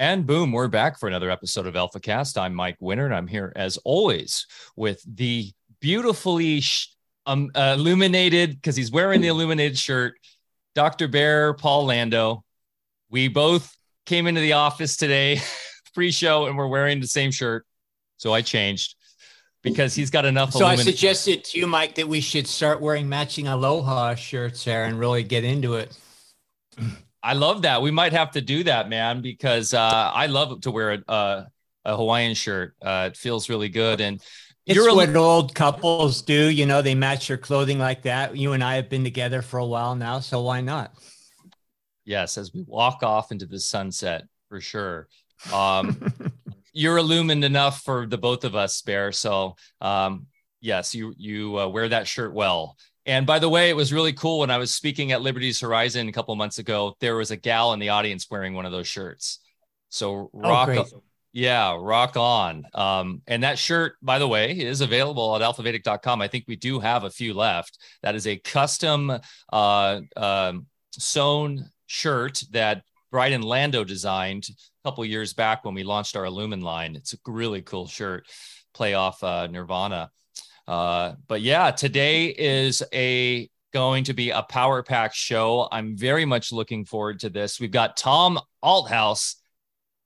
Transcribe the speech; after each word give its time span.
And 0.00 0.26
boom, 0.26 0.50
we're 0.50 0.68
back 0.68 0.98
for 0.98 1.08
another 1.08 1.30
episode 1.30 1.66
of 1.66 1.76
Alpha 1.76 2.00
Cast. 2.00 2.38
I'm 2.38 2.54
Mike 2.54 2.78
Winter, 2.80 3.04
and 3.04 3.14
I'm 3.14 3.26
here 3.26 3.52
as 3.54 3.76
always 3.84 4.46
with 4.74 5.04
the 5.06 5.52
beautifully 5.78 6.62
sh- 6.62 6.96
um, 7.26 7.50
uh, 7.54 7.74
illuminated, 7.76 8.54
because 8.54 8.76
he's 8.76 8.90
wearing 8.90 9.20
the 9.20 9.28
illuminated 9.28 9.76
shirt, 9.76 10.14
Dr. 10.74 11.06
Bear 11.06 11.52
Paul 11.52 11.84
Lando. 11.84 12.44
We 13.10 13.28
both 13.28 13.76
came 14.06 14.26
into 14.26 14.40
the 14.40 14.54
office 14.54 14.96
today, 14.96 15.42
pre 15.94 16.10
show, 16.10 16.46
and 16.46 16.56
we're 16.56 16.68
wearing 16.68 17.00
the 17.00 17.06
same 17.06 17.30
shirt. 17.30 17.66
So 18.16 18.32
I 18.32 18.40
changed 18.40 18.94
because 19.62 19.94
he's 19.94 20.08
got 20.08 20.24
enough. 20.24 20.54
So 20.54 20.64
I 20.64 20.76
suggested 20.76 21.44
to 21.44 21.58
you, 21.58 21.66
Mike, 21.66 21.96
that 21.96 22.08
we 22.08 22.22
should 22.22 22.46
start 22.46 22.80
wearing 22.80 23.06
matching 23.06 23.48
Aloha 23.48 24.14
shirts 24.14 24.64
there 24.64 24.84
and 24.84 24.98
really 24.98 25.24
get 25.24 25.44
into 25.44 25.74
it. 25.74 25.94
I 27.22 27.34
love 27.34 27.62
that. 27.62 27.82
We 27.82 27.90
might 27.90 28.12
have 28.12 28.30
to 28.32 28.40
do 28.40 28.64
that, 28.64 28.88
man, 28.88 29.20
because 29.20 29.74
uh, 29.74 30.10
I 30.14 30.26
love 30.26 30.62
to 30.62 30.70
wear 30.70 31.02
a, 31.06 31.50
a 31.84 31.96
Hawaiian 31.96 32.34
shirt. 32.34 32.74
Uh, 32.80 33.10
it 33.12 33.16
feels 33.16 33.48
really 33.48 33.68
good. 33.68 34.00
And 34.00 34.22
it's 34.66 34.76
you're 34.76 34.94
what 34.94 35.08
a, 35.08 35.18
old 35.18 35.54
couples 35.54 36.22
do. 36.22 36.48
You 36.48 36.66
know, 36.66 36.82
they 36.82 36.94
match 36.94 37.28
their 37.28 37.36
clothing 37.36 37.78
like 37.78 38.02
that. 38.02 38.36
You 38.36 38.52
and 38.52 38.64
I 38.64 38.76
have 38.76 38.88
been 38.88 39.04
together 39.04 39.42
for 39.42 39.58
a 39.58 39.66
while 39.66 39.94
now, 39.94 40.20
so 40.20 40.42
why 40.42 40.60
not? 40.60 40.94
Yes, 42.04 42.38
as 42.38 42.52
we 42.54 42.64
walk 42.66 43.02
off 43.02 43.32
into 43.32 43.46
the 43.46 43.60
sunset, 43.60 44.24
for 44.48 44.60
sure. 44.60 45.08
Um, 45.52 46.12
you're 46.72 46.98
illumined 46.98 47.44
enough 47.44 47.82
for 47.82 48.06
the 48.06 48.18
both 48.18 48.44
of 48.44 48.54
us, 48.54 48.80
Bear. 48.82 49.12
So, 49.12 49.56
um, 49.80 50.26
yes, 50.60 50.94
you 50.94 51.14
you 51.16 51.58
uh, 51.58 51.68
wear 51.68 51.88
that 51.88 52.06
shirt 52.06 52.32
well. 52.32 52.76
And 53.10 53.26
by 53.26 53.40
the 53.40 53.48
way, 53.48 53.70
it 53.70 53.76
was 53.76 53.92
really 53.92 54.12
cool 54.12 54.38
when 54.38 54.52
I 54.52 54.58
was 54.58 54.72
speaking 54.72 55.10
at 55.10 55.20
Liberty's 55.20 55.58
Horizon 55.58 56.08
a 56.08 56.12
couple 56.12 56.36
months 56.36 56.58
ago. 56.58 56.94
There 57.00 57.16
was 57.16 57.32
a 57.32 57.36
gal 57.36 57.72
in 57.72 57.80
the 57.80 57.88
audience 57.88 58.28
wearing 58.30 58.54
one 58.54 58.66
of 58.66 58.70
those 58.70 58.86
shirts. 58.86 59.40
So 59.88 60.30
oh, 60.32 60.40
rock, 60.40 60.68
oh, 60.68 61.02
yeah, 61.32 61.76
rock 61.76 62.16
on. 62.16 62.66
Um, 62.72 63.22
and 63.26 63.42
that 63.42 63.58
shirt, 63.58 63.94
by 64.00 64.20
the 64.20 64.28
way, 64.28 64.52
is 64.52 64.80
available 64.80 65.34
at 65.34 65.42
alphavedic.com. 65.42 66.22
I 66.22 66.28
think 66.28 66.44
we 66.46 66.54
do 66.54 66.78
have 66.78 67.02
a 67.02 67.10
few 67.10 67.34
left. 67.34 67.78
That 68.04 68.14
is 68.14 68.28
a 68.28 68.36
custom 68.36 69.10
uh, 69.52 70.00
uh, 70.16 70.52
sewn 70.92 71.68
shirt 71.88 72.44
that 72.52 72.84
Brian 73.10 73.42
Lando 73.42 73.82
designed 73.82 74.46
a 74.50 74.88
couple 74.88 75.04
years 75.04 75.32
back 75.32 75.64
when 75.64 75.74
we 75.74 75.82
launched 75.82 76.14
our 76.14 76.26
Illumin 76.26 76.62
line. 76.62 76.94
It's 76.94 77.12
a 77.12 77.18
really 77.26 77.62
cool 77.62 77.88
shirt, 77.88 78.28
play 78.72 78.94
off 78.94 79.24
uh, 79.24 79.48
Nirvana. 79.48 80.12
Uh, 80.70 81.16
but 81.26 81.40
yeah, 81.40 81.72
today 81.72 82.26
is 82.26 82.80
a 82.94 83.50
going 83.72 84.04
to 84.04 84.14
be 84.14 84.30
a 84.30 84.42
power 84.42 84.84
pack 84.84 85.12
show. 85.12 85.66
I'm 85.72 85.96
very 85.96 86.24
much 86.24 86.52
looking 86.52 86.84
forward 86.84 87.18
to 87.20 87.28
this. 87.28 87.58
We've 87.58 87.72
got 87.72 87.96
Tom 87.96 88.38
Althouse 88.62 89.34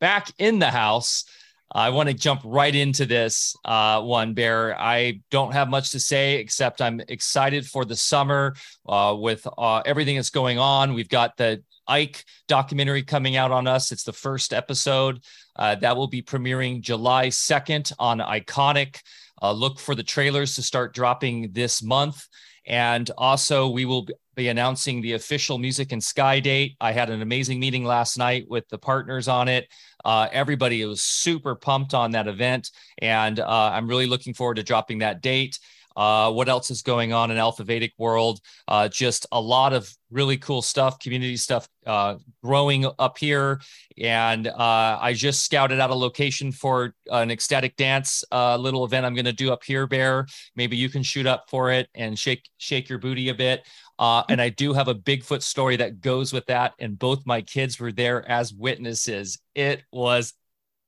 back 0.00 0.32
in 0.38 0.60
the 0.60 0.70
house. 0.70 1.26
I 1.70 1.90
want 1.90 2.08
to 2.08 2.14
jump 2.14 2.40
right 2.46 2.74
into 2.74 3.04
this 3.04 3.54
uh, 3.66 4.00
one, 4.00 4.32
Bear. 4.32 4.80
I 4.80 5.20
don't 5.30 5.52
have 5.52 5.68
much 5.68 5.90
to 5.90 6.00
say 6.00 6.36
except 6.36 6.80
I'm 6.80 7.00
excited 7.08 7.66
for 7.66 7.84
the 7.84 7.96
summer 7.96 8.54
uh, 8.88 9.14
with 9.18 9.46
uh, 9.58 9.82
everything 9.84 10.16
that's 10.16 10.30
going 10.30 10.58
on. 10.58 10.94
We've 10.94 11.10
got 11.10 11.36
the 11.36 11.62
Icke 11.90 12.24
documentary 12.48 13.02
coming 13.02 13.36
out 13.36 13.50
on 13.50 13.66
us. 13.66 13.92
It's 13.92 14.04
the 14.04 14.14
first 14.14 14.54
episode 14.54 15.22
uh, 15.56 15.74
that 15.76 15.94
will 15.94 16.06
be 16.06 16.22
premiering 16.22 16.80
July 16.80 17.26
2nd 17.26 17.92
on 17.98 18.20
Ickonic. 18.20 19.02
Uh, 19.42 19.52
look 19.52 19.78
for 19.78 19.94
the 19.94 20.02
trailers 20.02 20.54
to 20.54 20.62
start 20.62 20.94
dropping 20.94 21.52
this 21.52 21.82
month. 21.82 22.26
And 22.66 23.10
also, 23.18 23.68
we 23.68 23.84
will 23.84 24.06
be 24.34 24.48
announcing 24.48 25.00
the 25.00 25.12
official 25.12 25.58
Music 25.58 25.92
and 25.92 26.02
Sky 26.02 26.40
date. 26.40 26.76
I 26.80 26.92
had 26.92 27.10
an 27.10 27.22
amazing 27.22 27.60
meeting 27.60 27.84
last 27.84 28.16
night 28.16 28.46
with 28.48 28.68
the 28.68 28.78
partners 28.78 29.28
on 29.28 29.48
it. 29.48 29.68
Uh, 30.04 30.28
everybody 30.32 30.84
was 30.84 31.02
super 31.02 31.54
pumped 31.54 31.94
on 31.94 32.12
that 32.12 32.26
event, 32.26 32.70
and 33.00 33.38
uh, 33.38 33.70
I'm 33.72 33.86
really 33.86 34.06
looking 34.06 34.34
forward 34.34 34.56
to 34.56 34.62
dropping 34.62 34.98
that 34.98 35.22
date. 35.22 35.58
Uh, 35.96 36.32
what 36.32 36.48
else 36.48 36.70
is 36.70 36.82
going 36.82 37.12
on 37.12 37.30
in 37.30 37.36
Alpha 37.36 37.64
Vedic 37.64 37.92
world? 37.98 38.40
Uh, 38.68 38.88
just 38.88 39.26
a 39.32 39.40
lot 39.40 39.72
of 39.72 39.88
really 40.10 40.36
cool 40.36 40.62
stuff, 40.62 40.98
community 40.98 41.36
stuff 41.36 41.68
uh, 41.86 42.16
growing 42.42 42.86
up 42.98 43.18
here. 43.18 43.60
And 43.98 44.46
uh, 44.46 44.98
I 45.00 45.12
just 45.12 45.44
scouted 45.44 45.80
out 45.80 45.90
a 45.90 45.94
location 45.94 46.52
for 46.52 46.94
an 47.10 47.30
ecstatic 47.30 47.76
dance 47.76 48.24
uh, 48.32 48.56
little 48.56 48.84
event 48.84 49.06
I'm 49.06 49.14
going 49.14 49.24
to 49.24 49.32
do 49.32 49.52
up 49.52 49.64
here, 49.64 49.86
Bear. 49.86 50.26
Maybe 50.56 50.76
you 50.76 50.88
can 50.88 51.02
shoot 51.02 51.26
up 51.26 51.44
for 51.48 51.70
it 51.70 51.88
and 51.94 52.18
shake 52.18 52.48
shake 52.58 52.88
your 52.88 52.98
booty 52.98 53.28
a 53.28 53.34
bit. 53.34 53.66
Uh, 53.98 54.24
and 54.28 54.40
I 54.40 54.48
do 54.48 54.72
have 54.72 54.88
a 54.88 54.94
Bigfoot 54.94 55.42
story 55.42 55.76
that 55.76 56.00
goes 56.00 56.32
with 56.32 56.46
that. 56.46 56.72
And 56.78 56.98
both 56.98 57.26
my 57.26 57.42
kids 57.42 57.78
were 57.78 57.92
there 57.92 58.28
as 58.28 58.52
witnesses. 58.52 59.38
It 59.54 59.84
was 59.92 60.34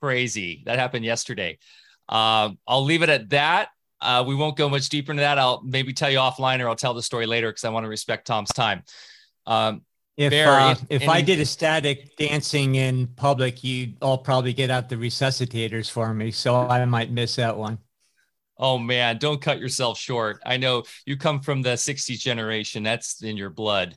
crazy. 0.01 0.63
That 0.67 0.79
happened 0.79 1.05
yesterday. 1.05 1.59
Um, 2.09 2.59
I'll 2.67 2.85
leave 2.85 3.03
it 3.03 3.09
at 3.09 3.31
that. 3.31 3.69
Uh, 4.01 4.25
we 4.27 4.35
won't 4.35 4.57
go 4.57 4.69
much 4.69 4.89
deeper 4.89 5.13
into 5.13 5.23
that. 5.23 5.39
I'll 5.39 5.63
maybe 5.65 5.93
tell 5.93 6.11
you 6.11 6.19
offline 6.19 6.61
or 6.61 6.69
I'll 6.69 6.77
tell 6.77 6.95
the 6.95 7.03
story 7.03 7.27
later 7.27 7.49
because 7.51 7.65
I 7.65 7.71
want 7.71 7.85
to 7.85 7.89
respect 7.89 8.27
Tom's 8.27 8.51
time. 8.51 8.83
Um, 9.47 9.83
if 10.17 10.33
uh, 10.33 10.75
if 10.89 11.03
any, 11.03 11.13
I 11.13 11.21
did 11.21 11.41
a 11.41 11.45
static 11.45 12.17
dancing 12.17 12.77
in 12.77 13.07
public, 13.07 13.63
you'd 13.63 13.97
all 14.01 14.17
probably 14.17 14.55
get 14.55 14.71
out 14.71 14.89
the 14.89 14.97
resuscitators 14.97 15.91
for 15.91 16.15
me, 16.15 16.31
so 16.31 16.57
I 16.57 16.85
might 16.87 17.11
miss 17.11 17.37
that 17.37 17.57
one. 17.57 17.79
Oh 18.59 18.79
man, 18.79 19.19
don't 19.19 19.41
cut 19.43 19.59
yourself 19.59 19.99
short. 19.99 20.41
I 20.47 20.57
know 20.57 20.85
you 21.05 21.19
come 21.19 21.41
from 21.41 21.61
the 21.61 21.75
60s 21.75 22.19
generation. 22.19 22.83
That's 22.83 23.23
in 23.23 23.37
your 23.37 23.51
blood. 23.51 23.97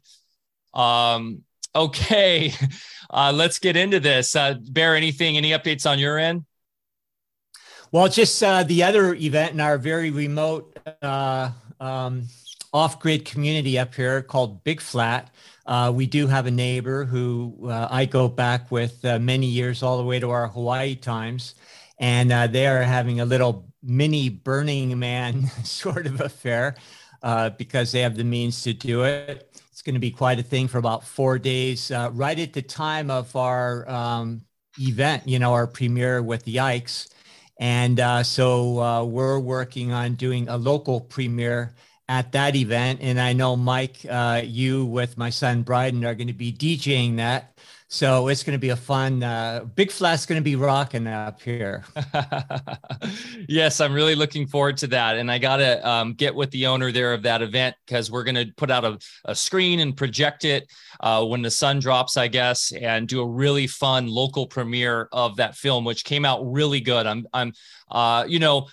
Um, 0.74 1.44
okay. 1.76 2.54
Uh, 3.12 3.32
let's 3.34 3.58
get 3.58 3.76
into 3.76 4.00
this. 4.00 4.36
Uh, 4.36 4.54
Bear, 4.70 4.96
anything, 4.96 5.36
any 5.36 5.50
updates 5.50 5.90
on 5.90 5.98
your 5.98 6.20
end? 6.20 6.46
Well, 7.92 8.08
just 8.08 8.44
uh, 8.44 8.62
the 8.62 8.84
other 8.84 9.16
event 9.16 9.54
in 9.54 9.60
our 9.60 9.80
very 9.80 10.12
remote 10.12 10.78
uh, 11.02 11.50
um, 11.80 12.28
off-grid 12.72 13.26
community 13.26 13.80
up 13.80 13.96
here 13.96 14.22
called 14.22 14.64
Big 14.64 14.80
Flat. 14.80 15.34
Uh, 15.66 15.92
we 15.96 16.06
do 16.06 16.28
have 16.28 16.46
a 16.46 16.52
neighbor 16.52 17.04
who 17.06 17.58
uh, 17.64 17.88
I 17.90 18.06
go 18.06 18.28
back 18.28 18.70
with 18.70 19.04
uh, 19.04 19.18
many 19.18 19.48
years, 19.48 19.82
all 19.82 19.98
the 19.98 20.04
way 20.04 20.20
to 20.20 20.30
our 20.30 20.50
Hawaii 20.50 20.94
times, 20.94 21.56
and 21.98 22.32
uh, 22.32 22.46
they 22.46 22.68
are 22.68 22.84
having 22.84 23.22
a 23.22 23.26
little 23.26 23.66
mini 23.82 24.30
Burning 24.30 25.00
Man 25.00 25.48
sort 25.64 26.06
of 26.06 26.22
affair 26.22 26.76
because 27.58 27.92
they 27.92 28.02
have 28.02 28.16
the 28.16 28.24
means 28.24 28.62
to 28.64 28.74
do 28.74 29.02
it. 29.02 29.60
It's 29.72 29.82
going 29.82 29.96
to 29.96 30.00
be 30.00 30.12
quite 30.12 30.38
a 30.38 30.44
thing 30.44 30.68
for 30.68 30.78
about 30.78 31.08
four 31.08 31.40
days, 31.40 31.92
right 32.12 32.38
at 32.38 32.54
the 32.54 32.62
time 32.62 33.10
of 33.10 33.36
our 33.36 33.90
um, 33.90 34.42
event, 34.80 35.28
you 35.28 35.40
know, 35.40 35.54
our 35.54 35.66
premiere 35.66 36.22
with 36.22 36.44
the 36.44 36.58
Ickes. 36.58 37.08
And 37.60 38.00
uh, 38.00 38.24
so 38.24 38.80
uh, 38.82 39.04
we're 39.04 39.38
working 39.40 39.92
on 39.92 40.16
doing 40.16 40.48
a 40.48 40.58
local 40.58 41.02
premiere 41.02 41.74
at 42.10 42.32
that 42.32 42.56
event. 42.56 43.00
And 43.02 43.22
I 43.22 43.34
know, 43.34 43.56
Mike, 43.56 44.00
uh, 44.10 44.42
you 44.44 44.84
with 44.86 45.16
my 45.18 45.30
son 45.30 45.62
Bryden 45.62 46.04
are 46.04 46.16
going 46.16 46.28
to 46.28 46.34
be 46.34 46.52
DJing 46.52 47.18
that. 47.18 47.54
So 47.92 48.28
it's 48.28 48.44
going 48.44 48.54
to 48.54 48.60
be 48.60 48.70
a 48.70 48.76
fun. 48.76 49.24
Uh, 49.24 49.66
Big 49.74 49.92
Flat's 49.92 50.28
going 50.28 50.40
to 50.40 50.44
be 50.44 50.56
rocking 50.56 51.08
up 51.08 51.42
here. 51.42 51.84
yes, 53.48 53.82
I'm 53.82 53.94
really 53.94 54.14
looking 54.14 54.46
forward 54.46 54.78
to 54.78 54.88
that, 54.88 55.18
and 55.18 55.32
I 55.32 55.40
got 55.40 55.58
to 55.58 55.88
um, 55.88 56.14
get 56.14 56.36
with 56.36 56.52
the 56.52 56.68
owner 56.68 56.92
there 56.92 57.16
of 57.16 57.24
that 57.24 57.42
event 57.42 57.76
because 57.88 58.12
we're 58.12 58.24
going 58.24 58.36
to 58.36 58.54
put 58.58 58.70
out 58.70 58.86
a, 58.86 59.00
a 59.26 59.34
screen 59.34 59.80
and 59.80 59.98
project 59.98 60.46
it 60.46 60.72
uh, 61.00 61.26
when 61.26 61.42
the 61.42 61.50
sun 61.50 61.80
drops, 61.80 62.16
I 62.16 62.28
guess, 62.28 62.72
and 62.74 63.08
do 63.08 63.22
a 63.22 63.28
really 63.28 63.66
fun 63.66 64.06
local 64.06 64.46
premiere 64.46 65.10
of 65.12 65.38
that 65.38 65.56
film, 65.56 65.84
which 65.84 66.06
came 66.06 66.26
out 66.26 66.42
really 66.44 66.82
good. 66.82 67.08
I'm, 67.08 67.26
I'm, 67.34 67.54
uh, 67.90 68.24
you 68.28 68.38
know, 68.38 68.68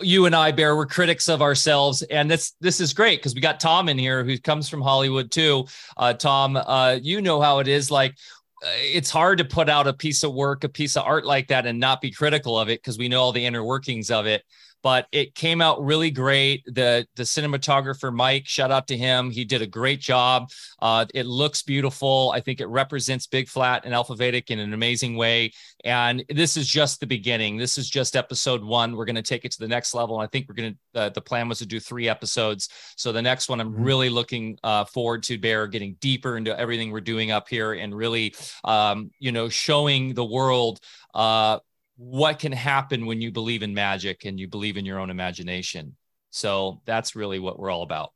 you 0.00 0.26
and 0.26 0.34
I, 0.34 0.52
Bear, 0.52 0.76
we're 0.76 0.86
critics 0.86 1.28
of 1.28 1.42
ourselves, 1.42 2.02
and 2.02 2.30
this 2.30 2.52
this 2.60 2.80
is 2.80 2.92
great 2.92 3.20
because 3.20 3.34
we 3.34 3.40
got 3.40 3.60
Tom 3.60 3.88
in 3.88 3.98
here 3.98 4.24
who 4.24 4.38
comes 4.38 4.68
from 4.68 4.82
Hollywood 4.82 5.30
too. 5.30 5.66
Uh, 5.96 6.12
Tom, 6.12 6.56
uh, 6.56 6.98
you 7.00 7.22
know 7.22 7.40
how 7.40 7.60
it 7.60 7.68
is. 7.68 7.90
Like 7.90 8.14
it's 8.62 9.10
hard 9.10 9.38
to 9.38 9.44
put 9.44 9.68
out 9.68 9.86
a 9.86 9.92
piece 9.92 10.22
of 10.22 10.34
work, 10.34 10.64
a 10.64 10.68
piece 10.68 10.96
of 10.96 11.04
art 11.04 11.24
like 11.24 11.48
that, 11.48 11.66
and 11.66 11.80
not 11.80 12.00
be 12.00 12.10
critical 12.10 12.58
of 12.58 12.68
it 12.68 12.82
because 12.82 12.98
we 12.98 13.08
know 13.08 13.20
all 13.20 13.32
the 13.32 13.44
inner 13.44 13.64
workings 13.64 14.10
of 14.10 14.26
it 14.26 14.42
but 14.82 15.06
it 15.12 15.34
came 15.34 15.60
out 15.60 15.84
really 15.84 16.10
great. 16.10 16.64
The 16.66 17.06
the 17.16 17.24
cinematographer 17.24 18.12
Mike, 18.14 18.46
shout 18.46 18.70
out 18.70 18.86
to 18.88 18.96
him. 18.96 19.30
He 19.30 19.44
did 19.44 19.62
a 19.62 19.66
great 19.66 20.00
job. 20.00 20.50
Uh, 20.80 21.06
it 21.14 21.26
looks 21.26 21.62
beautiful. 21.62 22.32
I 22.34 22.40
think 22.40 22.60
it 22.60 22.66
represents 22.66 23.26
Big 23.26 23.48
Flat 23.48 23.84
and 23.84 23.94
Alpha 23.94 24.14
Vedic 24.14 24.50
in 24.50 24.58
an 24.58 24.74
amazing 24.74 25.16
way. 25.16 25.52
And 25.84 26.24
this 26.28 26.56
is 26.56 26.68
just 26.68 27.00
the 27.00 27.06
beginning. 27.06 27.56
This 27.56 27.78
is 27.78 27.88
just 27.88 28.16
episode 28.16 28.62
one. 28.62 28.96
We're 28.96 29.04
going 29.04 29.16
to 29.16 29.22
take 29.22 29.44
it 29.44 29.52
to 29.52 29.58
the 29.58 29.68
next 29.68 29.94
level. 29.94 30.18
I 30.18 30.26
think 30.26 30.48
we're 30.48 30.54
going 30.54 30.72
to. 30.72 31.00
Uh, 31.00 31.08
the 31.10 31.20
plan 31.20 31.48
was 31.48 31.58
to 31.58 31.66
do 31.66 31.78
three 31.78 32.08
episodes. 32.08 32.68
So 32.96 33.12
the 33.12 33.22
next 33.22 33.48
one, 33.48 33.60
I'm 33.60 33.72
mm-hmm. 33.72 33.82
really 33.82 34.08
looking 34.08 34.58
uh, 34.62 34.84
forward 34.84 35.22
to 35.24 35.38
Bear 35.38 35.66
getting 35.66 35.96
deeper 36.00 36.36
into 36.36 36.58
everything 36.58 36.90
we're 36.90 37.00
doing 37.00 37.30
up 37.30 37.48
here 37.48 37.72
and 37.72 37.94
really, 37.94 38.34
um, 38.64 39.10
you 39.18 39.32
know, 39.32 39.48
showing 39.48 40.14
the 40.14 40.24
world 40.24 40.80
uh, 41.14 41.58
what 41.96 42.38
can 42.38 42.52
happen 42.52 43.06
when 43.06 43.20
you 43.20 43.32
believe 43.32 43.62
in 43.62 43.74
magic 43.74 44.24
and 44.24 44.38
you 44.38 44.48
believe 44.48 44.76
in 44.76 44.84
your 44.84 44.98
own 44.98 45.10
imagination. 45.10 45.96
So 46.30 46.82
that's 46.84 47.16
really 47.16 47.38
what 47.38 47.58
we're 47.58 47.70
all 47.70 47.82
about. 47.82 48.12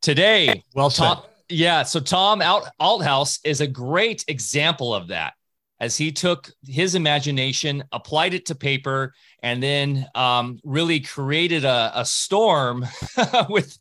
Today, 0.00 0.62
well, 0.74 0.90
Tom, 0.90 1.22
yeah. 1.48 1.82
So 1.84 2.00
Tom 2.00 2.42
Alt 2.42 2.68
Althouse 2.80 3.38
is 3.44 3.60
a 3.60 3.66
great 3.66 4.24
example 4.28 4.94
of 4.94 5.08
that. 5.08 5.34
as 5.80 5.96
he 5.96 6.12
took 6.12 6.48
his 6.64 6.94
imagination, 6.94 7.82
applied 7.90 8.34
it 8.34 8.46
to 8.46 8.54
paper, 8.54 9.12
and 9.42 9.60
then 9.60 10.06
um, 10.14 10.60
really 10.62 11.00
created 11.00 11.64
a, 11.64 11.90
a 11.96 12.04
storm 12.04 12.86
with 13.48 13.76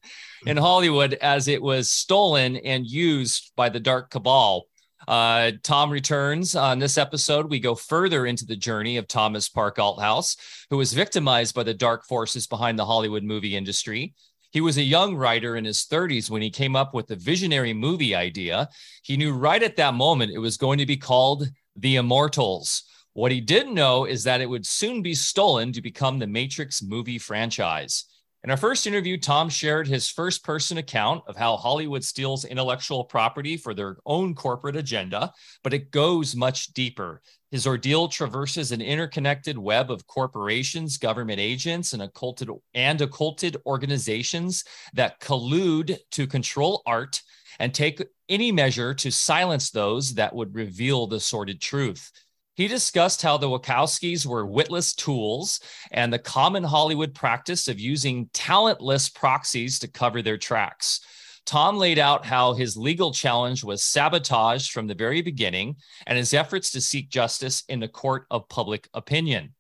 in 0.48 0.58
Hollywood 0.58 1.14
as 1.22 1.48
it 1.48 1.62
was 1.62 1.92
stolen 1.92 2.56
and 2.58 2.88
used 2.88 3.52
by 3.56 3.70
the 3.70 3.80
dark 3.80 4.10
cabal. 4.10 4.66
Uh, 5.08 5.52
Tom 5.64 5.90
returns 5.90 6.56
on 6.56 6.80
this 6.80 6.98
episode. 6.98 7.50
We 7.50 7.60
go 7.60 7.76
further 7.76 8.26
into 8.26 8.46
the 8.46 8.56
journey 8.56 8.98
of 8.98 9.08
Thomas 9.08 9.50
Park 9.50 9.78
Althouse, 9.78 10.38
who 10.70 10.78
was 10.78 10.94
victimized 10.94 11.56
by 11.56 11.64
the 11.64 11.74
dark 11.74 12.06
forces 12.06 12.48
behind 12.48 12.78
the 12.78 12.86
Hollywood 12.86 13.24
movie 13.24 13.56
industry. 13.56 14.14
He 14.52 14.62
was 14.62 14.78
a 14.78 14.84
young 14.84 15.16
writer 15.16 15.56
in 15.56 15.66
his 15.66 15.86
30s 15.86 16.30
when 16.30 16.42
he 16.42 16.50
came 16.50 16.76
up 16.76 16.94
with 16.94 17.08
the 17.08 17.16
visionary 17.16 17.74
movie 17.74 18.14
idea. 18.14 18.70
He 19.02 19.18
knew 19.18 19.32
right 19.34 19.64
at 19.64 19.78
that 19.78 19.94
moment 19.94 20.34
it 20.34 20.40
was 20.40 20.58
going 20.58 20.78
to 20.80 20.86
be 20.86 20.98
called 20.98 21.48
The 21.78 21.96
Immortals. 21.96 22.84
What 23.14 23.32
he 23.32 23.42
didn't 23.42 23.74
know 23.74 24.06
is 24.06 24.24
that 24.26 24.42
it 24.42 24.50
would 24.50 24.66
soon 24.66 25.02
be 25.02 25.16
stolen 25.16 25.72
to 25.74 25.82
become 25.82 26.20
the 26.20 26.28
Matrix 26.28 26.82
movie 26.82 27.18
franchise. 27.18 28.06
In 28.44 28.50
our 28.50 28.58
first 28.58 28.88
interview, 28.88 29.18
Tom 29.18 29.50
shared 29.50 29.88
his 29.88 30.10
first 30.10 30.44
person 30.44 30.80
account 30.80 31.24
of 31.28 31.36
how 31.38 31.58
Hollywood 31.58 32.04
steals 32.04 32.44
intellectual 32.44 33.04
property 33.04 33.56
for 33.56 33.76
their 33.76 33.98
own 34.04 34.34
corporate 34.34 34.76
agenda, 34.76 35.32
but 35.64 35.76
it 35.76 35.92
goes 35.92 36.36
much 36.36 36.74
deeper. 36.74 37.22
His 37.52 37.68
ordeal 37.68 38.08
traverses 38.08 38.72
an 38.72 38.82
interconnected 38.82 39.60
web 39.60 39.92
of 39.92 40.08
corporations, 40.08 40.98
government 40.98 41.40
agents, 41.40 41.94
and 41.94 42.02
occulted 42.02 42.50
and 42.74 43.00
occulted 43.00 43.58
organizations 43.68 44.64
that 44.94 45.20
collude 45.20 46.00
to 46.10 46.26
control 46.26 46.82
art 46.88 47.22
and 47.60 47.76
take 47.76 48.02
any 48.28 48.52
measure 48.52 48.96
to 48.96 49.12
silence 49.12 49.70
those 49.70 50.16
that 50.16 50.34
would 50.34 50.56
reveal 50.56 51.06
the 51.06 51.20
sordid 51.20 51.62
truth. 51.62 52.12
He 52.56 52.68
discussed 52.68 53.22
how 53.22 53.38
the 53.38 53.50
Wachowskis 53.50 54.26
were 54.26 54.46
witless 54.46 54.94
tools 54.94 55.62
and 55.92 56.12
the 56.12 56.20
common 56.20 56.64
Hollywood 56.64 57.16
practice 57.16 57.68
of 57.68 57.80
using 57.80 58.30
talentless 58.34 59.08
proxies 59.08 59.80
to 59.80 59.88
cover 59.88 60.22
their 60.22 60.38
tracks. 60.38 61.00
Tom 61.46 61.78
laid 61.78 61.98
out 61.98 62.26
how 62.26 62.54
his 62.54 62.78
legal 62.78 63.14
challenge 63.14 63.64
was 63.64 63.84
sabotaged 63.84 64.72
from 64.72 64.88
the 64.88 64.94
very 64.94 65.22
beginning 65.22 65.76
and 66.06 66.18
his 66.18 66.34
efforts 66.34 66.72
to 66.72 66.82
seek 66.82 67.10
justice 67.10 67.64
in 67.70 67.80
the 67.80 67.88
court 67.88 68.26
of 68.30 68.50
public 68.50 68.90
opinion. 68.94 69.54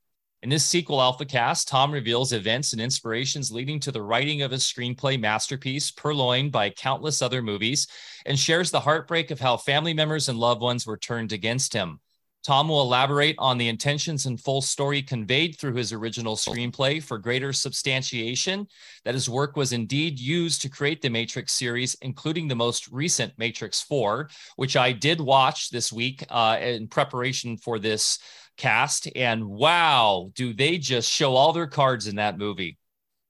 In 0.44 0.50
this 0.50 0.66
sequel 0.66 1.02
Alpha 1.02 1.26
Cast, 1.26 1.68
Tom 1.68 1.92
reveals 1.92 2.34
events 2.34 2.74
and 2.74 2.82
inspirations 2.82 3.52
leading 3.52 3.80
to 3.82 3.92
the 3.92 4.02
writing 4.02 4.42
of 4.42 4.52
his 4.52 4.64
screenplay 4.64 5.20
masterpiece, 5.20 5.92
purloined 5.92 6.52
by 6.52 6.72
countless 6.72 7.22
other 7.22 7.42
movies, 7.42 7.88
and 8.26 8.38
shares 8.38 8.70
the 8.70 8.80
heartbreak 8.80 9.32
of 9.32 9.40
how 9.40 9.56
family 9.56 9.94
members 9.94 10.30
and 10.30 10.40
loved 10.40 10.62
ones 10.62 10.86
were 10.86 10.98
turned 10.98 11.32
against 11.32 11.74
him. 11.74 12.00
Tom 12.44 12.70
will 12.70 12.82
elaborate 12.82 13.36
on 13.38 13.58
the 13.58 13.68
intentions 13.68 14.26
and 14.26 14.40
full 14.40 14.62
story 14.62 15.02
conveyed 15.02 15.58
through 15.58 15.76
his 15.76 15.94
original 15.94 16.36
screenplay 16.36 17.02
for 17.02 17.20
greater 17.20 17.54
substantiation 17.54 18.68
that 19.06 19.14
his 19.14 19.30
work 19.30 19.56
was 19.56 19.74
indeed 19.74 20.20
used 20.20 20.62
to 20.62 20.70
create 20.70 21.02
the 21.02 21.10
Matrix 21.10 21.54
series, 21.54 21.96
including 22.02 22.48
the 22.48 22.56
most 22.56 22.88
recent 22.92 23.32
Matrix 23.38 23.82
4, 23.84 24.30
which 24.56 24.76
I 24.76 24.92
did 24.92 25.22
watch 25.22 25.70
this 25.70 25.94
week 25.94 26.26
uh, 26.30 26.58
in 26.60 26.88
preparation 26.88 27.58
for 27.58 27.78
this 27.78 28.18
cast. 28.58 29.08
And 29.16 29.46
wow, 29.46 30.32
do 30.34 30.54
they 30.54 30.80
just 30.80 31.12
show 31.12 31.36
all 31.36 31.54
their 31.54 31.68
cards 31.68 32.08
in 32.08 32.16
that 32.16 32.40
movie? 32.40 32.78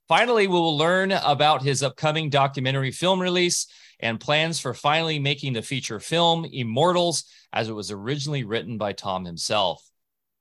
Finally, 0.08 0.48
we 0.48 0.54
will 0.54 0.78
learn 0.78 1.12
about 1.12 1.62
his 1.62 1.84
upcoming 1.84 2.30
documentary 2.30 2.92
film 2.92 3.22
release 3.22 3.68
and 4.02 4.20
plans 4.20 4.60
for 4.60 4.74
finally 4.74 5.20
making 5.20 5.54
the 5.54 5.62
feature 5.62 6.00
film 6.00 6.46
Immortals 6.46 7.26
as 7.54 7.70
it 7.70 7.74
was 7.74 7.92
originally 7.92 8.44
written 8.44 8.78
by 8.78 8.94
Tom 8.94 9.26
himself. 9.26 9.84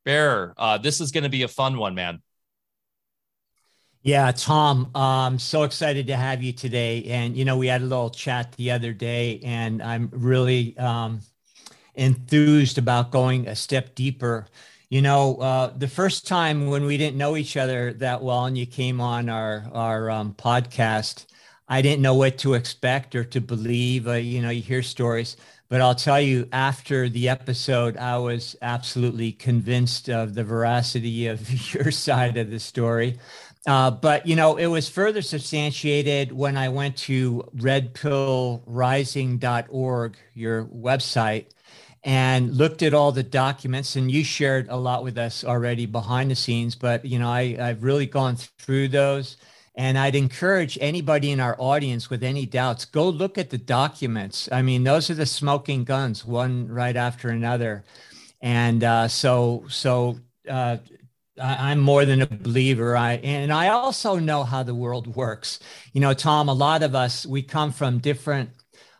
Bear, 0.04 0.54
uh, 0.56 0.78
this 0.78 1.00
is 1.00 1.12
going 1.12 1.24
to 1.24 1.30
be 1.30 1.42
a 1.42 1.48
fun 1.48 1.76
one, 1.78 1.94
man. 1.94 2.22
Yeah, 4.02 4.32
Tom, 4.32 4.90
I'm 4.94 5.38
so 5.38 5.64
excited 5.64 6.06
to 6.06 6.16
have 6.16 6.42
you 6.42 6.54
today. 6.54 7.04
And, 7.04 7.36
you 7.36 7.44
know, 7.44 7.58
we 7.58 7.66
had 7.66 7.82
a 7.82 7.84
little 7.84 8.08
chat 8.08 8.52
the 8.52 8.70
other 8.70 8.94
day, 8.94 9.40
and 9.44 9.82
I'm 9.82 10.08
really 10.10 10.76
um, 10.78 11.20
enthused 11.94 12.78
about 12.78 13.10
going 13.10 13.46
a 13.46 13.54
step 13.54 13.94
deeper. 13.94 14.46
You 14.88 15.02
know, 15.02 15.36
uh, 15.36 15.76
the 15.76 15.86
first 15.86 16.26
time 16.26 16.68
when 16.68 16.84
we 16.84 16.96
didn't 16.96 17.18
know 17.18 17.36
each 17.36 17.58
other 17.58 17.92
that 17.94 18.22
well, 18.22 18.46
and 18.46 18.56
you 18.56 18.64
came 18.64 19.02
on 19.02 19.28
our 19.28 19.64
our 19.72 20.10
um, 20.10 20.32
podcast, 20.32 21.26
I 21.70 21.82
didn't 21.82 22.02
know 22.02 22.14
what 22.14 22.38
to 22.38 22.54
expect 22.54 23.14
or 23.14 23.22
to 23.24 23.40
believe. 23.40 24.08
Uh, 24.08 24.14
you 24.14 24.42
know, 24.42 24.50
you 24.50 24.60
hear 24.60 24.82
stories, 24.82 25.36
but 25.68 25.80
I'll 25.80 25.94
tell 25.94 26.20
you, 26.20 26.48
after 26.52 27.08
the 27.08 27.28
episode, 27.28 27.96
I 27.96 28.18
was 28.18 28.56
absolutely 28.60 29.30
convinced 29.30 30.10
of 30.10 30.34
the 30.34 30.42
veracity 30.42 31.28
of 31.28 31.48
your 31.74 31.92
side 31.92 32.36
of 32.36 32.50
the 32.50 32.58
story. 32.58 33.20
Uh, 33.66 33.90
but 33.92 34.26
you 34.26 34.34
know, 34.34 34.56
it 34.56 34.66
was 34.66 34.88
further 34.88 35.22
substantiated 35.22 36.32
when 36.32 36.56
I 36.56 36.70
went 36.70 36.96
to 36.98 37.44
redpillrising.org, 37.56 40.16
your 40.34 40.64
website, 40.64 41.46
and 42.02 42.56
looked 42.56 42.82
at 42.82 42.94
all 42.94 43.12
the 43.12 43.22
documents. 43.22 43.94
And 43.94 44.10
you 44.10 44.24
shared 44.24 44.66
a 44.70 44.76
lot 44.76 45.04
with 45.04 45.18
us 45.18 45.44
already 45.44 45.86
behind 45.86 46.32
the 46.32 46.36
scenes, 46.36 46.74
but 46.74 47.04
you 47.04 47.20
know, 47.20 47.28
I, 47.28 47.56
I've 47.60 47.84
really 47.84 48.06
gone 48.06 48.34
through 48.36 48.88
those 48.88 49.36
and 49.80 49.96
I'd 49.96 50.14
encourage 50.14 50.76
anybody 50.78 51.30
in 51.30 51.40
our 51.40 51.56
audience 51.58 52.10
with 52.10 52.22
any 52.22 52.44
doubts, 52.44 52.84
go 52.84 53.08
look 53.08 53.38
at 53.38 53.48
the 53.48 53.56
documents. 53.56 54.46
I 54.52 54.60
mean, 54.60 54.84
those 54.84 55.08
are 55.08 55.14
the 55.14 55.24
smoking 55.24 55.84
guns, 55.84 56.22
one 56.22 56.68
right 56.68 56.94
after 56.94 57.30
another. 57.30 57.84
And 58.42 58.84
uh, 58.84 59.08
so, 59.08 59.64
so 59.70 60.18
uh, 60.46 60.76
I, 61.40 61.72
am 61.72 61.80
more 61.80 62.04
than 62.04 62.20
a 62.20 62.26
believer. 62.26 62.94
I 62.94 63.14
and 63.24 63.50
I 63.50 63.68
also 63.68 64.16
know 64.16 64.44
how 64.44 64.62
the 64.62 64.74
world 64.74 65.16
works. 65.16 65.60
You 65.94 66.02
know, 66.02 66.12
Tom, 66.12 66.50
a 66.50 66.52
lot 66.52 66.82
of 66.82 66.94
us 66.94 67.24
we 67.24 67.40
come 67.42 67.72
from 67.72 68.00
different 68.00 68.50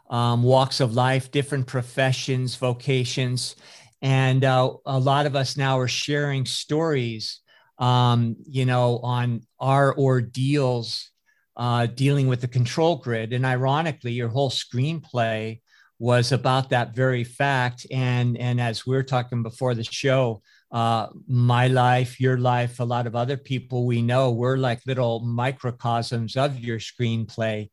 um, 0.09 0.43
walks 0.43 0.81
of 0.81 0.95
life, 0.95 1.31
different 1.31 1.67
professions, 1.67 2.57
vocations, 2.57 3.55
and 4.01 4.45
uh, 4.47 4.73
a 4.87 4.99
lot 4.99 5.27
of 5.27 5.37
us 5.37 5.59
now 5.59 5.79
are 5.79 5.89
sharing 5.89 6.47
stories 6.47 7.41
um, 7.81 8.37
you 8.47 8.67
know, 8.67 8.99
on 9.03 9.41
our 9.59 9.97
ordeals 9.99 11.11
uh, 11.57 11.87
dealing 11.87 12.29
with 12.29 12.41
the 12.41 12.49
control 12.49 12.97
grid. 12.97 13.33
And 13.33 13.45
ironically, 13.45 14.13
your 14.13 14.29
whole 14.29 14.51
screenplay 14.51 15.61
was 15.99 16.33
about 16.33 16.71
that 16.71 16.95
very 16.95 17.25
fact. 17.25 17.87
And 17.91 18.39
and 18.39 18.61
as 18.61 18.87
we 18.87 18.97
are 18.97 19.03
talking 19.03 19.43
before 19.43 19.75
the 19.75 19.85
show, 19.85 20.43
uh, 20.71 21.09
my 21.27 21.67
life, 21.67 22.21
your 22.21 22.39
life, 22.39 22.81
a 22.81 22.85
lot 22.85 23.07
of 23.07 23.17
other 23.17 23.37
people 23.37 23.87
we 23.87 24.03
know, 24.03 24.31
we're 24.31 24.57
like 24.57 24.81
little 24.87 25.21
microcosms 25.21 26.37
of 26.37 26.61
your 26.61 26.79
screenplay. 26.79 27.69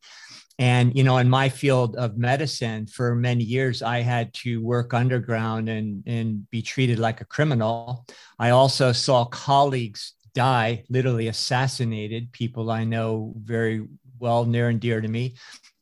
And, 0.58 0.96
you 0.96 1.04
know, 1.04 1.18
in 1.18 1.30
my 1.30 1.48
field 1.48 1.94
of 1.96 2.18
medicine 2.18 2.86
for 2.86 3.14
many 3.14 3.44
years, 3.44 3.80
I 3.80 4.00
had 4.00 4.34
to 4.34 4.60
work 4.60 4.92
underground 4.92 5.68
and, 5.68 6.02
and 6.06 6.50
be 6.50 6.62
treated 6.62 6.98
like 6.98 7.20
a 7.20 7.24
criminal. 7.24 8.06
I 8.40 8.50
also 8.50 8.90
saw 8.90 9.24
colleagues 9.24 10.14
die, 10.34 10.84
literally 10.90 11.28
assassinated, 11.28 12.32
people 12.32 12.70
I 12.70 12.84
know 12.84 13.34
very 13.36 13.86
well, 14.18 14.44
near 14.44 14.68
and 14.68 14.80
dear 14.80 15.00
to 15.00 15.08
me. 15.08 15.36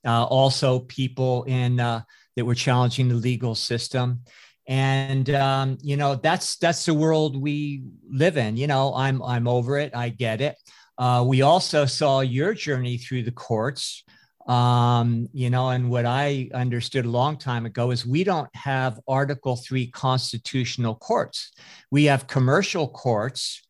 Uh, 0.06 0.24
also, 0.24 0.80
people 0.80 1.44
in 1.44 1.80
uh, 1.80 2.02
that 2.36 2.44
were 2.44 2.54
challenging 2.54 3.08
the 3.08 3.14
legal 3.14 3.54
system. 3.54 4.20
And 4.68 5.30
um, 5.30 5.78
you 5.80 5.96
know 5.96 6.16
that's 6.16 6.56
that's 6.56 6.84
the 6.86 6.94
world 6.94 7.40
we 7.40 7.84
live 8.10 8.36
in. 8.36 8.56
You 8.56 8.66
know 8.66 8.94
i'm 8.94 9.22
i'm 9.22 9.46
over 9.46 9.78
it. 9.78 9.94
I 9.94 10.08
get 10.08 10.40
it. 10.40 10.56
Uh, 10.98 11.24
we 11.26 11.42
also 11.42 11.86
saw 11.86 12.20
your 12.20 12.54
journey 12.54 12.98
through 12.98 13.22
the 13.22 13.30
courts 13.30 14.02
um, 14.46 15.28
you 15.32 15.50
know, 15.50 15.70
and 15.70 15.90
what 15.90 16.06
I 16.06 16.48
understood 16.54 17.04
a 17.04 17.10
long 17.10 17.36
time 17.36 17.66
ago 17.66 17.90
is 17.90 18.06
we 18.06 18.22
don't 18.22 18.54
have 18.54 19.00
Article 19.08 19.56
3 19.56 19.88
constitutional 19.88 20.94
courts. 20.94 21.52
We 21.90 22.04
have 22.04 22.26
commercial 22.26 22.88
courts. 22.88 23.62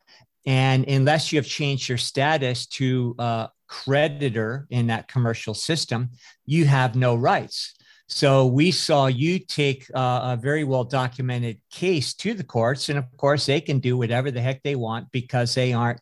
And 0.45 0.87
unless 0.87 1.33
you 1.33 1.38
have 1.38 1.47
changed 1.47 1.88
your 1.88 1.99
status 1.99 2.66
to 2.66 3.14
a 3.18 3.49
creditor 3.68 4.66
in 4.71 4.88
that 4.88 5.09
commercial 5.09 5.54
system, 5.54 6.11
you 6.45 6.66
have 6.66 6.95
no 6.95 7.14
rights. 7.14 7.75
So 8.09 8.47
we 8.47 8.71
saw 8.71 9.06
you 9.06 9.40
take 9.40 9.87
a 9.92 10.38
very 10.40 10.62
well 10.62 10.85
documented 10.85 11.61
case 11.73 12.14
to 12.14 12.35
the 12.35 12.45
courts. 12.45 12.88
And 12.88 12.99
of 12.99 13.04
course, 13.16 13.47
they 13.47 13.61
can 13.61 13.80
do 13.80 13.97
whatever 13.97 14.30
the 14.30 14.40
heck 14.40 14.62
they 14.62 14.76
want 14.76 15.11
because 15.11 15.54
they 15.54 15.73
aren't 15.73 16.00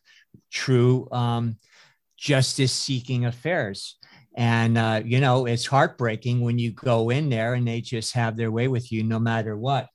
true 0.51 1.07
um, 1.11 1.57
justice 2.17 2.73
seeking 2.73 3.25
affairs. 3.25 3.97
And, 4.35 4.77
uh, 4.77 5.01
you 5.05 5.19
know, 5.21 5.45
it's 5.45 5.65
heartbreaking 5.65 6.41
when 6.41 6.59
you 6.59 6.71
go 6.71 7.09
in 7.09 7.29
there 7.29 7.53
and 7.53 7.67
they 7.67 7.81
just 7.81 8.13
have 8.13 8.35
their 8.35 8.51
way 8.51 8.67
with 8.67 8.91
you 8.91 9.03
no 9.03 9.17
matter 9.17 9.57
what. 9.57 9.87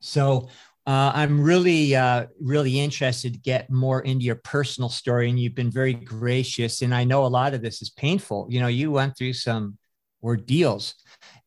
So 0.00 0.48
uh, 0.84 1.12
I'm 1.14 1.40
really, 1.40 1.94
uh, 1.94 2.26
really 2.40 2.80
interested 2.80 3.34
to 3.34 3.38
get 3.38 3.70
more 3.70 4.00
into 4.00 4.24
your 4.24 4.40
personal 4.42 4.88
story. 4.88 5.30
And 5.30 5.38
you've 5.38 5.54
been 5.54 5.70
very 5.70 5.94
gracious. 5.94 6.82
And 6.82 6.92
I 6.92 7.04
know 7.04 7.24
a 7.24 7.28
lot 7.28 7.54
of 7.54 7.62
this 7.62 7.82
is 7.82 7.90
painful. 7.90 8.48
You 8.50 8.60
know, 8.60 8.66
you 8.66 8.90
went 8.90 9.16
through 9.16 9.34
some 9.34 9.78
ordeals. 10.22 10.94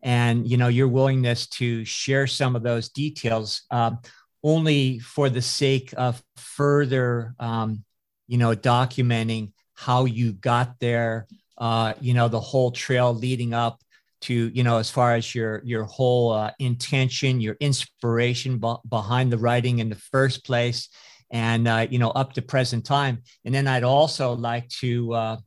and 0.01 0.48
you 0.48 0.57
know 0.57 0.67
your 0.67 0.88
willingness 0.88 1.48
to 1.48 1.84
share 1.86 2.27
some 2.27 2.55
of 2.55 2.63
those 2.63 2.89
details 2.89 3.63
um, 3.72 4.00
only 4.43 5.00
for 5.00 5.29
the 5.29 5.41
sake 5.41 5.93
of 5.98 6.22
further 6.38 7.34
um, 7.39 7.84
you 8.27 8.38
know 8.38 8.55
documenting 8.55 9.51
how 9.74 10.05
you 10.05 10.31
got 10.31 10.79
there 10.79 11.27
uh, 11.57 11.93
you 12.00 12.13
know 12.13 12.27
the 12.27 12.39
whole 12.39 12.71
trail 12.71 13.13
leading 13.13 13.53
up 13.53 13.81
to 14.21 14.50
you 14.53 14.63
know 14.63 14.77
as 14.77 14.89
far 14.89 15.15
as 15.15 15.35
your 15.35 15.62
your 15.63 15.83
whole 15.83 16.31
uh, 16.31 16.51
intention 16.59 17.39
your 17.39 17.55
inspiration 17.59 18.57
b- 18.57 18.75
behind 18.89 19.31
the 19.31 19.38
writing 19.38 19.79
in 19.79 19.89
the 19.89 19.95
first 19.95 20.45
place 20.45 20.89
and 21.31 21.67
uh, 21.67 21.88
you 21.89 22.00
know 22.00 22.09
up 22.12 22.33
to 22.33 22.41
present 22.41 22.85
time. 22.85 23.21
And 23.43 23.53
then 23.53 23.67
i'd 23.67 23.83
also 23.83 24.33
like 24.33 24.67
to 24.81 25.13
uh, 25.13 25.38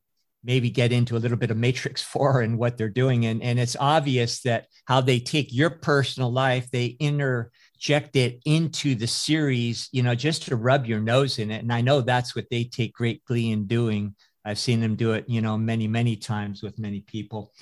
maybe 0.45 0.71
get 0.71 0.93
into 0.93 1.17
a 1.17 1.19
little 1.19 1.37
bit 1.37 1.51
of 1.51 1.57
matrix 1.57 2.03
4 2.15 2.43
and 2.43 2.59
what 2.59 2.77
they're 2.77 2.89
doing. 2.89 3.27
And, 3.27 3.43
and 3.43 3.59
it's 3.59 3.77
obvious 3.79 4.43
that 4.43 4.67
how 4.85 5.01
they 5.01 5.19
take 5.21 5.53
your 5.53 5.71
personal 5.71 6.33
life 6.33 6.71
they 6.71 6.97
interject 7.01 8.17
it 8.17 8.41
into 8.45 8.95
the 8.95 9.07
series 9.07 9.89
you 9.93 10.03
know 10.03 10.15
just 10.15 10.45
to 10.45 10.57
rub 10.57 10.87
your 10.87 11.01
nose 11.01 11.39
in 11.39 11.51
it. 11.51 11.63
And 11.63 11.73
i 11.73 11.81
know 11.81 12.01
that's 12.01 12.37
what 12.37 12.47
they 12.51 12.65
take 12.65 12.93
great 12.93 13.25
glee 13.25 13.51
in 13.51 13.67
doing 13.67 14.15
i've 14.45 14.59
seen 14.59 14.81
them 14.81 14.97
do 14.97 15.13
it 15.13 15.25
you 15.29 15.41
know 15.41 15.57
many 15.57 15.89
many 15.89 16.17
times 16.17 16.63
with 16.63 16.79
many 16.79 17.01
people. 17.01 17.53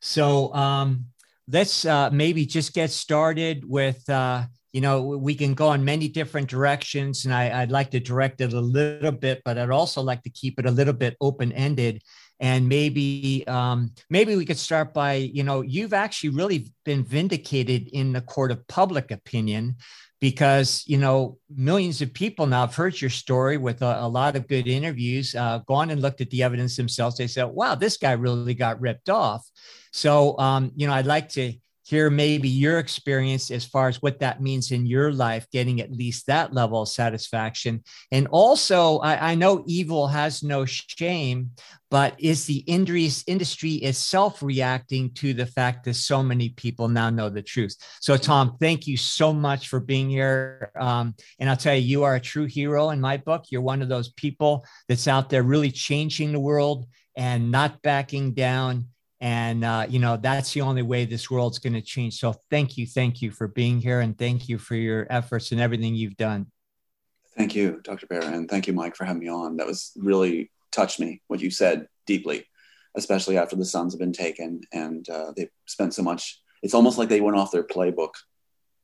So 0.00 0.54
um, 0.54 1.06
let's 1.50 1.84
uh, 1.84 2.10
maybe 2.10 2.46
just 2.46 2.74
get 2.74 2.90
started 2.90 3.64
with 3.68 4.08
uh, 4.08 4.44
you 4.72 4.80
know 4.80 5.02
we 5.02 5.34
can 5.34 5.54
go 5.54 5.72
in 5.72 5.84
many 5.84 6.08
different 6.08 6.48
directions 6.48 7.24
and 7.24 7.32
I, 7.32 7.60
would 7.60 7.70
like 7.70 7.90
to 7.92 8.00
direct 8.00 8.40
it 8.40 8.52
a 8.52 8.60
little 8.60 9.12
bit 9.12 9.40
but 9.44 9.56
i'd 9.56 9.70
also 9.70 10.02
like 10.02 10.22
to 10.24 10.30
keep 10.30 10.58
it 10.58 10.66
a 10.66 10.70
little 10.70 10.92
bit 10.92 11.16
open-ended. 11.20 12.02
And 12.38 12.68
maybe 12.68 13.44
um, 13.46 13.92
maybe 14.10 14.36
we 14.36 14.44
could 14.44 14.58
start 14.58 14.92
by 14.92 15.14
you 15.14 15.42
know 15.42 15.62
you've 15.62 15.94
actually 15.94 16.30
really 16.30 16.70
been 16.84 17.02
vindicated 17.02 17.88
in 17.88 18.12
the 18.12 18.20
court 18.20 18.50
of 18.50 18.66
public 18.68 19.10
opinion 19.10 19.76
because 20.20 20.82
you 20.86 20.98
know 20.98 21.38
millions 21.54 22.00
of 22.00 22.12
people 22.12 22.46
now 22.46 22.60
have 22.60 22.74
heard 22.74 23.00
your 23.00 23.10
story 23.10 23.58
with 23.58 23.82
a, 23.82 24.00
a 24.00 24.08
lot 24.08 24.36
of 24.36 24.48
good 24.48 24.66
interviews 24.66 25.34
uh, 25.34 25.58
gone 25.66 25.90
and 25.90 26.00
looked 26.00 26.20
at 26.20 26.30
the 26.30 26.42
evidence 26.42 26.76
themselves. 26.76 27.16
They 27.16 27.26
said 27.26 27.44
wow 27.44 27.74
this 27.74 27.96
guy 27.96 28.12
really 28.12 28.54
got 28.54 28.80
ripped 28.80 29.10
off. 29.10 29.48
So 29.92 30.38
um, 30.38 30.72
you 30.76 30.86
know 30.86 30.92
i'd 30.94 31.06
like 31.06 31.28
to 31.30 31.52
hear 31.86 32.10
maybe 32.10 32.48
your 32.48 32.80
experience 32.80 33.52
as 33.52 33.64
far 33.64 33.86
as 33.86 34.02
what 34.02 34.18
that 34.18 34.42
means 34.42 34.72
in 34.72 34.86
your 34.86 35.12
life, 35.12 35.46
getting 35.52 35.80
at 35.80 35.92
least 35.92 36.26
that 36.26 36.52
level 36.52 36.82
of 36.82 36.88
satisfaction. 36.88 37.80
And 38.10 38.26
also, 38.32 38.98
I, 38.98 39.30
I 39.30 39.34
know 39.36 39.62
evil 39.68 40.08
has 40.08 40.42
no 40.42 40.64
shame, 40.64 41.52
but 41.88 42.16
is 42.18 42.44
the 42.44 42.64
industry 42.66 43.74
itself 43.74 44.42
reacting 44.42 45.14
to 45.14 45.32
the 45.32 45.46
fact 45.46 45.84
that 45.84 45.94
so 45.94 46.24
many 46.24 46.48
people 46.48 46.88
now 46.88 47.08
know 47.08 47.30
the 47.30 47.40
truth? 47.40 47.76
So, 48.00 48.16
Tom, 48.16 48.56
thank 48.58 48.88
you 48.88 48.96
so 48.96 49.32
much 49.32 49.68
for 49.68 49.78
being 49.78 50.10
here. 50.10 50.72
Um, 50.76 51.14
and 51.38 51.48
I'll 51.48 51.56
tell 51.56 51.76
you, 51.76 51.82
you 51.82 52.02
are 52.02 52.16
a 52.16 52.20
true 52.20 52.46
hero 52.46 52.90
in 52.90 53.00
my 53.00 53.16
book. 53.16 53.44
You're 53.50 53.62
one 53.62 53.80
of 53.80 53.88
those 53.88 54.10
people 54.10 54.66
that's 54.88 55.06
out 55.06 55.30
there 55.30 55.44
really 55.44 55.70
changing 55.70 56.32
the 56.32 56.40
world 56.40 56.86
and 57.16 57.52
not 57.52 57.80
backing 57.82 58.32
down 58.34 58.88
and 59.20 59.64
uh, 59.64 59.86
you 59.88 59.98
know 59.98 60.16
that's 60.16 60.52
the 60.52 60.60
only 60.60 60.82
way 60.82 61.04
this 61.04 61.30
world's 61.30 61.58
going 61.58 61.72
to 61.72 61.80
change. 61.80 62.18
So 62.18 62.34
thank 62.50 62.76
you 62.76 62.86
thank 62.86 63.22
you 63.22 63.30
for 63.30 63.48
being 63.48 63.80
here 63.80 64.00
and 64.00 64.16
thank 64.16 64.48
you 64.48 64.58
for 64.58 64.74
your 64.74 65.06
efforts 65.10 65.52
and 65.52 65.60
everything 65.60 65.94
you've 65.94 66.16
done. 66.16 66.46
Thank 67.36 67.54
you 67.54 67.80
dr 67.82 68.06
bear 68.06 68.22
and 68.22 68.48
thank 68.48 68.66
you 68.66 68.72
mike 68.72 68.96
for 68.96 69.04
having 69.04 69.20
me 69.20 69.28
on. 69.28 69.56
That 69.56 69.66
was 69.66 69.92
really 69.96 70.50
touched 70.72 71.00
me 71.00 71.22
what 71.28 71.40
you 71.40 71.50
said 71.50 71.86
deeply 72.06 72.46
especially 72.96 73.36
after 73.36 73.56
the 73.56 73.64
sons 73.64 73.92
have 73.92 74.00
been 74.00 74.12
taken 74.12 74.60
and 74.72 75.08
uh, 75.10 75.30
they've 75.36 75.50
spent 75.66 75.92
so 75.92 76.02
much 76.02 76.40
it's 76.62 76.72
almost 76.72 76.96
like 76.96 77.10
they 77.10 77.20
went 77.20 77.36
off 77.36 77.50
their 77.50 77.62
playbook 77.62 78.12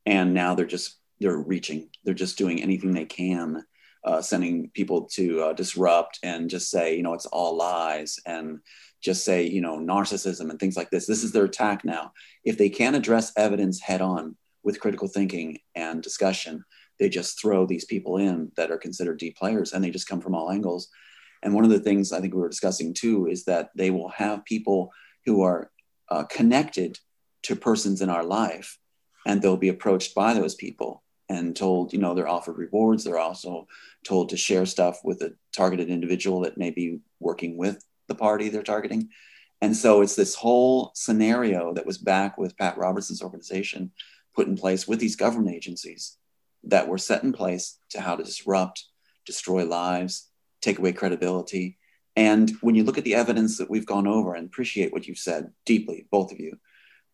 and 0.05 0.35
now 0.35 0.55
they're 0.55 0.67
just 0.67 0.99
they're 1.23 1.37
reaching. 1.37 1.89
They're 2.05 2.15
just 2.15 2.37
doing 2.37 2.63
anything 2.63 2.93
they 2.93 3.05
can 3.05 3.65
uh, 4.05 4.21
sending 4.21 4.71
people 4.71 5.03
to 5.13 5.43
uh, 5.43 5.53
disrupt 5.53 6.19
and 6.23 6.51
just 6.51 6.71
say 6.71 6.97
you 6.97 7.03
know 7.03 7.15
it's 7.15 7.27
all 7.27 7.57
lies 7.57 8.19
and 8.27 8.59
just 9.03 9.25
say, 9.25 9.45
you 9.45 9.61
know, 9.61 9.79
narcissism 9.79 10.49
and 10.49 10.59
things 10.59 10.77
like 10.77 10.91
this. 10.91 11.07
This 11.07 11.25
is 11.25 11.33
their 11.33 11.45
attack 11.45 11.85
now. 11.85 12.13
If 12.45 12.57
they 12.57 12.71
can't 12.71 12.97
address 12.97 13.33
evidence 13.37 13.81
head 13.81 14.01
on 14.01 14.37
with 14.63 14.81
critical 14.81 15.09
thinking 15.09 15.59
and 15.75 16.03
discussion, 16.03 16.65
they 16.99 17.09
just 17.09 17.41
throw 17.41 17.67
these 17.67 17.85
people 17.85 18.17
in 18.17 18.53
that 18.57 18.71
are 18.71 18.79
considered 18.79 19.19
D 19.19 19.35
players 19.37 19.73
and 19.73 19.83
they 19.83 19.91
just 19.91 20.09
come 20.09 20.21
from 20.21 20.35
all 20.35 20.51
angles. 20.51 20.89
And 21.43 21.53
one 21.53 21.65
of 21.65 21.71
the 21.71 21.81
things 21.81 22.13
I 22.13 22.21
think 22.21 22.33
we 22.33 22.41
were 22.41 22.49
discussing 22.49 22.95
too 22.95 23.27
is 23.27 23.45
that 23.45 23.71
they 23.75 23.91
will 23.91 24.11
have 24.11 24.45
people 24.45 24.91
who 25.27 25.43
are 25.43 25.71
uh, 26.09 26.25
connected 26.25 26.99
to 27.45 27.57
persons 27.57 28.03
in 28.03 28.09
our 28.09 28.23
life 28.23 28.79
and 29.27 29.43
they'll 29.43 29.57
be 29.57 29.69
approached 29.69 30.15
by 30.15 30.33
those 30.33 30.55
people 30.55 31.03
and 31.29 31.57
told, 31.57 31.93
you 31.93 31.99
know, 31.99 32.15
they're 32.15 32.29
offered 32.29 32.59
rewards. 32.59 33.03
They're 33.03 33.19
also 33.19 33.67
told 34.05 34.29
to 34.29 34.37
share 34.37 34.67
stuff 34.67 35.01
with 35.03 35.23
a 35.23 35.35
targeted 35.57 35.89
individual 35.89 36.43
that 36.43 36.59
may 36.59 36.71
be 36.71 37.01
working 37.19 37.57
with 37.57 37.83
the 38.13 38.19
party 38.19 38.49
they're 38.49 38.63
targeting. 38.63 39.09
And 39.61 39.77
so 39.77 40.03
it's 40.03 40.17
this 40.17 40.35
whole 40.35 40.91
scenario 40.95 41.73
that 41.75 41.87
was 41.87 41.99
back 41.99 42.37
with 42.37 42.57
Pat 42.57 42.77
Robertson's 42.77 43.23
organization 43.23 43.93
put 44.35 44.49
in 44.49 44.57
place 44.57 44.89
with 44.89 44.99
these 44.99 45.17
government 45.17 45.55
agencies 45.55 46.17
that 46.65 46.89
were 46.89 46.99
set 46.99 47.23
in 47.23 47.33
place 47.33 47.79
to 47.91 48.01
how 48.01 48.17
to 48.17 48.25
disrupt, 48.25 48.85
destroy 49.27 49.65
lives, 49.65 50.29
take 50.61 50.79
away 50.79 50.93
credibility. 50.93 51.79
And 52.17 52.51
when 52.61 52.75
you 52.75 52.85
look 52.85 52.99
at 52.99 53.05
the 53.05 53.15
evidence 53.15 53.59
that 53.59 53.71
we've 53.71 53.87
gone 53.87 54.07
over 54.07 54.35
and 54.35 54.47
appreciate 54.47 54.93
what 54.93 55.07
you've 55.07 55.19
said 55.19 55.53
deeply, 55.65 56.07
both 56.11 56.33
of 56.33 56.41
you, 56.41 56.59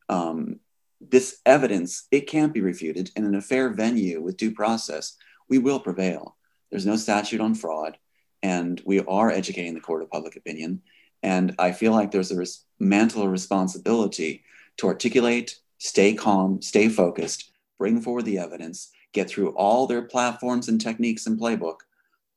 um, 0.08 0.60
this 1.00 1.40
evidence, 1.46 2.06
it 2.10 2.22
can't 2.22 2.54
be 2.54 2.60
refuted. 2.60 3.10
And 3.14 3.24
in 3.24 3.34
a 3.34 3.40
fair 3.40 3.70
venue 3.70 4.20
with 4.20 4.36
due 4.36 4.52
process, 4.52 5.16
we 5.48 5.58
will 5.58 5.80
prevail. 5.80 6.36
There's 6.70 6.86
no 6.86 6.96
statute 6.96 7.40
on 7.40 7.54
fraud 7.54 7.98
and 8.42 8.80
we 8.84 9.00
are 9.00 9.30
educating 9.30 9.74
the 9.74 9.80
court 9.80 10.02
of 10.02 10.10
public 10.10 10.36
opinion. 10.36 10.82
And 11.22 11.54
I 11.58 11.72
feel 11.72 11.92
like 11.92 12.10
there's 12.10 12.30
a 12.30 12.36
res- 12.36 12.64
mantle 12.78 13.28
responsibility 13.28 14.44
to 14.78 14.86
articulate, 14.86 15.58
stay 15.78 16.14
calm, 16.14 16.62
stay 16.62 16.88
focused, 16.88 17.50
bring 17.78 18.00
forward 18.00 18.24
the 18.24 18.38
evidence, 18.38 18.90
get 19.12 19.28
through 19.28 19.50
all 19.50 19.86
their 19.86 20.02
platforms 20.02 20.68
and 20.68 20.80
techniques 20.80 21.26
and 21.26 21.40
playbook 21.40 21.78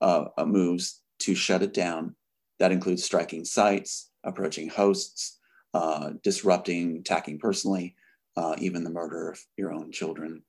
uh, 0.02 0.26
uh, 0.38 0.46
moves 0.46 1.02
to 1.20 1.36
shut 1.36 1.62
it 1.62 1.74
down. 1.74 2.16
That 2.60 2.72
includes 2.72 3.04
striking 3.04 3.46
sites, 3.46 4.10
approaching 4.24 4.70
hosts, 4.70 5.38
uh, 5.74 6.12
disrupting, 6.24 6.98
attacking 6.98 7.40
personally, 7.40 7.96
uh, 8.36 8.56
even 8.60 8.84
the 8.84 8.90
murder 8.90 9.30
of 9.30 9.40
your 9.58 9.72
own 9.72 9.92
children. 9.92 10.44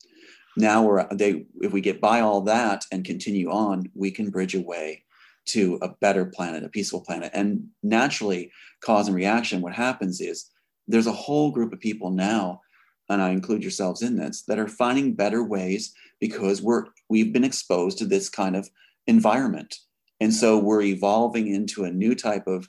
Now 0.56 0.82
we're 0.82 1.06
they 1.08 1.46
if 1.60 1.72
we 1.72 1.80
get 1.80 2.00
by 2.00 2.20
all 2.20 2.42
that 2.42 2.84
and 2.92 3.04
continue 3.04 3.50
on, 3.50 3.90
we 3.94 4.10
can 4.10 4.30
bridge 4.30 4.54
a 4.54 4.60
way 4.60 5.04
to 5.46 5.78
a 5.82 5.88
better 6.00 6.24
planet, 6.24 6.64
a 6.64 6.68
peaceful 6.68 7.00
planet. 7.00 7.30
And 7.34 7.66
naturally, 7.82 8.50
cause 8.80 9.08
and 9.08 9.16
reaction, 9.16 9.60
what 9.60 9.74
happens 9.74 10.20
is 10.20 10.50
there's 10.86 11.06
a 11.06 11.12
whole 11.12 11.50
group 11.50 11.72
of 11.72 11.80
people 11.80 12.10
now, 12.10 12.60
and 13.08 13.20
I 13.20 13.30
include 13.30 13.62
yourselves 13.62 14.02
in 14.02 14.16
this, 14.16 14.42
that 14.42 14.58
are 14.58 14.68
finding 14.68 15.14
better 15.14 15.42
ways 15.42 15.92
because 16.20 16.62
we're 16.62 16.86
we've 17.08 17.32
been 17.32 17.44
exposed 17.44 17.98
to 17.98 18.06
this 18.06 18.28
kind 18.28 18.56
of 18.56 18.70
environment. 19.06 19.76
And 20.20 20.32
so 20.32 20.58
we're 20.58 20.82
evolving 20.82 21.48
into 21.48 21.84
a 21.84 21.90
new 21.90 22.14
type 22.14 22.46
of 22.46 22.68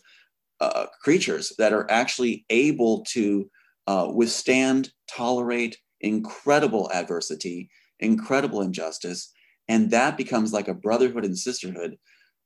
uh, 0.60 0.88
creatures 1.02 1.54
that 1.58 1.74
are 1.74 1.90
actually 1.92 2.46
able 2.50 3.04
to 3.10 3.50
uh, 3.86 4.10
withstand, 4.14 4.92
tolerate 5.08 5.78
incredible 6.02 6.90
adversity, 6.94 7.70
incredible 8.00 8.62
injustice. 8.62 9.32
And 9.68 9.92
that 9.92 10.18
becomes 10.18 10.52
like 10.52 10.68
a 10.68 10.74
brotherhood 10.74 11.26
and 11.26 11.38
sisterhood 11.38 11.98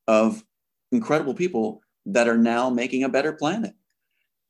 of 0.08 0.44
incredible 0.92 1.34
people 1.34 1.82
that 2.06 2.28
are 2.28 2.38
now 2.38 2.70
making 2.70 3.04
a 3.04 3.10
better 3.10 3.34
planet. 3.34 3.74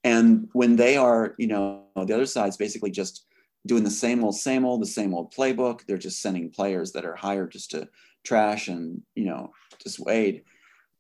And 0.04 0.48
when 0.54 0.76
they 0.76 0.96
are, 0.96 1.36
you 1.38 1.48
know, 1.48 1.86
the 1.96 2.14
other 2.14 2.26
side's 2.26 2.58
basically 2.58 2.92
just 2.92 3.26
doing 3.66 3.84
the 3.84 3.90
same 3.90 4.24
old, 4.24 4.36
same 4.36 4.66
old, 4.66 4.82
the 4.82 4.86
same 4.86 5.14
old 5.14 5.34
playbook. 5.34 5.86
They're 5.86 5.98
just 5.98 6.22
sending 6.22 6.50
players 6.52 6.92
that 6.94 7.06
are 7.06 7.16
hired 7.16 7.52
just 7.52 7.72
to 7.72 7.90
trash 8.24 8.68
and, 8.68 9.02
you 9.16 9.26
know, 9.26 9.52
dissuade. 9.84 10.44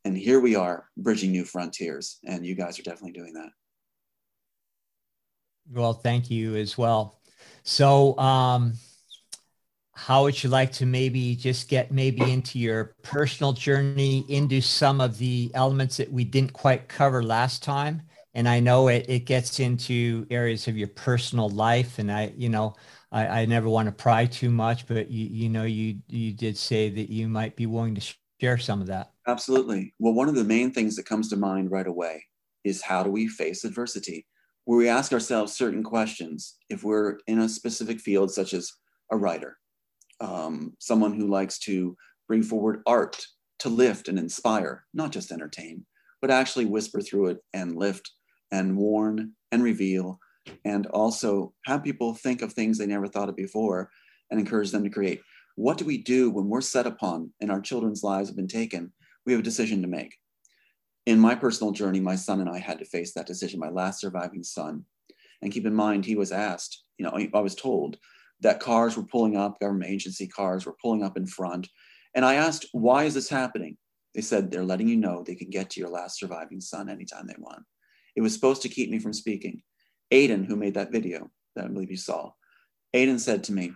And 0.04 0.18
here 0.18 0.40
we 0.40 0.56
are 0.56 0.90
bridging 0.98 1.32
new 1.32 1.46
frontiers. 1.46 2.20
And 2.26 2.46
you 2.46 2.56
guys 2.56 2.80
are 2.80 2.84
definitely 2.84 3.14
doing 3.14 3.34
that. 3.34 3.50
Well, 5.72 5.94
thank 5.94 6.32
you 6.32 6.56
as 6.56 6.78
well. 6.78 7.20
So, 7.64 8.18
um, 8.18 8.74
how 9.98 10.24
would 10.24 10.44
you 10.44 10.50
like 10.50 10.72
to 10.74 10.86
maybe 10.86 11.36
just 11.36 11.70
get 11.70 11.92
maybe 11.92 12.32
into 12.32 12.60
your 12.60 12.96
personal 13.02 13.52
journey 13.52 14.26
into 14.30 14.62
some 14.62 15.02
of 15.02 15.18
the 15.18 15.50
elements 15.56 15.98
that 15.98 16.12
we 16.12 16.24
didn't 16.24 16.54
quite 16.54 16.88
cover 16.88 17.24
last 17.24 17.64
time? 17.64 18.04
And 18.36 18.48
i 18.48 18.60
know 18.60 18.88
it, 18.90 19.06
it 19.10 19.26
gets 19.26 19.60
into 19.60 20.28
areas 20.30 20.68
of 20.68 20.78
your 20.78 20.90
personal 20.90 21.50
life 21.50 21.98
and 21.98 22.12
i 22.12 22.32
you 22.38 22.50
know 22.50 22.76
i, 23.12 23.42
I 23.42 23.46
never 23.46 23.68
want 23.68 23.88
to 23.88 23.92
pry 23.92 24.28
too 24.28 24.52
much 24.52 24.86
but 24.86 25.10
you 25.10 25.26
you 25.26 25.50
know 25.50 25.64
you 25.64 25.96
you 26.08 26.34
did 26.34 26.56
say 26.56 26.90
that 26.90 27.10
you 27.10 27.28
might 27.28 27.56
be 27.56 27.66
willing 27.66 27.96
to 27.96 28.14
share 28.40 28.58
some 28.58 28.82
of 28.82 28.88
that. 28.88 29.12
Absolutely. 29.28 29.94
Well 30.00 30.14
one 30.14 30.30
of 30.30 30.36
the 30.36 30.44
main 30.44 30.72
things 30.72 30.96
that 30.96 31.06
comes 31.06 31.30
to 31.30 31.36
mind 31.36 31.72
right 31.72 31.88
away 31.88 32.24
is 32.64 32.82
how 32.82 33.04
do 33.04 33.10
we 33.10 33.28
face 33.28 33.64
adversity? 33.64 34.26
Where 34.66 34.78
we 34.78 34.90
ask 34.90 35.14
ourselves 35.14 35.54
certain 35.54 35.84
questions. 35.84 36.58
If 36.70 36.84
we're 36.84 37.20
in 37.28 37.40
a 37.40 37.50
specific 37.50 38.00
field, 38.00 38.32
such 38.32 38.54
as 38.54 38.72
a 39.12 39.18
writer, 39.18 39.58
um, 40.20 40.74
someone 40.80 41.14
who 41.14 41.28
likes 41.28 41.60
to 41.60 41.96
bring 42.28 42.44
forward 42.44 42.82
art 42.86 43.26
to 43.60 43.70
lift 43.70 44.08
and 44.08 44.20
inspire, 44.20 44.86
not 44.94 45.12
just 45.12 45.32
entertain, 45.32 45.86
but 46.22 46.32
actually 46.32 46.66
whisper 46.66 47.02
through 47.02 47.28
it 47.28 47.38
and 47.54 47.76
lift 47.76 48.12
and 48.52 48.78
warn 48.78 49.34
and 49.52 49.64
reveal, 49.64 50.20
and 50.66 50.86
also 50.88 51.54
have 51.66 51.84
people 51.84 52.14
think 52.14 52.42
of 52.42 52.54
things 52.54 52.78
they 52.78 52.86
never 52.86 53.08
thought 53.08 53.30
of 53.30 53.36
before 53.36 53.90
and 54.32 54.40
encourage 54.40 54.72
them 54.72 54.84
to 54.84 54.90
create. 54.90 55.22
What 55.56 55.78
do 55.78 55.86
we 55.86 55.98
do 55.98 56.30
when 56.30 56.48
we're 56.48 56.62
set 56.62 56.86
upon 56.86 57.32
and 57.42 57.52
our 57.52 57.62
children's 57.62 58.04
lives 58.04 58.30
have 58.30 58.36
been 58.36 58.48
taken? 58.48 58.94
We 59.26 59.34
have 59.34 59.42
a 59.42 59.44
decision 59.44 59.82
to 59.82 59.88
make 59.88 60.16
in 61.08 61.20
my 61.20 61.34
personal 61.34 61.72
journey, 61.72 62.02
my 62.02 62.18
son 62.18 62.42
and 62.42 62.50
I 62.50 62.60
had 62.60 62.80
to 62.80 62.86
face 62.86 63.14
that 63.14 63.26
decision, 63.26 63.62
my 63.62 63.70
last 63.70 64.02
surviving 64.02 64.44
son. 64.44 64.84
And 65.42 65.54
keep 65.54 65.66
in 65.66 65.74
mind, 65.74 66.06
he 66.06 66.18
was 66.18 66.34
asked, 66.34 66.84
you 66.98 67.06
know, 67.06 67.18
I 67.34 67.40
was 67.40 67.56
told 67.56 67.98
that 68.42 68.60
cars 68.60 68.96
were 68.96 69.04
pulling 69.04 69.36
up, 69.36 69.60
government 69.60 69.92
agency 69.92 70.28
cars 70.28 70.66
were 70.66 70.76
pulling 70.82 71.04
up 71.04 71.18
in 71.18 71.26
front. 71.26 71.68
And 72.16 72.24
I 72.24 72.36
asked, 72.36 72.68
why 72.72 73.04
is 73.04 73.14
this 73.14 73.30
happening? 73.30 73.78
They 74.16 74.22
said, 74.22 74.50
they're 74.50 74.64
letting 74.64 74.88
you 74.88 74.98
know 74.98 75.24
they 75.24 75.36
can 75.36 75.50
get 75.50 75.70
to 75.72 75.80
your 75.80 75.90
last 75.90 76.20
surviving 76.20 76.62
son 76.62 76.90
anytime 76.90 77.28
they 77.28 77.36
want. 77.38 77.64
It 78.16 78.22
was 78.22 78.34
supposed 78.34 78.62
to 78.64 78.70
keep 78.70 78.90
me 78.90 79.00
from 79.00 79.14
speaking. 79.14 79.62
Aiden, 80.12 80.46
who 80.46 80.56
made 80.56 80.74
that 80.76 80.92
video 80.92 81.30
that 81.56 81.66
I 81.66 81.68
believe 81.68 81.92
you 81.92 81.98
saw, 81.98 82.32
Aiden 82.96 83.20
said 83.20 83.44
to 83.46 83.54
me, 83.54 83.74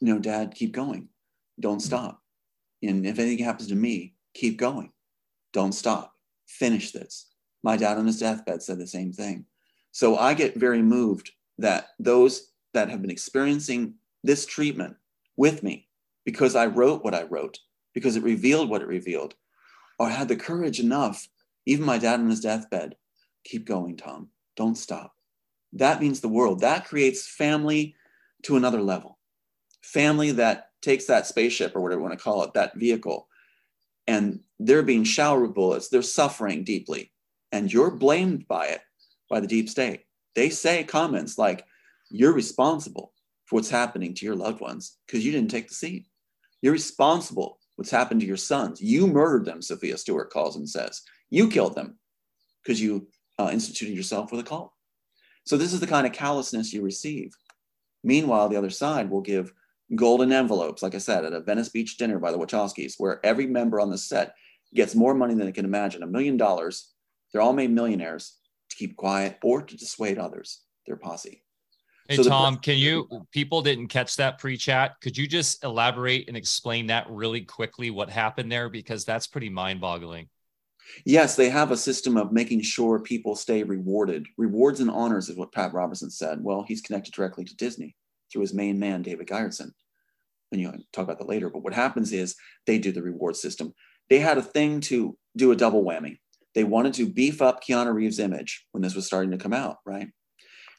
No, 0.00 0.18
dad, 0.18 0.54
keep 0.54 0.72
going. 0.72 1.08
Don't 1.58 1.80
stop. 1.80 2.20
And 2.82 3.04
if 3.04 3.18
anything 3.18 3.44
happens 3.44 3.68
to 3.68 3.74
me, 3.74 4.14
keep 4.34 4.56
going. 4.56 4.92
Don't 5.52 5.72
stop 5.72 6.14
finish 6.50 6.90
this. 6.90 7.26
My 7.62 7.76
dad 7.76 7.98
on 7.98 8.06
his 8.06 8.18
deathbed 8.18 8.62
said 8.62 8.78
the 8.78 8.86
same 8.86 9.12
thing. 9.12 9.46
So 9.92 10.16
I 10.16 10.34
get 10.34 10.56
very 10.56 10.82
moved 10.82 11.30
that 11.58 11.88
those 11.98 12.49
that 12.74 12.90
have 12.90 13.02
been 13.02 13.10
experiencing 13.10 13.94
this 14.22 14.46
treatment 14.46 14.96
with 15.36 15.62
me, 15.62 15.88
because 16.24 16.54
I 16.54 16.66
wrote 16.66 17.02
what 17.02 17.14
I 17.14 17.22
wrote, 17.24 17.58
because 17.94 18.16
it 18.16 18.22
revealed 18.22 18.68
what 18.68 18.82
it 18.82 18.88
revealed, 18.88 19.34
or 19.98 20.08
had 20.08 20.28
the 20.28 20.36
courage 20.36 20.80
enough, 20.80 21.28
even 21.66 21.84
my 21.84 21.98
dad 21.98 22.20
on 22.20 22.30
his 22.30 22.40
deathbed, 22.40 22.96
keep 23.44 23.66
going, 23.66 23.96
Tom. 23.96 24.28
Don't 24.56 24.76
stop. 24.76 25.14
That 25.72 26.00
means 26.00 26.20
the 26.20 26.28
world. 26.28 26.60
That 26.60 26.86
creates 26.86 27.26
family 27.26 27.94
to 28.42 28.56
another 28.56 28.82
level. 28.82 29.18
Family 29.82 30.32
that 30.32 30.70
takes 30.82 31.06
that 31.06 31.26
spaceship 31.26 31.74
or 31.74 31.80
whatever 31.80 32.00
you 32.00 32.06
want 32.06 32.18
to 32.18 32.22
call 32.22 32.42
it, 32.42 32.52
that 32.54 32.76
vehicle, 32.76 33.28
and 34.06 34.40
they're 34.58 34.82
being 34.82 35.04
showered 35.04 35.42
with 35.42 35.54
bullets. 35.54 35.88
They're 35.88 36.02
suffering 36.02 36.64
deeply, 36.64 37.12
and 37.52 37.72
you're 37.72 37.90
blamed 37.90 38.46
by 38.48 38.66
it 38.66 38.80
by 39.28 39.40
the 39.40 39.46
deep 39.46 39.68
state. 39.68 40.04
They 40.34 40.50
say 40.50 40.84
comments 40.84 41.38
like, 41.38 41.64
You're 42.10 42.32
responsible 42.32 43.12
for 43.46 43.56
what's 43.56 43.70
happening 43.70 44.14
to 44.14 44.26
your 44.26 44.36
loved 44.36 44.60
ones 44.60 44.98
because 45.06 45.24
you 45.24 45.32
didn't 45.32 45.50
take 45.50 45.68
the 45.68 45.74
seat. 45.74 46.06
You're 46.62 46.72
responsible 46.72 47.58
what's 47.76 47.90
happened 47.90 48.20
to 48.20 48.26
your 48.26 48.36
sons. 48.36 48.80
You 48.80 49.06
murdered 49.06 49.44
them, 49.46 49.62
Sophia 49.62 49.96
Stewart 49.96 50.30
calls 50.30 50.56
and 50.56 50.68
says. 50.68 51.02
You 51.30 51.48
killed 51.48 51.74
them 51.74 51.98
because 52.62 52.80
you 52.80 53.08
uh, 53.38 53.50
instituted 53.52 53.94
yourself 53.94 54.30
with 54.30 54.40
a 54.40 54.44
cult. 54.44 54.72
So, 55.44 55.56
this 55.56 55.72
is 55.72 55.80
the 55.80 55.86
kind 55.86 56.06
of 56.06 56.12
callousness 56.12 56.72
you 56.72 56.82
receive. 56.82 57.32
Meanwhile, 58.04 58.48
the 58.48 58.56
other 58.56 58.70
side 58.70 59.10
will 59.10 59.22
give 59.22 59.52
golden 59.94 60.32
envelopes, 60.32 60.82
like 60.82 60.94
I 60.94 60.98
said, 60.98 61.24
at 61.24 61.32
a 61.32 61.40
Venice 61.40 61.70
Beach 61.70 61.96
dinner 61.96 62.18
by 62.18 62.30
the 62.30 62.38
Wachowskis, 62.38 62.94
where 62.98 63.24
every 63.24 63.46
member 63.46 63.80
on 63.80 63.90
the 63.90 63.98
set 63.98 64.34
gets 64.74 64.94
more 64.94 65.14
money 65.14 65.34
than 65.34 65.46
they 65.46 65.52
can 65.52 65.64
imagine 65.64 66.02
a 66.02 66.06
million 66.06 66.36
dollars. 66.36 66.92
They're 67.32 67.42
all 67.42 67.52
made 67.52 67.70
millionaires 67.70 68.36
to 68.70 68.76
keep 68.76 68.96
quiet 68.96 69.38
or 69.42 69.62
to 69.62 69.76
dissuade 69.76 70.18
others, 70.18 70.62
their 70.86 70.96
posse. 70.96 71.44
Hey, 72.10 72.16
so 72.16 72.24
Tom, 72.24 72.54
the- 72.54 72.60
can 72.60 72.76
you, 72.76 73.08
people 73.30 73.62
didn't 73.62 73.86
catch 73.86 74.16
that 74.16 74.38
pre 74.38 74.56
chat. 74.56 75.00
Could 75.00 75.16
you 75.16 75.28
just 75.28 75.62
elaborate 75.62 76.26
and 76.26 76.36
explain 76.36 76.88
that 76.88 77.08
really 77.08 77.42
quickly, 77.42 77.90
what 77.90 78.10
happened 78.10 78.50
there? 78.50 78.68
Because 78.68 79.04
that's 79.04 79.28
pretty 79.28 79.48
mind 79.48 79.80
boggling. 79.80 80.28
Yes, 81.04 81.36
they 81.36 81.48
have 81.50 81.70
a 81.70 81.76
system 81.76 82.16
of 82.16 82.32
making 82.32 82.62
sure 82.62 82.98
people 82.98 83.36
stay 83.36 83.62
rewarded. 83.62 84.26
Rewards 84.36 84.80
and 84.80 84.90
honors 84.90 85.28
is 85.28 85.36
what 85.36 85.52
Pat 85.52 85.72
Robertson 85.72 86.10
said. 86.10 86.42
Well, 86.42 86.64
he's 86.66 86.80
connected 86.80 87.14
directly 87.14 87.44
to 87.44 87.54
Disney 87.54 87.94
through 88.32 88.40
his 88.40 88.54
main 88.54 88.80
man, 88.80 89.02
David 89.02 89.28
Gyertson. 89.28 89.70
And 90.50 90.60
you 90.60 90.66
know, 90.66 90.76
talk 90.92 91.04
about 91.04 91.20
that 91.20 91.28
later. 91.28 91.48
But 91.48 91.62
what 91.62 91.74
happens 91.74 92.12
is 92.12 92.34
they 92.66 92.78
do 92.78 92.90
the 92.90 93.02
reward 93.02 93.36
system. 93.36 93.72
They 94.08 94.18
had 94.18 94.36
a 94.36 94.42
thing 94.42 94.80
to 94.82 95.16
do 95.36 95.52
a 95.52 95.56
double 95.56 95.84
whammy. 95.84 96.18
They 96.56 96.64
wanted 96.64 96.94
to 96.94 97.08
beef 97.08 97.40
up 97.40 97.62
Keanu 97.62 97.94
Reeves' 97.94 98.18
image 98.18 98.66
when 98.72 98.82
this 98.82 98.96
was 98.96 99.06
starting 99.06 99.30
to 99.30 99.38
come 99.38 99.52
out, 99.52 99.76
right? 99.86 100.08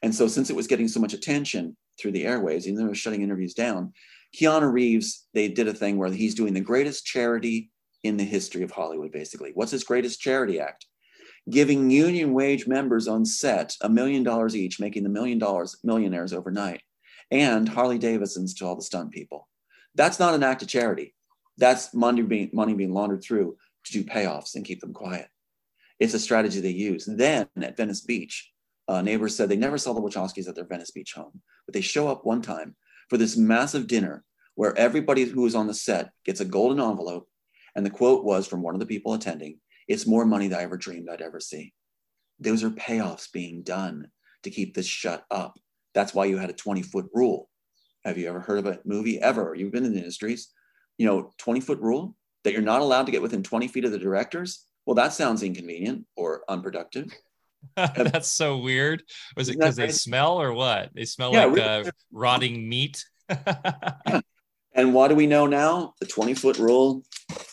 And 0.02 0.14
so, 0.14 0.28
since 0.28 0.50
it 0.50 0.56
was 0.56 0.68
getting 0.68 0.88
so 0.88 1.00
much 1.00 1.14
attention 1.14 1.78
through 2.00 2.12
the 2.12 2.26
airways, 2.26 2.68
even 2.68 2.80
though 2.80 2.88
it 2.88 2.90
was 2.90 2.98
shutting 2.98 3.22
interviews 3.22 3.54
down, 3.54 3.94
Keanu 4.36 4.72
Reeves, 4.72 5.28
they 5.34 5.48
did 5.48 5.68
a 5.68 5.74
thing 5.74 5.98
where 5.98 6.12
he's 6.12 6.36
doing 6.36 6.54
the 6.54 6.62
greatest 6.62 7.06
charity 7.06 7.70
in 8.04 8.18
the 8.18 8.24
history 8.24 8.64
of 8.64 8.72
Hollywood, 8.72 9.12
basically. 9.12 9.52
What's 9.54 9.72
his 9.72 9.84
greatest 9.84 10.20
charity 10.20 10.60
act? 10.60 10.86
Giving 11.50 11.90
union 11.90 12.34
wage 12.34 12.68
members 12.68 13.08
on 13.08 13.26
set 13.26 13.76
a 13.82 13.90
million 13.90 14.24
dollars 14.24 14.56
each, 14.56 14.80
making 14.80 15.04
the 15.04 15.10
million 15.10 15.38
dollars 15.38 15.76
millionaires 15.84 16.34
overnight 16.34 16.82
and 17.32 17.68
Harley 17.68 17.98
Davidsons 17.98 18.54
to 18.56 18.66
all 18.66 18.76
the 18.76 18.82
stunt 18.82 19.12
people. 19.12 19.48
That's 19.96 20.20
not 20.20 20.34
an 20.34 20.44
act 20.44 20.62
of 20.62 20.68
charity. 20.68 21.16
That's 21.58 21.94
money 21.94 22.22
being, 22.22 22.50
money 22.54 22.74
being 22.74 22.94
laundered 22.94 23.24
through 23.24 23.58
to 23.86 23.92
do 23.92 24.04
payoffs 24.04 24.56
and 24.56 24.66
keep 24.66 24.82
them 24.82 24.94
quiet. 24.94 25.28
It's 26.00 26.14
a 26.14 26.20
strategy 26.20 26.60
they 26.60 26.70
use. 26.70 27.06
Then 27.06 27.48
at 27.62 27.78
Venice 27.78 28.02
Beach, 28.02 28.51
uh, 28.91 29.01
neighbors 29.01 29.38
said 29.38 29.47
they 29.47 29.56
never 29.56 29.77
saw 29.77 29.93
the 29.93 30.01
Wachowskis 30.01 30.49
at 30.49 30.56
their 30.56 30.65
Venice 30.65 30.91
Beach 30.91 31.13
home, 31.13 31.41
but 31.65 31.73
they 31.73 31.80
show 31.80 32.10
up 32.10 32.25
one 32.25 32.41
time 32.41 32.75
for 33.10 33.17
this 33.17 33.38
massive 33.38 33.88
dinner 33.88 34.25
where 34.56 34.77
everybody 34.77 35.23
who 35.23 35.45
is 35.45 35.56
on 35.56 35.67
the 35.67 35.73
set 35.73 36.10
gets 36.25 36.41
a 36.41 36.45
golden 36.45 36.82
envelope. 36.82 37.25
And 37.73 37.86
the 37.86 37.89
quote 37.89 38.25
was 38.25 38.47
from 38.47 38.62
one 38.62 38.73
of 38.73 38.82
the 38.82 38.86
people 38.86 39.13
attending 39.13 39.60
It's 39.88 40.06
more 40.06 40.25
money 40.25 40.49
than 40.49 40.60
I 40.60 40.63
ever 40.63 40.75
dreamed 40.75 41.08
I'd 41.10 41.21
ever 41.21 41.39
see. 41.39 41.73
Those 42.38 42.65
are 42.65 42.69
payoffs 42.69 43.32
being 43.32 43.63
done 43.63 44.10
to 44.43 44.49
keep 44.49 44.73
this 44.73 44.88
shut 44.88 45.23
up. 45.32 45.58
That's 45.93 46.13
why 46.13 46.25
you 46.25 46.38
had 46.38 46.49
a 46.49 46.54
20 46.54 46.82
foot 46.82 47.06
rule. 47.13 47.49
Have 48.04 48.17
you 48.17 48.27
ever 48.27 48.41
heard 48.41 48.60
of 48.60 48.65
a 48.65 48.80
movie 48.84 49.21
ever? 49.21 49.56
You've 49.56 49.71
been 49.71 49.86
in 49.86 49.93
the 49.93 49.99
industries, 49.99 50.49
you 50.97 51.06
know, 51.06 51.32
20 51.38 51.62
foot 51.62 51.80
rule 51.80 52.13
that 52.43 52.51
you're 52.51 52.62
not 52.62 52.82
allowed 52.82 53.06
to 53.06 53.12
get 53.13 53.21
within 53.21 53.41
20 53.41 53.69
feet 53.69 53.86
of 53.86 53.91
the 53.91 53.99
directors. 53.99 54.65
Well, 54.86 54.95
that 54.95 55.13
sounds 55.13 55.43
inconvenient 55.43 56.08
or 56.17 56.43
unproductive. 56.49 57.10
That's 57.96 58.28
so 58.28 58.58
weird. 58.58 59.04
Was 59.36 59.50
it 59.50 59.58
because 59.58 59.76
they 59.76 59.89
smell 59.89 60.41
or 60.41 60.54
what? 60.54 60.89
They 60.94 61.06
smell 61.06 61.34
yeah, 61.34 61.46
like 61.46 61.56
really. 61.56 61.88
uh, 61.88 61.91
rotting 62.12 62.67
meat. 62.67 63.04
And 64.74 64.94
what 64.94 65.10
do 65.10 65.15
we 65.15 65.28
know 65.28 65.48
now? 65.48 65.96
The 66.00 66.06
20 66.06 66.34
foot 66.34 66.58
rule 66.58 67.04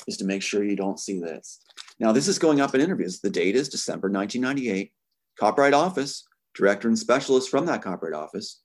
is 0.06 0.18
to 0.18 0.24
make 0.24 0.40
sure 0.40 0.62
you 0.62 0.76
don't 0.76 1.00
see 1.00 1.18
this. 1.18 1.58
Now, 1.98 2.12
this 2.12 2.28
is 2.28 2.38
going 2.38 2.60
up 2.60 2.76
in 2.76 2.80
interviews. 2.80 3.18
The 3.18 3.28
date 3.28 3.56
is 3.56 3.68
December 3.68 4.08
1998. 4.08 4.92
Copyright 5.36 5.74
Office 5.74 6.28
director 6.58 6.88
and 6.88 6.98
specialist 6.98 7.48
from 7.48 7.66
that 7.66 7.82
copyright 7.82 8.14
office. 8.14 8.60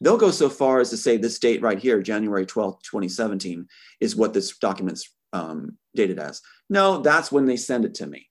They'll 0.00 0.16
go 0.16 0.30
so 0.30 0.48
far 0.48 0.80
as 0.80 0.90
to 0.90 0.96
say 0.96 1.16
this 1.16 1.38
date 1.38 1.62
right 1.62 1.78
here, 1.78 2.02
January 2.02 2.46
12th, 2.46 2.82
2017, 2.82 3.68
is 4.00 4.16
what 4.16 4.32
this 4.32 4.56
document's 4.58 5.08
um, 5.32 5.76
dated 5.94 6.18
as. 6.18 6.40
No, 6.68 7.00
that's 7.00 7.30
when 7.30 7.44
they 7.44 7.56
send 7.56 7.84
it 7.84 7.94
to 7.96 8.06
me. 8.06 8.28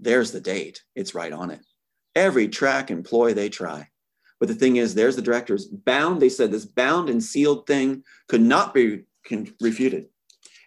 There's 0.00 0.30
the 0.30 0.40
date. 0.40 0.82
It's 0.94 1.14
right 1.14 1.32
on 1.32 1.50
it. 1.50 1.60
Every 2.16 2.48
track 2.48 2.90
employ 2.90 3.32
they 3.34 3.48
try. 3.48 3.88
But 4.40 4.48
the 4.48 4.54
thing 4.54 4.76
is, 4.76 4.94
there's 4.94 5.16
the 5.16 5.22
director's 5.22 5.66
bound. 5.66 6.20
They 6.20 6.28
said 6.28 6.50
this 6.50 6.64
bound 6.64 7.08
and 7.08 7.22
sealed 7.22 7.66
thing 7.66 8.02
could 8.28 8.40
not 8.40 8.74
be 8.74 9.04
refuted. 9.60 10.08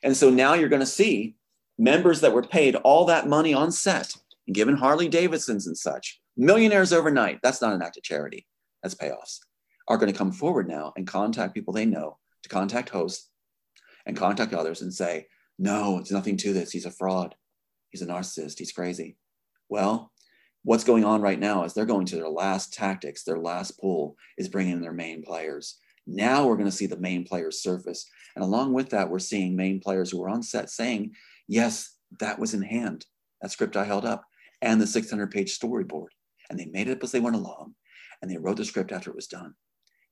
And 0.01 0.15
so 0.15 0.29
now 0.29 0.53
you're 0.53 0.69
going 0.69 0.79
to 0.79 0.85
see 0.85 1.35
members 1.77 2.21
that 2.21 2.33
were 2.33 2.43
paid 2.43 2.75
all 2.75 3.05
that 3.05 3.27
money 3.27 3.53
on 3.53 3.71
set 3.71 4.15
and 4.47 4.55
given 4.55 4.77
Harley 4.77 5.09
Davidsons 5.09 5.67
and 5.67 5.77
such 5.77 6.21
millionaires 6.38 6.93
overnight. 6.93 7.39
That's 7.43 7.62
not 7.62 7.73
an 7.73 7.81
act 7.81 7.97
of 7.97 8.03
charity. 8.03 8.47
That's 8.81 8.95
payoffs. 8.95 9.39
Are 9.88 9.97
going 9.97 10.12
to 10.12 10.17
come 10.17 10.31
forward 10.31 10.67
now 10.67 10.93
and 10.95 11.07
contact 11.07 11.53
people 11.53 11.73
they 11.73 11.85
know 11.85 12.17
to 12.43 12.49
contact 12.49 12.89
hosts 12.89 13.29
and 14.05 14.15
contact 14.15 14.53
others 14.53 14.81
and 14.81 14.93
say, 14.93 15.27
no, 15.57 15.97
it's 15.97 16.12
nothing 16.12 16.38
to 16.38 16.53
this. 16.53 16.71
He's 16.71 16.85
a 16.85 16.91
fraud. 16.91 17.35
He's 17.89 18.01
a 18.01 18.07
narcissist. 18.07 18.59
He's 18.59 18.71
crazy. 18.71 19.17
Well, 19.67 20.12
what's 20.69 20.84
going 20.84 21.03
on 21.03 21.19
right 21.19 21.39
now 21.39 21.63
is 21.63 21.73
they're 21.73 21.84
going 21.84 22.05
to 22.05 22.15
their 22.15 22.29
last 22.29 22.75
tactics. 22.75 23.23
Their 23.23 23.39
last 23.39 23.79
pull 23.79 24.15
is 24.38 24.47
bringing 24.47 24.73
in 24.73 24.82
their 24.82 24.93
main 24.93 25.23
players. 25.23 25.79
Now 26.05 26.45
we're 26.45 26.58
going 26.58 26.69
to 26.69 26.71
see 26.71 26.86
the 26.86 26.99
main 26.99 27.25
players 27.25 27.63
surface. 27.63 28.05
And 28.36 28.43
along 28.43 28.73
with 28.73 28.91
that, 28.91 29.10
we're 29.10 29.17
seeing 29.17 29.55
main 29.55 29.79
players 29.79 30.12
who 30.12 30.23
are 30.23 30.29
on 30.29 30.43
set 30.43 30.69
saying, 30.69 31.13
yes, 31.47 31.95
that 32.19 32.38
was 32.38 32.53
in 32.53 32.62
hand. 32.62 33.08
That 33.41 33.49
script 33.49 33.77
I 33.77 33.84
held 33.84 34.05
up 34.05 34.23
and 34.62 34.79
the 34.79 34.86
600 34.86 35.32
page 35.32 35.58
storyboard 35.58 36.10
and 36.51 36.60
they 36.60 36.67
made 36.67 36.88
it 36.88 36.97
up 36.97 37.03
as 37.03 37.12
they 37.12 37.19
went 37.19 37.36
along 37.36 37.73
and 38.21 38.29
they 38.29 38.38
wrote 38.38 38.58
the 38.58 38.63
script 38.65 38.91
after 38.91 39.10
it 39.10 39.15
was 39.15 39.25
done. 39.25 39.55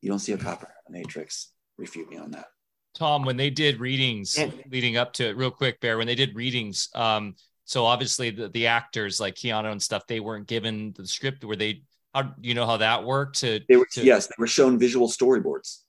You 0.01 0.09
don't 0.09 0.17
see 0.17 0.33
a 0.33 0.39
copper 0.39 0.73
matrix 0.89 1.51
refute 1.77 2.09
me 2.09 2.17
on 2.17 2.31
that. 2.31 2.47
Tom, 2.95 3.25
when 3.25 3.37
they 3.37 3.51
did 3.51 3.79
readings 3.79 4.39
leading 4.71 4.97
up 4.97 5.13
to 5.13 5.29
it, 5.29 5.37
real 5.37 5.51
quick, 5.51 5.79
Bear, 5.81 5.99
when 5.99 6.07
they 6.07 6.15
did 6.15 6.33
readings, 6.33 6.89
um, 6.95 7.35
so 7.67 7.85
obviously 7.85 8.31
the, 8.31 8.47
the 8.49 8.67
actors 8.67 9.19
like 9.19 9.35
Keanu 9.35 9.71
and 9.71 9.81
stuff, 9.81 10.07
they 10.07 10.19
weren't 10.21 10.47
given 10.47 10.93
the 10.97 11.05
script. 11.05 11.43
Were 11.43 11.55
they? 11.55 11.83
How 12.15 12.33
you 12.41 12.53
know 12.55 12.65
how 12.65 12.77
that 12.77 13.03
worked? 13.03 13.41
To, 13.41 13.59
They 13.67 13.75
were 13.75 13.87
to 13.91 14.03
yes, 14.03 14.27
they 14.27 14.35
were 14.39 14.47
shown 14.47 14.79
visual 14.79 15.07
storyboards. 15.09 15.81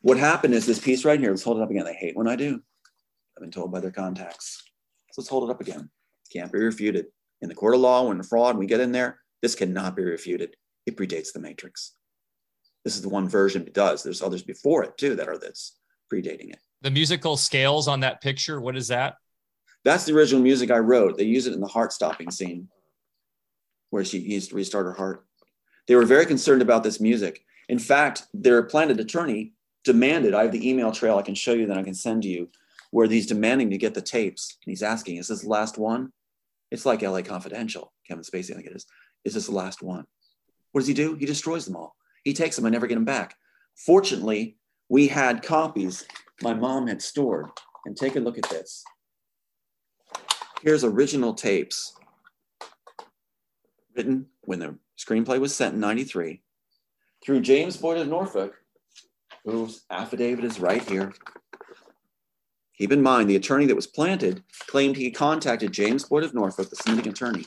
What 0.00 0.16
happened 0.16 0.54
is 0.54 0.64
this 0.64 0.78
piece 0.78 1.04
right 1.04 1.18
here. 1.20 1.30
Let's 1.30 1.42
hold 1.42 1.58
it 1.58 1.62
up 1.62 1.70
again. 1.70 1.84
They 1.84 1.94
hate 1.94 2.16
when 2.16 2.28
I 2.28 2.36
do. 2.36 2.60
I've 3.36 3.42
been 3.42 3.50
told 3.50 3.72
by 3.72 3.80
their 3.80 3.90
contacts. 3.90 4.62
So 5.12 5.20
let's 5.20 5.28
hold 5.28 5.50
it 5.50 5.52
up 5.52 5.60
again. 5.60 5.90
Can't 6.32 6.52
be 6.52 6.60
refuted. 6.60 7.06
In 7.42 7.48
the 7.48 7.54
court 7.54 7.74
of 7.74 7.80
law, 7.80 8.06
when 8.08 8.22
fraud, 8.22 8.56
we 8.56 8.66
get 8.66 8.80
in 8.80 8.92
there, 8.92 9.18
this 9.42 9.54
cannot 9.54 9.96
be 9.96 10.04
refuted. 10.04 10.54
It 10.86 10.96
predates 10.96 11.32
the 11.34 11.40
Matrix. 11.40 11.92
This 12.84 12.94
is 12.94 13.02
the 13.02 13.08
one 13.08 13.28
version 13.28 13.62
it 13.62 13.74
does. 13.74 14.02
There's 14.02 14.22
others 14.22 14.44
before 14.44 14.84
it 14.84 14.96
too 14.96 15.16
that 15.16 15.28
are 15.28 15.36
this 15.38 15.76
predating 16.10 16.50
it. 16.50 16.60
the 16.82 16.90
musical 16.90 17.36
scales 17.36 17.88
on 17.88 18.00
that 18.00 18.20
picture. 18.22 18.60
What 18.60 18.76
is 18.76 18.88
that? 18.88 19.16
That's 19.86 20.04
the 20.04 20.14
original 20.14 20.42
music 20.42 20.72
I 20.72 20.78
wrote. 20.78 21.16
They 21.16 21.22
use 21.22 21.46
it 21.46 21.52
in 21.52 21.60
the 21.60 21.68
heart 21.68 21.92
stopping 21.92 22.32
scene 22.32 22.66
where 23.90 24.04
she 24.04 24.18
used 24.18 24.50
to 24.50 24.56
restart 24.56 24.84
her 24.84 24.92
heart. 24.92 25.24
They 25.86 25.94
were 25.94 26.04
very 26.04 26.26
concerned 26.26 26.60
about 26.60 26.82
this 26.82 26.98
music. 26.98 27.44
In 27.68 27.78
fact, 27.78 28.24
their 28.34 28.64
planted 28.64 28.98
attorney 28.98 29.52
demanded, 29.84 30.34
I 30.34 30.42
have 30.42 30.50
the 30.50 30.68
email 30.68 30.90
trail 30.90 31.18
I 31.18 31.22
can 31.22 31.36
show 31.36 31.52
you 31.52 31.66
that 31.66 31.78
I 31.78 31.84
can 31.84 31.94
send 31.94 32.24
you, 32.24 32.48
where 32.90 33.06
he's 33.06 33.28
demanding 33.28 33.70
to 33.70 33.78
get 33.78 33.94
the 33.94 34.02
tapes. 34.02 34.58
And 34.66 34.72
he's 34.72 34.82
asking, 34.82 35.18
is 35.18 35.28
this 35.28 35.42
the 35.42 35.48
last 35.48 35.78
one? 35.78 36.12
It's 36.72 36.84
like 36.84 37.02
LA 37.02 37.22
Confidential, 37.22 37.92
Kevin 38.08 38.24
Spacey, 38.24 38.50
I 38.50 38.54
think 38.54 38.66
it 38.66 38.74
is. 38.74 38.86
Is 39.24 39.34
this 39.34 39.46
the 39.46 39.52
last 39.52 39.82
one? 39.82 40.04
What 40.72 40.80
does 40.80 40.88
he 40.88 40.94
do? 40.94 41.14
He 41.14 41.26
destroys 41.26 41.64
them 41.64 41.76
all. 41.76 41.94
He 42.24 42.32
takes 42.32 42.56
them 42.56 42.64
and 42.66 42.72
never 42.72 42.88
get 42.88 42.96
them 42.96 43.04
back. 43.04 43.36
Fortunately, 43.76 44.56
we 44.88 45.06
had 45.06 45.44
copies 45.44 46.04
my 46.42 46.54
mom 46.54 46.88
had 46.88 47.00
stored. 47.00 47.50
And 47.84 47.96
take 47.96 48.16
a 48.16 48.20
look 48.20 48.36
at 48.36 48.50
this. 48.50 48.82
Here's 50.62 50.84
original 50.84 51.34
tapes 51.34 51.94
written 53.94 54.26
when 54.44 54.58
the 54.58 54.78
screenplay 54.98 55.38
was 55.38 55.54
sent 55.54 55.74
in 55.74 55.80
93 55.80 56.42
through 57.24 57.40
James 57.40 57.76
Boyd 57.76 57.98
of 57.98 58.08
Norfolk, 58.08 58.54
whose 59.44 59.84
affidavit 59.90 60.44
is 60.44 60.60
right 60.60 60.82
here. 60.88 61.12
Keep 62.78 62.92
in 62.92 63.02
mind, 63.02 63.30
the 63.30 63.36
attorney 63.36 63.66
that 63.66 63.76
was 63.76 63.86
planted 63.86 64.42
claimed 64.66 64.96
he 64.96 65.10
contacted 65.10 65.72
James 65.72 66.04
Boyd 66.04 66.24
of 66.24 66.34
Norfolk, 66.34 66.68
the 66.68 66.76
submitting 66.76 67.10
attorney, 67.10 67.46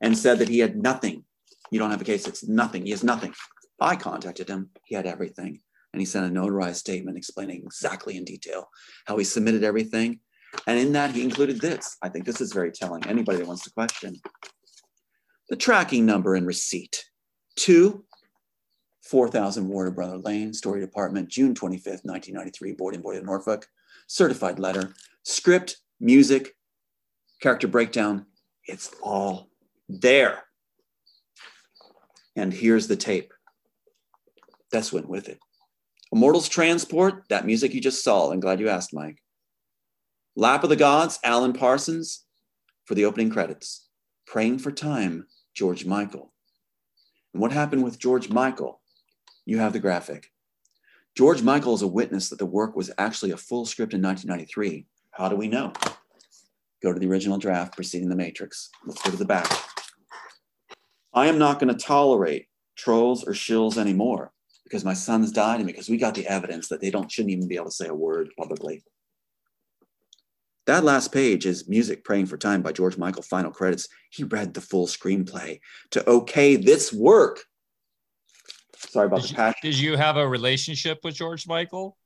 and 0.00 0.16
said 0.16 0.38
that 0.38 0.48
he 0.48 0.58
had 0.58 0.76
nothing. 0.76 1.24
You 1.70 1.78
don't 1.78 1.90
have 1.90 2.00
a 2.00 2.04
case, 2.04 2.26
it's 2.26 2.46
nothing. 2.46 2.84
He 2.84 2.90
has 2.90 3.04
nothing. 3.04 3.34
I 3.80 3.96
contacted 3.96 4.48
him, 4.48 4.70
he 4.84 4.94
had 4.94 5.06
everything. 5.06 5.60
And 5.92 6.00
he 6.00 6.06
sent 6.06 6.26
a 6.26 6.40
notarized 6.40 6.76
statement 6.76 7.16
explaining 7.16 7.62
exactly 7.64 8.16
in 8.16 8.24
detail 8.24 8.68
how 9.06 9.16
he 9.16 9.24
submitted 9.24 9.64
everything. 9.64 10.20
And 10.66 10.78
in 10.78 10.92
that, 10.92 11.12
he 11.12 11.22
included 11.22 11.60
this. 11.60 11.96
I 12.02 12.08
think 12.08 12.24
this 12.24 12.40
is 12.40 12.52
very 12.52 12.72
telling. 12.72 13.06
Anybody 13.06 13.38
that 13.38 13.46
wants 13.46 13.64
to 13.64 13.72
question 13.72 14.20
the 15.48 15.56
tracking 15.56 16.06
number 16.06 16.34
and 16.34 16.46
receipt 16.46 17.04
to 17.56 18.04
4000 19.02 19.68
Warner 19.68 19.90
Brother 19.90 20.18
Lane, 20.18 20.54
Story 20.54 20.80
Department, 20.80 21.28
June 21.28 21.54
25th, 21.54 22.04
1993, 22.04 22.72
Boyd 22.72 22.94
and 22.94 23.02
Boyd 23.02 23.16
of 23.16 23.24
Norfolk. 23.24 23.66
Certified 24.06 24.58
letter, 24.58 24.94
script, 25.24 25.78
music, 26.00 26.54
character 27.40 27.68
breakdown. 27.68 28.26
It's 28.66 28.90
all 29.02 29.48
there. 29.88 30.44
And 32.36 32.52
here's 32.52 32.86
the 32.86 32.96
tape. 32.96 33.32
That's 34.70 34.92
went 34.92 35.08
with 35.08 35.28
it. 35.28 35.38
Immortals 36.12 36.48
Transport, 36.48 37.24
that 37.28 37.46
music 37.46 37.74
you 37.74 37.80
just 37.80 38.04
saw. 38.04 38.30
I'm 38.30 38.40
glad 38.40 38.60
you 38.60 38.68
asked, 38.68 38.94
Mike. 38.94 39.18
Lap 40.36 40.62
of 40.62 40.70
the 40.70 40.76
Gods, 40.76 41.18
Alan 41.24 41.52
Parsons 41.52 42.24
for 42.84 42.94
the 42.94 43.04
opening 43.04 43.30
credits. 43.30 43.88
Praying 44.28 44.60
for 44.60 44.70
Time, 44.70 45.26
George 45.54 45.84
Michael. 45.84 46.32
And 47.34 47.42
what 47.42 47.50
happened 47.50 47.82
with 47.82 47.98
George 47.98 48.28
Michael? 48.28 48.80
You 49.44 49.58
have 49.58 49.72
the 49.72 49.80
graphic. 49.80 50.28
George 51.16 51.42
Michael 51.42 51.74
is 51.74 51.82
a 51.82 51.88
witness 51.88 52.28
that 52.28 52.38
the 52.38 52.46
work 52.46 52.76
was 52.76 52.92
actually 52.96 53.32
a 53.32 53.36
full 53.36 53.66
script 53.66 53.92
in 53.92 54.00
1993. 54.00 54.86
How 55.10 55.28
do 55.28 55.34
we 55.34 55.48
know? 55.48 55.72
Go 56.80 56.92
to 56.92 57.00
the 57.00 57.08
original 57.08 57.36
draft 57.36 57.74
preceding 57.74 58.08
The 58.08 58.14
Matrix. 58.14 58.70
Let's 58.86 59.02
go 59.02 59.10
to 59.10 59.16
the 59.16 59.24
back. 59.24 59.50
I 61.12 61.26
am 61.26 61.38
not 61.38 61.58
going 61.58 61.76
to 61.76 61.84
tolerate 61.84 62.46
trolls 62.76 63.24
or 63.24 63.32
shills 63.32 63.76
anymore 63.76 64.32
because 64.62 64.84
my 64.84 64.94
son's 64.94 65.32
died 65.32 65.58
and 65.58 65.66
because 65.66 65.88
we 65.88 65.96
got 65.96 66.14
the 66.14 66.28
evidence 66.28 66.68
that 66.68 66.80
they 66.80 66.90
don't 66.90 67.10
shouldn't 67.10 67.32
even 67.32 67.48
be 67.48 67.56
able 67.56 67.66
to 67.66 67.72
say 67.72 67.88
a 67.88 67.94
word 67.94 68.30
publicly. 68.38 68.84
That 70.70 70.84
last 70.84 71.10
page 71.10 71.46
is 71.46 71.68
music 71.68 72.04
praying 72.04 72.26
for 72.26 72.36
time 72.36 72.62
by 72.62 72.70
George 72.70 72.96
Michael 72.96 73.24
final 73.24 73.50
credits. 73.50 73.88
He 74.08 74.22
read 74.22 74.54
the 74.54 74.60
full 74.60 74.86
screenplay 74.86 75.58
to 75.90 76.08
okay 76.08 76.54
this 76.54 76.92
work. 76.92 77.40
Sorry 78.76 79.06
about 79.08 79.22
Did 79.22 79.24
the 79.24 79.28
you, 79.30 79.34
passion. 79.34 79.58
did 79.62 79.76
you 79.76 79.96
have 79.96 80.16
a 80.16 80.28
relationship 80.28 81.00
with 81.02 81.16
George 81.16 81.48
Michael? 81.48 81.96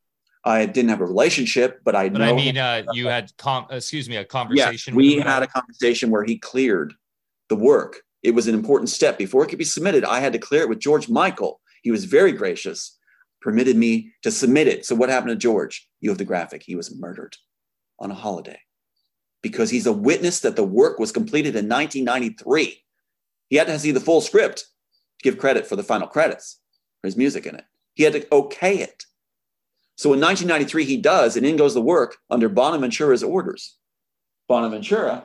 I 0.46 0.64
didn't 0.64 0.88
have 0.88 1.02
a 1.02 1.04
relationship, 1.04 1.80
but 1.84 1.94
I 1.94 2.08
But 2.08 2.20
know 2.22 2.32
I 2.32 2.32
mean, 2.34 2.56
uh, 2.56 2.84
you 2.94 3.06
had 3.08 3.30
com- 3.36 3.66
excuse 3.68 4.08
me, 4.08 4.16
a 4.16 4.20
yeah, 4.20 4.24
conversation. 4.24 4.94
we 4.94 5.16
with 5.16 5.26
had 5.26 5.42
a 5.42 5.46
conversation 5.46 6.10
where 6.10 6.24
he 6.24 6.38
cleared 6.38 6.94
the 7.50 7.56
work. 7.56 8.00
It 8.22 8.30
was 8.30 8.46
an 8.46 8.54
important 8.54 8.88
step. 8.88 9.18
Before 9.18 9.44
it 9.44 9.48
could 9.48 9.58
be 9.58 9.64
submitted, 9.66 10.06
I 10.06 10.20
had 10.20 10.32
to 10.32 10.38
clear 10.38 10.62
it 10.62 10.70
with 10.70 10.78
George 10.78 11.10
Michael. 11.10 11.60
He 11.82 11.90
was 11.90 12.06
very 12.06 12.32
gracious, 12.32 12.98
permitted 13.42 13.76
me 13.76 14.12
to 14.22 14.30
submit 14.30 14.68
it. 14.68 14.86
So 14.86 14.94
what 14.94 15.10
happened 15.10 15.32
to 15.32 15.36
George? 15.36 15.86
You 16.00 16.08
have 16.08 16.16
the 16.16 16.24
graphic. 16.24 16.62
He 16.62 16.76
was 16.76 16.96
murdered 16.98 17.36
on 17.98 18.10
a 18.10 18.14
holiday 18.14 18.58
because 19.42 19.70
he's 19.70 19.86
a 19.86 19.92
witness 19.92 20.40
that 20.40 20.56
the 20.56 20.64
work 20.64 20.98
was 20.98 21.12
completed 21.12 21.54
in 21.54 21.68
1993. 21.68 22.82
He 23.50 23.56
had 23.56 23.66
to 23.66 23.78
see 23.78 23.90
the 23.90 24.00
full 24.00 24.20
script 24.20 24.60
to 24.60 25.22
give 25.22 25.38
credit 25.38 25.66
for 25.66 25.76
the 25.76 25.82
final 25.82 26.08
credits, 26.08 26.60
for 27.00 27.08
his 27.08 27.16
music 27.16 27.46
in 27.46 27.54
it. 27.54 27.64
He 27.94 28.04
had 28.04 28.14
to 28.14 28.26
okay 28.34 28.78
it. 28.78 29.04
So 29.96 30.12
in 30.12 30.20
1993, 30.20 30.84
he 30.84 30.96
does, 30.96 31.36
and 31.36 31.46
in 31.46 31.56
goes 31.56 31.74
the 31.74 31.80
work 31.80 32.16
under 32.30 32.48
Bonaventura's 32.48 33.22
orders. 33.22 33.76
Bonaventura, 34.48 35.24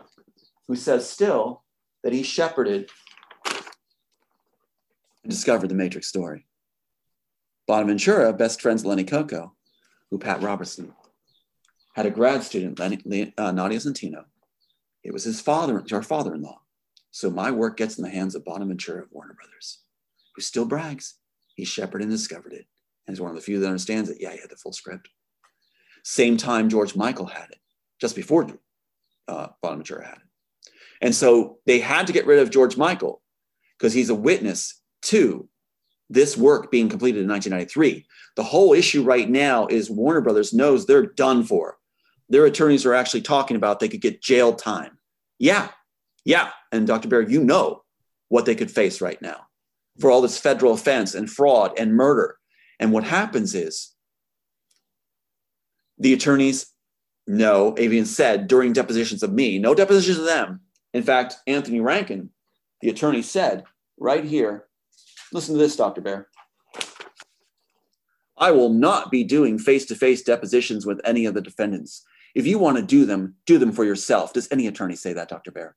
who 0.68 0.76
says 0.76 1.10
still 1.10 1.64
that 2.04 2.14
he 2.14 2.22
shepherded 2.22 2.90
and 5.24 5.32
discovered 5.32 5.68
the 5.68 5.76
Matrix 5.76 6.08
story. 6.08 6.46
Bonaventura, 7.68 8.34
best 8.34 8.62
friends 8.62 8.86
Lenny 8.86 9.04
Coco, 9.04 9.56
who 10.12 10.18
Pat 10.18 10.42
Robertson 10.42 10.94
had 12.00 12.06
a 12.06 12.12
grad 12.12 12.42
student, 12.44 12.80
uh, 12.80 13.52
Nadia 13.52 13.78
Santino. 13.78 14.24
It 15.04 15.12
was 15.12 15.26
his 15.26 15.42
father, 15.42 15.84
our 15.92 16.02
father-in-law. 16.02 16.62
So 17.12 17.30
my 17.30 17.52
work 17.52 17.76
gets 17.76 17.98
in 17.98 18.06
the 18.06 18.10
hands 18.10 18.36
of 18.36 18.46
Bonaventura 18.46 19.02
of 19.02 19.12
Warner 19.12 19.34
Brothers, 19.34 19.80
who 20.34 20.42
still 20.42 20.64
brags 20.64 21.16
he 21.56 21.66
shepherded 21.66 22.08
and 22.08 22.16
discovered 22.16 22.54
it, 22.54 22.68
and 23.06 23.14
is 23.14 23.20
one 23.20 23.32
of 23.32 23.36
the 23.36 23.42
few 23.42 23.60
that 23.60 23.68
understands 23.68 24.10
it. 24.10 24.16
Yeah, 24.22 24.32
he 24.32 24.40
had 24.40 24.50
the 24.50 24.56
full 24.56 24.72
script. 24.72 25.10
Same 26.06 26.38
time 26.38 26.70
George 26.70 26.96
Michael 26.96 27.26
had 27.26 27.50
it, 27.52 27.60
just 28.00 28.16
before 28.16 28.48
uh, 29.28 29.48
Bonaventura 29.62 30.06
had 30.06 30.20
it. 30.20 30.72
And 31.02 31.14
so 31.14 31.58
they 31.66 31.80
had 31.80 32.08
to 32.08 32.14
get 32.14 32.26
rid 32.26 32.40
of 32.40 32.50
George 32.50 32.78
Michael 32.78 33.22
because 33.78 33.92
he's 33.92 34.10
a 34.10 34.16
witness 34.16 34.82
to 35.02 35.50
this 36.10 36.38
work 36.38 36.72
being 36.72 36.88
completed 36.88 37.24
in 37.24 37.28
1993. 37.28 38.06
The 38.38 38.44
whole 38.44 38.72
issue 38.72 39.04
right 39.04 39.30
now 39.30 39.68
is 39.68 39.90
Warner 39.90 40.22
Brothers 40.22 40.54
knows 40.54 40.86
they're 40.86 41.06
done 41.06 41.44
for. 41.44 41.79
Their 42.30 42.46
attorneys 42.46 42.86
are 42.86 42.94
actually 42.94 43.22
talking 43.22 43.58
about 43.58 43.80
they 43.80 43.90
could 43.90 44.02
get 44.02 44.22
jail 44.22 44.54
time. 44.54 44.98
Yeah, 45.40 45.70
yeah. 46.26 46.52
And 46.72 46.86
Dr. 46.86 47.08
Bear, 47.08 47.22
you 47.22 47.44
know 47.44 47.84
what 48.28 48.46
they 48.46 48.56
could 48.56 48.70
face 48.70 49.02
right 49.02 49.22
now 49.22 49.48
for 50.00 50.12
all 50.12 50.22
this 50.22 50.38
federal 50.38 50.74
offense 50.74 51.16
and 51.16 51.30
fraud 51.30 51.74
and 51.78 51.96
murder. 51.96 52.38
And 52.80 52.92
what 52.92 53.04
happens 53.04 53.56
is 53.56 53.94
the 55.98 56.14
attorneys 56.14 56.68
know, 57.28 57.76
Avian 57.78 58.06
said 58.06 58.48
during 58.48 58.74
depositions 58.74 59.24
of 59.24 59.34
me, 59.34 59.60
no 59.60 59.76
depositions 59.76 60.18
of 60.18 60.26
them. 60.26 60.62
In 60.94 61.04
fact, 61.04 61.36
Anthony 61.46 61.80
Rankin, 61.80 62.30
the 62.82 62.90
attorney, 62.90 63.22
said 63.22 63.66
right 63.98 64.24
here, 64.24 64.66
listen 65.32 65.56
to 65.56 65.60
this, 65.60 65.76
Dr. 65.76 66.02
Bear. 66.02 66.28
I 68.38 68.52
will 68.52 68.70
not 68.70 69.12
be 69.12 69.24
doing 69.24 69.60
face 69.60 69.86
to 69.88 69.96
face 69.96 70.24
depositions 70.24 70.86
with 70.86 71.02
any 71.04 71.26
of 71.26 71.34
the 71.34 71.42
defendants. 71.42 72.06
If 72.36 72.46
you 72.46 72.60
want 72.60 72.78
to 72.78 72.84
do 72.84 73.06
them, 73.06 73.36
do 73.46 73.58
them 73.58 73.72
for 73.72 73.84
yourself. 73.84 74.34
Does 74.34 74.48
any 74.52 74.68
attorney 74.68 74.96
say 74.96 75.14
that, 75.14 75.30
Dr. 75.30 75.52
Bear? 75.52 75.76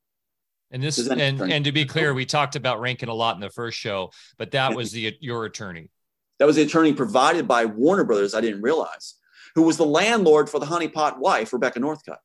And 0.70 0.82
this, 0.82 0.98
and 0.98 1.20
attorney- 1.20 1.52
and 1.52 1.64
to 1.64 1.72
be 1.72 1.84
clear, 1.84 2.14
we 2.14 2.24
talked 2.24 2.56
about 2.56 2.80
Rankin 2.80 3.08
a 3.08 3.14
lot 3.14 3.34
in 3.34 3.40
the 3.40 3.50
first 3.50 3.78
show, 3.78 4.10
but 4.38 4.50
that 4.52 4.74
was 4.74 4.92
the 4.92 5.16
your 5.20 5.44
attorney. 5.44 5.90
That 6.38 6.46
was 6.46 6.56
the 6.56 6.62
attorney 6.62 6.92
provided 6.94 7.46
by 7.46 7.66
Warner 7.66 8.04
Brothers, 8.04 8.34
I 8.34 8.40
didn't 8.40 8.62
realize, 8.62 9.14
who 9.54 9.62
was 9.62 9.76
the 9.76 9.84
landlord 9.84 10.48
for 10.48 10.58
the 10.58 10.66
honeypot 10.66 11.18
wife, 11.18 11.52
Rebecca 11.52 11.78
Northcutt, 11.78 12.16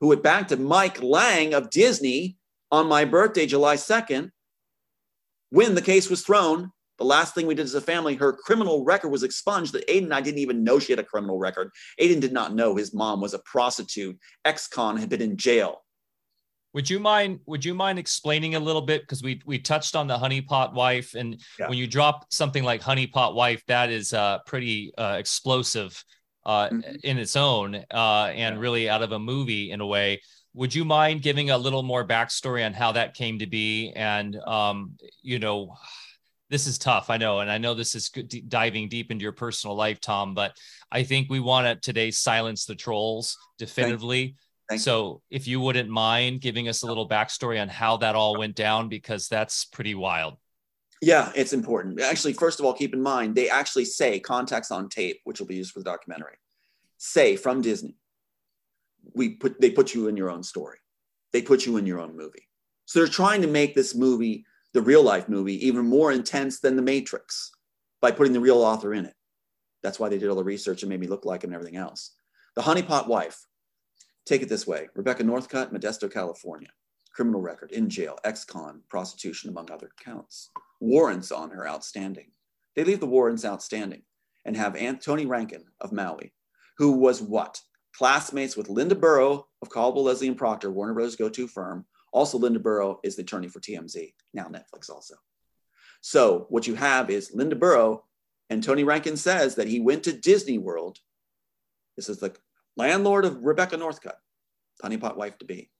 who 0.00 0.08
went 0.08 0.22
back 0.22 0.48
to 0.48 0.56
Mike 0.56 1.02
Lang 1.02 1.52
of 1.52 1.68
Disney 1.70 2.36
on 2.70 2.86
my 2.86 3.04
birthday, 3.04 3.44
July 3.44 3.76
2nd, 3.76 4.30
when 5.50 5.74
the 5.74 5.82
case 5.82 6.08
was 6.08 6.22
thrown. 6.22 6.72
The 6.98 7.04
last 7.04 7.34
thing 7.34 7.46
we 7.46 7.54
did 7.54 7.64
as 7.64 7.74
a 7.74 7.80
family, 7.80 8.14
her 8.14 8.32
criminal 8.32 8.84
record 8.84 9.10
was 9.10 9.22
expunged. 9.22 9.72
That 9.72 9.86
Aiden 9.88 10.04
and 10.04 10.14
I 10.14 10.20
didn't 10.20 10.38
even 10.38 10.64
know 10.64 10.78
she 10.78 10.92
had 10.92 10.98
a 10.98 11.04
criminal 11.04 11.38
record. 11.38 11.70
Aiden 12.00 12.20
did 12.20 12.32
not 12.32 12.54
know 12.54 12.74
his 12.74 12.94
mom 12.94 13.20
was 13.20 13.34
a 13.34 13.38
prostitute. 13.40 14.18
Ex 14.44 14.66
con 14.66 14.96
had 14.96 15.08
been 15.08 15.22
in 15.22 15.36
jail. 15.36 15.82
Would 16.76 16.90
you 16.90 17.00
mind? 17.00 17.40
Would 17.46 17.64
you 17.64 17.74
mind 17.74 17.98
explaining 17.98 18.54
a 18.54 18.60
little 18.60 18.82
bit 18.82 19.00
because 19.00 19.22
we 19.22 19.40
we 19.46 19.58
touched 19.58 19.96
on 19.96 20.06
the 20.06 20.18
honeypot 20.18 20.74
wife, 20.74 21.14
and 21.14 21.40
yeah. 21.58 21.68
when 21.68 21.78
you 21.78 21.86
drop 21.86 22.26
something 22.30 22.64
like 22.64 22.82
honeypot 22.82 23.34
wife, 23.34 23.64
that 23.66 23.88
is 23.88 24.12
uh, 24.12 24.40
pretty 24.46 24.92
uh, 24.98 25.16
explosive 25.18 26.04
uh, 26.44 26.68
mm-hmm. 26.68 26.96
in 27.02 27.16
its 27.16 27.34
own, 27.34 27.76
uh, 27.92 28.30
and 28.34 28.60
really 28.60 28.90
out 28.90 29.02
of 29.02 29.12
a 29.12 29.18
movie 29.18 29.70
in 29.70 29.80
a 29.80 29.86
way. 29.86 30.20
Would 30.52 30.74
you 30.74 30.84
mind 30.84 31.22
giving 31.22 31.48
a 31.48 31.56
little 31.56 31.82
more 31.82 32.06
backstory 32.06 32.64
on 32.64 32.74
how 32.74 32.92
that 32.92 33.14
came 33.14 33.38
to 33.38 33.46
be, 33.46 33.92
and 33.96 34.36
um, 34.36 34.98
you 35.22 35.38
know, 35.38 35.76
this 36.48 36.66
is 36.66 36.78
tough, 36.78 37.10
I 37.10 37.16
know, 37.16 37.40
and 37.40 37.50
I 37.50 37.58
know 37.58 37.74
this 37.74 37.94
is 37.94 38.08
diving 38.08 38.88
deep 38.88 39.10
into 39.10 39.22
your 39.22 39.32
personal 39.32 39.74
life, 39.74 40.00
Tom, 40.00 40.34
but 40.34 40.56
I 40.90 41.02
think 41.02 41.28
we 41.28 41.40
want 41.40 41.66
to 41.66 41.74
today 41.76 42.10
silence 42.10 42.64
the 42.64 42.74
trolls 42.74 43.36
definitively 43.58 44.36
Thank 44.68 44.80
so 44.80 45.22
you. 45.30 45.36
if 45.36 45.46
you 45.46 45.60
wouldn't 45.60 45.88
mind 45.88 46.40
giving 46.40 46.68
us 46.68 46.82
a 46.82 46.86
little 46.86 47.08
backstory 47.08 47.60
on 47.60 47.68
how 47.68 47.96
that 47.98 48.14
all 48.14 48.38
went 48.38 48.54
down, 48.54 48.88
because 48.88 49.28
that's 49.28 49.64
pretty 49.64 49.94
wild. 49.94 50.36
Yeah, 51.02 51.30
it's 51.34 51.52
important. 51.52 52.00
Actually, 52.00 52.32
first 52.32 52.58
of 52.58 52.66
all, 52.66 52.72
keep 52.72 52.94
in 52.94 53.02
mind 53.02 53.34
they 53.34 53.50
actually 53.50 53.84
say 53.84 54.18
contacts 54.18 54.70
on 54.70 54.88
tape, 54.88 55.20
which 55.24 55.38
will 55.38 55.46
be 55.46 55.56
used 55.56 55.72
for 55.72 55.80
the 55.80 55.84
documentary. 55.84 56.36
Say 56.96 57.36
from 57.36 57.60
Disney, 57.60 57.96
we 59.14 59.30
put 59.30 59.60
they 59.60 59.70
put 59.70 59.94
you 59.94 60.08
in 60.08 60.16
your 60.16 60.30
own 60.30 60.42
story. 60.42 60.78
They 61.32 61.42
put 61.42 61.66
you 61.66 61.76
in 61.76 61.86
your 61.86 62.00
own 62.00 62.16
movie. 62.16 62.48
So 62.86 62.98
they're 62.98 63.08
trying 63.08 63.42
to 63.42 63.48
make 63.48 63.74
this 63.74 63.94
movie, 63.94 64.46
the 64.76 64.82
real 64.82 65.02
life 65.02 65.28
movie, 65.28 65.66
even 65.66 65.84
more 65.84 66.12
intense 66.12 66.60
than 66.60 66.76
the 66.76 66.82
Matrix 66.82 67.50
by 68.00 68.12
putting 68.12 68.32
the 68.32 68.40
real 68.40 68.62
author 68.62 68.94
in 68.94 69.04
it. 69.06 69.14
That's 69.82 69.98
why 69.98 70.08
they 70.08 70.18
did 70.18 70.28
all 70.28 70.36
the 70.36 70.44
research 70.44 70.82
and 70.82 70.90
made 70.90 71.00
me 71.00 71.06
look 71.06 71.24
like 71.24 71.42
him 71.42 71.50
and 71.50 71.54
everything 71.54 71.76
else. 71.76 72.14
The 72.54 72.62
honeypot 72.62 73.08
wife, 73.08 73.46
Take 74.26 74.42
it 74.42 74.48
this 74.48 74.66
way 74.66 74.88
Rebecca 74.94 75.22
Northcutt, 75.22 75.72
Modesto, 75.72 76.12
California. 76.12 76.68
Criminal 77.14 77.40
record, 77.40 77.72
in 77.72 77.88
jail, 77.88 78.18
ex 78.24 78.44
con, 78.44 78.82
prostitution, 78.90 79.48
among 79.48 79.70
other 79.70 79.90
counts. 80.04 80.50
Warrants 80.80 81.32
on 81.32 81.48
her 81.50 81.66
outstanding. 81.66 82.32
They 82.74 82.84
leave 82.84 83.00
the 83.00 83.06
warrants 83.06 83.44
outstanding 83.44 84.02
and 84.44 84.56
have 84.56 84.76
Tony 85.00 85.24
Rankin 85.24 85.64
of 85.80 85.92
Maui, 85.92 86.34
who 86.76 86.92
was 86.92 87.22
what? 87.22 87.62
Classmates 87.96 88.56
with 88.56 88.68
Linda 88.68 88.94
Burrow 88.94 89.46
of 89.62 89.70
Caldwell, 89.70 90.04
Leslie 90.04 90.28
and 90.28 90.36
Proctor, 90.36 90.70
Warner 90.70 90.92
Bros. 90.92 91.16
go 91.16 91.30
to 91.30 91.48
firm. 91.48 91.86
Also, 92.16 92.38
Linda 92.38 92.58
Burrow 92.58 92.98
is 93.02 93.14
the 93.14 93.20
attorney 93.20 93.46
for 93.46 93.60
TMZ, 93.60 94.14
now 94.32 94.44
Netflix 94.44 94.88
also. 94.88 95.16
So, 96.00 96.46
what 96.48 96.66
you 96.66 96.74
have 96.74 97.10
is 97.10 97.34
Linda 97.34 97.54
Burrow, 97.54 98.04
and 98.48 98.64
Tony 98.64 98.84
Rankin 98.84 99.18
says 99.18 99.56
that 99.56 99.68
he 99.68 99.80
went 99.80 100.04
to 100.04 100.14
Disney 100.14 100.56
World. 100.56 100.98
This 101.94 102.08
is 102.08 102.16
the 102.16 102.34
landlord 102.74 103.26
of 103.26 103.44
Rebecca 103.44 103.76
Northcutt, 103.76 104.16
honeypot 104.82 105.18
wife 105.18 105.36
to 105.40 105.44
be, 105.44 105.70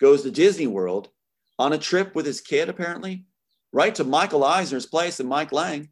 goes 0.00 0.22
to 0.22 0.30
Disney 0.30 0.66
World 0.66 1.10
on 1.58 1.74
a 1.74 1.78
trip 1.78 2.14
with 2.14 2.24
his 2.24 2.40
kid, 2.40 2.70
apparently, 2.70 3.26
right 3.70 3.94
to 3.96 4.04
Michael 4.04 4.44
Eisner's 4.44 4.86
place 4.86 5.20
and 5.20 5.28
Mike 5.28 5.52
Lang. 5.52 5.90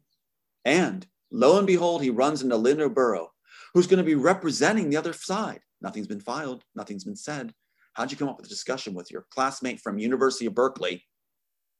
And 0.65 1.05
lo 1.29 1.59
and 1.59 1.67
behold, 1.67 2.01
he 2.01 2.09
runs 2.09 2.41
into 2.41 2.57
Linda 2.57 2.89
Burrow, 2.89 3.31
who's 3.75 3.85
going 3.85 3.99
to 3.99 4.03
be 4.03 4.15
representing 4.15 4.89
the 4.89 4.97
other 4.97 5.13
side. 5.13 5.59
Nothing's 5.81 6.07
been 6.07 6.19
filed, 6.19 6.63
nothing's 6.75 7.03
been 7.03 7.15
said. 7.15 7.53
How'd 7.97 8.11
you 8.11 8.17
come 8.17 8.29
up 8.29 8.37
with 8.37 8.45
a 8.45 8.49
discussion 8.49 8.93
with 8.93 9.09
your 9.09 9.25
classmate 9.31 9.79
from 9.79 9.97
University 9.97 10.45
of 10.45 10.53
Berkeley 10.53 11.03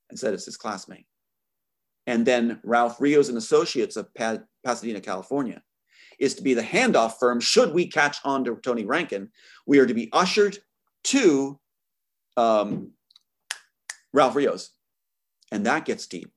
and 0.10 0.17
said 0.17 0.34
it's 0.34 0.45
his 0.45 0.58
classmate? 0.58 1.06
And 2.08 2.25
then 2.25 2.60
Ralph 2.63 2.99
Rios 2.99 3.30
and 3.30 3.38
Associates 3.38 3.95
of 3.97 4.08
Pasadena, 4.65 4.99
California 4.99 5.62
is 6.17 6.34
to 6.34 6.41
be 6.41 6.56
the 6.56 6.63
handoff 6.63 7.19
firm 7.19 7.39
should 7.39 7.71
we 7.71 7.86
catch 7.86 8.17
on 8.23 8.43
to 8.45 8.56
Tony 8.63 8.84
Rankin. 8.84 9.30
We 9.67 9.77
are 9.77 9.86
to 9.86 9.93
be 9.93 10.10
ushered 10.12 10.58
to 11.03 11.60
um, 12.36 12.93
Ralph 14.12 14.36
Rios. 14.36 14.71
And 15.51 15.67
that 15.67 15.86
gets 15.86 16.08
deep 16.08 16.32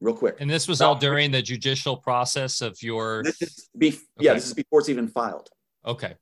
real 0.00 0.16
quick. 0.16 0.36
And 0.40 0.48
this 0.48 0.66
was 0.66 0.80
Ralph, 0.80 0.94
all 0.94 0.98
during 0.98 1.30
the 1.30 1.42
judicial 1.42 1.98
process 1.98 2.62
of 2.62 2.82
your. 2.82 3.22
This 3.22 3.42
is 3.42 3.68
be- 3.76 3.88
okay. 3.88 3.98
Yeah, 4.18 4.32
this 4.32 4.46
is 4.46 4.54
before 4.54 4.80
it's 4.80 4.88
even 4.88 5.08
filed. 5.08 5.50
Okay. 5.84 6.14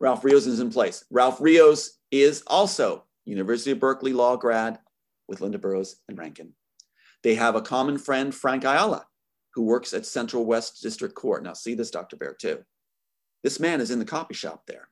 Ralph 0.00 0.24
Rios 0.24 0.46
is 0.46 0.60
in 0.60 0.70
place. 0.70 1.04
Ralph 1.10 1.38
Rios 1.38 1.98
is 2.12 2.44
also 2.46 3.04
University 3.24 3.72
of 3.72 3.80
Berkeley 3.80 4.12
law 4.12 4.36
grad 4.36 4.78
with 5.26 5.40
Linda 5.40 5.58
Burrows 5.58 5.96
and 6.08 6.18
Rankin. 6.18 6.52
They 7.22 7.34
have 7.34 7.56
a 7.56 7.62
common 7.62 7.98
friend, 7.98 8.34
Frank 8.34 8.64
Ayala, 8.64 9.06
who 9.54 9.62
works 9.62 9.92
at 9.94 10.06
Central 10.06 10.44
West 10.44 10.82
District 10.82 11.14
Court. 11.14 11.42
Now, 11.42 11.54
see 11.54 11.74
this, 11.74 11.90
Dr. 11.90 12.16
Bear, 12.16 12.34
too. 12.34 12.62
This 13.42 13.58
man 13.58 13.80
is 13.80 13.90
in 13.90 13.98
the 13.98 14.04
copy 14.04 14.34
shop 14.34 14.64
there, 14.66 14.88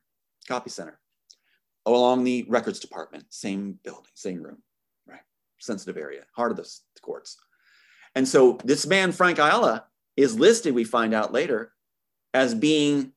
copy 0.47 0.69
center, 0.69 0.99
along 1.85 2.23
the 2.23 2.45
records 2.49 2.79
department, 2.79 3.25
same 3.29 3.79
building, 3.83 4.11
same 4.13 4.41
room, 4.41 4.61
right? 5.05 5.21
Sensitive 5.59 5.97
area, 5.97 6.23
heart 6.35 6.51
of 6.51 6.57
the, 6.57 6.63
the 6.63 7.01
courts. 7.01 7.37
And 8.15 8.27
so 8.27 8.59
this 8.63 8.85
man, 8.87 9.11
Frank 9.11 9.39
Ayala, 9.39 9.85
is 10.17 10.37
listed, 10.37 10.73
we 10.73 10.83
find 10.83 11.13
out 11.13 11.31
later, 11.31 11.71
as 12.33 12.53
being 12.55 13.13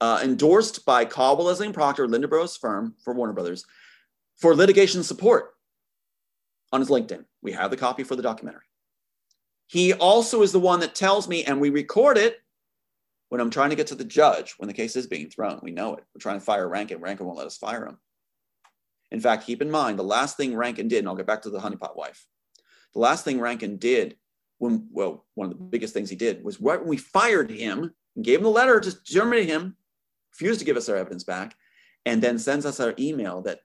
uh, 0.00 0.20
endorsed 0.22 0.84
by 0.84 1.04
Caldwell 1.04 1.46
Leslie 1.46 1.66
and 1.66 1.74
Proctor, 1.74 2.08
Linda 2.08 2.28
Burrows' 2.28 2.56
firm 2.56 2.94
for 3.04 3.14
Warner 3.14 3.32
Brothers, 3.32 3.64
for 4.36 4.54
litigation 4.54 5.02
support 5.02 5.54
on 6.72 6.80
his 6.80 6.90
LinkedIn. 6.90 7.24
We 7.42 7.52
have 7.52 7.70
the 7.70 7.76
copy 7.76 8.04
for 8.04 8.16
the 8.16 8.22
documentary. 8.22 8.62
He 9.66 9.92
also 9.92 10.42
is 10.42 10.52
the 10.52 10.60
one 10.60 10.80
that 10.80 10.94
tells 10.94 11.28
me, 11.28 11.44
and 11.44 11.60
we 11.60 11.70
record 11.70 12.16
it 12.16 12.38
when 13.28 13.40
I'm 13.40 13.50
trying 13.50 13.70
to 13.70 13.76
get 13.76 13.88
to 13.88 13.94
the 13.94 14.04
judge 14.04 14.54
when 14.56 14.66
the 14.68 14.74
case 14.74 14.96
is 14.96 15.06
being 15.06 15.28
thrown. 15.28 15.60
We 15.62 15.70
know 15.70 15.94
it. 15.94 16.04
We're 16.14 16.20
trying 16.20 16.38
to 16.38 16.44
fire 16.44 16.66
Rankin. 16.66 17.00
Rankin 17.00 17.26
won't 17.26 17.38
let 17.38 17.46
us 17.46 17.58
fire 17.58 17.86
him. 17.86 17.98
In 19.10 19.20
fact, 19.20 19.46
keep 19.46 19.60
in 19.62 19.70
mind 19.70 19.98
the 19.98 20.04
last 20.04 20.36
thing 20.36 20.56
Rankin 20.56 20.88
did, 20.88 21.00
and 21.00 21.08
I'll 21.08 21.16
get 21.16 21.26
back 21.26 21.42
to 21.42 21.50
the 21.50 21.60
honeypot 21.60 21.96
wife. 21.96 22.26
The 22.94 23.00
last 23.00 23.24
thing 23.24 23.40
Rankin 23.40 23.76
did, 23.76 24.16
when 24.58 24.88
well, 24.90 25.26
one 25.34 25.50
of 25.50 25.56
the 25.56 25.62
biggest 25.62 25.94
things 25.94 26.10
he 26.10 26.16
did 26.16 26.42
was 26.42 26.60
right 26.60 26.78
when 26.78 26.88
we 26.88 26.96
fired 26.96 27.50
him 27.50 27.94
gave 28.20 28.38
him 28.38 28.44
the 28.44 28.50
letter 28.50 28.80
to 28.80 29.04
terminate 29.04 29.48
him, 29.48 29.76
refused 30.32 30.60
to 30.60 30.66
give 30.66 30.76
us 30.76 30.88
our 30.88 30.96
evidence 30.96 31.24
back, 31.24 31.54
and 32.04 32.22
then 32.22 32.38
sends 32.38 32.66
us 32.66 32.80
our 32.80 32.94
email 32.98 33.42
that 33.42 33.60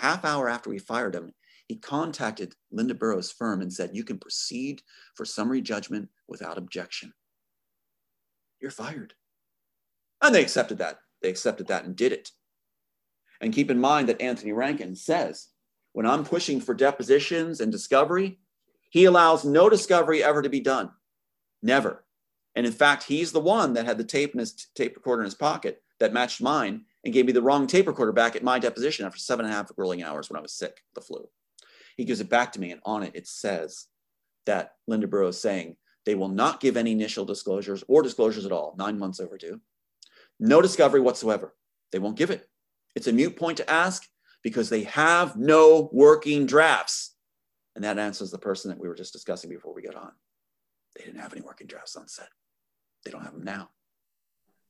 half 0.00 0.24
hour 0.24 0.48
after 0.48 0.70
we 0.70 0.78
fired 0.78 1.14
him, 1.14 1.32
he 1.66 1.76
contacted 1.76 2.54
Linda 2.70 2.94
Burrows' 2.94 3.32
firm 3.32 3.62
and 3.62 3.72
said, 3.72 3.90
You 3.92 4.04
can 4.04 4.18
proceed 4.18 4.82
for 5.14 5.24
summary 5.24 5.62
judgment 5.62 6.08
without 6.28 6.58
objection. 6.58 7.12
You're 8.60 8.70
fired. 8.70 9.14
And 10.22 10.34
they 10.34 10.42
accepted 10.42 10.78
that. 10.78 10.98
They 11.22 11.30
accepted 11.30 11.68
that 11.68 11.84
and 11.84 11.96
did 11.96 12.12
it. 12.12 12.30
And 13.40 13.52
keep 13.52 13.70
in 13.70 13.80
mind 13.80 14.08
that 14.08 14.20
Anthony 14.20 14.52
Rankin 14.52 14.94
says, 14.94 15.48
when 15.92 16.06
I'm 16.06 16.24
pushing 16.24 16.60
for 16.60 16.74
depositions 16.74 17.60
and 17.60 17.70
discovery, 17.70 18.38
he 18.90 19.04
allows 19.04 19.44
no 19.44 19.68
discovery 19.68 20.22
ever 20.22 20.42
to 20.42 20.48
be 20.48 20.60
done. 20.60 20.90
Never. 21.62 22.03
And 22.56 22.66
in 22.66 22.72
fact, 22.72 23.04
he's 23.04 23.32
the 23.32 23.40
one 23.40 23.72
that 23.74 23.86
had 23.86 23.98
the 23.98 24.04
tape 24.04 24.32
in 24.32 24.40
his 24.40 24.68
tape 24.74 24.94
recorder 24.96 25.22
in 25.22 25.26
his 25.26 25.34
pocket 25.34 25.82
that 26.00 26.12
matched 26.12 26.40
mine 26.40 26.84
and 27.04 27.12
gave 27.12 27.26
me 27.26 27.32
the 27.32 27.42
wrong 27.42 27.66
tape 27.66 27.86
recorder 27.86 28.12
back 28.12 28.36
at 28.36 28.42
my 28.42 28.58
deposition 28.58 29.04
after 29.04 29.18
seven 29.18 29.44
and 29.44 29.52
a 29.52 29.56
half 29.56 29.74
grueling 29.74 30.02
hours 30.02 30.30
when 30.30 30.38
I 30.38 30.42
was 30.42 30.52
sick, 30.52 30.82
the 30.94 31.00
flu. 31.00 31.28
He 31.96 32.04
gives 32.04 32.20
it 32.20 32.28
back 32.28 32.52
to 32.52 32.60
me, 32.60 32.72
and 32.72 32.80
on 32.84 33.02
it, 33.02 33.12
it 33.14 33.26
says 33.26 33.86
that 34.46 34.74
Linda 34.86 35.06
Burrow 35.06 35.28
is 35.28 35.40
saying 35.40 35.76
they 36.04 36.14
will 36.14 36.28
not 36.28 36.60
give 36.60 36.76
any 36.76 36.92
initial 36.92 37.24
disclosures 37.24 37.84
or 37.88 38.02
disclosures 38.02 38.46
at 38.46 38.52
all, 38.52 38.74
nine 38.78 38.98
months 38.98 39.20
overdue. 39.20 39.60
No 40.40 40.60
discovery 40.60 41.00
whatsoever. 41.00 41.54
They 41.92 41.98
won't 41.98 42.16
give 42.16 42.30
it. 42.30 42.48
It's 42.94 43.06
a 43.06 43.12
mute 43.12 43.36
point 43.36 43.58
to 43.58 43.70
ask 43.70 44.04
because 44.42 44.68
they 44.68 44.82
have 44.84 45.36
no 45.36 45.88
working 45.92 46.46
drafts. 46.46 47.14
And 47.74 47.84
that 47.84 47.98
answers 47.98 48.30
the 48.30 48.38
person 48.38 48.70
that 48.70 48.78
we 48.78 48.88
were 48.88 48.94
just 48.94 49.12
discussing 49.12 49.50
before 49.50 49.74
we 49.74 49.82
got 49.82 49.96
on. 49.96 50.12
They 50.96 51.04
didn't 51.04 51.20
have 51.20 51.32
any 51.32 51.42
working 51.42 51.66
drafts 51.66 51.96
on 51.96 52.06
set. 52.08 52.28
They 53.04 53.10
don't 53.10 53.22
have 53.22 53.34
them 53.34 53.44
now. 53.44 53.70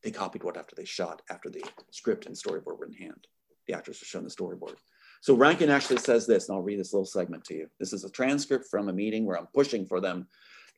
They 0.02 0.10
copied 0.10 0.42
what 0.42 0.56
after 0.56 0.76
they 0.76 0.84
shot, 0.84 1.22
after 1.30 1.48
the 1.48 1.62
script 1.90 2.26
and 2.26 2.34
storyboard 2.34 2.78
were 2.78 2.86
in 2.86 2.92
hand. 2.92 3.26
The 3.66 3.74
actors 3.74 4.00
were 4.00 4.06
shown 4.06 4.24
the 4.24 4.30
storyboard. 4.30 4.76
So 5.22 5.34
Rankin 5.34 5.70
actually 5.70 5.98
says 5.98 6.26
this, 6.26 6.48
and 6.48 6.56
I'll 6.56 6.62
read 6.62 6.78
this 6.78 6.92
little 6.92 7.06
segment 7.06 7.44
to 7.44 7.54
you. 7.54 7.68
This 7.80 7.94
is 7.94 8.04
a 8.04 8.10
transcript 8.10 8.66
from 8.70 8.90
a 8.90 8.92
meeting 8.92 9.24
where 9.24 9.38
I'm 9.38 9.48
pushing 9.54 9.86
for 9.86 10.00
them 10.00 10.28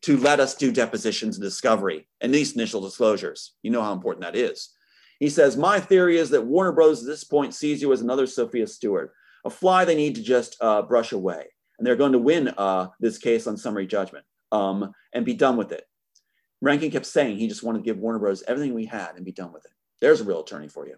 to 0.02 0.16
let 0.18 0.38
us 0.38 0.54
do 0.54 0.70
depositions 0.70 1.36
and 1.36 1.42
discovery 1.42 2.06
and 2.20 2.32
these 2.32 2.54
initial 2.54 2.80
disclosures. 2.80 3.54
You 3.62 3.72
know 3.72 3.82
how 3.82 3.92
important 3.92 4.24
that 4.24 4.36
is. 4.36 4.70
He 5.18 5.28
says, 5.30 5.56
My 5.56 5.80
theory 5.80 6.18
is 6.18 6.30
that 6.30 6.46
Warner 6.46 6.72
Bros. 6.72 7.00
at 7.02 7.06
this 7.06 7.24
point 7.24 7.54
sees 7.54 7.82
you 7.82 7.92
as 7.92 8.02
another 8.02 8.26
Sophia 8.26 8.66
Stewart, 8.66 9.12
a 9.44 9.50
fly 9.50 9.84
they 9.84 9.96
need 9.96 10.14
to 10.16 10.22
just 10.22 10.56
uh, 10.60 10.82
brush 10.82 11.12
away. 11.12 11.46
And 11.78 11.86
they're 11.86 11.96
going 11.96 12.12
to 12.12 12.18
win 12.18 12.48
uh, 12.56 12.88
this 13.00 13.18
case 13.18 13.46
on 13.46 13.56
summary 13.56 13.86
judgment 13.86 14.24
um, 14.52 14.92
and 15.12 15.24
be 15.24 15.34
done 15.34 15.56
with 15.56 15.72
it. 15.72 15.84
Rankin 16.62 16.90
kept 16.90 17.06
saying 17.06 17.36
he 17.36 17.48
just 17.48 17.62
wanted 17.62 17.78
to 17.78 17.84
give 17.84 17.98
Warner 17.98 18.18
Bros. 18.18 18.42
everything 18.48 18.74
we 18.74 18.86
had 18.86 19.16
and 19.16 19.24
be 19.24 19.32
done 19.32 19.52
with 19.52 19.64
it. 19.64 19.72
There's 20.00 20.20
a 20.20 20.24
real 20.24 20.40
attorney 20.40 20.68
for 20.68 20.86
you 20.86 20.96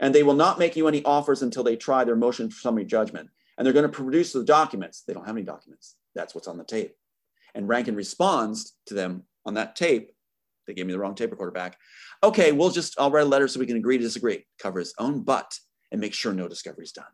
and 0.00 0.14
they 0.14 0.22
will 0.22 0.34
not 0.34 0.58
make 0.58 0.76
you 0.76 0.88
any 0.88 1.04
offers 1.04 1.42
until 1.42 1.64
they 1.64 1.76
try 1.76 2.04
their 2.04 2.16
motion 2.16 2.50
for 2.50 2.60
summary 2.60 2.84
judgment. 2.84 3.30
And 3.56 3.66
they're 3.66 3.72
going 3.72 3.82
to 3.84 3.88
produce 3.88 4.32
the 4.32 4.44
documents. 4.44 5.02
They 5.02 5.12
don't 5.12 5.26
have 5.26 5.36
any 5.36 5.44
documents. 5.44 5.96
That's 6.14 6.34
what's 6.34 6.46
on 6.46 6.58
the 6.58 6.64
tape. 6.64 6.94
And 7.54 7.68
Rankin 7.68 7.96
responds 7.96 8.76
to 8.86 8.94
them 8.94 9.24
on 9.44 9.54
that 9.54 9.74
tape. 9.74 10.12
They 10.66 10.74
gave 10.74 10.86
me 10.86 10.92
the 10.92 10.98
wrong 10.98 11.14
tape 11.14 11.30
recorder 11.30 11.50
back. 11.50 11.76
Okay, 12.22 12.52
we'll 12.52 12.70
just, 12.70 12.94
I'll 13.00 13.10
write 13.10 13.26
a 13.26 13.28
letter 13.28 13.48
so 13.48 13.58
we 13.58 13.66
can 13.66 13.76
agree 13.76 13.98
to 13.98 14.04
disagree. 14.04 14.46
Cover 14.60 14.78
his 14.78 14.94
own 14.98 15.22
butt 15.22 15.58
and 15.90 16.00
make 16.00 16.14
sure 16.14 16.32
no 16.32 16.46
discovery 16.46 16.84
is 16.84 16.92
done. 16.92 17.06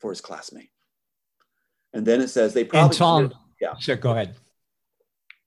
for 0.00 0.10
his 0.10 0.20
classmate. 0.20 0.70
And 1.92 2.04
then 2.04 2.20
it 2.20 2.28
says 2.28 2.52
they 2.52 2.64
probably. 2.64 2.86
And 2.86 2.92
Tom, 2.92 3.34
yeah. 3.60 3.76
Sure, 3.78 3.96
go 3.96 4.10
ahead. 4.10 4.34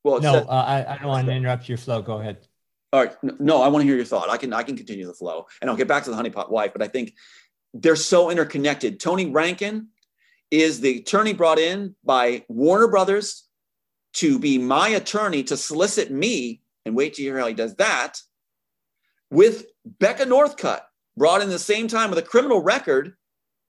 Well, 0.04 0.22
no, 0.22 0.36
uh, 0.36 0.46
I, 0.48 0.94
I 0.94 0.98
don't 0.98 1.08
want 1.08 1.28
to 1.28 1.34
interrupt 1.34 1.68
your 1.68 1.78
flow. 1.78 2.02
Go 2.02 2.20
ahead. 2.20 2.48
All 2.92 3.04
right. 3.04 3.16
No, 3.40 3.62
I 3.62 3.68
want 3.68 3.84
to 3.84 3.88
hear 3.88 3.96
your 3.96 4.06
thought. 4.06 4.30
I 4.30 4.38
can 4.38 4.54
I 4.54 4.64
can 4.64 4.76
continue 4.78 5.06
the 5.06 5.14
flow, 5.14 5.48
and 5.62 5.70
I'll 5.70 5.76
get 5.76 5.88
back 5.88 6.04
to 6.06 6.12
the 6.12 6.16
honeypot 6.16 6.50
wife. 6.50 6.72
But 6.74 6.82
I 6.82 6.88
think 6.88 7.14
they're 7.74 7.96
so 7.96 8.30
interconnected. 8.30 9.00
Tony 9.00 9.28
Rankin 9.28 9.90
is 10.50 10.82
the 10.82 11.00
attorney 11.00 11.34
brought 11.34 11.60
in 11.60 11.96
by 12.04 12.44
Warner 12.48 12.88
Brothers 12.88 13.48
to 14.14 14.40
be 14.40 14.58
my 14.58 14.90
attorney 14.90 15.44
to 15.44 15.56
solicit 15.56 16.10
me, 16.10 16.62
and 16.86 16.96
wait 16.96 17.14
to 17.16 17.22
hear 17.22 17.38
how 17.38 17.48
he 17.48 17.54
does 17.54 17.76
that, 17.76 18.20
with 19.30 19.66
Becca 19.86 20.26
Northcutt, 20.26 20.82
brought 21.16 21.42
in 21.42 21.50
the 21.50 21.60
same 21.60 21.88
time 21.88 22.10
with 22.10 22.18
a 22.18 22.24
criminal 22.24 22.62
record 22.62 23.14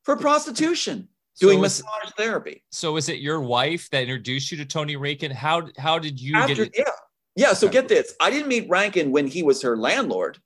for 0.05 0.17
prostitution, 0.17 1.09
doing 1.41 1.59
so 1.59 1.63
massage 1.63 2.13
therapy. 2.17 2.63
So 2.71 2.97
is 2.97 3.09
it 3.09 3.19
your 3.19 3.41
wife 3.41 3.89
that 3.91 4.03
introduced 4.03 4.51
you 4.53 4.59
to 4.59 4.65
Tony 4.65 4.97
Rankin? 4.97 5.31
How 5.31 5.69
how 5.79 5.99
did 5.99 6.21
you 6.21 6.37
After, 6.37 6.67
get? 6.67 6.75
Yeah. 6.79 6.93
Yeah. 7.37 7.53
So 7.55 7.69
get 7.69 7.89
this. 7.89 8.15
I 8.21 8.31
didn't 8.31 8.49
meet 8.49 8.69
Rankin 8.69 9.11
when 9.11 9.27
he 9.27 9.43
was 9.43 9.63
her 9.63 9.77
landlord. 9.77 10.39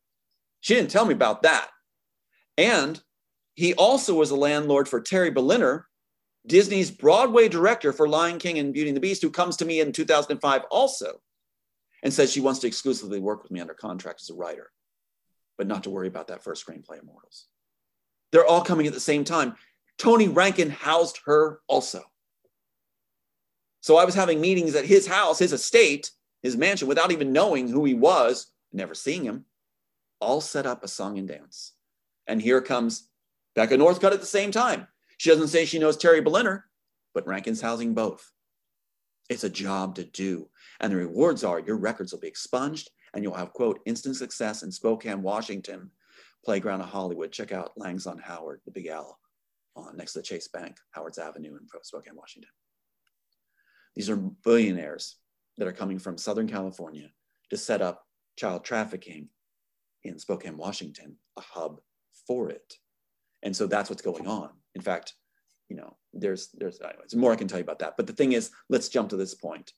She 0.61 0.75
didn't 0.75 0.91
tell 0.91 1.05
me 1.05 1.13
about 1.13 1.43
that. 1.43 1.69
And 2.57 3.03
he 3.55 3.75
also 3.75 4.15
was 4.15 4.31
a 4.31 4.37
landlord 4.37 4.89
for 4.89 5.01
Terry 5.01 5.31
Berliner, 5.31 5.87
Disney's 6.47 6.91
Broadway 6.91 7.49
director 7.49 7.93
for 7.93 8.09
Lion 8.09 8.39
King 8.39 8.59
and 8.59 8.73
Beauty 8.73 8.91
and 8.91 8.97
the 8.97 9.01
Beast, 9.01 9.23
who 9.23 9.31
comes 9.31 9.57
to 9.59 9.65
me 9.65 9.81
in 9.81 9.93
2005 9.93 10.63
also 10.71 11.21
and 12.03 12.13
says 12.13 12.33
she 12.33 12.41
wants 12.41 12.61
to 12.61 12.67
exclusively 12.67 13.19
work 13.19 13.43
with 13.43 13.51
me 13.51 13.61
under 13.61 13.75
contract 13.75 14.21
as 14.21 14.31
a 14.31 14.35
writer, 14.35 14.71
but 15.57 15.67
not 15.67 15.85
to 15.85 15.91
worry 15.91 16.09
about 16.09 16.29
that 16.29 16.45
first 16.45 16.65
screenplay, 16.65 17.01
Immortals. 17.01 17.47
They're 18.31 18.47
all 18.47 18.63
coming 18.63 18.87
at 18.87 18.93
the 18.93 19.01
same 19.01 19.25
time. 19.25 19.55
Tony 19.99 20.29
Rankin 20.29 20.71
housed 20.71 21.21
her 21.27 21.61
also. 21.69 22.03
So 23.81 23.97
I 23.97 24.05
was 24.05 24.15
having 24.15 24.41
meetings 24.41 24.75
at 24.75 24.87
his 24.87 25.07
house, 25.07 25.39
his 25.39 25.53
estate, 25.53 26.11
his 26.43 26.57
mansion, 26.57 26.89
without 26.89 27.13
even 27.13 27.33
knowing 27.33 27.69
who 27.69 27.85
he 27.85 27.95
was, 27.95 28.51
never 28.73 28.95
seeing 28.95 29.25
him, 29.25 29.45
all 30.21 30.41
set 30.41 30.67
up 30.67 30.83
a 30.83 30.89
song 30.89 31.19
and 31.19 31.29
dance. 31.29 31.73
And 32.27 32.41
here 32.41 32.61
comes 32.61 33.09
Becca 33.55 33.77
Northcutt 33.77 34.13
at 34.13 34.21
the 34.21 34.27
same 34.27 34.51
time. 34.51 34.89
She 35.19 35.31
doesn't 35.31 35.49
say 35.49 35.65
she 35.65 35.79
knows 35.79 35.97
Terry 35.97 36.21
Berliner, 36.21 36.67
but 37.15 37.27
Rankin's 37.27 37.61
housing 37.61 37.95
both. 37.95 38.33
It's 39.29 39.45
a 39.45 39.51
job 39.51 39.95
to 39.97 40.05
do. 40.05 40.49
And 40.81 40.93
the 40.93 40.97
rewards 40.97 41.45
are 41.45 41.61
your 41.61 41.77
records 41.77 42.13
will 42.13 42.21
be 42.21 42.29
expunged 42.29 42.91
and 43.15 43.23
you'll 43.23 43.35
have, 43.35 43.53
quote, 43.53 43.81
instant 43.87 44.17
success 44.17 44.63
in 44.63 44.73
Spokane, 44.73 45.23
Washington, 45.23 45.91
playground 46.45 46.81
of 46.81 46.89
Hollywood. 46.89 47.33
Check 47.33 47.53
out 47.53 47.73
Langs 47.77 48.07
on 48.07 48.19
Howard, 48.19 48.61
the 48.65 48.73
Big 48.73 48.87
L, 48.87 49.19
on, 49.23 49.24
Uh, 49.77 49.91
next 49.95 50.13
to 50.13 50.21
the 50.21 50.23
Chase 50.23 50.49
Bank, 50.49 50.77
Howard's 50.93 51.19
Avenue 51.19 51.57
in 51.57 51.67
Spokane, 51.83 52.15
Washington. 52.15 52.51
These 53.97 54.09
are 54.09 54.17
billionaires 54.17 55.17
that 55.59 55.69
are 55.69 55.73
coming 55.73 55.99
from 55.99 56.19
Southern 56.19 56.49
California 56.49 57.11
to 57.51 57.57
set 57.57 57.83
up 57.83 58.05
child 58.37 58.65
trafficking 58.65 59.29
in 60.05 60.19
Spokane, 60.19 60.57
Washington, 60.57 61.17
a 61.37 61.41
hub 61.41 61.81
for 62.27 62.51
it. 62.51 62.75
And 63.43 63.55
so 63.55 63.67
that's 63.67 63.91
what's 63.91 64.03
going 64.03 64.27
on. 64.27 64.51
In 64.75 64.83
fact, 64.83 65.15
you 65.69 65.77
know, 65.77 65.97
there's 66.13 66.49
there's 66.55 66.81
uh, 66.81 66.89
anyways, 66.89 67.15
more 67.15 67.33
I 67.33 67.37
can 67.37 67.49
tell 67.49 67.59
you 67.59 67.65
about 67.65 67.79
that. 67.81 67.97
But 67.97 68.07
the 68.07 68.13
thing 68.13 68.33
is, 68.33 68.51
let's 68.69 68.89
jump 68.89 69.11
to 69.11 69.17
this 69.17 69.35
point. 69.35 69.73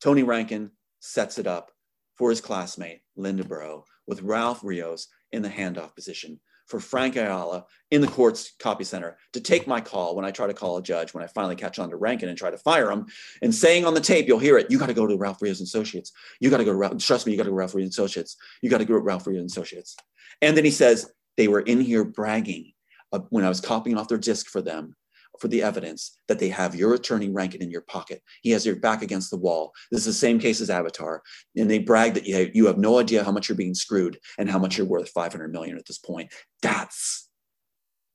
Tony 0.00 0.22
Rankin 0.22 0.70
sets 1.00 1.38
it 1.38 1.46
up 1.46 1.72
for 2.16 2.30
his 2.30 2.40
classmate, 2.40 3.00
Linda 3.16 3.44
Burrow, 3.44 3.84
with 4.06 4.22
Ralph 4.22 4.60
Rios 4.62 5.08
in 5.32 5.42
the 5.42 5.48
handoff 5.48 5.94
position 5.94 6.40
for 6.66 6.80
Frank 6.80 7.16
Ayala 7.16 7.64
in 7.90 8.00
the 8.00 8.08
court's 8.08 8.52
copy 8.58 8.84
center 8.84 9.16
to 9.32 9.40
take 9.40 9.66
my 9.66 9.80
call 9.80 10.16
when 10.16 10.24
I 10.24 10.30
try 10.30 10.46
to 10.46 10.54
call 10.54 10.76
a 10.76 10.82
judge, 10.82 11.14
when 11.14 11.22
I 11.22 11.28
finally 11.28 11.56
catch 11.56 11.78
on 11.78 11.90
to 11.90 11.96
Rankin 11.96 12.28
and 12.28 12.36
try 12.36 12.50
to 12.50 12.58
fire 12.58 12.90
him, 12.90 13.06
and 13.42 13.54
saying 13.54 13.84
on 13.84 13.94
the 13.94 14.00
tape, 14.00 14.26
you'll 14.26 14.38
hear 14.38 14.58
it, 14.58 14.70
you 14.70 14.78
got 14.78 14.86
to 14.86 14.94
go 14.94 15.06
to 15.06 15.16
Ralph 15.16 15.40
Rios 15.40 15.60
Associates. 15.60 16.12
You 16.40 16.50
got 16.50 16.58
to 16.58 16.64
go 16.64 16.72
to 16.72 16.76
Ralph, 16.76 16.98
trust 16.98 17.26
me, 17.26 17.32
you 17.32 17.38
got 17.38 17.44
to 17.44 17.50
go 17.50 17.54
to 17.54 17.58
Ralph 17.58 17.74
Rios 17.74 17.90
Associates. 17.90 18.36
You 18.62 18.70
got 18.70 18.78
to 18.78 18.84
go 18.84 18.94
to 18.94 19.00
Ralph 19.00 19.26
Rios 19.26 19.44
Associates. 19.44 19.96
And 20.42 20.56
then 20.56 20.64
he 20.64 20.70
says, 20.70 21.10
they 21.36 21.48
were 21.48 21.60
in 21.60 21.80
here 21.80 22.04
bragging 22.04 22.72
uh, 23.12 23.20
when 23.30 23.44
I 23.44 23.48
was 23.48 23.60
copying 23.60 23.96
off 23.96 24.08
their 24.08 24.18
disc 24.18 24.48
for 24.48 24.60
them 24.60 24.96
for 25.40 25.48
the 25.48 25.62
evidence 25.62 26.18
that 26.28 26.38
they 26.38 26.48
have 26.48 26.74
your 26.74 26.94
attorney 26.94 27.28
Rankin 27.28 27.62
in 27.62 27.70
your 27.70 27.82
pocket. 27.82 28.22
He 28.42 28.50
has 28.50 28.66
your 28.66 28.76
back 28.76 29.02
against 29.02 29.30
the 29.30 29.36
wall. 29.36 29.72
This 29.90 30.00
is 30.00 30.06
the 30.06 30.12
same 30.12 30.38
case 30.38 30.60
as 30.60 30.70
Avatar. 30.70 31.22
And 31.56 31.70
they 31.70 31.78
brag 31.78 32.14
that 32.14 32.26
you 32.26 32.34
have, 32.36 32.54
you 32.54 32.66
have 32.66 32.78
no 32.78 32.98
idea 32.98 33.24
how 33.24 33.32
much 33.32 33.48
you're 33.48 33.56
being 33.56 33.74
screwed 33.74 34.18
and 34.38 34.50
how 34.50 34.58
much 34.58 34.76
you're 34.76 34.86
worth 34.86 35.08
500 35.10 35.52
million 35.52 35.76
at 35.76 35.86
this 35.86 35.98
point. 35.98 36.32
That's, 36.62 37.28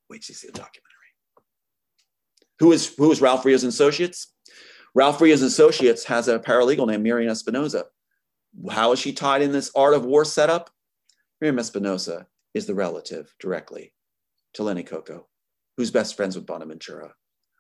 wait 0.10 0.22
till 0.22 0.34
you 0.34 0.38
see 0.38 0.48
the 0.48 0.54
documentary. 0.54 0.88
Who 2.60 2.72
is, 2.72 2.94
who 2.96 3.12
is 3.12 3.22
Ralph 3.22 3.46
Rios 3.46 3.64
and 3.64 3.70
Associates? 3.70 4.34
Ralph 4.94 5.22
Rios 5.22 5.42
and 5.42 5.48
Associates 5.48 6.04
has 6.06 6.28
a 6.28 6.40
paralegal 6.40 6.88
named 6.88 7.04
Miriam 7.04 7.32
Espinosa. 7.32 7.86
How 8.70 8.92
is 8.92 9.00
she 9.00 9.14
tied 9.14 9.42
in 9.42 9.52
this 9.52 9.72
art 9.76 9.94
of 9.94 10.06
war 10.06 10.26
setup? 10.26 10.70
Miriam 11.40 11.60
Espinosa 11.60 12.28
is 12.54 12.66
the 12.66 12.76
relative 12.76 13.34
directly 13.40 13.94
to 14.54 14.64
Lenny 14.64 14.84
Coco 14.84 15.28
who's 15.78 15.92
best 15.92 16.16
friends 16.16 16.36
with 16.36 16.46
Bonaventura, 16.46 17.14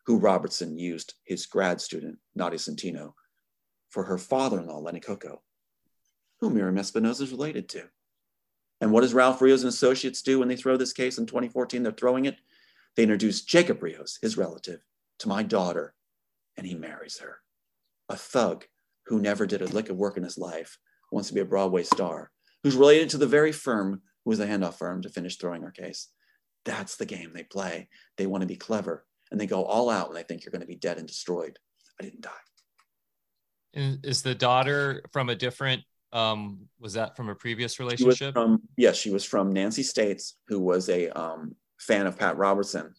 who 0.05 0.17
Robertson 0.17 0.77
used 0.77 1.13
his 1.23 1.45
grad 1.45 1.79
student, 1.81 2.17
Nadia 2.35 2.59
Centino, 2.59 3.13
for 3.89 4.03
her 4.03 4.17
father-in-law, 4.17 4.79
Lenny 4.79 4.99
Coco, 4.99 5.41
who 6.39 6.49
Miriam 6.49 6.77
Espinosa 6.77 7.23
is 7.23 7.31
related 7.31 7.69
to. 7.69 7.83
And 8.79 8.91
what 8.91 9.01
does 9.01 9.13
Ralph 9.13 9.41
Rios 9.41 9.61
and 9.61 9.69
Associates 9.69 10.21
do 10.21 10.39
when 10.39 10.47
they 10.47 10.55
throw 10.55 10.75
this 10.75 10.93
case 10.93 11.17
in 11.17 11.25
2014? 11.27 11.83
They're 11.83 11.91
throwing 11.91 12.25
it. 12.25 12.37
They 12.95 13.03
introduce 13.03 13.43
Jacob 13.43 13.83
Rios, 13.83 14.17
his 14.21 14.37
relative, 14.37 14.81
to 15.19 15.27
my 15.27 15.43
daughter, 15.43 15.93
and 16.57 16.65
he 16.65 16.73
marries 16.73 17.19
her. 17.19 17.37
A 18.09 18.15
thug 18.15 18.65
who 19.05 19.21
never 19.21 19.45
did 19.45 19.61
a 19.61 19.67
lick 19.67 19.89
of 19.89 19.97
work 19.97 20.17
in 20.17 20.23
his 20.23 20.37
life, 20.37 20.77
wants 21.11 21.27
to 21.27 21.35
be 21.35 21.41
a 21.41 21.45
Broadway 21.45 21.83
star, 21.83 22.31
who's 22.63 22.75
related 22.75 23.09
to 23.09 23.17
the 23.17 23.27
very 23.27 23.51
firm 23.51 24.01
who 24.23 24.29
was 24.29 24.39
the 24.39 24.45
handoff 24.45 24.75
firm 24.75 25.01
to 25.01 25.09
finish 25.09 25.37
throwing 25.37 25.63
our 25.63 25.71
case. 25.71 26.07
That's 26.65 26.97
the 26.97 27.05
game 27.05 27.31
they 27.33 27.43
play. 27.43 27.89
They 28.17 28.27
want 28.27 28.41
to 28.41 28.47
be 28.47 28.55
clever 28.55 29.05
and 29.31 29.39
they 29.39 29.47
go 29.47 29.63
all 29.63 29.89
out 29.89 30.09
when 30.09 30.15
they 30.15 30.23
think 30.23 30.43
you're 30.43 30.51
going 30.51 30.61
to 30.61 30.67
be 30.67 30.75
dead 30.75 30.97
and 30.97 31.07
destroyed. 31.07 31.57
I 31.99 32.03
didn't 32.03 32.21
die. 32.21 32.31
And 33.73 34.05
is 34.05 34.21
the 34.21 34.35
daughter 34.35 35.03
from 35.11 35.29
a 35.29 35.35
different 35.35 35.81
um 36.13 36.67
was 36.77 36.93
that 36.93 37.15
from 37.15 37.29
a 37.29 37.35
previous 37.35 37.79
relationship? 37.79 38.33
From, 38.33 38.61
yes, 38.75 38.97
she 38.97 39.11
was 39.11 39.23
from 39.23 39.53
Nancy 39.53 39.83
States, 39.83 40.35
who 40.47 40.59
was 40.59 40.89
a 40.89 41.09
um, 41.09 41.55
fan 41.79 42.05
of 42.05 42.19
Pat 42.19 42.37
Robertson 42.37 42.93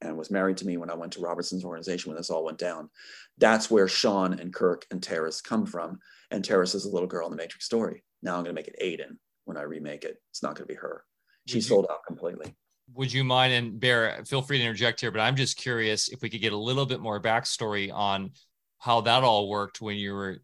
and 0.00 0.16
was 0.16 0.32
married 0.32 0.56
to 0.56 0.66
me 0.66 0.76
when 0.76 0.90
I 0.90 0.94
went 0.94 1.12
to 1.12 1.20
Robertson's 1.20 1.64
organization 1.64 2.10
when 2.10 2.16
this 2.16 2.30
all 2.30 2.44
went 2.44 2.58
down. 2.58 2.90
That's 3.38 3.70
where 3.70 3.86
Sean 3.86 4.32
and 4.40 4.52
Kirk 4.52 4.84
and 4.90 5.00
Terrace 5.02 5.40
come 5.40 5.64
from. 5.64 5.98
And 6.30 6.44
Terrace 6.44 6.74
is 6.74 6.86
a 6.86 6.90
little 6.90 7.06
girl 7.06 7.26
in 7.26 7.30
the 7.30 7.36
Matrix 7.36 7.66
story. 7.66 8.02
Now 8.22 8.36
I'm 8.36 8.44
going 8.44 8.56
to 8.56 8.60
make 8.60 8.68
it 8.68 8.80
Aiden 8.82 9.18
when 9.44 9.56
I 9.56 9.62
remake 9.62 10.04
it. 10.04 10.16
It's 10.30 10.42
not 10.42 10.54
going 10.54 10.66
to 10.66 10.72
be 10.72 10.78
her. 10.78 11.04
She 11.46 11.60
sold 11.60 11.86
out 11.90 12.06
completely 12.06 12.54
would 12.94 13.12
you 13.12 13.24
mind 13.24 13.52
and 13.52 13.80
bear 13.80 14.22
feel 14.24 14.42
free 14.42 14.58
to 14.58 14.64
interject 14.64 15.00
here 15.00 15.10
but 15.10 15.20
i'm 15.20 15.36
just 15.36 15.56
curious 15.56 16.08
if 16.08 16.22
we 16.22 16.30
could 16.30 16.40
get 16.40 16.52
a 16.52 16.56
little 16.56 16.86
bit 16.86 17.00
more 17.00 17.20
backstory 17.20 17.92
on 17.92 18.30
how 18.78 19.00
that 19.00 19.22
all 19.22 19.48
worked 19.48 19.80
when 19.80 19.96
you 19.96 20.12
were 20.12 20.38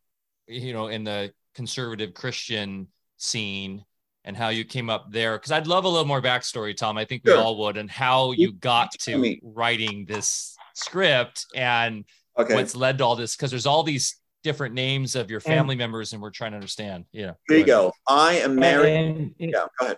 you 0.47 0.73
know 0.73 0.89
in 0.89 1.05
the 1.05 1.33
conservative 1.55 2.15
christian 2.15 2.87
scene 3.17 3.85
and 4.27 4.37
how 4.37 4.49
you 4.49 4.65
came 4.65 4.91
up 4.91 5.11
there. 5.11 5.39
Because 5.39 5.53
i'd 5.53 5.67
love 5.67 5.85
a 5.85 5.89
little 5.89 6.07
more 6.07 6.21
backstory 6.21 6.77
tom. 6.77 6.99
I 6.99 7.05
think 7.05 7.23
we 7.25 7.33
all 7.33 7.57
would 7.59 7.77
and 7.77 7.91
how 7.91 8.33
you 8.33 8.53
got 8.53 8.91
to 9.01 9.39
writing 9.43 10.05
this 10.07 10.57
script 10.75 11.47
and 11.55 12.05
okay. 12.37 12.55
what's 12.55 12.77
led 12.77 12.99
to 12.99 13.05
all 13.05 13.17
this 13.17 13.37
because 13.37 13.51
there's 13.51 13.67
all 13.67 13.83
these 13.83 14.17
different 14.43 14.75
names 14.75 15.17
of 15.17 15.31
your 15.31 15.41
family 15.41 15.73
and, 15.73 15.79
members 15.79 16.13
and 16.13 16.21
we're 16.21 16.31
trying 16.31 16.51
to 16.53 16.57
understand. 16.57 17.05
Yeah. 17.13 17.33
There 17.49 17.59
you 17.59 17.65
go 17.65 17.93
i 18.09 18.35
am 18.35 18.57
married. 18.57 18.95
And, 18.95 19.35
and, 19.41 19.51
yeah 19.53 19.67
go 19.79 19.87
ahead 19.87 19.97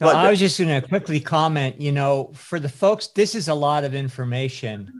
no, 0.00 0.08
I 0.08 0.30
was 0.30 0.40
just 0.40 0.58
going 0.58 0.80
to 0.80 0.86
quickly 0.86 1.20
comment. 1.20 1.80
You 1.80 1.92
know, 1.92 2.32
for 2.34 2.58
the 2.58 2.68
folks, 2.68 3.08
this 3.08 3.34
is 3.34 3.48
a 3.48 3.54
lot 3.54 3.84
of 3.84 3.94
information 3.94 4.92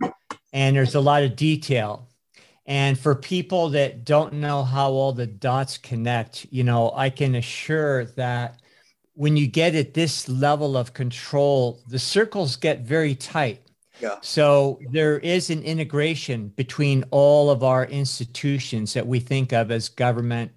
and 0.53 0.77
there's 0.77 0.95
a 0.95 1.01
lot 1.01 1.23
of 1.23 1.37
detail. 1.37 2.09
And 2.67 2.99
for 2.99 3.15
people 3.15 3.71
that 3.71 4.05
don't 4.05 4.35
know 4.35 4.63
how 4.63 4.91
all 4.91 5.13
the 5.13 5.27
dots 5.27 5.77
connect, 5.77 6.47
you 6.51 6.65
know, 6.65 6.93
I 6.95 7.11
can 7.11 7.35
assure 7.35 8.07
that 8.17 8.61
when 9.15 9.37
you 9.37 9.47
get 9.47 9.75
at 9.75 9.95
this 9.95 10.29
level 10.29 10.77
of 10.77 10.95
control, 10.95 11.81
the 11.89 11.99
circles 11.99 12.57
get 12.57 12.81
very 12.81 13.15
tight. 13.15 13.61
Yeah. 14.01 14.17
So 14.23 14.81
there 14.91 15.19
is 15.19 15.51
an 15.51 15.63
integration 15.63 16.49
between 16.49 17.05
all 17.11 17.51
of 17.51 17.63
our 17.63 17.85
institutions 17.87 18.93
that 18.95 19.07
we 19.07 19.21
think 19.21 19.53
of 19.53 19.71
as 19.71 19.89
government, 19.89 20.51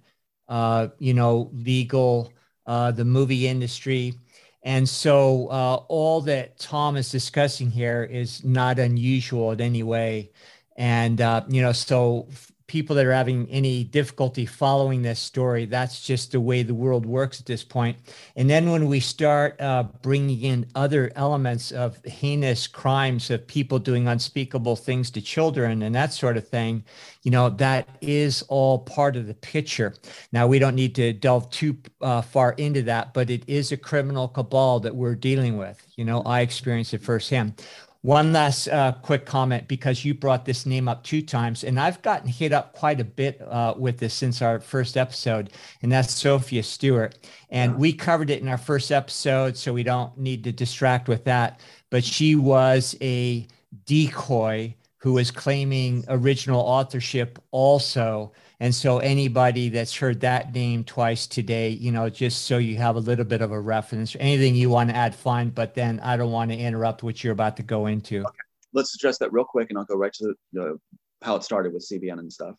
uh, 0.48 0.88
you 0.98 1.14
know, 1.14 1.50
legal, 1.52 2.32
uh, 2.66 2.90
the 2.90 3.04
movie 3.04 3.46
industry, 3.46 4.14
and 4.62 4.88
so 4.88 5.48
uh, 5.48 5.76
all 5.88 6.20
that 6.22 6.58
Tom 6.58 6.96
is 6.96 7.10
discussing 7.10 7.70
here 7.70 8.02
is 8.02 8.44
not 8.44 8.78
unusual 8.78 9.52
in 9.52 9.60
any 9.60 9.82
way. 9.82 10.30
And, 10.76 11.20
uh, 11.20 11.44
you 11.48 11.62
know, 11.62 11.72
so 11.72 12.28
people 12.68 12.94
that 12.94 13.06
are 13.06 13.12
having 13.12 13.48
any 13.50 13.82
difficulty 13.82 14.46
following 14.46 15.02
this 15.02 15.18
story, 15.18 15.64
that's 15.64 16.06
just 16.06 16.32
the 16.32 16.40
way 16.40 16.62
the 16.62 16.74
world 16.74 17.06
works 17.06 17.40
at 17.40 17.46
this 17.46 17.64
point. 17.64 17.96
And 18.36 18.48
then 18.48 18.70
when 18.70 18.86
we 18.86 19.00
start 19.00 19.60
uh, 19.60 19.84
bringing 20.02 20.40
in 20.42 20.66
other 20.74 21.10
elements 21.16 21.72
of 21.72 21.98
heinous 22.04 22.66
crimes 22.66 23.30
of 23.30 23.46
people 23.46 23.78
doing 23.78 24.06
unspeakable 24.06 24.76
things 24.76 25.10
to 25.12 25.22
children 25.22 25.82
and 25.82 25.94
that 25.94 26.12
sort 26.12 26.36
of 26.36 26.46
thing, 26.46 26.84
you 27.22 27.30
know, 27.30 27.48
that 27.48 27.88
is 28.02 28.42
all 28.48 28.78
part 28.80 29.16
of 29.16 29.26
the 29.26 29.34
picture. 29.34 29.94
Now, 30.30 30.46
we 30.46 30.58
don't 30.58 30.76
need 30.76 30.94
to 30.96 31.14
delve 31.14 31.50
too 31.50 31.78
uh, 32.02 32.20
far 32.20 32.52
into 32.52 32.82
that, 32.82 33.14
but 33.14 33.30
it 33.30 33.44
is 33.46 33.72
a 33.72 33.76
criminal 33.78 34.28
cabal 34.28 34.80
that 34.80 34.94
we're 34.94 35.14
dealing 35.14 35.56
with. 35.56 35.84
You 35.96 36.04
know, 36.04 36.20
I 36.22 36.42
experienced 36.42 36.92
it 36.92 37.02
firsthand. 37.02 37.62
One 38.08 38.32
last 38.32 38.68
uh, 38.68 38.92
quick 39.02 39.26
comment 39.26 39.68
because 39.68 40.02
you 40.02 40.14
brought 40.14 40.46
this 40.46 40.64
name 40.64 40.88
up 40.88 41.04
two 41.04 41.20
times, 41.20 41.62
and 41.62 41.78
I've 41.78 42.00
gotten 42.00 42.26
hit 42.26 42.54
up 42.54 42.72
quite 42.72 43.00
a 43.00 43.04
bit 43.04 43.38
uh, 43.42 43.74
with 43.76 43.98
this 43.98 44.14
since 44.14 44.40
our 44.40 44.60
first 44.60 44.96
episode, 44.96 45.50
and 45.82 45.92
that's 45.92 46.14
Sophia 46.14 46.62
Stewart. 46.62 47.18
And 47.50 47.76
we 47.76 47.92
covered 47.92 48.30
it 48.30 48.40
in 48.40 48.48
our 48.48 48.56
first 48.56 48.90
episode, 48.90 49.58
so 49.58 49.74
we 49.74 49.82
don't 49.82 50.16
need 50.16 50.42
to 50.44 50.52
distract 50.52 51.06
with 51.06 51.24
that. 51.24 51.60
But 51.90 52.02
she 52.02 52.34
was 52.34 52.96
a 53.02 53.46
decoy 53.84 54.74
who 54.96 55.12
was 55.12 55.30
claiming 55.30 56.06
original 56.08 56.62
authorship 56.62 57.38
also 57.50 58.32
and 58.60 58.74
so 58.74 58.98
anybody 58.98 59.68
that's 59.68 59.94
heard 59.94 60.20
that 60.20 60.52
name 60.52 60.82
twice 60.82 61.28
today, 61.28 61.70
you 61.70 61.92
know, 61.92 62.10
just 62.10 62.46
so 62.46 62.58
you 62.58 62.76
have 62.76 62.96
a 62.96 63.00
little 63.00 63.24
bit 63.24 63.40
of 63.40 63.52
a 63.52 63.60
reference, 63.60 64.16
anything 64.18 64.56
you 64.56 64.68
want 64.68 64.90
to 64.90 64.96
add, 64.96 65.14
fine. 65.14 65.50
But 65.50 65.74
then 65.74 66.00
I 66.00 66.16
don't 66.16 66.32
want 66.32 66.50
to 66.50 66.56
interrupt 66.56 67.04
what 67.04 67.22
you're 67.22 67.32
about 67.32 67.56
to 67.58 67.62
go 67.62 67.86
into. 67.86 68.20
Okay. 68.20 68.38
Let's 68.72 68.94
address 68.96 69.18
that 69.18 69.32
real 69.32 69.44
quick 69.44 69.70
and 69.70 69.78
I'll 69.78 69.84
go 69.84 69.94
right 69.94 70.12
to 70.12 70.24
the, 70.24 70.34
the 70.52 70.80
how 71.22 71.36
it 71.36 71.44
started 71.44 71.72
with 71.72 71.88
CBN 71.88 72.18
and 72.18 72.32
stuff. 72.32 72.56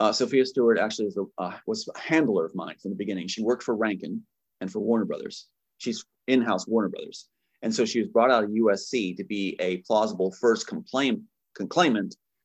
Uh, 0.00 0.12
Sophia 0.12 0.44
Stewart 0.44 0.78
actually 0.78 1.10
uh, 1.38 1.52
was 1.66 1.88
a 1.94 1.98
handler 1.98 2.46
of 2.46 2.54
mine 2.54 2.76
from 2.80 2.90
the 2.90 2.96
beginning. 2.96 3.28
She 3.28 3.42
worked 3.42 3.62
for 3.62 3.74
Rankin 3.74 4.22
and 4.60 4.70
for 4.70 4.80
Warner 4.80 5.04
Brothers. 5.04 5.48
She's 5.78 6.04
in-house 6.26 6.66
Warner 6.66 6.88
Brothers. 6.88 7.28
And 7.62 7.74
so 7.74 7.84
she 7.84 8.00
was 8.00 8.08
brought 8.08 8.30
out 8.30 8.44
of 8.44 8.50
USC 8.50 9.16
to 9.16 9.24
be 9.24 9.56
a 9.60 9.78
plausible 9.78 10.32
first 10.32 10.66
complaint, 10.66 11.22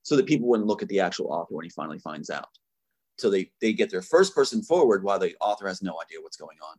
so 0.04 0.16
that 0.16 0.26
people 0.26 0.48
wouldn't 0.48 0.68
look 0.68 0.82
at 0.82 0.88
the 0.88 1.02
actual 1.02 1.28
author 1.28 1.54
when 1.54 1.66
he 1.66 1.70
finally 1.70 2.00
finds 2.00 2.30
out. 2.30 2.48
So 3.22 3.30
they, 3.30 3.52
they 3.62 3.74
get 3.74 3.90
their 3.90 4.02
first 4.02 4.36
person 4.36 4.62
forward 4.62 5.04
while 5.04 5.20
the 5.20 5.36
author 5.40 5.68
has 5.68 5.82
no 5.82 6.00
idea 6.02 6.22
what's 6.22 6.38
going 6.38 6.58
on. 6.68 6.78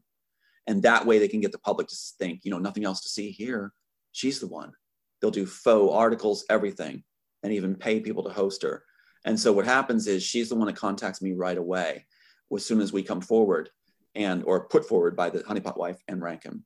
And 0.67 0.83
that 0.83 1.07
way 1.07 1.19
they 1.19 1.29
can 1.29 1.41
get 1.41 1.53
the 1.53 1.59
public 1.59 1.89
to 1.89 1.97
think, 2.19 2.41
you 2.45 2.51
know, 2.51 2.59
nothing 2.59 2.85
else 2.85 3.01
to 3.03 3.09
see 3.09 3.31
here. 3.31 3.73
She's 4.13 4.41
the 4.41 4.47
one. 4.47 4.73
They'll 5.21 5.31
do 5.31 5.47
faux 5.47 5.95
articles, 5.95 6.45
everything, 6.51 7.05
and 7.43 7.53
even 7.53 7.75
pay 7.75 8.01
people 8.01 8.25
to 8.25 8.31
host 8.31 8.63
her. 8.63 8.85
And 9.25 9.39
so 9.39 9.53
what 9.53 9.65
happens 9.65 10.07
is 10.07 10.23
she's 10.23 10.49
the 10.49 10.57
one 10.57 10.67
that 10.67 10.77
contacts 10.77 11.23
me 11.23 11.33
right 11.33 11.57
away 11.57 12.07
as 12.55 12.67
soon 12.67 12.81
as 12.81 12.93
we 12.93 13.03
come 13.03 13.21
forward 13.21 13.71
and 14.15 14.43
or 14.45 14.69
put 14.69 14.87
forward 14.87 15.17
by 15.17 15.31
the 15.31 15.41
honeypot 15.41 15.79
wife 15.79 16.03
and 16.09 16.21
Rankin. 16.21 16.65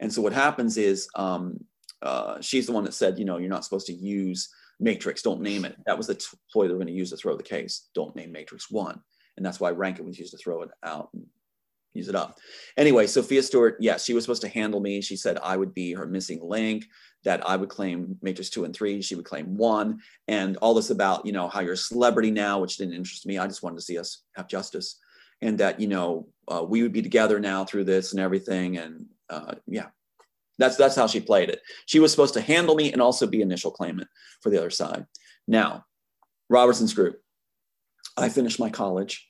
And 0.00 0.12
so 0.12 0.20
what 0.20 0.32
happens 0.32 0.76
is 0.76 1.08
um, 1.14 1.64
uh, 2.02 2.40
she's 2.40 2.66
the 2.66 2.72
one 2.72 2.84
that 2.84 2.94
said, 2.94 3.18
you 3.18 3.24
know, 3.24 3.38
you're 3.38 3.48
not 3.48 3.64
supposed 3.64 3.86
to 3.86 3.94
use 3.94 4.52
Matrix. 4.82 5.22
Don't 5.22 5.40
name 5.40 5.64
it. 5.64 5.76
That 5.86 5.96
was 5.96 6.08
the 6.08 6.22
ploy 6.52 6.66
they 6.66 6.72
were 6.72 6.78
going 6.78 6.88
to 6.88 6.92
use 6.92 7.10
to 7.10 7.16
throw 7.16 7.36
the 7.36 7.42
case. 7.42 7.88
Don't 7.94 8.14
name 8.14 8.32
Matrix 8.32 8.70
One 8.70 9.00
and 9.36 9.44
that's 9.44 9.60
why 9.60 9.70
Rankin 9.70 10.06
was 10.06 10.18
used 10.18 10.32
to 10.32 10.38
throw 10.38 10.62
it 10.62 10.70
out 10.82 11.10
and 11.14 11.26
use 11.94 12.08
it 12.08 12.14
up. 12.14 12.38
Anyway, 12.76 13.06
Sophia 13.06 13.42
Stewart, 13.42 13.76
yes, 13.80 14.04
she 14.04 14.14
was 14.14 14.24
supposed 14.24 14.42
to 14.42 14.48
handle 14.48 14.80
me. 14.80 15.00
She 15.00 15.16
said 15.16 15.38
I 15.42 15.56
would 15.56 15.74
be 15.74 15.92
her 15.92 16.06
missing 16.06 16.40
link, 16.42 16.86
that 17.24 17.46
I 17.48 17.56
would 17.56 17.68
claim 17.68 18.16
Matrix 18.22 18.50
two 18.50 18.64
and 18.64 18.74
three, 18.74 19.00
she 19.02 19.14
would 19.14 19.24
claim 19.24 19.56
one, 19.56 20.00
and 20.28 20.56
all 20.58 20.74
this 20.74 20.90
about 20.90 21.24
you 21.26 21.32
know 21.32 21.48
how 21.48 21.60
you're 21.60 21.74
a 21.74 21.76
celebrity 21.76 22.30
now, 22.30 22.60
which 22.60 22.76
didn't 22.76 22.94
interest 22.94 23.26
me. 23.26 23.38
I 23.38 23.46
just 23.46 23.62
wanted 23.62 23.76
to 23.76 23.82
see 23.82 23.98
us 23.98 24.22
have 24.36 24.48
justice, 24.48 24.98
and 25.40 25.58
that 25.58 25.80
you 25.80 25.88
know 25.88 26.28
uh, 26.48 26.62
we 26.62 26.82
would 26.82 26.92
be 26.92 27.02
together 27.02 27.38
now 27.38 27.64
through 27.64 27.84
this 27.84 28.12
and 28.12 28.20
everything, 28.20 28.78
and 28.78 29.06
uh, 29.30 29.54
yeah. 29.66 29.86
That's, 30.62 30.76
that's 30.76 30.94
how 30.94 31.08
she 31.08 31.20
played 31.20 31.48
it. 31.48 31.60
She 31.86 31.98
was 31.98 32.12
supposed 32.12 32.34
to 32.34 32.40
handle 32.40 32.76
me 32.76 32.92
and 32.92 33.02
also 33.02 33.26
be 33.26 33.42
initial 33.42 33.72
claimant 33.72 34.08
for 34.40 34.50
the 34.50 34.58
other 34.58 34.70
side. 34.70 35.06
Now, 35.48 35.84
Robertson's 36.48 36.94
group, 36.94 37.20
I 38.16 38.28
finished 38.28 38.60
my 38.60 38.70
college. 38.70 39.28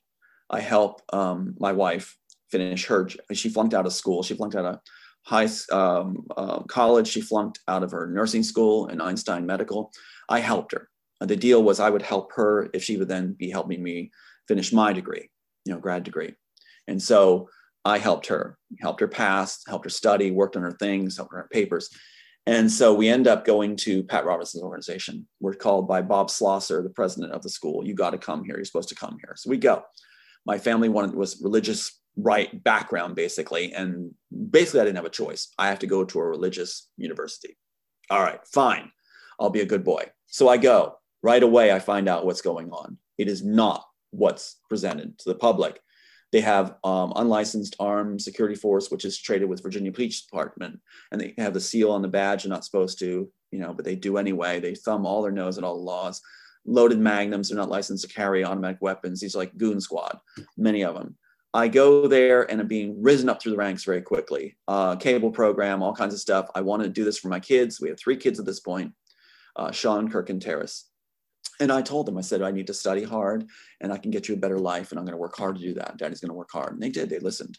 I 0.51 0.61
help 0.61 1.01
um, 1.11 1.55
my 1.59 1.73
wife 1.73 2.19
finish 2.51 2.85
her. 2.87 3.09
She 3.33 3.49
flunked 3.49 3.73
out 3.73 3.87
of 3.87 3.95
school. 3.95 4.23
She 4.23 4.35
flunked 4.35 4.57
out 4.57 4.67
of 4.67 4.79
high 5.25 5.49
um, 5.71 6.27
uh, 6.37 6.61
college. 6.65 7.09
She 7.09 7.23
flunked 7.23 7.61
out 7.67 7.83
of 7.83 7.93
her 7.93 8.07
nursing 8.09 8.43
school 8.43 8.89
in 8.89 9.01
Einstein 9.01 9.47
Medical. 9.47 9.91
I 10.29 10.41
helped 10.41 10.73
her. 10.73 10.91
The 11.21 11.37
deal 11.37 11.63
was 11.63 11.81
I 11.81 11.89
would 11.89 12.03
help 12.03 12.33
her 12.35 12.69
if 12.75 12.85
she 12.85 12.99
would 12.99 13.09
then 13.09 13.33
be 13.39 13.49
helping 13.49 13.83
me 13.83 14.11
finish 14.49 14.71
my 14.71 14.93
degree, 14.93 15.31
you 15.65 15.73
know, 15.73 15.81
grad 15.81 16.03
degree. 16.03 16.35
And 16.89 17.01
so 17.01 17.49
I 17.85 17.99
helped 17.99 18.27
her, 18.29 18.59
helped 18.81 19.01
her 19.01 19.09
pass, 19.09 19.63
helped 19.67 19.85
her 19.85 19.91
study, 19.91 20.31
worked 20.31 20.57
on 20.57 20.63
her 20.63 20.77
things, 20.79 21.17
helped 21.17 21.33
her 21.33 21.49
papers. 21.53 21.89
And 22.47 22.71
so 22.71 22.93
we 22.93 23.09
end 23.09 23.29
up 23.29 23.45
going 23.45 23.77
to 23.79 24.03
Pat 24.03 24.25
Robertson's 24.25 24.65
organization. 24.65 25.29
We're 25.41 25.55
called 25.55 25.87
by 25.87 26.03
Bob 26.03 26.29
Slosser, 26.29 26.83
the 26.83 26.91
president 26.91 27.33
of 27.33 27.43
the 27.43 27.49
school. 27.49 27.87
You 27.87 27.95
got 27.95 28.11
to 28.11 28.19
come 28.19 28.45
here. 28.45 28.57
You're 28.57 28.65
supposed 28.65 28.89
to 28.89 28.95
come 28.95 29.17
here. 29.25 29.35
So 29.37 29.51
we 29.51 29.59
go. 29.59 29.85
My 30.45 30.59
family 30.59 30.89
wanted 30.89 31.15
was 31.15 31.41
religious 31.41 32.01
right 32.17 32.63
background 32.63 33.15
basically, 33.15 33.73
and 33.73 34.11
basically 34.51 34.81
I 34.81 34.85
didn't 34.85 34.97
have 34.97 35.07
a 35.07 35.11
choice. 35.11 35.49
I 35.57 35.69
have 35.69 35.79
to 35.81 35.87
go 35.87 36.05
to 36.05 36.19
a 36.19 36.27
religious 36.27 36.89
university. 36.97 37.57
All 38.11 38.23
right, 38.23 38.41
fine. 38.53 38.91
I'll 39.39 39.51
be 39.51 39.61
a 39.61 39.67
good 39.67 39.85
boy. 39.85 40.11
So 40.27 40.49
I 40.49 40.57
go. 40.57 40.97
Right 41.23 41.43
away, 41.45 41.71
I 41.71 41.79
find 41.79 42.09
out 42.09 42.27
what's 42.27 42.43
going 42.43 42.71
on. 42.71 42.99
It 43.17 43.29
is 43.29 43.45
not 43.45 43.85
what's 44.11 44.57
presented 44.69 45.17
to 45.21 45.29
the 45.29 45.37
public. 45.37 45.81
They 46.33 46.41
have 46.41 46.77
um, 46.83 47.13
unlicensed 47.15 47.77
armed 47.79 48.23
security 48.23 48.55
force, 48.55 48.91
which 48.91 49.05
is 49.05 49.19
traded 49.19 49.49
with 49.49 49.63
Virginia 49.63 49.93
Police 49.93 50.23
Department, 50.23 50.81
and 51.11 51.21
they 51.21 51.35
have 51.37 51.53
the 51.53 51.61
seal 51.61 51.91
on 51.91 52.01
the 52.01 52.09
badge. 52.09 52.43
They're 52.43 52.51
not 52.51 52.65
supposed 52.65 52.99
to, 53.01 53.31
you 53.51 53.59
know, 53.59 53.75
but 53.75 53.85
they 53.85 53.97
do 53.97 54.17
anyway. 54.17 54.59
They 54.59 54.75
thumb 54.75 55.05
all 55.05 55.23
their 55.23 55.31
nose 55.31 55.59
at 55.59 55.65
all 55.65 55.83
laws. 55.83 56.23
Loaded 56.65 56.99
magnums, 56.99 57.49
they're 57.49 57.59
not 57.59 57.69
licensed 57.69 58.09
to 58.09 58.15
carry 58.15 58.45
automatic 58.45 58.79
weapons. 58.81 59.21
These 59.21 59.35
are 59.35 59.41
like 59.41 59.57
goon 59.59 59.81
squad, 59.81 60.19
many 60.57 60.83
of 60.85 60.95
them. 60.95 61.17
I 61.55 61.69
go 61.69 62.09
there 62.09 62.51
and 62.51 62.61
I'm 62.61 62.67
being 62.69 63.03
risen 63.03 63.29
up 63.29 63.43
through 63.43 63.53
the 63.53 63.59
ranks 63.59 63.85
very 63.85 64.01
quickly. 64.01 64.57
Uh, 64.69 64.97
cable 64.97 65.31
program, 65.31 65.83
all 65.83 65.95
kinds 65.95 66.15
of 66.15 66.21
stuff. 66.21 66.49
I 66.55 66.63
want 66.63 66.83
to 66.83 66.89
do 66.89 67.05
this 67.05 67.19
for 67.19 67.29
my 67.29 67.41
kids. 67.41 67.79
We 67.81 67.91
have 67.91 67.99
three 67.99 68.17
kids 68.17 68.41
at 68.41 68.47
this 68.47 68.61
point 68.61 68.93
uh, 69.57 69.71
Sean, 69.71 70.09
Kirk, 70.11 70.31
and 70.31 70.41
Terrace. 70.41 70.89
And 71.61 71.71
I 71.71 71.83
told 71.83 72.07
them, 72.07 72.19
I 72.19 72.23
said, 72.23 72.43
I 72.43 72.51
need 72.51 72.67
to 72.69 72.75
study 72.75 73.03
hard 73.03 73.47
and 73.81 73.93
I 73.93 73.99
can 73.99 74.11
get 74.11 74.29
you 74.29 74.35
a 74.35 74.39
better 74.39 74.59
life 74.59 74.91
and 74.91 74.99
I'm 74.99 75.05
going 75.05 75.15
to 75.15 75.21
work 75.21 75.37
hard 75.37 75.57
to 75.57 75.63
do 75.63 75.75
that. 75.75 75.97
Daddy's 75.97 76.21
going 76.21 76.31
to 76.31 76.35
work 76.35 76.51
hard. 76.51 76.73
And 76.73 76.83
they 76.83 76.89
did, 76.89 77.11
they 77.11 77.19
listened. 77.19 77.59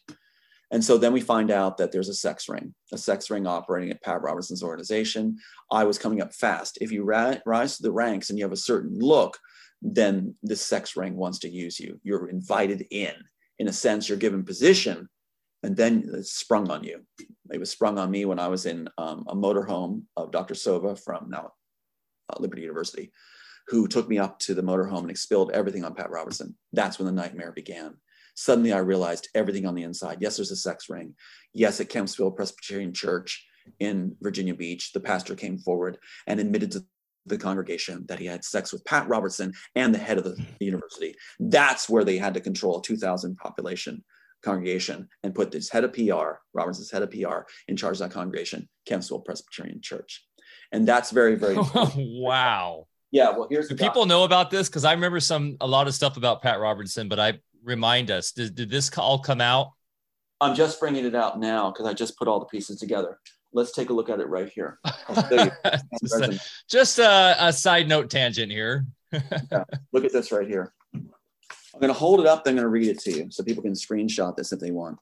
And 0.72 0.84
so 0.84 0.98
then 0.98 1.14
we 1.14 1.22
find 1.22 1.52
out 1.52 1.78
that 1.78 1.91
there's 1.91 2.10
a 2.10 2.16
sex 2.16 2.50
ring, 2.50 2.74
a 2.91 2.98
sex 2.98 3.30
ring 3.30 3.46
operating 3.46 3.91
at 3.91 4.02
Pat 4.02 4.24
Robertson's 4.24 4.64
organization. 4.64 5.38
I 5.72 5.84
was 5.84 6.00
coming 6.00 6.20
up 6.20 6.34
fast. 6.34 6.80
If 6.82 6.91
you 6.91 7.04
ra- 7.04 7.36
rise 7.46 7.78
to 7.78 7.84
the 7.84 7.91
ranks 7.91 8.30
and 8.30 8.39
you 8.39 8.46
have 8.46 8.52
a 8.52 8.58
certain 8.58 8.98
look, 8.98 9.38
then 9.84 10.34
the 10.41 10.56
sex 10.56 10.96
ring 10.96 11.16
wants 11.16 11.38
to 11.39 11.50
use 11.50 11.80
you. 11.80 12.00
You're 12.04 12.28
invited 12.30 12.88
in. 12.89 13.14
In 13.60 13.68
a 13.68 13.74
sense, 13.74 14.10
you're 14.10 14.18
given 14.18 14.44
position, 14.44 15.08
and 15.62 15.78
then 15.78 16.10
it's 16.12 16.34
sprung 16.34 16.72
on 16.72 16.84
you. 16.84 17.02
It 17.52 17.60
was 17.60 17.70
sprung 17.70 18.00
on 18.00 18.10
me 18.10 18.26
when 18.26 18.39
I 18.39 18.48
was 18.48 18.66
in 18.66 18.89
um, 18.98 19.26
a 19.28 19.36
motorhome 19.36 20.04
of 20.18 20.32
Dr. 20.32 20.56
Sova 20.56 21.00
from 21.00 21.30
now 21.30 21.52
uh, 22.30 22.38
Liberty 22.39 22.64
University 22.64 23.12
who 23.68 23.88
took 23.88 24.07
me 24.07 24.18
up 24.18 24.39
to 24.39 24.53
the 24.53 24.61
motorhome 24.61 25.01
and 25.01 25.11
expelled 25.11 25.51
everything 25.51 25.84
on 25.84 25.95
Pat 25.95 26.09
Robertson. 26.09 26.55
That's 26.74 26.99
when 26.99 27.05
the 27.05 27.11
nightmare 27.11 27.51
began. 27.51 27.95
Suddenly 28.36 28.74
I 28.74 28.80
realized 28.80 29.30
everything 29.36 29.66
on 29.66 29.76
the 29.76 29.84
inside. 29.84 30.18
Yes, 30.20 30.38
there's 30.38 30.51
a 30.51 30.55
sex 30.55 30.89
ring. 30.89 31.16
Yes, 31.53 31.80
at 31.80 31.89
Kempsville 31.89 32.36
Presbyterian 32.36 32.93
Church 32.93 33.45
in 33.80 34.16
Virginia 34.22 34.55
Beach, 34.55 34.91
the 34.91 34.99
pastor 34.99 35.36
came 35.36 35.57
forward 35.57 35.97
and 36.28 36.39
admitted 36.39 36.72
to 36.72 36.86
the 37.26 37.38
congregation 37.38 38.05
that 38.07 38.20
he 38.20 38.26
had 38.26 38.43
sex 38.43 38.74
with 38.74 38.84
Pat 38.86 39.07
Robertson 39.07 39.53
and 39.76 39.93
the 39.93 39.99
head 39.99 40.18
of 40.18 40.24
the, 40.24 40.36
the 40.59 40.66
university. 40.66 41.16
That's 41.39 41.88
where 41.88 42.03
they 42.03 42.18
had 42.18 42.34
to 42.34 42.41
control 42.41 42.80
a 42.80 42.82
2,000 42.82 43.38
population 43.38 44.03
congregation 44.43 45.07
and 45.24 45.34
put 45.34 45.51
this 45.51 45.70
head 45.70 45.86
of 45.86 45.93
PR, 45.93 46.39
Robertson's 46.53 46.91
head 46.91 47.01
of 47.01 47.11
PR, 47.11 47.47
in 47.68 47.78
charge 47.78 47.95
of 47.95 47.99
that 47.99 48.11
congregation, 48.11 48.68
Kempsville 48.89 49.24
Presbyterian 49.24 49.80
Church. 49.82 50.26
And 50.72 50.88
that's 50.88 51.11
very, 51.11 51.36
very 51.36 51.55
wow. 51.95 52.88
Yeah, 53.14 53.30
well, 53.30 53.45
here's 53.47 53.68
do 53.68 53.76
people 53.76 54.07
know 54.07 54.24
about 54.24 54.49
this? 54.49 54.68
Because 54.68 54.86
I 54.86 54.91
remember 54.91 55.20
some 55.20 55.55
a 55.61 55.68
lot 55.68 55.88
of 55.88 55.93
stuff 55.93 56.18
about 56.18 56.41
Pat 56.41 56.59
Robertson, 56.59 57.07
but 57.07 57.20
I 57.20 57.39
remind 57.64 58.09
us 58.09 58.32
did, 58.32 58.55
did 58.55 58.72
this 58.72 58.89
all 58.97 59.20
come 59.20 59.39
out? 59.39 59.70
I'm 60.41 60.55
just 60.55 60.80
bringing 60.80 61.05
it 61.05 61.14
out 61.14 61.39
now 61.39 61.70
because 61.70 61.86
I 61.86 61.93
just 61.93 62.18
put 62.18 62.28
all 62.28 62.39
the 62.39 62.47
pieces 62.47 62.80
together. 62.80 63.20
Let's 63.53 63.72
take 63.72 63.91
a 63.91 63.93
look 63.93 64.09
at 64.09 64.20
it 64.20 64.28
right 64.28 64.49
here. 64.49 64.80
just, 65.14 65.32
a, 65.32 66.39
just 66.68 66.99
a, 66.99 67.36
a, 67.39 67.53
side 67.53 67.88
note 67.88 68.09
tangent 68.09 68.51
here. 68.51 68.88
yeah, 69.11 69.64
look 69.91 70.05
at 70.05 70.11
this 70.11 70.32
right 70.32 70.47
here. 70.47 70.74
I'm 70.95 71.80
going 71.80 71.93
to 71.93 71.99
hold 71.99 72.20
it 72.20 72.26
up. 72.26 72.43
Then 72.43 72.53
I'm 72.53 72.55
going 72.55 72.66
to 72.66 72.70
read 72.70 72.88
it 72.88 72.99
to 73.01 73.11
you 73.11 73.28
so 73.30 73.43
people 73.43 73.61
can 73.61 73.74
screenshot 73.74 74.36
this 74.36 74.51
if 74.51 74.59
they 74.59 74.72
want. 74.72 74.97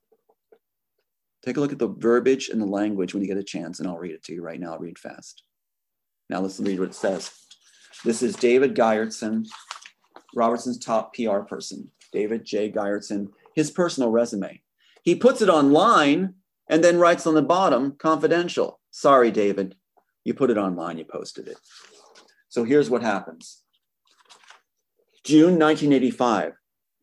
Take 1.46 1.56
a 1.56 1.62
look 1.62 1.72
at 1.72 1.80
the 1.80 1.88
verbiage 1.88 2.50
and 2.50 2.62
the 2.62 2.66
language 2.66 3.14
when 3.14 3.24
you 3.24 3.28
get 3.28 3.38
a 3.38 3.44
chance, 3.44 3.80
and 3.80 3.88
I'll 3.88 3.98
read 3.98 4.12
it 4.12 4.24
to 4.26 4.34
you 4.34 4.44
right 4.44 4.60
now. 4.60 4.74
I'll 4.74 4.80
read 4.80 5.00
fast. 5.00 5.44
Now 6.30 6.42
let's 6.42 6.60
read 6.60 6.78
what 6.78 6.90
it 6.90 6.96
says. 6.96 7.32
This 8.04 8.24
is 8.24 8.36
David 8.36 8.76
Gyertson, 8.76 9.48
Robertson's 10.36 10.80
top 10.80 11.14
PR 11.14 11.42
person, 11.42 11.92
David 12.12 12.44
J. 12.44 12.72
Gyertson, 12.72 13.28
his 13.56 13.70
personal 13.70 14.10
resume. 14.10 14.60
He 15.04 15.14
puts 15.14 15.40
it 15.44 15.50
online 15.50 16.34
and 16.68 16.84
then 16.84 16.98
writes 16.98 17.28
on 17.28 17.36
the 17.36 17.44
bottom, 17.44 17.96
confidential. 18.00 18.80
Sorry, 18.90 19.30
David, 19.30 19.76
you 20.24 20.34
put 20.34 20.50
it 20.50 20.58
online, 20.58 20.98
you 20.98 21.06
posted 21.06 21.48
it. 21.48 21.58
So 22.50 22.64
here's 22.64 22.90
what 22.90 23.04
happens 23.04 23.62
June 25.24 25.60
1985 25.60 26.54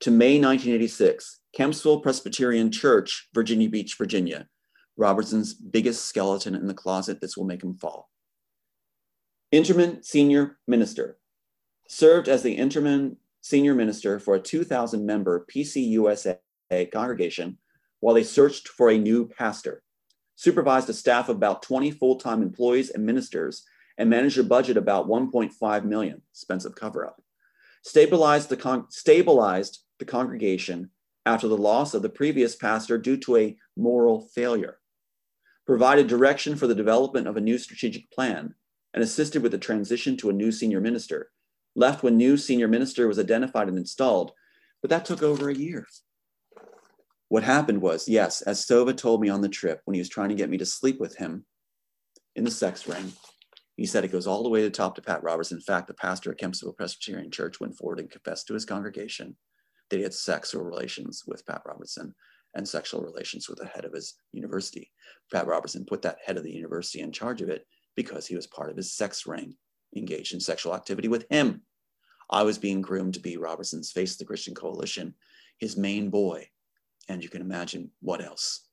to 0.01 0.11
May 0.11 0.40
1986, 0.40 1.40
Kempsville 1.57 2.03
Presbyterian 2.03 2.72
Church, 2.72 3.28
Virginia 3.32 3.68
Beach, 3.68 3.94
Virginia. 3.96 4.49
Robertson's 4.96 5.55
biggest 5.55 6.07
skeleton 6.07 6.57
in 6.57 6.66
the 6.66 6.74
closet. 6.74 7.20
This 7.20 7.36
will 7.36 7.44
make 7.44 7.62
him 7.62 7.74
fall. 7.74 8.11
Interman 9.51 10.03
Senior 10.03 10.59
Minister. 10.66 11.16
Served 11.88 12.28
as 12.28 12.42
the 12.42 12.53
Interman 12.53 13.16
Senior 13.40 13.74
Minister 13.74 14.20
for 14.20 14.34
a 14.34 14.40
2,000 14.40 15.07
member 15.07 15.46
PCUSA 15.51 16.36
congregation 16.92 17.57
while 18.01 18.14
they 18.14 18.24
searched 18.24 18.68
for 18.68 18.90
a 18.90 18.99
new 18.99 19.26
pastor, 19.26 19.82
supervised 20.36 20.90
a 20.90 20.92
staff 20.92 21.30
of 21.30 21.36
about 21.36 21.62
20 21.62 21.90
full-time 21.92 22.42
employees 22.42 22.90
and 22.90 23.07
ministers, 23.07 23.64
and 23.96 24.11
managed 24.11 24.36
a 24.36 24.44
budget 24.44 24.76
about 24.76 25.09
1.5 25.09 25.84
million, 25.84 26.20
expensive 26.30 26.74
cover-up. 26.74 27.22
Stabilized 27.82 28.51
the, 28.51 28.57
con- 28.57 28.90
stabilized 28.90 29.78
the 29.99 30.05
congregation 30.05 30.90
after 31.24 31.49
the 31.49 31.57
loss 31.57 31.94
of 31.94 32.03
the 32.03 32.11
previous 32.11 32.55
pastor 32.55 32.99
due 32.99 33.16
to 33.16 33.38
a 33.38 33.57
moral 33.78 34.28
failure, 34.34 34.78
provided 35.66 36.07
direction 36.07 36.55
for 36.55 36.66
the 36.66 36.74
development 36.74 37.26
of 37.26 37.38
a 37.38 37.40
new 37.40 37.57
strategic 37.57 38.11
plan, 38.11 38.55
and 38.99 39.05
assisted 39.05 39.44
with 39.44 39.53
the 39.53 39.59
transition 39.59 40.16
to 40.16 40.28
a 40.28 40.32
new 40.32 40.51
senior 40.51 40.80
minister, 40.80 41.30
left 41.76 42.03
when 42.03 42.16
new 42.16 42.36
senior 42.36 42.66
minister 42.66 43.07
was 43.07 43.16
identified 43.16 43.68
and 43.68 43.78
installed, 43.78 44.32
but 44.82 44.90
that 44.90 45.05
took 45.05 45.22
over 45.22 45.49
a 45.49 45.55
year. 45.55 45.86
What 47.28 47.44
happened 47.44 47.80
was, 47.80 48.09
yes, 48.09 48.42
as 48.42 48.66
Sova 48.66 48.96
told 48.96 49.20
me 49.20 49.28
on 49.28 49.40
the 49.40 49.49
trip 49.49 49.82
when 49.84 49.94
he 49.94 50.01
was 50.01 50.09
trying 50.09 50.30
to 50.30 50.34
get 50.34 50.51
me 50.51 50.59
to 50.59 50.66
sleep 50.66 50.99
with 50.99 51.16
him 51.16 51.44
in 52.34 52.42
the 52.42 52.51
sex 52.51 52.88
ring, 52.88 53.12
he 53.76 53.86
said 53.86 54.05
it 54.05 54.11
goes 54.11 54.26
all 54.26 54.42
the 54.42 54.49
way 54.49 54.62
to 54.62 54.66
the 54.66 54.70
top 54.72 54.96
to 54.96 55.03
Pat 55.03 55.22
Robertson. 55.22 55.59
In 55.59 55.62
fact, 55.62 55.86
the 55.86 55.94
pastor 55.94 56.32
at 56.32 56.38
Kempsville 56.38 56.76
Presbyterian 56.76 57.30
Church 57.30 57.61
went 57.61 57.76
forward 57.76 58.01
and 58.01 58.11
confessed 58.11 58.49
to 58.49 58.55
his 58.55 58.64
congregation 58.64 59.36
that 59.90 59.99
he 59.99 60.03
had 60.03 60.12
sexual 60.12 60.64
relations 60.64 61.22
with 61.24 61.46
Pat 61.46 61.62
Robertson 61.64 62.16
and 62.57 62.68
sexual 62.68 63.03
relations 63.03 63.49
with 63.49 63.59
the 63.59 63.66
head 63.66 63.84
of 63.84 63.92
his 63.92 64.14
university. 64.32 64.90
Pat 65.32 65.46
Robertson 65.46 65.84
put 65.84 66.03
that 66.03 66.18
head 66.26 66.36
of 66.36 66.42
the 66.42 66.51
university 66.51 66.99
in 66.99 67.12
charge 67.12 67.42
of 67.42 67.49
it 67.49 67.64
because 67.99 68.28
he 68.28 68.36
was 68.36 68.46
part 68.46 68.70
of 68.70 68.76
his 68.76 68.92
sex 68.92 69.26
ring, 69.26 69.57
engaged 69.96 70.32
in 70.32 70.38
sexual 70.38 70.72
activity 70.72 71.09
with 71.09 71.26
him. 71.30 71.62
I 72.30 72.44
was 72.44 72.57
being 72.57 72.80
groomed 72.80 73.14
to 73.14 73.20
be 73.20 73.36
Robertson's 73.36 73.90
face 73.90 74.12
of 74.12 74.18
the 74.18 74.24
Christian 74.24 74.55
Coalition, 74.55 75.14
his 75.59 75.76
main 75.76 76.09
boy, 76.09 76.49
and 77.09 77.24
you 77.24 77.28
can 77.28 77.40
imagine 77.40 77.90
what 78.01 78.24
else. 78.24 78.68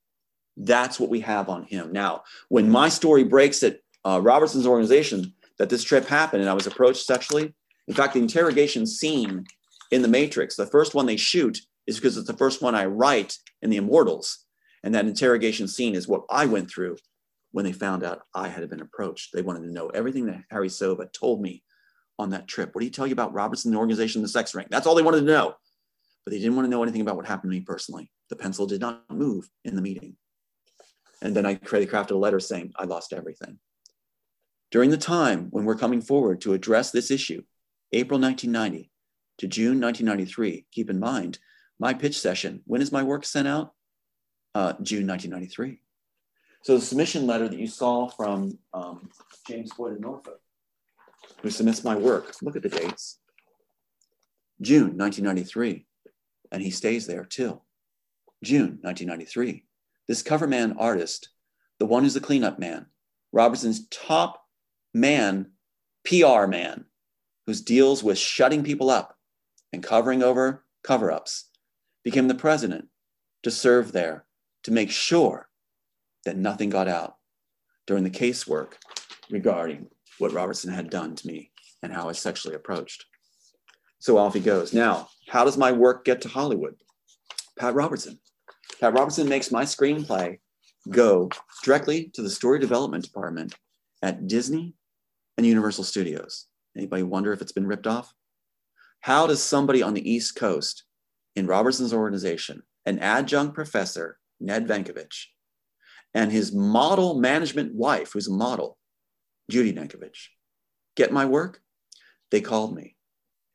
That's 0.58 1.00
what 1.00 1.10
we 1.10 1.22
have 1.22 1.50
on 1.50 1.64
him. 1.64 1.92
Now, 1.92 2.22
when 2.50 2.70
my 2.70 2.88
story 2.88 3.24
breaks 3.24 3.64
at 3.64 3.80
uh, 4.04 4.20
Robertson's 4.22 4.68
organization 4.68 5.34
that 5.58 5.70
this 5.70 5.84
trip 5.84 6.06
happened 6.06 6.42
and 6.42 6.50
I 6.50 6.54
was 6.54 6.68
approached 6.68 7.08
sexually, 7.08 7.52
in 7.88 7.96
fact, 7.96 8.14
the 8.14 8.20
interrogation 8.20 8.86
scene 8.86 9.46
in 9.90 10.04
The 10.04 10.08
Matrix, 10.08 10.56
the 10.56 10.68
first 10.68 10.94
one 10.94 11.08
they 11.08 11.18
shoot 11.18 11.62
is 11.88 11.96
because 11.96 12.16
it's 12.16 12.28
the 12.28 12.38
first 12.38 12.62
one 12.62 12.76
I 12.76 12.86
write 12.86 13.40
in 13.64 13.72
The 13.72 13.78
Immortals. 13.78 14.46
And 14.84 14.94
that 14.94 15.08
interrogation 15.08 15.68
scene 15.68 15.96
is 15.96 16.08
what 16.08 16.26
I 16.30 16.46
went 16.46 16.70
through 16.70 16.98
when 17.56 17.64
they 17.64 17.72
found 17.72 18.04
out 18.04 18.24
I 18.34 18.50
had 18.50 18.70
been 18.70 18.82
approached. 18.82 19.30
They 19.32 19.42
wanted 19.42 19.62
to 19.62 19.72
know 19.72 19.88
everything 19.88 20.26
that 20.26 20.44
Harry 20.52 20.68
Sova 20.68 21.10
told 21.14 21.42
me 21.42 21.64
on 22.20 22.32
that 22.32 22.50
trip. 22.50 22.76
What 22.76 22.82
did 22.82 22.88
he 22.88 22.92
tell 22.92 23.08
you 23.08 23.14
about 23.14 23.34
Robertson, 23.34 23.72
the 23.72 23.78
organization, 23.78 24.22
the 24.22 24.28
sex 24.28 24.54
ring? 24.54 24.68
That's 24.70 24.86
all 24.86 24.94
they 24.94 25.02
wanted 25.02 25.22
to 25.22 25.26
know. 25.26 25.56
But 26.26 26.34
they 26.34 26.40
didn't 26.40 26.58
want 26.58 26.66
to 26.66 26.70
know 26.70 26.84
anything 26.84 27.00
about 27.00 27.16
what 27.16 27.26
happened 27.26 27.54
to 27.54 27.58
me 27.58 27.62
personally. 27.62 28.12
The 28.30 28.36
pencil 28.36 28.68
did 28.68 28.82
not 28.82 29.10
move 29.10 29.50
in 29.64 29.78
the 29.78 29.82
meeting. 29.82 30.18
And 31.22 31.34
then 31.34 31.46
I 31.46 31.56
crafted 31.56 32.12
a 32.12 32.18
letter 32.18 32.42
saying, 32.42 32.74
I 32.76 32.84
lost 32.84 33.14
everything. 33.14 33.58
During 34.70 34.90
the 34.90 34.98
time 34.98 35.48
when 35.52 35.64
we're 35.64 35.76
coming 35.76 36.02
forward 36.02 36.42
to 36.42 36.52
address 36.52 36.92
this 36.92 37.10
issue, 37.10 37.42
April 37.94 38.20
1990 38.20 38.92
to 39.38 39.48
June 39.48 39.80
1993, 39.80 40.66
keep 40.74 40.90
in 40.90 41.00
mind, 41.00 41.40
my 41.80 41.94
pitch 41.94 42.20
session, 42.20 42.64
when 42.66 42.82
is 42.82 42.92
my 42.92 43.04
work 43.04 43.24
sent 43.24 43.48
out? 43.48 43.72
Uh, 44.54 44.74
June 44.82 45.08
1993. 45.08 45.80
So 46.66 46.74
the 46.74 46.82
submission 46.82 47.28
letter 47.28 47.48
that 47.48 47.60
you 47.60 47.68
saw 47.68 48.08
from 48.08 48.58
um, 48.74 49.12
James 49.48 49.72
Boyd 49.74 49.98
in 49.98 50.02
Norfolk, 50.02 50.40
who 51.44 51.52
submits 51.52 51.84
my 51.84 51.96
work, 51.96 52.34
look 52.42 52.56
at 52.56 52.64
the 52.64 52.70
dates. 52.70 53.20
June 54.60 54.98
1993, 54.98 55.86
and 56.52 56.64
he 56.64 56.72
stays 56.72 57.06
there 57.06 57.24
till 57.24 57.64
June 58.44 58.80
1993. 58.82 59.64
This 60.08 60.24
cover 60.24 60.48
man 60.48 60.76
artist, 60.80 61.30
the 61.78 61.86
one 61.86 62.02
who's 62.02 62.16
the 62.16 62.20
cleanup 62.20 62.58
man, 62.58 62.88
Robertson's 63.32 63.88
top 63.90 64.42
man, 64.92 65.52
PR 66.04 66.48
man, 66.48 66.86
who 67.46 67.54
deals 67.54 68.04
with 68.04 68.18
shutting 68.18 68.64
people 68.64 68.90
up 68.90 69.16
and 69.72 69.84
covering 69.84 70.24
over 70.24 70.66
cover 70.84 71.12
ups, 71.12 71.46
became 72.04 72.28
the 72.28 72.34
president 72.34 72.88
to 73.44 73.52
serve 73.52 73.92
there 73.92 74.26
to 74.64 74.72
make 74.72 74.90
sure 74.90 75.48
that 76.26 76.38
nothing 76.38 76.70
got 76.70 76.88
out 76.88 77.16
during 77.88 78.04
the 78.04 78.10
casework 78.10 78.74
regarding 79.30 79.88
what 80.20 80.34
Robertson 80.34 80.74
had 80.74 80.90
done 80.90 81.16
to 81.16 81.28
me 81.28 81.52
and 81.84 81.94
how 81.94 82.10
I 82.10 82.14
sexually 82.14 82.56
approached. 82.56 83.06
So 84.00 84.18
off 84.18 84.34
he 84.34 84.40
goes. 84.40 84.74
Now, 84.74 85.10
how 85.30 85.46
does 85.46 85.58
my 85.58 85.72
work 85.72 86.06
get 86.06 86.22
to 86.22 86.30
Hollywood? 86.30 86.76
Pat 87.58 87.74
Robertson. 87.74 88.20
Pat 88.80 88.94
Robertson 88.94 89.30
makes 89.30 89.52
my 89.52 89.64
screenplay 89.64 90.40
go 90.90 91.30
directly 91.64 92.12
to 92.14 92.22
the 92.22 92.30
story 92.30 92.60
development 92.60 93.04
department 93.04 93.56
at 94.02 94.28
Disney 94.28 94.74
and 95.38 95.46
Universal 95.46 95.86
Studios. 95.86 96.46
Anybody 96.76 97.04
wonder 97.04 97.32
if 97.34 97.42
it's 97.42 97.52
been 97.52 97.68
ripped 97.68 97.88
off? 97.88 98.14
How 99.02 99.28
does 99.28 99.42
somebody 99.42 99.82
on 99.82 99.94
the 99.94 100.10
East 100.10 100.36
Coast 100.36 100.84
in 101.36 101.48
Robertson's 101.48 101.94
organization, 101.94 102.64
an 102.86 103.00
adjunct 103.00 103.54
professor, 103.54 104.20
Ned 104.40 104.68
Nankovich, 104.68 105.26
and 106.16 106.32
his 106.32 106.52
model 106.52 107.20
management 107.20 107.76
wife, 107.76 108.14
who's 108.14 108.28
a 108.28 108.34
model, 108.34 108.78
Judy 109.52 109.74
Nankovich, 109.74 110.30
get 110.96 111.12
my 111.12 111.26
work? 111.26 111.62
They 112.32 112.42
called 112.42 112.74
me 112.74 112.96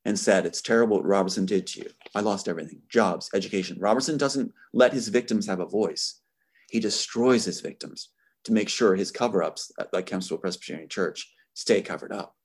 and 0.05 0.17
said, 0.17 0.47
It's 0.47 0.63
terrible 0.63 0.99
what 0.99 1.07
Robertson 1.07 1.47
did 1.47 1.67
to 1.69 1.81
you. 1.81 1.91
I 2.15 2.21
lost 2.21 2.47
everything 2.47 2.83
jobs, 2.89 3.31
education. 3.35 3.79
Robertson 3.81 4.19
doesn't 4.19 4.53
let 4.73 4.93
his 4.93 5.09
victims 5.09 5.47
have 5.47 5.61
a 5.61 5.67
voice, 5.67 6.21
he 6.69 6.79
destroys 6.79 7.45
his 7.45 7.61
victims 7.61 8.11
to 8.45 8.53
make 8.53 8.69
sure 8.69 8.95
his 8.95 9.11
cover 9.11 9.43
ups, 9.43 9.73
like 9.93 10.07
Kempsville 10.07 10.41
Presbyterian 10.41 10.89
Church, 10.89 11.31
stay 11.55 11.83
covered 11.83 12.13
up. 12.13 12.37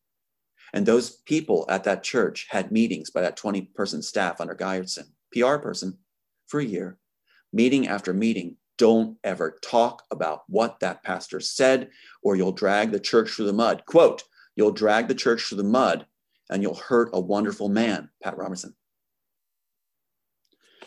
And 0.74 0.86
those 0.86 1.10
people 1.10 1.66
at 1.70 1.84
that 1.86 2.04
church 2.04 2.48
had 2.50 2.72
meetings 2.72 3.10
by 3.10 3.22
that 3.22 3.38
20 3.38 3.62
person 3.76 4.02
staff 4.02 4.42
under 4.42 4.56
Gyertson, 4.56 5.06
PR 5.32 5.58
person, 5.58 6.00
for 6.48 6.60
a 6.60 6.66
year, 6.66 6.98
meeting 7.54 7.88
after 7.88 8.14
meeting. 8.14 8.58
Don't 8.78 9.18
ever 9.24 9.58
talk 9.62 10.04
about 10.12 10.44
what 10.48 10.80
that 10.82 11.04
pastor 11.04 11.40
said, 11.40 11.90
or 12.22 12.36
you'll 12.36 12.52
drag 12.52 12.92
the 12.92 13.00
church 13.00 13.32
through 13.32 13.46
the 13.46 13.54
mud. 13.54 13.84
Quote, 13.86 14.24
you'll 14.56 14.72
drag 14.72 15.08
the 15.08 15.16
church 15.16 15.44
through 15.44 15.58
the 15.58 15.64
mud 15.64 16.06
and 16.50 16.62
you'll 16.62 16.76
hurt 16.76 17.10
a 17.14 17.20
wonderful 17.20 17.70
man, 17.70 18.10
Pat 18.22 18.38
Robertson. 18.38 18.76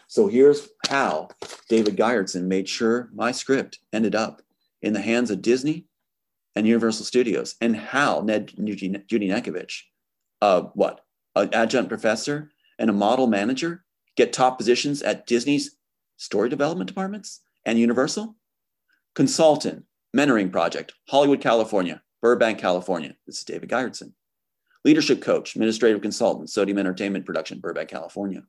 So 0.07 0.27
here's 0.27 0.69
how 0.89 1.29
David 1.69 1.97
Gyertson 1.97 2.45
made 2.45 2.69
sure 2.69 3.11
my 3.13 3.33
script 3.33 3.79
ended 3.93 4.15
up 4.15 4.43
in 4.81 4.93
the 4.93 5.01
hands 5.01 5.31
of 5.31 5.43
Disney 5.43 5.87
and 6.55 6.67
Universal 6.67 7.05
Studios, 7.05 7.55
and 7.61 7.77
how 7.77 8.21
Ned 8.21 8.49
Judy 8.49 9.29
Nankovich, 9.29 9.83
uh, 10.41 10.63
what, 10.75 11.03
an 11.37 11.51
adjunct 11.53 11.89
professor 11.89 12.51
and 12.79 12.91
a 12.91 12.93
model 12.93 13.27
manager, 13.27 13.85
get 14.17 14.33
top 14.33 14.59
positions 14.59 15.03
at 15.03 15.27
Disney's 15.27 15.77
story 16.17 16.49
development 16.49 16.89
departments 16.89 17.43
and 17.65 17.79
Universal? 17.79 18.37
Consultant, 19.15 19.85
mentoring 20.17 20.51
project, 20.51 20.93
Hollywood, 21.09 21.41
California, 21.41 22.03
Burbank, 22.23 22.59
California. 22.59 23.15
This 23.27 23.39
is 23.39 23.45
David 23.45 23.71
Gyertson. 23.71 24.13
Leadership 24.85 25.21
coach, 25.21 25.55
administrative 25.55 26.01
consultant, 26.01 26.51
Sodium 26.51 26.79
Entertainment 26.79 27.27
Production, 27.27 27.61
Burbank, 27.61 27.89
California. 27.89 28.43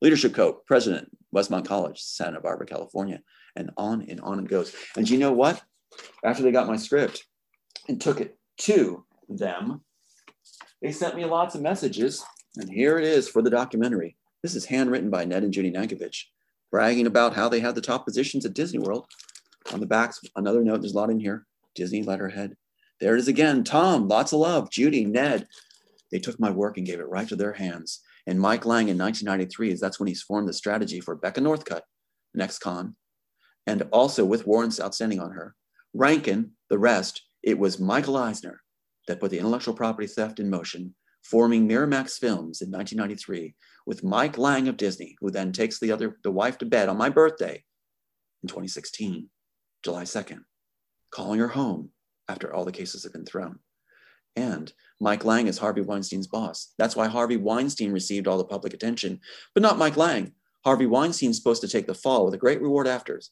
Leadership 0.00 0.34
coach, 0.34 0.56
president, 0.66 1.08
Westmont 1.34 1.66
College, 1.66 2.00
Santa 2.00 2.40
Barbara, 2.40 2.66
California. 2.66 3.20
And 3.56 3.70
on 3.76 4.02
and 4.08 4.20
on 4.20 4.38
it 4.38 4.48
goes. 4.48 4.74
And 4.96 5.08
you 5.08 5.18
know 5.18 5.32
what? 5.32 5.62
After 6.24 6.42
they 6.42 6.52
got 6.52 6.66
my 6.66 6.76
script 6.76 7.26
and 7.88 8.00
took 8.00 8.20
it 8.20 8.38
to 8.58 9.04
them, 9.28 9.82
they 10.80 10.92
sent 10.92 11.16
me 11.16 11.24
lots 11.24 11.54
of 11.54 11.62
messages. 11.62 12.24
And 12.56 12.70
here 12.70 12.98
it 12.98 13.04
is 13.04 13.28
for 13.28 13.42
the 13.42 13.50
documentary. 13.50 14.16
This 14.42 14.54
is 14.54 14.64
handwritten 14.64 15.10
by 15.10 15.24
Ned 15.24 15.44
and 15.44 15.52
Judy 15.52 15.70
Nankovich, 15.70 16.24
bragging 16.72 17.06
about 17.06 17.34
how 17.34 17.48
they 17.48 17.60
had 17.60 17.76
the 17.76 17.80
top 17.80 18.04
positions 18.04 18.44
at 18.44 18.54
Disney 18.54 18.80
World. 18.80 19.06
On 19.72 19.78
the 19.78 19.86
back, 19.86 20.14
another 20.34 20.64
note, 20.64 20.80
there's 20.80 20.94
a 20.94 20.96
lot 20.96 21.10
in 21.10 21.20
here 21.20 21.46
Disney 21.76 22.02
letterhead. 22.02 22.56
There 22.98 23.14
it 23.14 23.20
is 23.20 23.28
again. 23.28 23.62
Tom, 23.62 24.08
lots 24.08 24.32
of 24.32 24.40
love. 24.40 24.70
Judy, 24.70 25.04
Ned, 25.04 25.46
they 26.10 26.18
took 26.18 26.40
my 26.40 26.50
work 26.50 26.76
and 26.76 26.86
gave 26.86 26.98
it 26.98 27.08
right 27.08 27.28
to 27.28 27.36
their 27.36 27.52
hands. 27.52 28.00
And 28.26 28.40
Mike 28.40 28.64
Lang 28.64 28.88
in 28.88 28.98
1993 28.98 29.72
is 29.72 29.80
that's 29.80 30.00
when 30.00 30.06
he's 30.06 30.22
formed 30.22 30.48
the 30.48 30.52
strategy 30.52 31.00
for 31.00 31.14
Becca 31.14 31.40
Northcutt, 31.40 31.82
next 32.34 32.58
con, 32.58 32.96
and 33.66 33.82
also 33.92 34.24
with 34.24 34.46
warrants 34.46 34.80
outstanding 34.80 35.20
on 35.20 35.32
her. 35.32 35.54
Rankin, 35.92 36.52
the 36.70 36.78
rest, 36.78 37.22
it 37.42 37.58
was 37.58 37.80
Michael 37.80 38.16
Eisner 38.16 38.62
that 39.08 39.20
put 39.20 39.30
the 39.30 39.38
intellectual 39.38 39.74
property 39.74 40.06
theft 40.06 40.38
in 40.38 40.48
motion, 40.48 40.94
forming 41.22 41.68
Miramax 41.68 42.18
Films 42.18 42.60
in 42.60 42.70
1993 42.70 43.54
with 43.86 44.04
Mike 44.04 44.38
Lang 44.38 44.68
of 44.68 44.76
Disney, 44.76 45.16
who 45.20 45.30
then 45.30 45.52
takes 45.52 45.78
the 45.78 45.92
other 45.92 46.18
the 46.22 46.30
wife 46.30 46.58
to 46.58 46.66
bed 46.66 46.88
on 46.88 46.96
my 46.96 47.08
birthday 47.08 47.62
in 48.42 48.48
2016, 48.48 49.28
July 49.82 50.02
2nd, 50.04 50.40
calling 51.10 51.40
her 51.40 51.48
home 51.48 51.90
after 52.28 52.52
all 52.52 52.64
the 52.64 52.72
cases 52.72 53.04
have 53.04 53.12
been 53.12 53.24
thrown. 53.24 53.58
And 54.34 54.72
Mike 55.00 55.24
Lang 55.24 55.46
is 55.46 55.58
Harvey 55.58 55.82
Weinstein's 55.82 56.26
boss. 56.26 56.72
That's 56.78 56.96
why 56.96 57.08
Harvey 57.08 57.36
Weinstein 57.36 57.92
received 57.92 58.26
all 58.26 58.38
the 58.38 58.44
public 58.44 58.72
attention, 58.72 59.20
but 59.54 59.62
not 59.62 59.78
Mike 59.78 59.96
Lang. 59.96 60.32
Harvey 60.64 60.86
Weinstein's 60.86 61.36
supposed 61.36 61.60
to 61.62 61.68
take 61.68 61.86
the 61.86 61.94
fall 61.94 62.24
with 62.24 62.34
a 62.34 62.38
great 62.38 62.62
reward 62.62 62.86
afters 62.86 63.30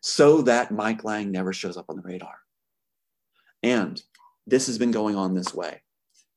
so 0.00 0.42
that 0.42 0.70
Mike 0.70 1.04
Lang 1.04 1.30
never 1.30 1.52
shows 1.52 1.76
up 1.76 1.86
on 1.88 1.96
the 1.96 2.02
radar. 2.02 2.36
And 3.62 4.00
this 4.46 4.68
has 4.68 4.78
been 4.78 4.92
going 4.92 5.16
on 5.16 5.34
this 5.34 5.52
way. 5.52 5.82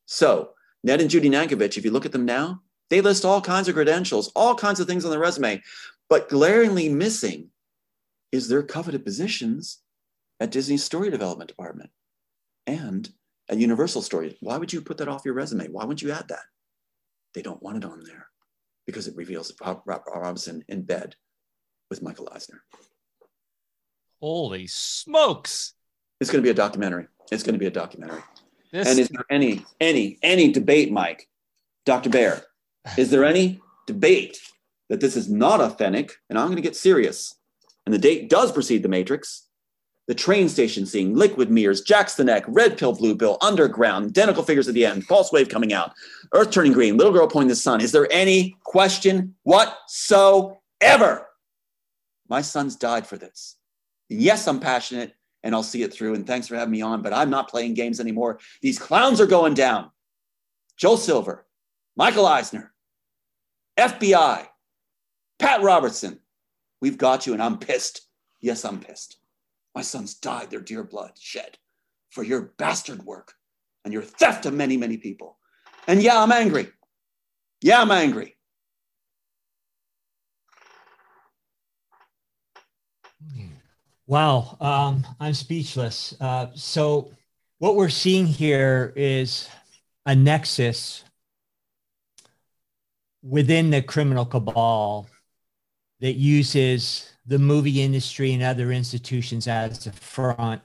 So, 0.08 0.52
Ned 0.84 1.02
and 1.02 1.10
Judy 1.10 1.30
Nankovich, 1.30 1.78
if 1.78 1.86
you 1.86 1.92
look 1.92 2.06
at 2.06 2.12
them 2.12 2.26
now, 2.26 2.62
they 2.90 3.02
list 3.02 3.24
all 3.24 3.42
kinds 3.42 3.68
of 3.68 3.76
credentials, 3.76 4.32
all 4.36 4.56
kinds 4.56 4.80
of 4.80 4.88
things 4.88 5.06
on 5.06 5.12
their 5.12 5.20
resume, 5.20 5.62
but 6.10 6.30
glaringly 6.30 6.90
missing 6.90 7.50
is 8.32 8.48
their 8.48 8.64
coveted 8.64 9.06
positions 9.06 9.80
at 10.40 10.52
Disney's 10.52 10.84
story 10.84 11.10
development 11.10 11.48
department 11.48 11.92
and 12.68 13.10
at 13.50 13.58
Universal 13.58 14.02
Story. 14.02 14.38
Why 14.40 14.58
would 14.58 14.74
you 14.74 14.82
put 14.82 14.98
that 14.98 15.08
off 15.08 15.26
your 15.26 15.34
resume? 15.34 15.68
Why 15.68 15.84
wouldn't 15.84 16.02
you 16.02 16.12
add 16.12 16.28
that? 16.30 16.44
They 17.34 17.42
don't 17.42 17.62
want 17.62 17.78
it 17.78 17.86
on 17.86 18.04
there 18.06 18.28
because 18.86 19.08
it 19.08 19.16
reveals 19.16 19.54
Rob 19.62 19.84
Robinson 19.86 20.64
in 20.68 20.82
bed 20.82 21.16
with 21.90 22.02
Michael 22.02 22.30
Eisner. 22.34 22.64
Holy 24.20 24.68
smokes. 24.68 25.74
It's 26.20 26.30
going 26.30 26.42
to 26.42 26.46
be 26.46 26.52
a 26.52 26.54
documentary. 26.54 27.08
It's 27.32 27.44
going 27.44 27.54
to 27.54 27.60
be 27.60 27.68
a 27.68 27.72
documentary. 27.72 28.22
This, 28.72 28.88
And 28.88 29.00
is 29.00 29.10
there 29.10 29.26
any, 29.30 29.66
any, 29.80 30.18
any 30.24 30.52
debate, 30.52 30.92
Mike, 30.92 31.28
Dr. 31.86 32.10
Bear? 32.10 32.44
Is 32.98 33.10
there 33.10 33.26
any 33.26 33.60
debate 33.86 34.40
that 34.90 35.02
this 35.02 35.16
is 35.16 35.30
not 35.30 35.62
authentic? 35.62 36.14
And 36.30 36.40
I'm 36.40 36.48
going 36.48 36.56
to 36.56 36.62
get 36.62 36.76
serious. 36.76 37.36
And 37.86 37.94
the 37.94 38.00
date 38.00 38.30
does 38.30 38.52
precede 38.52 38.84
the 38.84 38.90
Matrix. 38.90 39.48
The 40.08 40.16
train 40.16 40.50
station 40.50 40.86
scene, 40.86 41.16
liquid 41.16 41.52
mirrors, 41.52 41.82
Jacks 41.82 42.16
the 42.16 42.24
neck, 42.24 42.44
red 42.48 42.78
pill, 42.78 42.94
blue 42.94 43.16
pill, 43.16 43.38
underground, 43.42 44.08
identical 44.08 44.44
figures 44.44 44.68
at 44.68 44.74
the 44.74 44.86
end, 44.86 45.06
false 45.06 45.32
wave 45.32 45.48
coming 45.48 45.74
out, 45.74 45.94
earth 46.34 46.52
turning 46.52 46.74
green, 46.74 46.98
little 46.98 47.14
girl 47.14 47.28
pointing 47.28 47.50
the 47.50 47.56
sun. 47.56 47.82
Is 47.82 47.92
there 47.92 48.12
any 48.12 48.58
question 48.64 49.36
whatsoever? 49.44 51.28
My 52.28 52.42
son's 52.42 52.76
died 52.76 53.06
for 53.06 53.18
this. 53.18 53.58
Yes, 54.10 54.48
I'm 54.48 54.60
passionate 54.60 55.14
and 55.44 55.56
I'll 55.56 55.64
see 55.64 55.84
it 55.84 55.94
through. 55.94 56.16
And 56.16 56.26
thanks 56.26 56.48
for 56.48 56.56
having 56.56 56.72
me 56.72 56.82
on, 56.82 57.02
but 57.02 57.14
I'm 57.14 57.30
not 57.30 57.50
playing 57.50 57.74
games 57.74 58.00
anymore. 58.00 58.40
These 58.62 58.80
clowns 58.80 59.20
are 59.20 59.28
going 59.28 59.54
down. 59.54 59.92
Joel 60.78 60.98
Silver, 60.98 61.46
Michael 61.96 62.26
Eisner, 62.26 62.74
FBI, 63.78 64.48
Pat 65.40 65.62
Robertson. 65.62 66.20
We've 66.82 66.98
got 66.98 67.28
you, 67.28 67.34
and 67.34 67.42
I'm 67.42 67.58
pissed. 67.58 68.08
Yes, 68.40 68.66
I'm 68.66 68.80
pissed. 68.80 69.18
My 69.76 69.82
sons 69.82 70.16
died 70.16 70.50
their 70.50 70.62
dear 70.62 70.84
blood 70.84 71.12
shed 71.18 71.58
for 72.10 72.24
your 72.24 72.54
bastard 72.58 73.04
work 73.04 73.34
and 73.86 73.94
your 73.94 74.02
theft 74.02 74.46
of 74.46 74.54
many, 74.54 74.78
many 74.78 74.98
people. 74.98 75.38
And 75.88 76.02
yeah, 76.02 76.22
I'm 76.22 76.32
angry. 76.32 76.70
Yeah, 77.62 77.82
I'm 77.82 77.92
angry. 77.92 78.36
Wow, 84.12 84.58
um, 84.60 85.08
I'm 85.22 85.34
speechless. 85.34 86.14
Uh, 86.20 86.48
so, 86.54 87.14
what 87.60 87.78
we're 87.78 87.88
seeing 87.88 88.26
here 88.26 88.92
is 88.98 89.48
a 90.06 90.14
nexus 90.14 91.06
within 93.24 93.70
the 93.70 93.82
criminal 93.82 94.26
cabal 94.26 95.08
that 96.02 96.16
uses 96.16 97.10
the 97.26 97.40
movie 97.40 97.82
industry 97.82 98.34
and 98.34 98.44
other 98.44 98.74
institutions 98.74 99.48
as 99.48 99.88
a 99.88 99.94
front. 99.94 100.62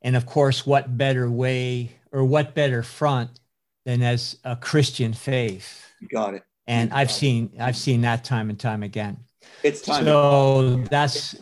And 0.00 0.16
of 0.16 0.24
course, 0.24 0.64
what 0.66 0.96
better 0.96 1.30
way 1.30 1.98
or 2.12 2.24
what 2.24 2.54
better 2.54 2.82
front 2.82 3.40
than 3.84 4.02
as 4.02 4.38
a 4.42 4.56
Christian 4.56 5.12
faith? 5.12 5.84
You 6.00 6.08
got 6.08 6.32
it. 6.32 6.44
And 6.66 6.94
I've 6.94 7.10
seen 7.10 7.50
I've 7.60 7.76
seen 7.76 8.00
that 8.00 8.24
time 8.24 8.48
and 8.48 8.58
time 8.58 8.82
again. 8.82 9.18
It's 9.62 9.82
time. 9.82 10.02
So 10.02 10.76
that's 10.90 11.36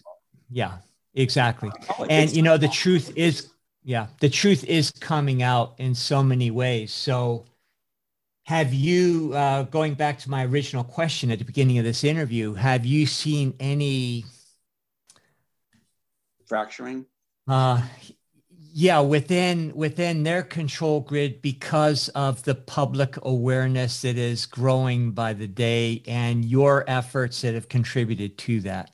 yeah, 0.50 0.78
exactly. 1.14 1.70
And 2.10 2.34
you 2.34 2.42
know 2.42 2.56
the 2.56 2.68
truth 2.68 3.12
is 3.16 3.50
yeah, 3.82 4.06
the 4.20 4.30
truth 4.30 4.64
is 4.64 4.90
coming 4.90 5.42
out 5.42 5.74
in 5.78 5.94
so 5.94 6.22
many 6.22 6.50
ways. 6.50 6.92
So 6.92 7.44
have 8.46 8.74
you 8.74 9.32
uh, 9.34 9.64
going 9.64 9.94
back 9.94 10.18
to 10.20 10.30
my 10.30 10.44
original 10.44 10.84
question 10.84 11.30
at 11.30 11.38
the 11.38 11.44
beginning 11.44 11.78
of 11.78 11.84
this 11.84 12.04
interview, 12.04 12.54
have 12.54 12.84
you 12.84 13.06
seen 13.06 13.54
any 13.60 14.24
fracturing? 16.46 17.06
uh 17.46 17.82
yeah 18.72 19.00
within 19.00 19.74
within 19.74 20.22
their 20.22 20.42
control 20.42 21.00
grid 21.00 21.42
because 21.42 22.08
of 22.10 22.42
the 22.44 22.54
public 22.54 23.16
awareness 23.22 24.02
that 24.02 24.16
is 24.16 24.46
growing 24.46 25.10
by 25.10 25.32
the 25.32 25.46
day 25.46 26.02
and 26.06 26.44
your 26.44 26.84
efforts 26.88 27.42
that 27.42 27.54
have 27.54 27.68
contributed 27.68 28.38
to 28.38 28.60
that 28.60 28.93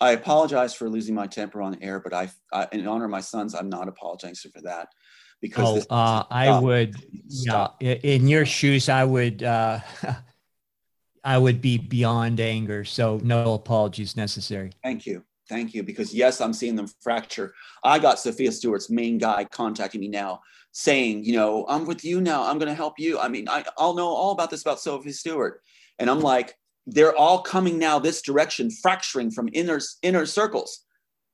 I 0.00 0.12
apologize 0.12 0.74
for 0.74 0.88
losing 0.88 1.14
my 1.14 1.26
temper 1.26 1.60
on 1.60 1.82
air, 1.82 2.00
but 2.00 2.12
I, 2.12 2.30
I 2.52 2.68
in 2.72 2.86
honor 2.86 3.06
of 3.06 3.10
my 3.10 3.20
sons, 3.20 3.54
I'm 3.54 3.68
not 3.68 3.88
apologizing 3.88 4.52
for 4.52 4.62
that 4.62 4.88
because 5.40 5.86
oh 5.88 5.94
uh, 5.94 6.24
i 6.30 6.58
would 6.60 6.96
yeah 7.28 7.52
Stop. 7.52 7.76
i- 7.80 8.00
in 8.02 8.26
your 8.26 8.44
shoes 8.44 8.88
i 8.88 9.04
would 9.04 9.40
uh 9.42 9.78
i 11.24 11.38
would 11.38 11.60
be 11.60 11.78
beyond 11.78 12.40
anger 12.40 12.84
so 12.84 13.20
no 13.22 13.54
apologies 13.54 14.16
necessary 14.16 14.72
Thank 14.82 15.06
you. 15.06 15.22
Thank 15.48 15.74
you. 15.74 15.82
Because 15.82 16.12
yes, 16.12 16.40
I'm 16.40 16.52
seeing 16.52 16.76
them 16.76 16.88
fracture. 17.00 17.54
I 17.82 17.98
got 17.98 18.18
Sophia 18.18 18.52
Stewart's 18.52 18.90
main 18.90 19.16
guy 19.16 19.44
contacting 19.44 20.00
me 20.00 20.08
now 20.08 20.40
saying, 20.72 21.24
you 21.24 21.32
know, 21.32 21.64
I'm 21.68 21.86
with 21.86 22.04
you 22.04 22.20
now. 22.20 22.44
I'm 22.44 22.58
going 22.58 22.68
to 22.68 22.74
help 22.74 22.98
you. 22.98 23.18
I 23.18 23.28
mean, 23.28 23.48
I, 23.48 23.64
I'll 23.78 23.94
know 23.94 24.08
all 24.08 24.32
about 24.32 24.50
this 24.50 24.60
about 24.60 24.80
Sophia 24.80 25.12
Stewart. 25.12 25.62
And 25.98 26.10
I'm 26.10 26.20
like, 26.20 26.54
they're 26.88 27.14
all 27.14 27.42
coming 27.42 27.78
now 27.78 27.98
this 27.98 28.22
direction, 28.22 28.70
fracturing 28.70 29.30
from 29.30 29.50
inner, 29.52 29.78
inner 30.02 30.24
circles. 30.24 30.84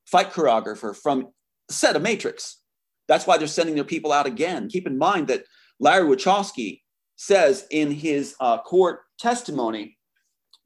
Fight 0.07 0.33
choreographer 0.33 0.95
from 0.97 1.29
set 1.71 1.97
of 1.97 2.03
Matrix. 2.03 2.61
That's 3.07 3.27
why 3.27 3.39
they're 3.39 3.47
sending 3.47 3.75
their 3.75 3.85
people 3.85 4.13
out 4.13 4.27
again. 4.27 4.69
Keep 4.69 4.87
in 4.87 4.99
mind 4.99 5.29
that 5.29 5.45
Larry 5.79 6.05
Wachowski 6.05 6.81
says 7.17 7.67
in 7.71 7.91
his 7.91 8.35
uh, 8.41 8.59
court 8.59 9.01
testimony 9.19 9.97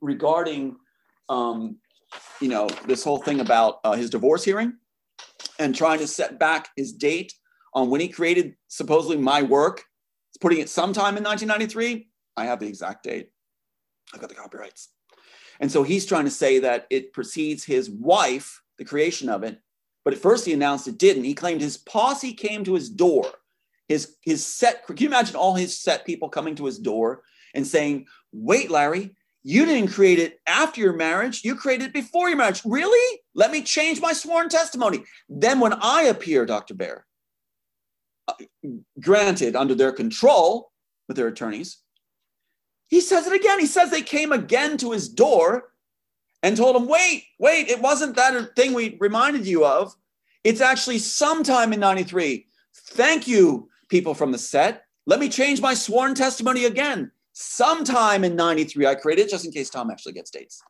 regarding 0.01 0.77
um, 1.29 1.77
you 2.41 2.49
know 2.49 2.69
this 2.87 3.05
whole 3.05 3.19
thing 3.19 3.41
about 3.41 3.81
uh, 3.85 3.93
his 3.93 4.09
divorce 4.09 4.45
hearing 4.45 4.73
and 5.59 5.75
trying 5.75 5.99
to 5.99 6.07
set 6.07 6.39
back 6.39 6.71
his 6.77 6.93
date 6.93 7.35
on 7.75 7.91
when 7.91 8.01
he 8.01 8.09
created 8.09 8.55
supposedly 8.69 9.19
my 9.19 9.43
work 9.43 9.85
putting 10.41 10.59
it 10.59 10.71
sometime 10.71 11.19
in 11.19 11.25
1993 11.25 12.09
i 12.39 12.45
have 12.45 12.61
the 12.61 12.67
exact 12.67 13.03
date 13.03 13.29
i've 14.15 14.21
got 14.21 14.29
the 14.29 14.35
copyrights 14.35 14.91
and 15.61 15.71
so 15.71 15.83
he's 15.83 16.07
trying 16.07 16.25
to 16.25 16.31
say 16.31 16.59
that 16.61 16.87
it 16.91 17.13
precedes 17.13 17.65
his 17.65 17.91
wife 17.91 18.63
the 18.79 18.85
creation 18.85 19.29
of 19.29 19.43
it 19.43 19.61
but 20.05 20.15
at 20.15 20.21
first 20.21 20.45
he 20.45 20.53
announced 20.53 20.89
it 20.89 20.99
didn't 20.99 21.25
he 21.25 21.35
claimed 21.35 21.61
his 21.61 21.77
posse 21.77 22.33
came 22.33 22.65
to 22.65 22.75
his 22.75 22.89
door 22.89 23.27
his 23.89 24.17
his 24.23 24.45
set 24.45 24.87
can 24.87 24.97
you 24.97 25.09
imagine 25.09 25.37
all 25.37 25.55
his 25.55 25.79
set 25.79 26.05
people 26.05 26.29
coming 26.29 26.55
to 26.55 26.65
his 26.65 26.79
door 26.79 27.23
and 27.55 27.67
saying 27.67 28.07
wait 28.33 28.71
larry 28.71 29.15
you 29.49 29.65
didn't 29.65 29.93
create 29.93 30.19
it 30.19 30.41
after 30.47 30.81
your 30.81 30.93
marriage. 30.93 31.43
You 31.45 31.55
created 31.55 31.87
it 31.87 31.93
before 31.95 32.29
your 32.29 32.37
marriage. 32.37 32.61
Really? 32.67 33.21
Let 33.35 33.51
me 33.51 33.63
change 33.63 33.99
my 33.99 34.13
sworn 34.13 34.49
testimony. 34.49 35.05
Then, 35.29 35.61
when 35.61 35.73
I 35.73 36.03
appear, 36.03 36.45
Dr. 36.45 36.75
Bear, 36.75 37.07
uh, 38.27 38.35
granted 39.01 39.57
under 39.57 39.75
their 39.75 39.93
control 39.93 40.71
with 41.07 41.17
their 41.17 41.29
attorneys, 41.29 41.79
he 42.89 43.01
says 43.01 43.27
it 43.27 43.33
again. 43.33 43.59
He 43.61 43.67
says 43.67 43.91
they 43.91 44.03
came 44.03 44.33
again 44.33 44.77
to 44.79 44.93
his 44.93 45.09
door 45.09 45.71
and 46.43 46.57
told 46.57 46.77
him, 46.77 46.89
wait, 46.89 47.25
wait, 47.39 47.69
it 47.69 47.81
wasn't 47.81 48.17
that 48.17 48.57
thing 48.57 48.75
we 48.75 48.97
reminded 49.01 49.47
you 49.47 49.65
of. 49.65 49.95
It's 50.45 50.61
actually 50.61 50.99
sometime 50.99 51.73
in 51.73 51.81
93. 51.81 52.47
Thank 52.75 53.27
you, 53.29 53.69
people 53.89 54.15
from 54.15 54.33
the 54.33 54.39
set. 54.39 54.85
Let 55.07 55.21
me 55.21 55.29
change 55.29 55.61
my 55.61 55.75
sworn 55.75 56.15
testimony 56.15 56.65
again 56.65 57.13
sometime 57.41 58.25
in 58.25 58.35
93 58.35 58.85
i 58.85 58.97
created 58.97 59.27
it 59.27 59.31
just 59.31 59.45
in 59.45 59.53
case 59.53 59.71
tom 59.71 59.93
actually 59.93 60.13
gets 60.13 60.29
dates 60.29 60.61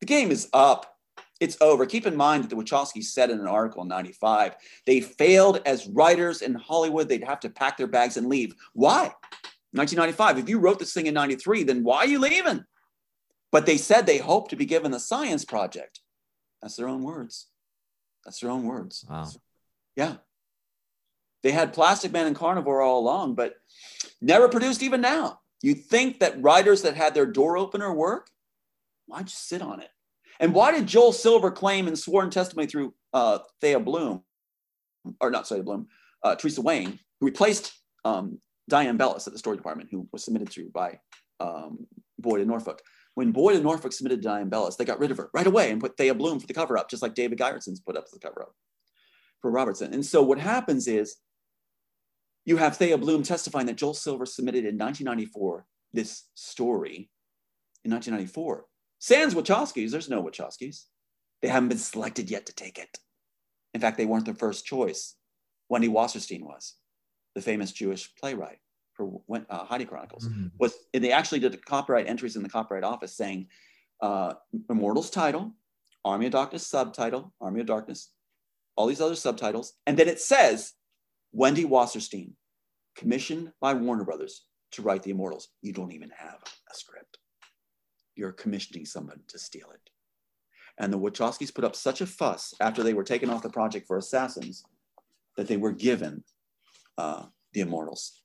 the 0.00 0.06
game 0.06 0.32
is 0.32 0.48
up 0.52 0.96
it's 1.38 1.56
over 1.60 1.86
keep 1.86 2.08
in 2.08 2.16
mind 2.16 2.42
that 2.42 2.50
the 2.50 2.56
Wachowski 2.56 3.04
said 3.04 3.30
in 3.30 3.38
an 3.38 3.46
article 3.46 3.82
in 3.82 3.88
95 3.88 4.56
they 4.84 5.00
failed 5.00 5.62
as 5.64 5.86
writers 5.86 6.42
in 6.42 6.54
hollywood 6.56 7.08
they'd 7.08 7.22
have 7.22 7.38
to 7.38 7.48
pack 7.48 7.76
their 7.76 7.86
bags 7.86 8.16
and 8.16 8.28
leave 8.28 8.52
why 8.72 9.14
1995. 9.72 10.38
If 10.38 10.48
you 10.48 10.58
wrote 10.58 10.78
this 10.78 10.92
thing 10.92 11.06
in 11.06 11.14
93, 11.14 11.64
then 11.64 11.84
why 11.84 11.98
are 11.98 12.06
you 12.06 12.18
leaving? 12.18 12.64
But 13.52 13.66
they 13.66 13.76
said 13.76 14.06
they 14.06 14.18
hope 14.18 14.48
to 14.50 14.56
be 14.56 14.66
given 14.66 14.90
the 14.90 15.00
science 15.00 15.44
project. 15.44 16.00
That's 16.62 16.76
their 16.76 16.88
own 16.88 17.02
words. 17.02 17.46
That's 18.24 18.40
their 18.40 18.50
own 18.50 18.64
words. 18.64 19.04
Wow. 19.08 19.28
Yeah. 19.96 20.16
They 21.42 21.52
had 21.52 21.72
Plastic 21.72 22.12
Man 22.12 22.26
and 22.26 22.36
Carnivore 22.36 22.82
all 22.82 22.98
along, 22.98 23.34
but 23.34 23.54
never 24.20 24.48
produced 24.48 24.82
even 24.82 25.00
now. 25.00 25.40
You 25.62 25.74
think 25.74 26.20
that 26.20 26.42
writers 26.42 26.82
that 26.82 26.94
had 26.94 27.14
their 27.14 27.26
door 27.26 27.56
opener 27.56 27.92
work? 27.92 28.28
Why'd 29.06 29.26
you 29.26 29.34
sit 29.34 29.62
on 29.62 29.80
it? 29.80 29.88
And 30.40 30.54
why 30.54 30.72
did 30.72 30.86
Joel 30.86 31.12
Silver 31.12 31.50
claim 31.50 31.88
in 31.88 31.96
sworn 31.96 32.30
testimony 32.30 32.66
through 32.66 32.94
uh, 33.12 33.38
Thea 33.60 33.80
Bloom, 33.80 34.22
or 35.20 35.30
not 35.30 35.48
Thea 35.48 35.62
Bloom, 35.62 35.88
uh, 36.22 36.36
Teresa 36.36 36.62
Wayne, 36.62 36.98
who 37.18 37.26
replaced 37.26 37.72
um, 38.04 38.40
Diane 38.68 38.96
Bellis 38.96 39.26
at 39.26 39.32
the 39.32 39.38
Story 39.38 39.56
Department, 39.56 39.88
who 39.90 40.08
was 40.12 40.24
submitted 40.24 40.50
to 40.52 40.70
by 40.72 41.00
um, 41.40 41.86
Boyd 42.18 42.40
and 42.40 42.48
Norfolk. 42.48 42.82
When 43.14 43.32
Boyd 43.32 43.56
and 43.56 43.64
Norfolk 43.64 43.92
submitted 43.92 44.20
Diane 44.20 44.48
Bellis, 44.48 44.76
they 44.76 44.84
got 44.84 45.00
rid 45.00 45.10
of 45.10 45.16
her 45.16 45.30
right 45.34 45.46
away 45.46 45.70
and 45.70 45.80
put 45.80 45.96
Thea 45.96 46.14
Bloom 46.14 46.38
for 46.38 46.46
the 46.46 46.54
cover 46.54 46.78
up, 46.78 46.88
just 46.88 47.02
like 47.02 47.14
David 47.14 47.38
Gyertson's 47.38 47.80
put 47.80 47.96
up 47.96 48.04
the 48.12 48.18
cover 48.20 48.42
up 48.42 48.54
for 49.40 49.50
Robertson. 49.50 49.92
And 49.92 50.04
so 50.04 50.22
what 50.22 50.38
happens 50.38 50.86
is 50.86 51.16
you 52.44 52.56
have 52.56 52.76
Thea 52.76 52.96
Bloom 52.96 53.22
testifying 53.22 53.66
that 53.66 53.76
Joel 53.76 53.94
Silver 53.94 54.26
submitted 54.26 54.64
in 54.64 54.78
1994 54.78 55.66
this 55.92 56.24
story 56.34 57.10
in 57.84 57.90
1994. 57.90 58.64
Sans 58.98 59.34
Wachowskis, 59.34 59.90
there's 59.90 60.08
no 60.08 60.22
Wachowskis. 60.22 60.84
They 61.40 61.48
haven't 61.48 61.68
been 61.68 61.78
selected 61.78 62.30
yet 62.30 62.46
to 62.46 62.54
take 62.54 62.78
it. 62.78 62.98
In 63.74 63.80
fact, 63.80 63.96
they 63.96 64.06
weren't 64.06 64.26
the 64.26 64.34
first 64.34 64.64
choice. 64.64 65.14
Wendy 65.68 65.88
Wasserstein 65.88 66.42
was, 66.42 66.74
the 67.38 67.42
famous 67.42 67.70
Jewish 67.70 68.12
playwright 68.16 68.58
for 68.94 69.20
uh, 69.48 69.64
Heidi 69.64 69.84
Chronicles. 69.84 70.28
Mm-hmm. 70.28 70.48
Was 70.58 70.74
and 70.92 71.04
they 71.04 71.12
actually 71.12 71.38
did 71.38 71.52
the 71.52 71.58
copyright 71.58 72.08
entries 72.08 72.34
in 72.34 72.42
the 72.42 72.48
copyright 72.48 72.84
office 72.84 73.16
saying 73.16 73.46
uh, 74.02 74.34
Immortals 74.68 75.10
title, 75.10 75.54
Army 76.04 76.26
of 76.26 76.32
Darkness 76.32 76.66
subtitle, 76.66 77.32
Army 77.40 77.60
of 77.60 77.66
Darkness, 77.66 78.10
all 78.76 78.86
these 78.86 79.00
other 79.00 79.14
subtitles, 79.14 79.74
and 79.86 79.96
then 79.96 80.08
it 80.08 80.20
says 80.20 80.72
Wendy 81.32 81.64
Wasserstein, 81.64 82.32
commissioned 82.96 83.52
by 83.60 83.72
Warner 83.72 84.04
Brothers 84.04 84.44
to 84.72 84.82
write 84.82 85.04
The 85.04 85.12
Immortals. 85.12 85.48
You 85.62 85.72
don't 85.72 85.92
even 85.92 86.10
have 86.10 86.38
a 86.70 86.74
script. 86.74 87.18
You're 88.16 88.32
commissioning 88.32 88.84
someone 88.84 89.20
to 89.28 89.38
steal 89.38 89.70
it. 89.72 89.90
And 90.80 90.92
the 90.92 90.98
Wachowskis 90.98 91.54
put 91.54 91.64
up 91.64 91.76
such 91.76 92.00
a 92.00 92.06
fuss 92.06 92.54
after 92.60 92.82
they 92.82 92.94
were 92.94 93.04
taken 93.04 93.30
off 93.30 93.42
the 93.42 93.50
project 93.50 93.86
for 93.86 93.96
Assassins 93.96 94.64
that 95.36 95.46
they 95.46 95.56
were 95.56 95.72
given 95.72 96.24
uh, 96.98 97.24
The 97.54 97.60
Immortals. 97.60 98.20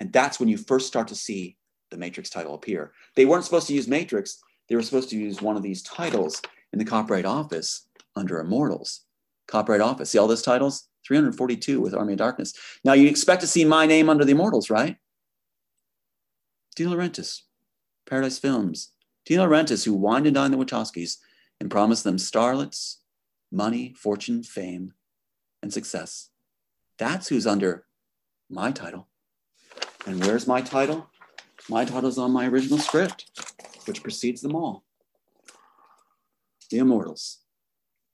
And 0.00 0.12
that's 0.12 0.38
when 0.38 0.50
you 0.50 0.58
first 0.58 0.86
start 0.86 1.08
to 1.08 1.14
see 1.14 1.56
the 1.90 1.96
Matrix 1.96 2.28
title 2.28 2.54
appear. 2.54 2.92
They 3.14 3.24
weren't 3.24 3.44
supposed 3.44 3.68
to 3.68 3.74
use 3.74 3.88
Matrix, 3.88 4.42
they 4.68 4.74
were 4.74 4.82
supposed 4.82 5.08
to 5.10 5.16
use 5.16 5.40
one 5.40 5.56
of 5.56 5.62
these 5.62 5.82
titles 5.82 6.42
in 6.72 6.78
the 6.78 6.84
Copyright 6.84 7.24
Office 7.24 7.88
under 8.16 8.40
Immortals. 8.40 9.04
Copyright 9.46 9.80
Office. 9.80 10.10
See 10.10 10.18
all 10.18 10.26
those 10.26 10.42
titles? 10.42 10.88
342 11.06 11.80
with 11.80 11.94
Army 11.94 12.14
of 12.14 12.18
Darkness. 12.18 12.52
Now 12.84 12.94
you 12.94 13.08
expect 13.08 13.40
to 13.42 13.46
see 13.46 13.64
my 13.64 13.86
name 13.86 14.10
under 14.10 14.24
the 14.24 14.32
Immortals, 14.32 14.70
right? 14.70 14.96
De 16.74 16.84
Laurentiis, 16.84 17.42
Paradise 18.08 18.38
Films. 18.38 18.90
De 19.24 19.36
Laurentiis, 19.36 19.84
who 19.84 19.94
wined 19.94 20.26
and 20.26 20.34
dined 20.34 20.52
the 20.52 20.58
Wachowskis 20.58 21.18
and 21.60 21.70
promised 21.70 22.04
them 22.04 22.16
starlets, 22.16 22.96
money, 23.52 23.94
fortune, 23.96 24.42
fame, 24.42 24.92
and 25.62 25.72
success. 25.72 26.30
That's 26.98 27.28
who's 27.28 27.46
under 27.46 27.85
my 28.48 28.70
title. 28.72 29.08
And 30.06 30.20
where's 30.24 30.46
my 30.46 30.60
title? 30.60 31.08
My 31.68 31.84
title's 31.84 32.18
on 32.18 32.30
my 32.30 32.46
original 32.46 32.78
script, 32.78 33.30
which 33.86 34.02
precedes 34.02 34.40
them 34.40 34.54
all. 34.54 34.84
The 36.70 36.78
Immortals. 36.78 37.38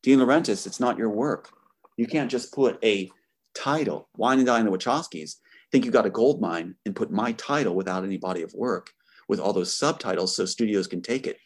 Dean 0.02 0.18
Laurentiis, 0.18 0.66
it's 0.66 0.80
not 0.80 0.98
your 0.98 1.10
work. 1.10 1.50
You 1.96 2.06
can't 2.06 2.30
just 2.30 2.52
put 2.52 2.82
a 2.82 3.10
title, 3.54 4.08
Wine 4.16 4.38
and 4.38 4.46
Dine 4.46 4.64
the 4.64 4.70
Wachowskis, 4.70 5.36
think 5.72 5.84
you 5.86 5.90
got 5.90 6.06
a 6.06 6.10
gold 6.10 6.40
mine 6.40 6.74
and 6.84 6.94
put 6.94 7.10
my 7.10 7.32
title 7.32 7.74
without 7.74 8.04
any 8.04 8.18
body 8.18 8.42
of 8.42 8.52
work 8.54 8.90
with 9.28 9.40
all 9.40 9.54
those 9.54 9.74
subtitles 9.74 10.36
so 10.36 10.44
studios 10.44 10.86
can 10.86 11.00
take 11.00 11.26
it. 11.26 11.38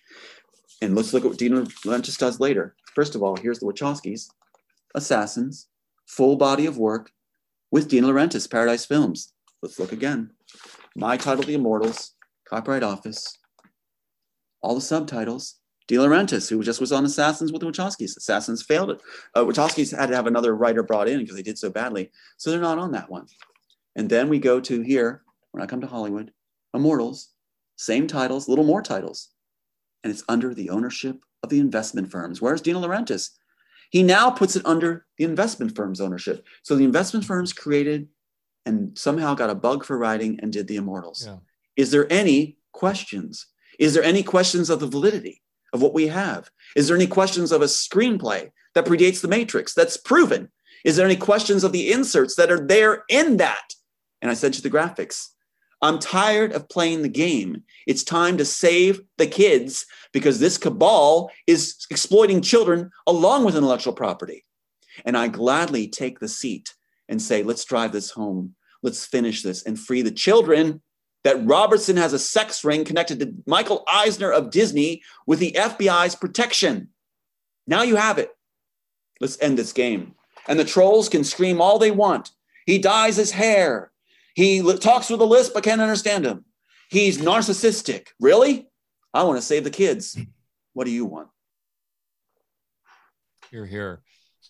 And 0.83 0.97
let's 0.97 1.15
look 1.15 1.25
at 1.25 1.31
what 1.31 1.39
Dean 1.39 1.53
Laurentiis 1.53 2.19
does 2.19 2.41
later. 2.41 2.75
First 2.95 3.15
of 3.15 3.23
all, 3.23 3.37
here's 3.37 3.61
the 3.61 3.67
Wachowskis, 3.67 4.29
Assassins, 4.95 5.69
full 6.07 6.37
body 6.37 6.67
of 6.67 6.77
work 6.77 7.13
with 7.77 7.89
De 7.89 8.01
Laurentiis, 8.01 8.51
Paradise 8.51 8.87
Films. 8.87 9.35
Let's 9.61 9.79
look 9.79 9.93
again. 9.93 10.31
My 10.97 11.19
title, 11.19 11.45
The 11.45 11.57
Immortals, 11.57 12.13
Copyright 12.49 12.83
Office, 12.83 13.37
all 14.63 14.77
the 14.77 14.81
subtitles, 14.81 15.57
De 15.87 15.97
Laurentiis, 15.97 16.49
who 16.49 16.63
just 16.63 16.81
was 16.81 16.91
on 16.91 17.05
Assassins 17.05 17.53
with 17.53 17.61
the 17.61 17.67
Wachowskis. 17.67 18.17
Assassins 18.17 18.63
failed 18.63 18.93
it. 18.93 19.03
Uh, 19.35 19.45
Wachowskis 19.45 19.95
had 19.95 20.09
to 20.09 20.17
have 20.17 20.27
another 20.27 20.57
writer 20.57 20.83
brought 20.83 21.07
in 21.07 21.19
because 21.19 21.37
they 21.37 21.43
did 21.43 21.59
so 21.59 21.69
badly. 21.69 22.11
So 22.39 22.51
they're 22.51 22.61
not 22.61 22.79
on 22.79 22.93
that 22.93 23.11
one. 23.11 23.27
And 23.95 24.09
then 24.09 24.31
we 24.31 24.39
go 24.39 24.59
to 24.59 24.81
here, 24.81 25.21
when 25.51 25.63
I 25.63 25.67
come 25.67 25.83
to 25.83 25.87
Hollywood, 25.87 26.33
Immortals, 26.73 27.35
same 27.77 28.07
titles, 28.07 28.49
little 28.49 28.65
more 28.65 28.81
titles. 28.81 29.29
And 30.03 30.11
it's 30.11 30.25
under 30.31 30.55
the 30.55 30.71
ownership 30.71 31.19
of 31.43 31.51
the 31.51 31.61
investment 31.61 32.11
firms. 32.11 32.41
Where's 32.41 32.63
Dino 32.63 32.81
Laurentiis? 32.81 33.33
He 33.91 34.03
now 34.03 34.31
puts 34.31 34.57
it 34.57 34.67
under 34.67 35.07
the 35.19 35.25
investment 35.25 35.75
firm's 35.75 36.01
ownership. 36.01 36.47
So 36.63 36.77
the 36.77 36.85
investment 36.85 37.25
firms 37.25 37.53
created 37.53 38.09
and 38.65 38.97
somehow 38.99 39.35
got 39.35 39.51
a 39.51 39.55
bug 39.55 39.85
for 39.85 39.97
writing 39.97 40.41
and 40.43 40.53
did 40.53 40.67
the 40.67 40.77
Immortals. 40.77 41.25
Yeah. 41.27 41.37
Is 41.77 41.91
there 41.91 42.11
any 42.13 42.59
questions? 42.73 43.47
Is 43.79 43.95
there 43.95 44.03
any 44.03 44.23
questions 44.23 44.71
of 44.71 44.81
the 44.81 44.89
validity? 44.89 45.43
of 45.73 45.83
what 45.83 45.95
we 45.95 46.09
have? 46.09 46.51
Is 46.75 46.89
there 46.89 46.97
any 46.97 47.07
questions 47.07 47.53
of 47.53 47.63
a 47.63 47.67
screenplay 47.67 48.51
that 48.75 48.87
predates 48.87 49.21
The 49.21 49.29
Matrix 49.29 49.75
that's 49.75 49.97
proven? 49.97 50.51
Is 50.85 50.97
there 50.97 51.07
any 51.07 51.17
questions 51.17 51.65
of 51.65 51.73
the 51.73 51.93
inserts 51.93 52.35
that 52.37 52.51
are 52.51 52.65
there 52.67 53.05
in 53.09 53.37
that? 53.37 53.75
And 54.21 54.31
I 54.31 54.35
said 54.35 54.53
to 54.55 54.63
the 54.63 54.71
graphics, 54.71 55.29
I'm 55.87 56.01
tired 56.01 56.53
of 56.53 56.69
playing 56.69 57.03
the 57.03 57.09
game. 57.09 57.63
It's 57.87 58.03
time 58.03 58.37
to 58.39 58.45
save 58.45 59.01
the 59.19 59.27
kids 59.27 59.87
because 60.13 60.41
this 60.41 60.59
cabal 60.59 61.31
is 61.47 61.87
exploiting 61.91 62.43
children 62.43 62.91
along 63.07 63.45
with 63.45 63.57
intellectual 63.57 63.93
property. 63.93 64.45
And 65.05 65.17
I 65.17 65.29
gladly 65.29 65.87
take 65.87 66.19
the 66.19 66.29
seat 66.29 66.75
and 67.09 67.23
say, 67.23 67.45
let's 67.45 67.65
drive 67.65 67.93
this 67.93 68.11
home. 68.11 68.57
Let's 68.83 69.07
finish 69.07 69.43
this 69.43 69.63
and 69.63 69.79
free 69.79 70.03
the 70.03 70.11
children 70.11 70.83
that 71.23 71.47
Robertson 71.47 71.97
has 71.97 72.13
a 72.13 72.19
sex 72.19 72.65
ring 72.65 72.85
connected 72.85 73.21
to 73.21 73.35
Michael 73.47 73.85
Eisner 73.87 74.33
of 74.33 74.51
Disney 74.51 75.03
with 75.27 75.39
the 75.39 75.53
FBI's 75.53 76.17
protection. 76.17 76.89
Now 77.67 77.83
you 77.83 77.95
have 77.97 78.19
it. 78.19 78.31
Let's 79.21 79.41
end 79.41 79.57
this 79.57 79.73
game. 79.73 80.15
And 80.49 80.59
the 80.59 80.65
trolls 80.65 81.09
can 81.09 81.23
scream 81.23 81.61
all 81.61 81.79
they 81.79 81.91
want. 81.91 82.31
He 82.67 82.79
dyes 82.79 83.17
his 83.17 83.31
hair. 83.31 83.93
He 84.37 84.63
talks 84.77 85.09
with 85.09 85.21
a 85.21 85.25
lisp, 85.25 85.55
but 85.55 85.65
can't 85.65 85.81
understand 85.81 86.27
him. 86.27 86.45
He's 86.91 87.19
narcissistic. 87.19 88.09
Really? 88.21 88.69
I 89.15 89.23
want 89.23 89.39
to 89.39 89.43
save 89.43 89.65
the 89.65 89.71
kids. 89.71 90.17
What 90.75 90.85
do 90.85 90.91
you 90.91 91.07
want? 91.07 91.29
You're 93.51 93.65
here. 93.65 94.03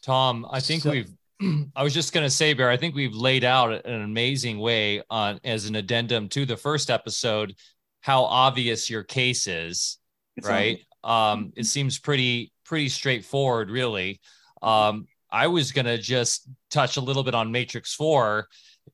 Tom, 0.03 0.45
I 0.51 0.59
think 0.59 0.83
so, 0.83 0.91
we've 0.91 1.11
I 1.77 1.85
was 1.85 1.95
just 1.95 2.13
going 2.13 2.27
to 2.27 2.31
say, 2.31 2.53
Bear, 2.53 2.69
I 2.69 2.77
think 2.77 2.97
we've 2.97 3.15
laid 3.15 3.45
out 3.45 3.87
an 3.87 4.03
amazing 4.03 4.59
way 4.59 5.03
on 5.09 5.39
as 5.45 5.67
an 5.67 5.77
addendum 5.77 6.29
to 6.31 6.45
the 6.45 6.57
first 6.57 6.91
episode 6.91 7.55
how 8.01 8.25
obvious 8.25 8.91
your 8.91 9.05
case 9.05 9.47
is, 9.47 9.99
right? 10.43 10.81
Um, 11.05 11.53
it 11.57 11.67
seems 11.67 11.99
pretty 11.99 12.53
pretty 12.65 12.89
straightforward, 12.89 13.71
really. 13.71 14.21
Um, 14.63 15.07
I 15.31 15.47
was 15.47 15.71
going 15.71 15.87
to 15.87 15.99
just 15.99 16.49
touch 16.71 16.97
a 16.97 17.01
little 17.01 17.23
bit 17.23 17.35
on 17.35 17.53
Matrix 17.53 17.95
Four 17.95 18.49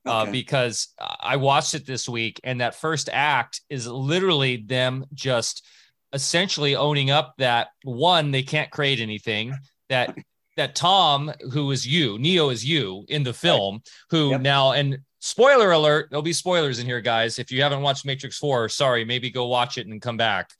uh, 0.06 0.22
okay. 0.22 0.32
because 0.32 0.88
I 0.98 1.36
watched 1.36 1.74
it 1.74 1.86
this 1.86 2.08
week, 2.08 2.40
and 2.44 2.60
that 2.60 2.74
first 2.74 3.08
act 3.12 3.60
is 3.68 3.86
literally 3.86 4.56
them 4.58 5.04
just 5.14 5.66
essentially 6.12 6.76
owning 6.76 7.10
up 7.10 7.34
that 7.38 7.68
one 7.84 8.30
they 8.30 8.42
can't 8.42 8.70
create 8.70 9.00
anything 9.00 9.54
that 9.88 10.16
that 10.56 10.74
Tom, 10.74 11.32
who 11.52 11.70
is 11.70 11.86
you, 11.86 12.18
Neo 12.18 12.50
is 12.50 12.64
you 12.64 13.06
in 13.08 13.22
the 13.22 13.32
film, 13.32 13.80
who 14.10 14.30
yep. 14.30 14.42
now 14.42 14.72
and 14.72 14.98
spoiler 15.22 15.70
alert, 15.70 16.08
there'll 16.10 16.22
be 16.22 16.32
spoilers 16.32 16.78
in 16.78 16.86
here, 16.86 17.00
guys. 17.00 17.38
If 17.38 17.50
you 17.50 17.62
haven't 17.62 17.80
watched 17.80 18.04
Matrix 18.04 18.36
4, 18.38 18.68
sorry, 18.68 19.04
maybe 19.04 19.30
go 19.30 19.46
watch 19.46 19.78
it 19.78 19.86
and 19.86 20.02
come 20.02 20.16
back. 20.16 20.50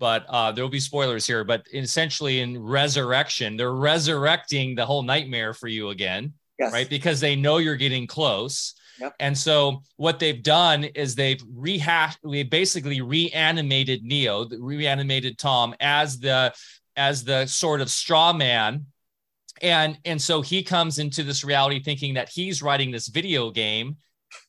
But 0.00 0.26
uh, 0.28 0.52
there'll 0.52 0.70
be 0.70 0.80
spoilers 0.80 1.26
here. 1.26 1.44
But 1.44 1.66
essentially, 1.72 2.40
in 2.40 2.62
resurrection, 2.62 3.56
they're 3.56 3.72
resurrecting 3.72 4.74
the 4.74 4.84
whole 4.84 5.02
nightmare 5.02 5.54
for 5.54 5.66
you 5.66 5.90
again, 5.90 6.34
yes. 6.58 6.72
right? 6.72 6.88
Because 6.88 7.20
they 7.20 7.34
know 7.34 7.58
you're 7.58 7.76
getting 7.76 8.06
close. 8.06 8.74
And 9.20 9.36
so 9.36 9.82
what 9.96 10.18
they've 10.18 10.42
done 10.42 10.84
is 10.84 11.14
they've 11.14 11.42
rehashed, 11.54 12.18
we 12.24 12.42
basically 12.42 13.00
reanimated 13.00 14.02
Neo, 14.02 14.48
reanimated 14.48 15.38
Tom 15.38 15.74
as 15.80 16.18
the 16.18 16.52
as 16.96 17.22
the 17.22 17.46
sort 17.46 17.80
of 17.80 17.88
straw 17.90 18.32
man 18.32 18.86
and 19.62 19.98
and 20.04 20.20
so 20.20 20.42
he 20.42 20.62
comes 20.62 20.98
into 20.98 21.22
this 21.22 21.44
reality 21.44 21.82
thinking 21.82 22.14
that 22.14 22.28
he's 22.28 22.62
writing 22.62 22.90
this 22.90 23.08
video 23.08 23.50
game 23.50 23.96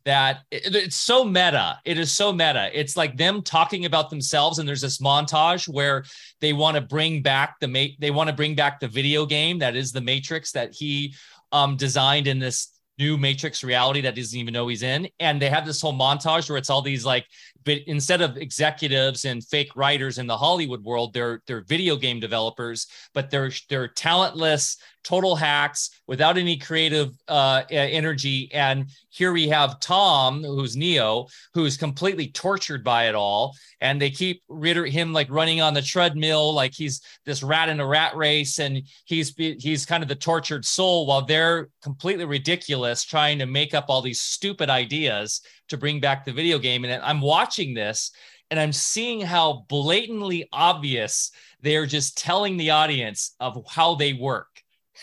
that 0.03 0.39
it, 0.51 0.75
it's 0.75 0.95
so 0.95 1.23
meta. 1.23 1.79
It 1.85 1.97
is 1.97 2.11
so 2.11 2.33
meta. 2.33 2.69
It's 2.73 2.97
like 2.97 3.15
them 3.17 3.41
talking 3.41 3.85
about 3.85 4.09
themselves, 4.09 4.59
and 4.59 4.67
there's 4.67 4.81
this 4.81 4.99
montage 4.99 5.67
where 5.67 6.03
they 6.41 6.53
want 6.53 6.75
to 6.75 6.81
bring 6.81 7.21
back 7.21 7.59
the 7.59 7.67
mate. 7.67 7.95
They 7.99 8.11
want 8.11 8.29
to 8.29 8.35
bring 8.35 8.55
back 8.55 8.79
the 8.79 8.87
video 8.87 9.25
game 9.25 9.59
that 9.59 9.75
is 9.75 9.91
the 9.91 10.01
Matrix 10.01 10.51
that 10.51 10.73
he 10.73 11.15
um, 11.51 11.77
designed 11.77 12.27
in 12.27 12.39
this 12.39 12.78
new 12.99 13.17
Matrix 13.17 13.63
reality 13.63 14.01
that 14.01 14.15
he 14.15 14.21
doesn't 14.21 14.37
even 14.37 14.53
know 14.53 14.67
he's 14.67 14.83
in. 14.83 15.07
And 15.19 15.41
they 15.41 15.49
have 15.49 15.65
this 15.65 15.81
whole 15.81 15.97
montage 15.97 16.49
where 16.49 16.57
it's 16.57 16.69
all 16.69 16.81
these 16.81 17.05
like, 17.05 17.25
but 17.63 17.79
instead 17.87 18.21
of 18.21 18.37
executives 18.37 19.25
and 19.25 19.43
fake 19.43 19.75
writers 19.75 20.17
in 20.17 20.27
the 20.27 20.37
Hollywood 20.37 20.83
world, 20.83 21.13
they're 21.13 21.41
they're 21.47 21.61
video 21.61 21.95
game 21.95 22.19
developers, 22.19 22.87
but 23.13 23.31
they're 23.31 23.51
they're 23.69 23.87
talentless, 23.87 24.77
total 25.03 25.35
hacks 25.35 25.89
without 26.07 26.37
any 26.37 26.57
creative 26.57 27.11
uh, 27.27 27.63
energy. 27.69 28.49
And 28.53 28.89
here 29.09 29.31
we 29.31 29.47
have 29.49 29.79
Tom, 29.79 30.43
who's 30.43 30.75
Neo, 30.75 31.27
who's 31.53 31.77
completely 31.77 32.27
tortured 32.27 32.83
by 32.83 33.07
it 33.07 33.15
all, 33.15 33.55
and 33.81 34.01
they 34.01 34.09
keep 34.09 34.43
him 34.49 35.13
like 35.13 35.29
running 35.29 35.61
on 35.61 35.73
the 35.73 35.81
treadmill, 35.81 36.53
like 36.53 36.73
he's 36.73 37.01
this 37.25 37.43
rat 37.43 37.69
in 37.69 37.79
a 37.79 37.85
rat 37.85 38.15
race, 38.15 38.59
and 38.59 38.83
he's 39.05 39.33
he's 39.35 39.85
kind 39.85 40.03
of 40.03 40.09
the 40.09 40.15
tortured 40.15 40.65
soul, 40.65 41.07
while 41.07 41.25
they're 41.25 41.69
completely 41.81 42.25
ridiculous, 42.25 43.03
trying 43.03 43.39
to 43.39 43.45
make 43.45 43.73
up 43.73 43.85
all 43.87 44.01
these 44.01 44.21
stupid 44.21 44.69
ideas 44.69 45.41
to 45.69 45.77
bring 45.77 45.99
back 45.99 46.25
the 46.25 46.31
video 46.33 46.59
game. 46.59 46.83
And 46.85 47.01
I'm 47.03 47.21
watching 47.21 47.73
this, 47.73 48.11
and 48.51 48.59
I'm 48.59 48.73
seeing 48.73 49.21
how 49.21 49.65
blatantly 49.69 50.47
obvious 50.51 51.31
they're 51.61 51.85
just 51.85 52.17
telling 52.17 52.57
the 52.57 52.71
audience 52.71 53.35
of 53.39 53.63
how 53.67 53.95
they 53.95 54.13
work 54.13 54.47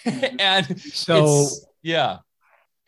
and 0.38 0.80
so 0.80 1.48
yeah 1.82 2.18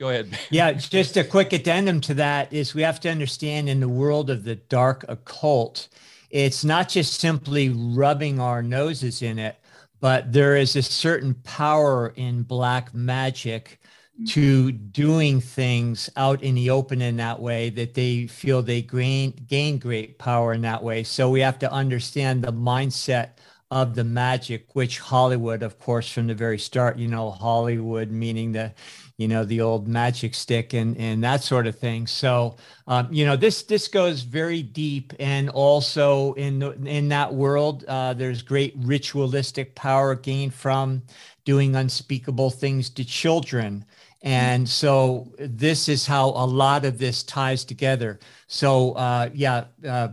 go 0.01 0.09
ahead 0.09 0.37
yeah 0.51 0.73
just 0.73 1.17
a 1.17 1.25
quick 1.25 1.53
addendum 1.53 2.01
to 2.01 2.15
that 2.15 2.53
is 2.53 2.75
we 2.75 2.83
have 2.83 3.01
to 3.01 3.11
understand 3.11 3.69
in 3.69 3.81
the 3.81 3.89
world 3.89 4.31
of 4.31 4.45
the 4.45 4.57
dark 4.57 5.05
occult 5.09 5.89
it's 6.31 6.65
not 6.65 6.89
just 6.89 7.21
simply 7.21 7.71
rubbing 7.71 8.39
our 8.39 8.63
noses 8.63 9.23
in 9.23 9.39
it 9.39 9.57
but 10.01 10.33
there 10.33 10.57
is 10.57 10.77
a 10.77 10.83
certain 10.83 11.35
power 11.35 12.13
in 12.17 12.43
black 12.43 12.95
magic 12.95 13.81
to 14.27 14.73
doing 14.73 15.41
things 15.41 16.11
out 16.17 16.43
in 16.43 16.55
the 16.57 16.71
open 16.71 17.01
in 17.01 17.17
that 17.17 17.39
way 17.41 17.71
that 17.71 17.95
they 17.95 18.27
feel 18.27 18.63
they 18.63 18.83
gain, 18.83 19.31
gain 19.47 19.79
great 19.79 20.19
power 20.19 20.53
in 20.53 20.61
that 20.63 20.83
way. 20.83 21.05
So 21.05 21.31
we 21.31 21.41
have 21.41 21.59
to 21.61 21.73
understand 21.73 22.43
the 22.43 22.53
mindset 22.53 23.31
of 23.71 23.95
the 23.95 24.05
magic, 24.05 24.75
which 24.75 24.99
Hollywood, 24.99 25.63
of 25.63 25.79
course, 25.79 26.11
from 26.11 26.27
the 26.29 26.35
very 26.35 26.59
start, 26.59 26.99
you 26.99 27.09
know, 27.09 27.31
Hollywood 27.31 28.11
meaning 28.11 28.53
the, 28.53 28.73
you 29.19 29.29
know, 29.29 29.45
the 29.45 29.61
old 29.61 29.87
magic 29.89 30.35
stick 30.35 30.73
and 30.73 30.97
and 30.97 31.23
that 31.23 31.43
sort 31.43 31.67
of 31.67 31.79
thing. 31.79 32.07
So, 32.07 32.57
um, 32.87 33.09
you 33.13 33.27
know, 33.27 33.37
this 33.37 33.63
this 33.65 33.89
goes 33.89 34.23
very 34.23 34.63
deep, 34.63 35.13
and 35.19 35.51
also 35.51 36.33
in 36.35 36.63
in 36.87 37.09
that 37.09 37.35
world, 37.35 37.85
uh, 37.89 38.15
there's 38.15 38.43
great 38.43 38.75
ritualistic 38.79 39.75
power 39.75 40.15
gained 40.15 40.55
from 40.55 41.03
doing 41.45 41.77
unspeakable 41.77 42.51
things 42.51 42.91
to 42.91 43.05
children. 43.05 43.85
And 44.23 44.69
so 44.69 45.33
this 45.39 45.89
is 45.89 46.07
how 46.07 46.31
a 46.31 46.47
lot 46.47 46.85
of 46.85 46.99
this 46.99 47.23
ties 47.23 47.65
together. 47.65 48.19
So 48.49 48.93
uh, 48.93 49.31
yeah, 49.33 49.65
uh, 49.87 50.09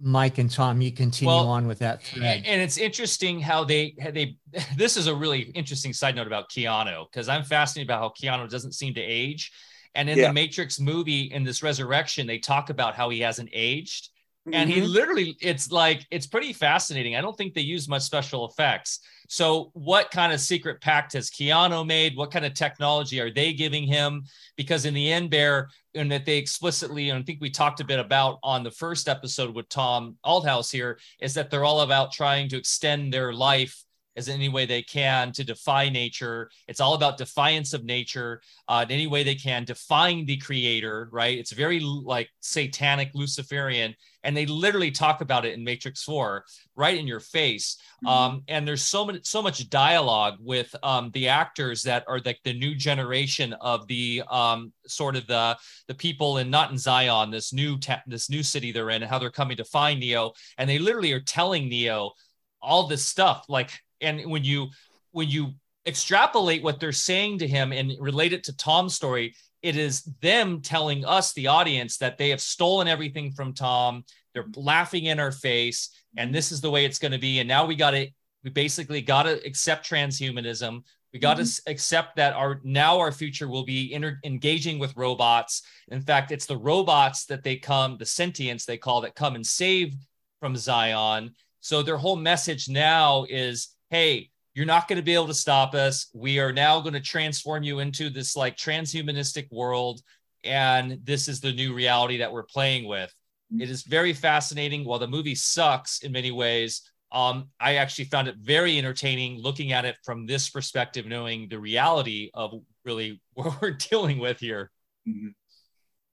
Mike 0.00 0.38
and 0.38 0.50
Tom, 0.50 0.80
you 0.80 0.92
continue 0.92 1.34
well, 1.34 1.48
on 1.48 1.66
with 1.66 1.80
that 1.80 2.02
thread. 2.02 2.44
And 2.46 2.62
it's 2.62 2.78
interesting 2.78 3.40
how 3.40 3.64
they 3.64 3.94
they 4.12 4.36
this 4.76 4.96
is 4.96 5.06
a 5.06 5.14
really 5.14 5.40
interesting 5.40 5.92
side 5.92 6.14
note 6.16 6.26
about 6.26 6.50
Keanu 6.50 7.06
because 7.10 7.28
I'm 7.28 7.42
fascinated 7.42 7.88
about 7.88 8.00
how 8.00 8.12
Keanu 8.20 8.48
doesn't 8.48 8.72
seem 8.72 8.94
to 8.94 9.00
age. 9.00 9.52
And 9.94 10.08
in 10.08 10.18
yeah. 10.18 10.28
the 10.28 10.32
Matrix 10.32 10.78
movie, 10.78 11.22
in 11.32 11.44
this 11.44 11.62
resurrection, 11.62 12.26
they 12.26 12.38
talk 12.38 12.70
about 12.70 12.94
how 12.94 13.10
he 13.10 13.20
hasn't 13.20 13.48
aged. 13.52 14.10
Mm-hmm. 14.46 14.54
And 14.54 14.70
he 14.70 14.80
mm-hmm. 14.80 14.90
literally, 14.90 15.36
it's 15.40 15.72
like, 15.72 16.06
it's 16.10 16.26
pretty 16.26 16.52
fascinating. 16.52 17.16
I 17.16 17.20
don't 17.20 17.36
think 17.36 17.54
they 17.54 17.62
use 17.62 17.88
much 17.88 18.02
special 18.02 18.46
effects. 18.48 19.00
So, 19.28 19.70
what 19.74 20.10
kind 20.10 20.32
of 20.32 20.40
secret 20.40 20.80
pact 20.80 21.12
has 21.12 21.30
Keanu 21.30 21.86
made? 21.86 22.16
What 22.16 22.30
kind 22.30 22.46
of 22.46 22.54
technology 22.54 23.20
are 23.20 23.30
they 23.30 23.52
giving 23.52 23.86
him? 23.86 24.24
Because 24.56 24.86
in 24.86 24.94
the 24.94 25.12
end, 25.12 25.30
Bear, 25.30 25.68
and 25.94 26.10
that 26.10 26.24
they 26.24 26.38
explicitly, 26.38 27.10
and 27.10 27.18
I 27.18 27.22
think 27.22 27.40
we 27.40 27.50
talked 27.50 27.80
a 27.80 27.84
bit 27.84 28.00
about 28.00 28.38
on 28.42 28.62
the 28.62 28.70
first 28.70 29.08
episode 29.08 29.54
with 29.54 29.68
Tom 29.68 30.16
Althouse 30.24 30.72
here, 30.72 30.98
is 31.20 31.34
that 31.34 31.50
they're 31.50 31.66
all 31.66 31.82
about 31.82 32.10
trying 32.10 32.48
to 32.48 32.56
extend 32.56 33.12
their 33.12 33.32
life 33.32 33.84
as 34.18 34.28
any 34.28 34.48
way 34.48 34.66
they 34.66 34.82
can 34.82 35.32
to 35.32 35.44
defy 35.44 35.88
nature. 35.88 36.50
It's 36.66 36.80
all 36.80 36.94
about 36.94 37.16
defiance 37.16 37.72
of 37.72 37.84
nature 37.84 38.42
uh, 38.66 38.84
in 38.86 38.92
any 38.92 39.06
way 39.06 39.22
they 39.22 39.36
can, 39.36 39.64
defying 39.64 40.26
the 40.26 40.36
creator, 40.36 41.08
right? 41.12 41.38
It's 41.38 41.52
very 41.52 41.80
like 41.80 42.28
satanic 42.40 43.12
Luciferian. 43.14 43.94
And 44.24 44.36
they 44.36 44.44
literally 44.44 44.90
talk 44.90 45.20
about 45.20 45.46
it 45.46 45.54
in 45.54 45.62
Matrix 45.62 46.02
4 46.02 46.44
right 46.74 46.98
in 46.98 47.06
your 47.06 47.20
face. 47.20 47.78
Mm-hmm. 48.04 48.08
Um, 48.08 48.42
and 48.48 48.66
there's 48.66 48.82
so 48.82 49.06
much, 49.06 49.24
so 49.24 49.40
much 49.40 49.70
dialogue 49.70 50.34
with 50.40 50.74
um, 50.82 51.10
the 51.14 51.28
actors 51.28 51.82
that 51.84 52.04
are 52.08 52.20
like 52.24 52.40
the 52.42 52.52
new 52.52 52.74
generation 52.74 53.52
of 53.60 53.86
the 53.86 54.24
um, 54.28 54.72
sort 54.86 55.14
of 55.14 55.26
the 55.28 55.56
the 55.86 55.94
people 55.94 56.38
in 56.38 56.50
not 56.50 56.72
in 56.72 56.78
Zion, 56.78 57.30
this 57.30 57.52
new 57.52 57.78
ta- 57.78 58.02
this 58.06 58.28
new 58.28 58.42
city 58.42 58.72
they're 58.72 58.90
in, 58.90 59.02
and 59.02 59.10
how 59.10 59.20
they're 59.20 59.30
coming 59.30 59.56
to 59.56 59.64
find 59.64 60.00
Neo. 60.00 60.32
And 60.58 60.68
they 60.68 60.80
literally 60.80 61.12
are 61.12 61.20
telling 61.20 61.68
Neo 61.68 62.12
all 62.60 62.88
this 62.88 63.04
stuff 63.04 63.44
like 63.48 63.70
and 64.00 64.30
when 64.30 64.44
you 64.44 64.68
when 65.12 65.28
you 65.28 65.54
extrapolate 65.86 66.62
what 66.62 66.78
they're 66.78 66.92
saying 66.92 67.38
to 67.38 67.48
him 67.48 67.72
and 67.72 67.92
relate 67.98 68.32
it 68.32 68.44
to 68.44 68.56
Tom's 68.56 68.94
story, 68.94 69.34
it 69.62 69.76
is 69.76 70.02
them 70.20 70.60
telling 70.60 71.04
us, 71.04 71.32
the 71.32 71.46
audience, 71.46 71.96
that 71.98 72.18
they 72.18 72.28
have 72.28 72.40
stolen 72.40 72.86
everything 72.86 73.32
from 73.32 73.54
Tom. 73.54 74.04
They're 74.34 74.46
laughing 74.54 75.06
in 75.06 75.18
our 75.18 75.32
face, 75.32 75.90
and 76.16 76.34
this 76.34 76.52
is 76.52 76.60
the 76.60 76.70
way 76.70 76.84
it's 76.84 76.98
going 76.98 77.12
to 77.12 77.18
be. 77.18 77.40
And 77.40 77.48
now 77.48 77.66
we 77.66 77.74
got 77.74 77.92
to, 77.92 78.06
we 78.44 78.50
basically 78.50 79.00
got 79.00 79.24
to 79.24 79.44
accept 79.44 79.88
transhumanism. 79.88 80.82
We 81.12 81.18
got 81.18 81.38
mm-hmm. 81.38 81.64
to 81.64 81.72
accept 81.72 82.16
that 82.16 82.34
our 82.34 82.60
now 82.62 82.98
our 82.98 83.10
future 83.10 83.48
will 83.48 83.64
be 83.64 83.92
inter- 83.92 84.20
engaging 84.24 84.78
with 84.78 84.96
robots. 84.96 85.62
In 85.88 86.02
fact, 86.02 86.30
it's 86.30 86.46
the 86.46 86.56
robots 86.56 87.24
that 87.26 87.42
they 87.42 87.56
come, 87.56 87.96
the 87.96 88.06
sentience 88.06 88.64
they 88.64 88.76
call 88.76 89.00
that 89.00 89.14
come 89.14 89.34
and 89.34 89.46
save 89.46 89.94
from 90.38 90.54
Zion. 90.54 91.34
So 91.60 91.82
their 91.82 91.96
whole 91.96 92.16
message 92.16 92.68
now 92.68 93.26
is 93.28 93.68
hey, 93.90 94.30
you're 94.54 94.66
not 94.66 94.88
going 94.88 94.96
to 94.96 95.04
be 95.04 95.14
able 95.14 95.28
to 95.28 95.34
stop 95.34 95.74
us. 95.74 96.08
We 96.12 96.40
are 96.40 96.52
now 96.52 96.80
going 96.80 96.94
to 96.94 97.00
transform 97.00 97.62
you 97.62 97.78
into 97.78 98.10
this 98.10 98.36
like 98.36 98.56
transhumanistic 98.56 99.50
world. 99.52 100.00
And 100.44 100.98
this 101.04 101.28
is 101.28 101.40
the 101.40 101.52
new 101.52 101.74
reality 101.74 102.18
that 102.18 102.32
we're 102.32 102.44
playing 102.44 102.88
with. 102.88 103.14
It 103.58 103.70
is 103.70 103.82
very 103.82 104.12
fascinating. 104.12 104.84
While 104.84 104.98
the 104.98 105.06
movie 105.06 105.34
sucks 105.34 106.00
in 106.00 106.12
many 106.12 106.30
ways, 106.30 106.82
um, 107.12 107.48
I 107.58 107.76
actually 107.76 108.04
found 108.06 108.28
it 108.28 108.36
very 108.36 108.76
entertaining 108.76 109.40
looking 109.40 109.72
at 109.72 109.86
it 109.86 109.96
from 110.04 110.26
this 110.26 110.50
perspective, 110.50 111.06
knowing 111.06 111.48
the 111.48 111.58
reality 111.58 112.30
of 112.34 112.52
really 112.84 113.22
what 113.34 113.60
we're 113.62 113.70
dealing 113.70 114.18
with 114.18 114.38
here. 114.40 114.70
Mm-hmm. 115.08 115.28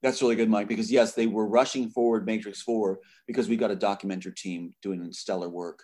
That's 0.02 0.22
really 0.22 0.36
good, 0.36 0.48
Mike, 0.48 0.68
because 0.68 0.90
yes, 0.90 1.14
they 1.14 1.26
were 1.26 1.48
rushing 1.48 1.90
forward 1.90 2.26
Matrix 2.26 2.62
4 2.62 3.00
because 3.26 3.48
we 3.48 3.56
got 3.56 3.70
a 3.70 3.76
documentary 3.76 4.34
team 4.34 4.72
doing 4.80 5.10
stellar 5.12 5.48
work 5.48 5.82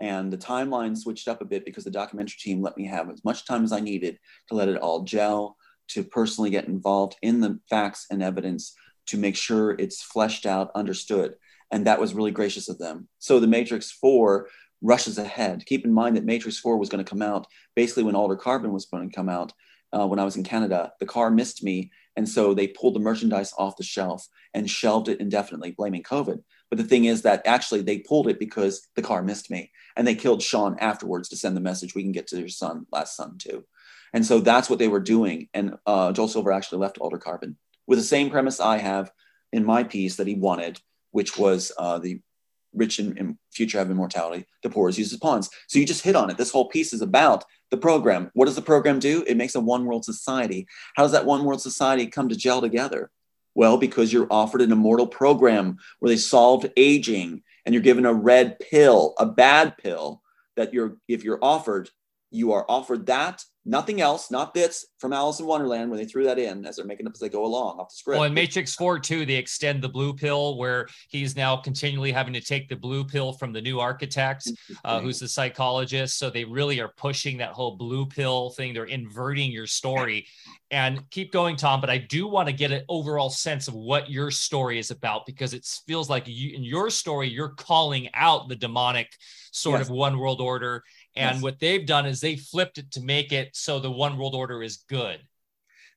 and 0.00 0.32
the 0.32 0.38
timeline 0.38 0.96
switched 0.96 1.28
up 1.28 1.42
a 1.42 1.44
bit 1.46 1.64
because 1.64 1.84
the 1.84 1.90
documentary 1.90 2.38
team 2.40 2.62
let 2.62 2.76
me 2.76 2.86
have 2.86 3.10
as 3.10 3.24
much 3.24 3.46
time 3.46 3.64
as 3.64 3.72
I 3.72 3.80
needed 3.80 4.18
to 4.48 4.54
let 4.54 4.68
it 4.68 4.78
all 4.78 5.02
gel, 5.02 5.56
to 5.88 6.04
personally 6.04 6.50
get 6.50 6.66
involved 6.66 7.16
in 7.20 7.40
the 7.40 7.58
facts 7.68 8.06
and 8.10 8.22
evidence 8.22 8.74
to 9.06 9.18
make 9.18 9.36
sure 9.36 9.72
it's 9.72 10.02
fleshed 10.02 10.46
out, 10.46 10.70
understood. 10.74 11.34
And 11.70 11.86
that 11.86 12.00
was 12.00 12.14
really 12.14 12.30
gracious 12.30 12.68
of 12.68 12.78
them. 12.78 13.08
So 13.18 13.40
the 13.40 13.46
Matrix 13.46 13.90
4 13.90 14.48
rushes 14.82 15.18
ahead. 15.18 15.66
Keep 15.66 15.84
in 15.84 15.92
mind 15.92 16.16
that 16.16 16.24
Matrix 16.24 16.58
4 16.58 16.78
was 16.78 16.88
going 16.88 17.04
to 17.04 17.08
come 17.08 17.22
out 17.22 17.46
basically 17.76 18.04
when 18.04 18.14
Altered 18.14 18.38
Carbon 18.38 18.72
was 18.72 18.86
going 18.86 19.08
to 19.08 19.14
come 19.14 19.28
out 19.28 19.52
uh, 19.92 20.06
when 20.06 20.18
I 20.18 20.24
was 20.24 20.36
in 20.36 20.44
Canada. 20.44 20.92
The 21.00 21.06
car 21.06 21.30
missed 21.30 21.62
me. 21.62 21.90
And 22.16 22.28
so 22.28 22.54
they 22.54 22.68
pulled 22.68 22.94
the 22.94 23.00
merchandise 23.00 23.52
off 23.58 23.76
the 23.76 23.82
shelf 23.82 24.26
and 24.54 24.70
shelved 24.70 25.08
it 25.08 25.20
indefinitely, 25.20 25.72
blaming 25.72 26.02
COVID. 26.02 26.42
But 26.70 26.78
the 26.78 26.84
thing 26.84 27.04
is 27.04 27.22
that 27.22 27.42
actually 27.46 27.82
they 27.82 27.98
pulled 27.98 28.28
it 28.28 28.38
because 28.38 28.88
the 28.94 29.02
car 29.02 29.22
missed 29.22 29.50
me 29.50 29.70
and 29.96 30.06
they 30.06 30.14
killed 30.14 30.42
Sean 30.42 30.78
afterwards 30.78 31.28
to 31.28 31.36
send 31.36 31.56
the 31.56 31.60
message 31.60 31.94
we 31.94 32.02
can 32.02 32.12
get 32.12 32.28
to 32.28 32.38
your 32.38 32.48
son, 32.48 32.86
last 32.92 33.16
son 33.16 33.36
too. 33.38 33.64
And 34.12 34.24
so 34.24 34.40
that's 34.40 34.70
what 34.70 34.78
they 34.78 34.88
were 34.88 35.00
doing. 35.00 35.48
And 35.52 35.74
uh, 35.86 36.12
Joel 36.12 36.28
Silver 36.28 36.52
actually 36.52 36.78
left 36.78 36.98
Altered 36.98 37.20
Carbon 37.20 37.56
with 37.86 37.98
the 37.98 38.04
same 38.04 38.30
premise 38.30 38.60
I 38.60 38.78
have 38.78 39.10
in 39.52 39.64
my 39.64 39.82
piece 39.82 40.16
that 40.16 40.26
he 40.26 40.34
wanted, 40.34 40.80
which 41.10 41.36
was 41.36 41.72
uh, 41.76 41.98
the 41.98 42.20
rich 42.72 42.98
in, 42.98 43.38
future 43.52 43.78
have 43.78 43.90
immortality, 43.90 44.46
the 44.62 44.70
poor 44.70 44.88
is 44.88 44.98
used 44.98 45.12
as 45.12 45.18
pawns. 45.18 45.50
So 45.66 45.78
you 45.78 45.86
just 45.86 46.04
hit 46.04 46.16
on 46.16 46.30
it. 46.30 46.38
This 46.38 46.52
whole 46.52 46.68
piece 46.68 46.92
is 46.92 47.02
about 47.02 47.44
the 47.70 47.76
program. 47.76 48.30
What 48.34 48.46
does 48.46 48.56
the 48.56 48.62
program 48.62 48.98
do? 48.98 49.24
It 49.26 49.36
makes 49.36 49.54
a 49.54 49.60
one 49.60 49.84
world 49.86 50.04
society. 50.04 50.66
How 50.94 51.02
does 51.02 51.12
that 51.12 51.26
one 51.26 51.44
world 51.44 51.60
society 51.60 52.06
come 52.06 52.28
to 52.28 52.36
gel 52.36 52.60
together? 52.60 53.10
Well, 53.54 53.76
because 53.76 54.12
you're 54.12 54.28
offered 54.30 54.62
an 54.62 54.72
immortal 54.72 55.06
program 55.06 55.78
where 55.98 56.10
they 56.10 56.16
solved 56.16 56.70
aging 56.76 57.42
and 57.64 57.74
you're 57.74 57.82
given 57.82 58.06
a 58.06 58.14
red 58.14 58.58
pill, 58.58 59.14
a 59.18 59.26
bad 59.26 59.76
pill 59.78 60.22
that 60.56 60.72
you're, 60.72 60.96
if 61.08 61.24
you're 61.24 61.42
offered, 61.42 61.90
you 62.30 62.52
are 62.52 62.64
offered 62.68 63.06
that 63.06 63.44
Nothing 63.66 64.00
else, 64.00 64.30
not 64.30 64.54
bits 64.54 64.86
from 64.98 65.12
Alice 65.12 65.38
in 65.38 65.44
Wonderland 65.44 65.90
when 65.90 65.98
they 65.98 66.06
threw 66.06 66.24
that 66.24 66.38
in 66.38 66.64
as 66.64 66.76
they're 66.76 66.86
making 66.86 67.06
up 67.06 67.12
as 67.12 67.20
they 67.20 67.28
go 67.28 67.44
along 67.44 67.78
off 67.78 67.90
the 67.90 67.94
script. 67.94 68.18
Well, 68.18 68.24
in 68.24 68.32
Matrix 68.32 68.74
4 68.74 68.98
too, 68.98 69.26
they 69.26 69.34
extend 69.34 69.82
the 69.82 69.88
blue 69.88 70.14
pill 70.14 70.56
where 70.56 70.88
he's 71.10 71.36
now 71.36 71.56
continually 71.56 72.10
having 72.10 72.32
to 72.32 72.40
take 72.40 72.70
the 72.70 72.76
blue 72.76 73.04
pill 73.04 73.34
from 73.34 73.52
the 73.52 73.60
new 73.60 73.78
architect, 73.78 74.50
uh, 74.82 75.00
who's 75.00 75.18
the 75.18 75.28
psychologist. 75.28 76.18
So 76.18 76.30
they 76.30 76.44
really 76.44 76.80
are 76.80 76.92
pushing 76.96 77.36
that 77.38 77.50
whole 77.50 77.76
blue 77.76 78.06
pill 78.06 78.48
thing. 78.50 78.72
They're 78.72 78.84
inverting 78.84 79.52
your 79.52 79.66
story. 79.66 80.26
And 80.70 81.08
keep 81.10 81.30
going, 81.30 81.56
Tom. 81.56 81.82
But 81.82 81.90
I 81.90 81.98
do 81.98 82.28
want 82.28 82.48
to 82.48 82.54
get 82.54 82.70
an 82.70 82.84
overall 82.88 83.28
sense 83.28 83.68
of 83.68 83.74
what 83.74 84.08
your 84.08 84.30
story 84.30 84.78
is 84.78 84.90
about 84.90 85.26
because 85.26 85.52
it 85.52 85.66
feels 85.86 86.08
like 86.08 86.24
you, 86.26 86.54
in 86.56 86.62
your 86.62 86.88
story, 86.88 87.28
you're 87.28 87.48
calling 87.48 88.08
out 88.14 88.48
the 88.48 88.56
demonic 88.56 89.08
sort 89.52 89.80
yes. 89.80 89.88
of 89.88 89.94
one 89.94 90.18
world 90.18 90.40
order 90.40 90.84
and 91.16 91.36
yes. 91.36 91.42
what 91.42 91.58
they've 91.58 91.86
done 91.86 92.06
is 92.06 92.20
they 92.20 92.36
flipped 92.36 92.78
it 92.78 92.90
to 92.92 93.00
make 93.00 93.32
it 93.32 93.50
so 93.52 93.78
the 93.78 93.90
one 93.90 94.16
world 94.16 94.34
order 94.34 94.62
is 94.62 94.84
good. 94.88 95.18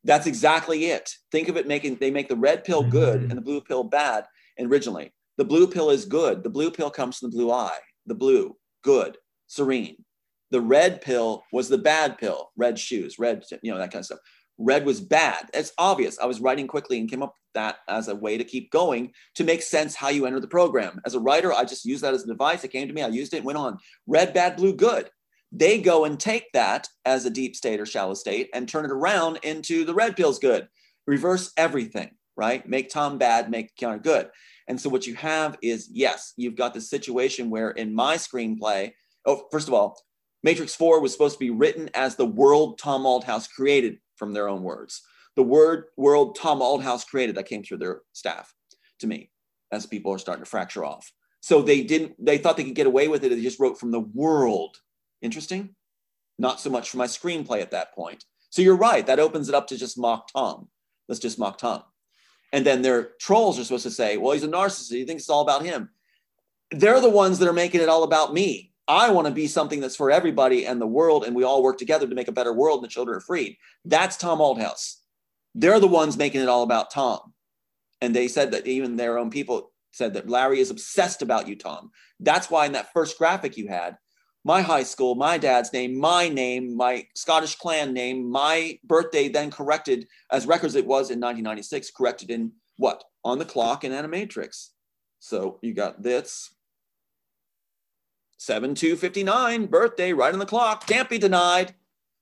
That's 0.03 0.27
exactly 0.27 0.85
it. 0.85 1.15
Think 1.31 1.47
of 1.47 1.57
it 1.57 1.67
making 1.67 1.95
they 1.95 2.11
make 2.11 2.27
the 2.27 2.35
red 2.35 2.63
pill 2.63 2.83
good 2.83 3.21
mm-hmm. 3.21 3.29
and 3.29 3.37
the 3.37 3.43
blue 3.43 3.61
pill 3.61 3.83
bad 3.83 4.25
originally. 4.59 5.13
The 5.37 5.45
blue 5.45 5.67
pill 5.67 5.89
is 5.89 6.05
good. 6.05 6.43
The 6.43 6.49
blue 6.49 6.71
pill 6.71 6.89
comes 6.89 7.17
from 7.17 7.31
the 7.31 7.37
blue 7.37 7.51
eye. 7.51 7.79
The 8.05 8.15
blue, 8.15 8.55
good, 8.83 9.17
serene. 9.47 10.03
The 10.51 10.61
red 10.61 11.01
pill 11.01 11.43
was 11.51 11.69
the 11.69 11.77
bad 11.77 12.17
pill, 12.17 12.51
red 12.55 12.77
shoes, 12.77 13.17
red, 13.17 13.43
you 13.63 13.71
know, 13.71 13.79
that 13.79 13.91
kind 13.91 14.01
of 14.01 14.05
stuff. 14.05 14.19
Red 14.57 14.85
was 14.85 15.01
bad. 15.01 15.49
It's 15.53 15.73
obvious. 15.77 16.19
I 16.19 16.25
was 16.25 16.41
writing 16.41 16.67
quickly 16.67 16.99
and 16.99 17.09
came 17.09 17.23
up 17.23 17.29
with 17.29 17.53
that 17.55 17.77
as 17.87 18.07
a 18.07 18.15
way 18.15 18.37
to 18.37 18.43
keep 18.43 18.71
going 18.71 19.11
to 19.35 19.43
make 19.43 19.61
sense 19.61 19.95
how 19.95 20.09
you 20.09 20.25
enter 20.25 20.39
the 20.39 20.47
program. 20.47 21.01
As 21.05 21.15
a 21.15 21.19
writer, 21.19 21.51
I 21.51 21.63
just 21.63 21.85
used 21.85 22.03
that 22.03 22.13
as 22.13 22.23
a 22.23 22.27
device. 22.27 22.63
It 22.63 22.71
came 22.71 22.87
to 22.87 22.93
me. 22.93 23.01
I 23.01 23.07
used 23.07 23.33
it, 23.33 23.43
went 23.43 23.57
on. 23.57 23.77
Red, 24.05 24.33
bad, 24.33 24.55
blue, 24.55 24.73
good. 24.73 25.09
They 25.51 25.79
go 25.79 26.05
and 26.05 26.19
take 26.19 26.51
that 26.53 26.87
as 27.05 27.25
a 27.25 27.29
deep 27.29 27.55
state 27.55 27.79
or 27.79 27.85
shallow 27.85 28.15
state 28.15 28.49
and 28.53 28.67
turn 28.67 28.85
it 28.85 28.91
around 28.91 29.37
into 29.43 29.85
the 29.85 29.93
red 29.93 30.15
pill's 30.15 30.39
good. 30.39 30.67
Reverse 31.05 31.51
everything, 31.57 32.11
right? 32.35 32.67
Make 32.67 32.89
Tom 32.89 33.17
bad, 33.17 33.51
make 33.51 33.75
Keanu 33.75 34.01
good. 34.01 34.29
And 34.67 34.79
so 34.79 34.89
what 34.89 35.05
you 35.05 35.15
have 35.15 35.57
is 35.61 35.89
yes, 35.91 36.33
you've 36.37 36.55
got 36.55 36.73
this 36.73 36.89
situation 36.89 37.49
where 37.49 37.71
in 37.71 37.93
my 37.93 38.15
screenplay, 38.15 38.93
oh, 39.25 39.43
first 39.51 39.67
of 39.67 39.73
all, 39.73 40.01
Matrix 40.43 40.75
4 40.75 40.99
was 41.01 41.11
supposed 41.11 41.35
to 41.35 41.39
be 41.39 41.51
written 41.51 41.89
as 41.93 42.15
the 42.15 42.25
world 42.25 42.77
Tom 42.77 43.03
Althouse 43.03 43.49
created 43.49 43.97
from 44.23 44.33
their 44.33 44.47
own 44.47 44.63
words. 44.63 45.01
The 45.35 45.43
word 45.43 45.85
world 45.97 46.37
Tom 46.39 46.59
Althouse 46.59 47.05
created 47.05 47.35
that 47.35 47.47
came 47.47 47.63
through 47.63 47.77
their 47.77 48.01
staff 48.13 48.53
to 48.99 49.07
me 49.07 49.31
as 49.71 49.85
people 49.85 50.13
are 50.13 50.17
starting 50.17 50.43
to 50.43 50.49
fracture 50.49 50.85
off. 50.85 51.11
So 51.41 51.61
they 51.61 51.83
didn't, 51.83 52.13
they 52.23 52.37
thought 52.37 52.55
they 52.55 52.63
could 52.63 52.75
get 52.75 52.87
away 52.87 53.07
with 53.09 53.23
it. 53.23 53.29
They 53.29 53.41
just 53.41 53.59
wrote 53.59 53.79
from 53.79 53.91
the 53.91 53.99
world. 53.99 54.77
Interesting. 55.21 55.75
Not 56.39 56.61
so 56.61 56.69
much 56.69 56.89
for 56.89 56.97
my 56.97 57.07
screenplay 57.07 57.61
at 57.61 57.71
that 57.71 57.93
point. 57.93 58.23
So 58.49 58.61
you're 58.61 58.77
right. 58.77 59.05
That 59.05 59.19
opens 59.19 59.49
it 59.49 59.55
up 59.55 59.67
to 59.67 59.77
just 59.77 59.97
mock 59.97 60.31
Tom. 60.31 60.69
Let's 61.09 61.19
just 61.19 61.39
mock 61.39 61.57
Tom. 61.57 61.83
And 62.53 62.65
then 62.65 62.81
their 62.81 63.11
trolls 63.19 63.59
are 63.59 63.63
supposed 63.63 63.83
to 63.83 63.91
say, 63.91 64.17
well, 64.17 64.33
he's 64.33 64.43
a 64.43 64.47
narcissist. 64.47 64.91
He 64.91 65.05
thinks 65.05 65.23
it's 65.23 65.29
all 65.29 65.41
about 65.41 65.65
him. 65.65 65.89
They're 66.71 67.01
the 67.01 67.09
ones 67.09 67.39
that 67.39 67.49
are 67.49 67.53
making 67.53 67.81
it 67.81 67.89
all 67.89 68.03
about 68.03 68.33
me. 68.33 68.72
I 68.87 69.11
want 69.11 69.27
to 69.27 69.33
be 69.33 69.47
something 69.47 69.79
that's 69.79 69.95
for 69.95 70.11
everybody 70.11 70.65
and 70.65 70.81
the 70.81 70.87
world, 70.87 71.23
and 71.23 71.35
we 71.35 71.43
all 71.43 71.63
work 71.63 71.77
together 71.77 72.07
to 72.07 72.15
make 72.15 72.27
a 72.27 72.33
better 72.33 72.53
world 72.53 72.79
and 72.79 72.83
the 72.83 72.93
children 72.93 73.17
are 73.17 73.21
freed. 73.21 73.57
That's 73.85 74.17
Tom 74.17 74.39
Althouse. 74.39 74.97
They're 75.55 75.79
the 75.79 75.87
ones 75.87 76.17
making 76.17 76.41
it 76.41 76.49
all 76.49 76.63
about 76.63 76.91
Tom. 76.91 77.33
And 78.01 78.15
they 78.15 78.27
said 78.27 78.51
that 78.51 78.67
even 78.67 78.97
their 78.97 79.17
own 79.17 79.29
people 79.29 79.71
said 79.93 80.13
that 80.15 80.27
Larry 80.27 80.59
is 80.59 80.71
obsessed 80.71 81.21
about 81.21 81.47
you, 81.47 81.55
Tom. 81.55 81.91
That's 82.19 82.49
why 82.49 82.65
in 82.65 82.73
that 82.73 82.91
first 82.91 83.17
graphic 83.17 83.55
you 83.57 83.67
had, 83.67 83.97
my 84.43 84.61
high 84.61 84.83
school, 84.83 85.15
my 85.15 85.37
dad's 85.37 85.71
name, 85.71 85.97
my 85.97 86.27
name, 86.27 86.75
my 86.75 87.07
Scottish 87.15 87.55
clan 87.55 87.93
name, 87.93 88.29
my 88.29 88.77
birthday, 88.83 89.29
then 89.29 89.51
corrected 89.51 90.07
as 90.31 90.45
records 90.45 90.75
it 90.75 90.85
was 90.85 91.11
in 91.11 91.19
1996, 91.19 91.91
corrected 91.91 92.29
in 92.29 92.51
what? 92.77 93.03
On 93.23 93.39
the 93.39 93.45
clock 93.45 93.85
in 93.85 93.93
Animatrix. 93.93 94.69
So 95.19 95.59
you 95.61 95.73
got 95.73 96.03
this, 96.03 96.53
7259, 98.43 99.67
birthday, 99.67 100.11
right 100.11 100.33
on 100.33 100.39
the 100.39 100.45
clock. 100.45 100.85
Can't 100.85 101.09
be 101.09 101.17
denied. 101.17 101.73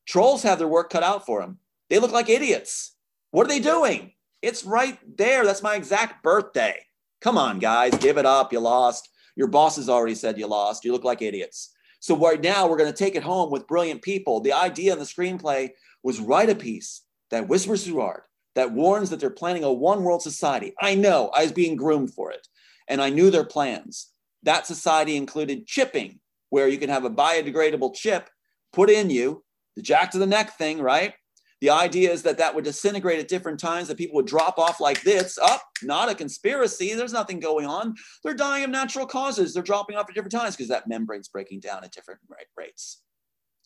Trolls 0.06 0.44
have 0.44 0.60
their 0.60 0.68
work 0.68 0.92
cut 0.92 1.02
out 1.02 1.26
for 1.26 1.42
them. 1.42 1.58
They 1.90 1.98
look 1.98 2.12
like 2.12 2.30
idiots. 2.30 2.96
What 3.32 3.48
are 3.48 3.50
they 3.50 3.60
doing? 3.60 4.14
It's 4.44 4.64
right 4.64 5.00
there. 5.18 5.44
That's 5.44 5.64
my 5.64 5.76
exact 5.76 6.22
birthday. 6.22 6.76
Come 7.22 7.40
on, 7.40 7.58
guys, 7.58 7.98
give 7.98 8.20
it 8.20 8.28
up. 8.28 8.54
You 8.54 8.60
lost. 8.60 9.10
Your 9.36 9.48
boss 9.48 9.78
has 9.78 9.90
already 9.90 10.14
said 10.14 10.38
you 10.38 10.46
lost. 10.46 10.86
You 10.86 10.92
look 10.92 11.04
like 11.04 11.24
idiots. 11.24 11.74
So, 12.00 12.16
right 12.16 12.40
now, 12.40 12.68
we're 12.68 12.78
going 12.78 12.92
to 12.92 12.98
take 12.98 13.16
it 13.16 13.24
home 13.24 13.50
with 13.50 13.68
brilliant 13.68 14.04
people. 14.04 14.42
The 14.42 14.54
idea 14.54 14.94
in 14.94 15.00
the 15.00 15.06
screenplay 15.06 15.72
was 16.04 16.20
write 16.20 16.52
a 16.52 16.56
piece 16.56 17.02
that 17.32 17.48
whispers 17.48 17.84
through 17.84 18.02
art, 18.02 18.26
that 18.54 18.74
warns 18.74 19.10
that 19.10 19.20
they're 19.20 19.32
planning 19.32 19.64
a 19.64 19.74
one 19.74 20.04
world 20.04 20.22
society. 20.22 20.76
I 20.80 20.94
know 20.94 21.32
I 21.34 21.42
was 21.42 21.52
being 21.52 21.76
groomed 21.76 22.14
for 22.14 22.32
it, 22.32 22.48
and 22.88 23.02
I 23.02 23.10
knew 23.10 23.32
their 23.32 23.44
plans. 23.44 24.11
That 24.44 24.68
society 24.68 25.16
included 25.16 25.68
chipping, 25.68 26.20
where 26.50 26.68
you 26.68 26.78
can 26.78 26.90
have 26.90 27.06
a 27.06 27.10
biodegradable 27.10 27.96
chip 27.96 28.30
put 28.74 28.90
in 28.90 29.10
you, 29.10 29.44
the 29.76 29.82
jack 29.82 30.12
to 30.12 30.18
the 30.18 30.28
neck 30.28 30.58
thing, 30.58 30.82
right? 30.82 31.14
The 31.62 31.70
idea 31.70 32.12
is 32.12 32.24
that 32.24 32.40
that 32.40 32.56
would 32.56 32.64
disintegrate 32.64 33.20
at 33.20 33.28
different 33.28 33.60
times, 33.60 33.88
that 33.88 33.98
people 33.98 34.16
would 34.16 34.26
drop 34.26 34.58
off 34.58 34.80
like 34.80 35.04
this. 35.04 35.38
Up, 35.38 35.62
oh, 35.64 35.86
not 35.86 36.10
a 36.10 36.16
conspiracy. 36.16 36.96
There's 36.96 37.14
nothing 37.14 37.40
going 37.40 37.68
on. 37.68 37.94
They're 38.24 38.34
dying 38.34 38.64
of 38.64 38.72
natural 38.72 39.06
causes. 39.06 39.54
They're 39.54 39.62
dropping 39.62 39.96
off 39.96 40.10
at 40.10 40.16
different 40.16 40.32
times 40.32 40.56
because 40.56 40.70
that 40.70 40.88
membrane's 40.88 41.28
breaking 41.28 41.60
down 41.60 41.84
at 41.84 41.92
different 41.92 42.20
rates. 42.58 43.04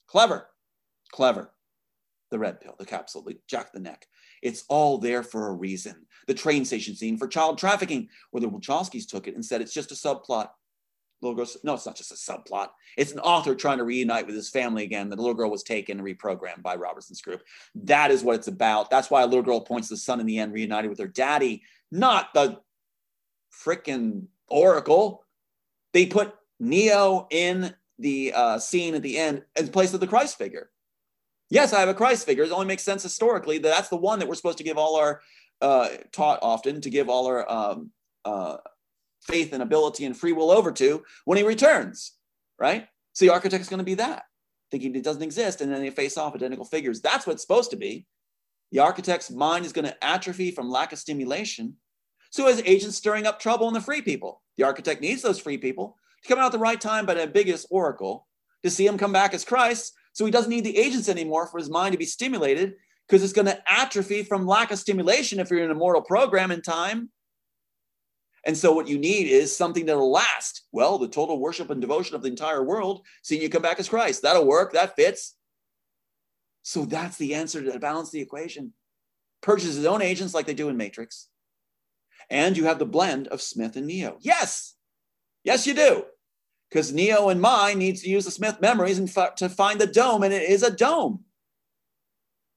Clever, 0.08 0.50
clever. 1.14 1.52
The 2.32 2.40
red 2.40 2.60
pill, 2.60 2.76
the 2.78 2.86
capsule, 2.86 3.22
the 3.22 3.38
jack 3.48 3.72
the 3.72 3.80
neck. 3.80 4.08
It's 4.42 4.66
all 4.68 4.98
there 4.98 5.24
for 5.24 5.48
a 5.48 5.54
reason. 5.54 6.06
The 6.28 6.34
train 6.34 6.66
station 6.66 6.96
scene 6.96 7.18
for 7.18 7.28
child 7.28 7.58
trafficking, 7.58 8.10
where 8.32 8.42
the 8.42 8.50
Wachowskis 8.50 9.08
took 9.08 9.28
it 9.28 9.36
and 9.36 9.46
said 9.46 9.62
it's 9.62 9.74
just 9.74 9.92
a 9.92 9.96
subplot 9.96 10.50
little 11.28 11.36
girl 11.36 11.52
no 11.64 11.74
it's 11.74 11.86
not 11.86 11.96
just 11.96 12.12
a 12.12 12.16
subplot. 12.16 12.70
It's 12.98 13.12
an 13.12 13.20
author 13.20 13.56
trying 13.56 13.80
to 13.80 13.84
reunite 13.84 14.26
with 14.26 14.36
his 14.36 14.50
family 14.50 14.84
again 14.84 15.10
the 15.10 15.16
little 15.16 15.34
girl 15.34 15.50
was 15.50 15.64
taken 15.64 16.00
and 16.00 16.08
reprogrammed 16.08 16.62
by 16.62 16.76
robertson's 16.76 17.22
group. 17.22 17.44
That 17.76 18.12
is 18.12 18.24
what 18.24 18.36
it's 18.36 18.48
about. 18.48 18.90
That's 18.90 19.10
why 19.10 19.24
a 19.24 19.28
little 19.28 19.44
girl 19.44 19.62
points 19.62 19.90
to 19.90 19.96
the 19.96 20.00
sun 20.00 20.20
in 20.20 20.26
the 20.26 20.40
end 20.40 20.54
reunited 20.54 20.90
with 20.90 21.00
her 21.00 21.08
daddy 21.08 21.64
not 21.92 22.34
the 22.34 22.60
freaking 23.64 24.28
oracle. 24.48 25.24
They 25.94 26.06
put 26.08 26.34
neo 26.60 27.28
in 27.30 27.74
the 28.00 28.34
uh, 28.34 28.60
scene 28.60 28.96
at 28.96 29.02
the 29.02 29.18
end 29.18 29.44
in 29.58 29.70
place 29.70 29.94
of 29.94 30.00
the 30.00 30.08
christ 30.08 30.38
figure. 30.38 30.70
Yes 31.50 31.74
i 31.74 31.80
have 31.80 31.90
a 31.90 31.94
christ 31.94 32.26
figure. 32.26 32.44
It 32.44 32.52
only 32.52 32.68
makes 32.68 32.84
sense 32.84 33.04
historically 33.04 33.58
that 33.60 33.70
that's 33.70 33.90
the 33.90 33.98
one 33.98 34.20
that 34.20 34.28
we're 34.28 34.36
supposed 34.36 34.58
to 34.60 34.64
give 34.64 34.78
all 34.78 34.96
our 34.98 35.22
uh, 35.62 35.90
taught 36.12 36.40
often 36.42 36.82
to 36.82 36.90
give 36.90 37.10
all 37.10 37.28
our 37.28 37.50
um, 37.50 37.92
uh, 38.26 38.58
faith 39.26 39.54
and 39.54 39.62
ability 39.62 40.06
and 40.06 40.16
free 40.16 40.34
will 40.34 40.52
over 40.52 40.72
to 40.72 41.04
when 41.26 41.38
he 41.38 41.44
returns, 41.44 42.14
right? 42.60 42.88
So 43.14 43.26
the 43.26 43.34
architect 43.34 43.62
is 43.62 43.70
going 43.70 43.80
to 43.80 43.84
be 43.84 43.96
that, 43.96 44.24
thinking 44.72 44.96
it 44.96 45.04
doesn't 45.04 45.24
exist, 45.24 45.62
and 45.62 45.72
then 45.72 45.82
they 45.82 45.90
face 45.90 46.18
off 46.18 46.36
identical 46.36 46.66
figures. 46.66 47.02
That's 47.02 47.26
what 47.26 47.34
it's 47.34 47.42
supposed 47.42 47.72
to 47.72 47.78
be. 47.78 48.06
The 48.72 48.80
architect's 48.80 49.32
mind 49.32 49.66
is 49.66 49.74
going 49.74 49.86
to 49.86 50.04
atrophy 50.04 50.52
from 50.52 50.70
lack 50.70 50.92
of 50.92 51.00
stimulation. 51.00 51.76
So 52.32 52.48
his 52.48 52.62
agents 52.66 52.98
stirring 52.98 53.26
up 53.26 53.40
trouble 53.40 53.68
in 53.68 53.74
the 53.74 53.82
free 53.82 54.02
people. 54.02 54.42
The 54.58 54.64
architect 54.64 55.02
needs 55.02 55.22
those 55.22 55.40
free 55.40 55.58
people 55.58 55.98
to 56.22 56.28
come 56.28 56.40
out 56.40 56.48
at 56.48 56.52
the 56.52 56.60
right 56.60 56.80
time 56.80 57.06
by 57.06 57.14
the 57.14 57.28
biggest 57.28 57.68
oracle 57.70 58.28
to 58.64 58.70
see 58.70 58.86
him 58.86 58.98
come 58.98 59.14
back 59.14 59.34
as 59.34 59.46
Christ. 59.46 59.94
So 60.14 60.26
he 60.26 60.32
doesn't 60.32 60.50
need 60.50 60.66
the 60.66 60.78
agents 60.78 61.08
anymore 61.08 61.48
for 61.48 61.58
his 61.58 61.70
mind 61.70 61.94
to 61.94 61.98
be 61.98 62.06
stimulated 62.06 62.74
because 63.08 63.24
it's 63.24 63.34
going 63.34 63.46
to 63.46 63.62
atrophy 63.72 64.24
from 64.24 64.48
lack 64.48 64.72
of 64.72 64.80
stimulation 64.80 65.40
if 65.40 65.50
you're 65.50 65.64
in 65.64 65.72
a 65.72 65.76
mortal 65.76 66.02
program 66.02 66.52
in 66.52 66.62
time. 66.62 67.10
And 68.46 68.56
so 68.56 68.72
what 68.74 68.88
you 68.88 68.98
need 69.00 69.28
is 69.28 69.56
something 69.56 69.86
that'll 69.86 70.12
last. 70.12 70.64
Well, 70.72 71.00
the 71.00 71.08
total 71.08 71.40
worship 71.40 71.72
and 71.72 71.82
devotion 71.82 72.16
of 72.16 72.22
the 72.22 72.30
entire 72.30 72.64
world, 72.64 73.02
seeing 73.24 73.42
you 73.42 73.50
come 73.50 73.64
back 73.64 73.80
as 73.80 73.90
Christ. 73.90 74.22
That'll 74.22 74.46
work. 74.46 74.74
That 74.74 74.96
fits. 74.96 75.36
So 76.62 76.86
that's 76.86 77.18
the 77.18 77.34
answer 77.34 77.64
to 77.64 77.80
balance 77.80 78.12
the 78.12 78.22
equation. 78.22 78.74
Purchases 79.42 79.76
his 79.78 79.86
own 79.86 80.02
agents 80.02 80.34
like 80.34 80.46
they 80.46 80.54
do 80.54 80.70
in 80.70 80.78
Matrix. 80.78 81.28
And 82.30 82.56
you 82.56 82.66
have 82.66 82.80
the 82.80 82.86
blend 82.86 83.28
of 83.28 83.42
Smith 83.42 83.76
and 83.76 83.88
Neo. 83.88 84.18
Yes. 84.22 84.76
Yes, 85.44 85.68
you 85.68 85.74
do. 85.74 86.06
Because 86.70 86.92
Neo 86.92 87.30
and 87.30 87.40
mine 87.40 87.78
needs 87.78 88.02
to 88.02 88.10
use 88.10 88.26
the 88.26 88.32
Smith 88.32 88.60
memories 88.62 88.98
and 88.98 89.10
f- 89.16 89.36
to 89.36 89.50
find 89.50 89.80
the 89.80 89.88
dome, 89.88 90.24
and 90.24 90.34
it 90.34 90.50
is 90.50 90.64
a 90.64 90.72
dome. 90.72 91.24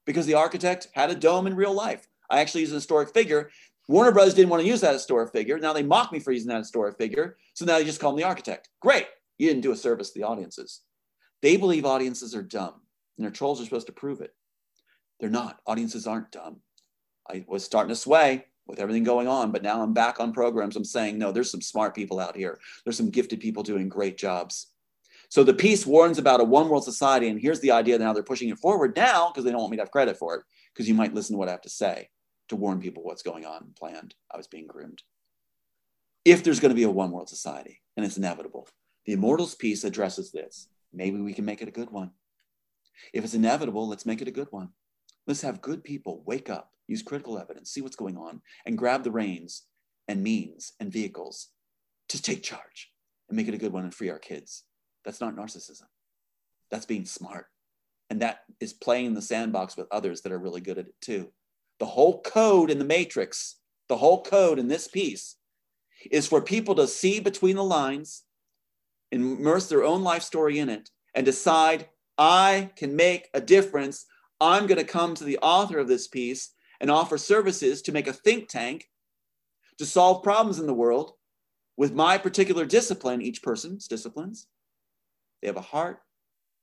Because 0.06 0.24
the 0.24 0.34
architect 0.34 0.88
had 0.92 1.10
a 1.10 1.14
dome 1.14 1.46
in 1.46 1.54
real 1.54 1.74
life. 1.74 2.08
I 2.30 2.40
actually 2.40 2.62
use 2.62 2.72
a 2.72 2.76
historic 2.76 3.12
figure 3.12 3.50
Warner 3.88 4.12
Brothers 4.12 4.34
didn't 4.34 4.50
want 4.50 4.62
to 4.62 4.68
use 4.68 4.82
that 4.82 4.92
historic 4.92 5.32
figure. 5.32 5.58
Now 5.58 5.72
they 5.72 5.82
mock 5.82 6.12
me 6.12 6.18
for 6.20 6.30
using 6.30 6.48
that 6.48 6.58
historic 6.58 6.98
figure. 6.98 7.38
So 7.54 7.64
now 7.64 7.78
they 7.78 7.84
just 7.84 8.00
call 8.00 8.12
me 8.12 8.22
the 8.22 8.28
architect. 8.28 8.68
Great. 8.80 9.06
You 9.38 9.48
didn't 9.48 9.62
do 9.62 9.72
a 9.72 9.76
service 9.76 10.10
to 10.10 10.18
the 10.18 10.26
audiences. 10.26 10.82
They 11.40 11.56
believe 11.56 11.86
audiences 11.86 12.34
are 12.34 12.42
dumb 12.42 12.74
and 13.16 13.24
their 13.24 13.32
trolls 13.32 13.60
are 13.60 13.64
supposed 13.64 13.86
to 13.86 13.92
prove 13.92 14.20
it. 14.20 14.34
They're 15.18 15.30
not. 15.30 15.60
Audiences 15.66 16.06
aren't 16.06 16.30
dumb. 16.30 16.60
I 17.30 17.44
was 17.48 17.64
starting 17.64 17.88
to 17.88 17.96
sway 17.96 18.44
with 18.66 18.78
everything 18.78 19.04
going 19.04 19.26
on, 19.26 19.52
but 19.52 19.62
now 19.62 19.82
I'm 19.82 19.94
back 19.94 20.20
on 20.20 20.32
programs. 20.34 20.76
I'm 20.76 20.84
saying, 20.84 21.18
no, 21.18 21.32
there's 21.32 21.50
some 21.50 21.62
smart 21.62 21.94
people 21.94 22.20
out 22.20 22.36
here. 22.36 22.58
There's 22.84 22.96
some 22.96 23.10
gifted 23.10 23.40
people 23.40 23.62
doing 23.62 23.88
great 23.88 24.18
jobs. 24.18 24.66
So 25.30 25.42
the 25.42 25.54
piece 25.54 25.86
warns 25.86 26.18
about 26.18 26.40
a 26.40 26.44
one 26.44 26.68
world 26.68 26.84
society, 26.84 27.28
and 27.28 27.40
here's 27.40 27.60
the 27.60 27.70
idea 27.70 27.98
now 27.98 28.12
they're 28.12 28.22
pushing 28.22 28.50
it 28.50 28.58
forward 28.58 28.96
now 28.96 29.28
because 29.28 29.44
they 29.44 29.50
don't 29.50 29.60
want 29.60 29.70
me 29.70 29.76
to 29.78 29.82
have 29.82 29.90
credit 29.90 30.18
for 30.18 30.36
it, 30.36 30.44
because 30.72 30.88
you 30.88 30.94
might 30.94 31.14
listen 31.14 31.34
to 31.34 31.38
what 31.38 31.48
I 31.48 31.52
have 31.52 31.62
to 31.62 31.70
say 31.70 32.08
to 32.48 32.56
warn 32.56 32.80
people 32.80 33.02
what's 33.02 33.22
going 33.22 33.44
on 33.44 33.72
planned. 33.78 34.14
I 34.32 34.36
was 34.36 34.46
being 34.46 34.66
groomed. 34.66 35.02
If 36.24 36.42
there's 36.42 36.60
going 36.60 36.70
to 36.70 36.76
be 36.76 36.82
a 36.82 36.90
one 36.90 37.10
world 37.10 37.28
society, 37.28 37.80
and 37.96 38.04
it's 38.04 38.18
inevitable, 38.18 38.68
the 39.06 39.12
Immortals 39.12 39.54
piece 39.54 39.84
addresses 39.84 40.32
this. 40.32 40.68
Maybe 40.92 41.20
we 41.20 41.34
can 41.34 41.44
make 41.44 41.62
it 41.62 41.68
a 41.68 41.72
good 41.72 41.90
one. 41.90 42.10
If 43.12 43.24
it's 43.24 43.34
inevitable, 43.34 43.88
let's 43.88 44.06
make 44.06 44.20
it 44.20 44.28
a 44.28 44.32
good 44.32 44.48
one. 44.50 44.70
Let's 45.26 45.42
have 45.42 45.60
good 45.60 45.84
people 45.84 46.22
wake 46.26 46.50
up, 46.50 46.72
use 46.86 47.02
critical 47.02 47.38
evidence, 47.38 47.70
see 47.70 47.80
what's 47.80 47.96
going 47.96 48.16
on, 48.16 48.40
and 48.66 48.78
grab 48.78 49.04
the 49.04 49.10
reins 49.10 49.66
and 50.08 50.22
means 50.22 50.72
and 50.80 50.92
vehicles 50.92 51.48
to 52.08 52.20
take 52.20 52.42
charge 52.42 52.92
and 53.28 53.36
make 53.36 53.48
it 53.48 53.54
a 53.54 53.58
good 53.58 53.72
one 53.72 53.84
and 53.84 53.94
free 53.94 54.10
our 54.10 54.18
kids. 54.18 54.64
That's 55.04 55.20
not 55.20 55.36
narcissism. 55.36 55.84
That's 56.70 56.86
being 56.86 57.04
smart. 57.04 57.46
And 58.10 58.22
that 58.22 58.40
is 58.60 58.72
playing 58.72 59.06
in 59.06 59.14
the 59.14 59.22
sandbox 59.22 59.76
with 59.76 59.86
others 59.90 60.22
that 60.22 60.32
are 60.32 60.38
really 60.38 60.62
good 60.62 60.78
at 60.78 60.86
it 60.86 60.94
too. 61.00 61.30
The 61.78 61.86
whole 61.86 62.20
code 62.22 62.70
in 62.70 62.78
the 62.78 62.84
matrix, 62.84 63.56
the 63.88 63.96
whole 63.96 64.22
code 64.22 64.58
in 64.58 64.68
this 64.68 64.88
piece 64.88 65.36
is 66.10 66.26
for 66.26 66.40
people 66.40 66.74
to 66.76 66.86
see 66.86 67.20
between 67.20 67.56
the 67.56 67.64
lines, 67.64 68.24
immerse 69.10 69.68
their 69.68 69.84
own 69.84 70.02
life 70.02 70.22
story 70.22 70.58
in 70.58 70.68
it, 70.68 70.90
and 71.14 71.24
decide, 71.24 71.88
I 72.16 72.70
can 72.76 72.96
make 72.96 73.28
a 73.32 73.40
difference. 73.40 74.06
I'm 74.40 74.66
going 74.66 74.78
to 74.78 74.84
come 74.84 75.14
to 75.14 75.24
the 75.24 75.38
author 75.38 75.78
of 75.78 75.88
this 75.88 76.08
piece 76.08 76.50
and 76.80 76.90
offer 76.90 77.18
services 77.18 77.82
to 77.82 77.92
make 77.92 78.06
a 78.06 78.12
think 78.12 78.48
tank 78.48 78.88
to 79.78 79.86
solve 79.86 80.22
problems 80.22 80.58
in 80.58 80.66
the 80.66 80.74
world 80.74 81.12
with 81.76 81.94
my 81.94 82.18
particular 82.18 82.64
discipline, 82.64 83.22
each 83.22 83.42
person's 83.42 83.86
disciplines. 83.86 84.48
They 85.40 85.46
have 85.46 85.56
a 85.56 85.60
heart, 85.60 86.00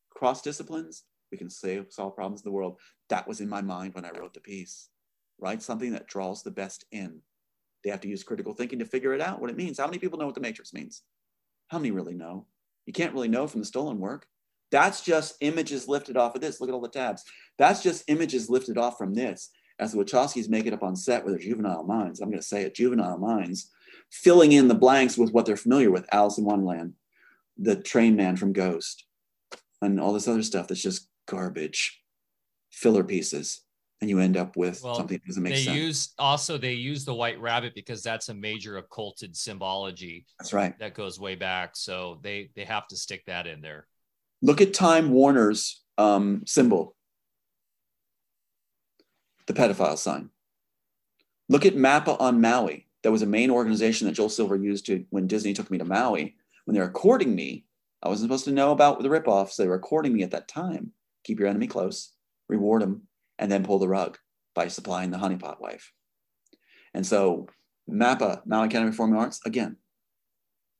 cross 0.09 0.41
disciplines. 0.41 1.03
We 1.31 1.37
can 1.37 1.49
save, 1.49 1.87
solve 1.89 2.15
problems 2.15 2.41
in 2.41 2.49
the 2.49 2.55
world. 2.55 2.79
That 3.09 3.27
was 3.27 3.39
in 3.41 3.49
my 3.49 3.61
mind 3.61 3.95
when 3.95 4.05
I 4.05 4.11
wrote 4.11 4.33
the 4.33 4.41
piece. 4.41 4.89
Write 5.39 5.61
something 5.61 5.91
that 5.91 6.07
draws 6.07 6.43
the 6.43 6.51
best 6.51 6.85
in. 6.91 7.21
They 7.83 7.89
have 7.89 8.01
to 8.01 8.07
use 8.07 8.23
critical 8.23 8.53
thinking 8.53 8.79
to 8.79 8.85
figure 8.85 9.13
it 9.13 9.21
out, 9.21 9.39
what 9.39 9.49
it 9.49 9.57
means. 9.57 9.77
How 9.77 9.85
many 9.85 9.99
people 9.99 10.17
know 10.17 10.25
what 10.25 10.35
the 10.35 10.41
matrix 10.41 10.73
means? 10.73 11.03
How 11.67 11.77
many 11.77 11.91
really 11.91 12.13
know? 12.13 12.47
You 12.85 12.93
can't 12.93 13.13
really 13.13 13.27
know 13.27 13.47
from 13.47 13.61
the 13.61 13.65
stolen 13.65 13.99
work. 13.99 14.27
That's 14.71 15.01
just 15.01 15.35
images 15.41 15.87
lifted 15.87 16.17
off 16.17 16.35
of 16.35 16.41
this. 16.41 16.59
Look 16.59 16.69
at 16.69 16.73
all 16.73 16.81
the 16.81 16.89
tabs. 16.89 17.23
That's 17.57 17.83
just 17.83 18.03
images 18.07 18.49
lifted 18.49 18.77
off 18.77 18.97
from 18.97 19.13
this. 19.13 19.51
As 19.77 19.91
the 19.91 19.97
Wachowskis 19.97 20.49
make 20.49 20.65
it 20.65 20.73
up 20.73 20.83
on 20.83 20.95
set 20.95 21.23
with 21.23 21.33
their 21.33 21.43
juvenile 21.43 21.83
minds, 21.83 22.21
I'm 22.21 22.29
going 22.29 22.41
to 22.41 22.47
say 22.47 22.63
it, 22.63 22.75
juvenile 22.75 23.17
minds, 23.17 23.71
filling 24.09 24.53
in 24.53 24.67
the 24.67 24.75
blanks 24.75 25.17
with 25.17 25.31
what 25.31 25.45
they're 25.45 25.57
familiar 25.57 25.91
with 25.91 26.07
Alice 26.11 26.37
in 26.37 26.45
Wonderland, 26.45 26.93
the 27.57 27.75
train 27.75 28.15
man 28.15 28.37
from 28.37 28.53
Ghost, 28.53 29.05
and 29.81 29.99
all 29.99 30.13
this 30.13 30.27
other 30.27 30.43
stuff 30.43 30.67
that's 30.67 30.81
just 30.81 31.09
garbage, 31.27 32.01
filler 32.71 33.03
pieces. 33.03 33.61
And 34.01 34.09
you 34.09 34.19
end 34.19 34.35
up 34.35 34.57
with 34.57 34.81
well, 34.83 34.95
something 34.95 35.17
that 35.17 35.25
doesn't 35.25 35.41
make 35.41 35.53
they 35.53 35.63
sense. 35.63 35.75
They 35.75 35.81
use 35.81 36.13
also 36.19 36.57
they 36.57 36.73
use 36.73 37.05
the 37.05 37.13
white 37.13 37.39
rabbit 37.39 37.73
because 37.73 38.03
that's 38.03 38.29
a 38.29 38.33
major 38.33 38.77
occulted 38.77 39.35
symbology. 39.35 40.25
That's 40.37 40.53
right. 40.53 40.77
That 40.79 40.93
goes 40.93 41.19
way 41.19 41.35
back. 41.35 41.75
So 41.75 42.19
they 42.21 42.51
they 42.55 42.65
have 42.65 42.87
to 42.87 42.97
stick 42.97 43.23
that 43.27 43.47
in 43.47 43.61
there. 43.61 43.87
Look 44.41 44.59
at 44.59 44.73
Time 44.73 45.11
Warner's 45.11 45.81
um, 45.97 46.43
symbol, 46.45 46.95
the 49.47 49.53
pedophile 49.53 49.97
sign. 49.97 50.29
Look 51.47 51.65
at 51.65 51.75
Mappa 51.75 52.19
on 52.19 52.41
Maui 52.41 52.85
that 53.05 53.11
was 53.11 53.21
a 53.21 53.27
main 53.27 53.51
organization 53.51 54.07
that 54.07 54.13
Joel 54.13 54.29
Silver 54.29 54.55
used 54.55 54.87
to 54.87 55.05
when 55.11 55.27
Disney 55.27 55.53
took 55.53 55.69
me 55.69 55.77
to 55.77 55.85
Maui. 55.85 56.35
When 56.65 56.73
they 56.73 56.81
were 56.81 56.89
courting 56.89 57.35
me, 57.35 57.65
I 58.01 58.09
wasn't 58.09 58.29
supposed 58.29 58.45
to 58.45 58.51
know 58.51 58.71
about 58.71 58.99
the 58.99 59.09
ripoffs. 59.09 59.57
They 59.57 59.67
were 59.67 59.77
courting 59.77 60.11
me 60.11 60.23
at 60.23 60.31
that 60.31 60.47
time. 60.47 60.91
Keep 61.23 61.39
your 61.39 61.47
enemy 61.47 61.67
close, 61.67 62.13
reward 62.49 62.81
them, 62.81 63.03
and 63.37 63.51
then 63.51 63.63
pull 63.63 63.79
the 63.79 63.87
rug 63.87 64.17
by 64.53 64.67
supplying 64.67 65.11
the 65.11 65.17
honeypot 65.17 65.59
wife. 65.59 65.91
And 66.93 67.05
so, 67.05 67.47
MAPPA, 67.89 68.45
Maui 68.45 68.67
Academy 68.67 68.91
Performing 68.91 69.19
Arts, 69.19 69.41
again, 69.45 69.77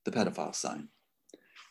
the 0.06 0.12
pedophile 0.12 0.56
sign. 0.56 0.88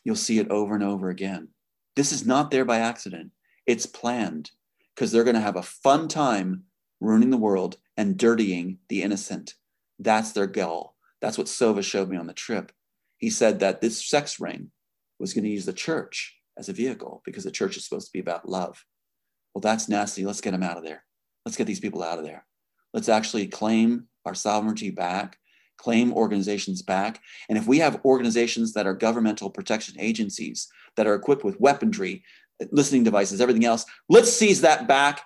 You'll 0.04 0.16
see 0.16 0.38
it 0.38 0.50
over 0.50 0.74
and 0.74 0.84
over 0.84 1.08
again. 1.08 1.48
This 1.96 2.12
is 2.12 2.26
not 2.26 2.50
there 2.50 2.64
by 2.64 2.78
accident. 2.78 3.30
It's 3.66 3.86
planned 3.86 4.50
because 4.94 5.12
they're 5.12 5.24
going 5.24 5.34
to 5.34 5.40
have 5.40 5.56
a 5.56 5.62
fun 5.62 6.08
time 6.08 6.64
ruining 7.00 7.30
the 7.30 7.36
world 7.36 7.78
and 7.96 8.16
dirtying 8.16 8.78
the 8.88 9.02
innocent 9.02 9.54
that's 9.98 10.32
their 10.32 10.46
goal. 10.46 10.94
That's 11.20 11.38
what 11.38 11.46
Sova 11.46 11.82
showed 11.82 12.08
me 12.08 12.16
on 12.16 12.26
the 12.26 12.32
trip. 12.32 12.72
He 13.18 13.30
said 13.30 13.60
that 13.60 13.80
this 13.80 14.06
sex 14.06 14.40
ring 14.40 14.70
was 15.18 15.32
going 15.32 15.44
to 15.44 15.50
use 15.50 15.66
the 15.66 15.72
church 15.72 16.36
as 16.58 16.68
a 16.68 16.72
vehicle 16.72 17.22
because 17.24 17.44
the 17.44 17.50
church 17.50 17.76
is 17.76 17.84
supposed 17.84 18.06
to 18.08 18.12
be 18.12 18.20
about 18.20 18.48
love. 18.48 18.84
Well, 19.54 19.60
that's 19.60 19.88
nasty. 19.88 20.24
Let's 20.24 20.40
get 20.40 20.50
them 20.50 20.62
out 20.62 20.76
of 20.76 20.84
there. 20.84 21.04
Let's 21.44 21.56
get 21.56 21.66
these 21.66 21.80
people 21.80 22.02
out 22.02 22.18
of 22.18 22.24
there. 22.24 22.44
Let's 22.92 23.08
actually 23.08 23.46
claim 23.46 24.08
our 24.24 24.34
sovereignty 24.34 24.90
back, 24.90 25.38
claim 25.78 26.12
organizations 26.12 26.82
back. 26.82 27.20
And 27.48 27.58
if 27.58 27.66
we 27.66 27.78
have 27.78 28.04
organizations 28.04 28.72
that 28.72 28.86
are 28.86 28.94
governmental 28.94 29.50
protection 29.50 29.96
agencies 29.98 30.68
that 30.96 31.06
are 31.06 31.14
equipped 31.14 31.44
with 31.44 31.60
weaponry, 31.60 32.24
listening 32.70 33.04
devices, 33.04 33.40
everything 33.40 33.64
else, 33.64 33.84
let's 34.08 34.32
seize 34.32 34.60
that 34.62 34.88
back 34.88 35.22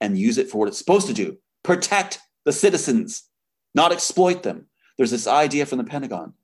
and 0.00 0.18
use 0.18 0.38
it 0.38 0.50
for 0.50 0.58
what 0.58 0.68
it's 0.68 0.78
supposed 0.78 1.06
to 1.06 1.14
do 1.14 1.38
protect 1.62 2.18
the 2.44 2.52
citizens 2.52 3.24
not 3.74 3.92
exploit 3.92 4.42
them. 4.42 4.66
There's 4.96 5.10
this 5.10 5.26
idea 5.26 5.66
from 5.66 5.78
the 5.78 5.84
Pentagon 5.84 6.34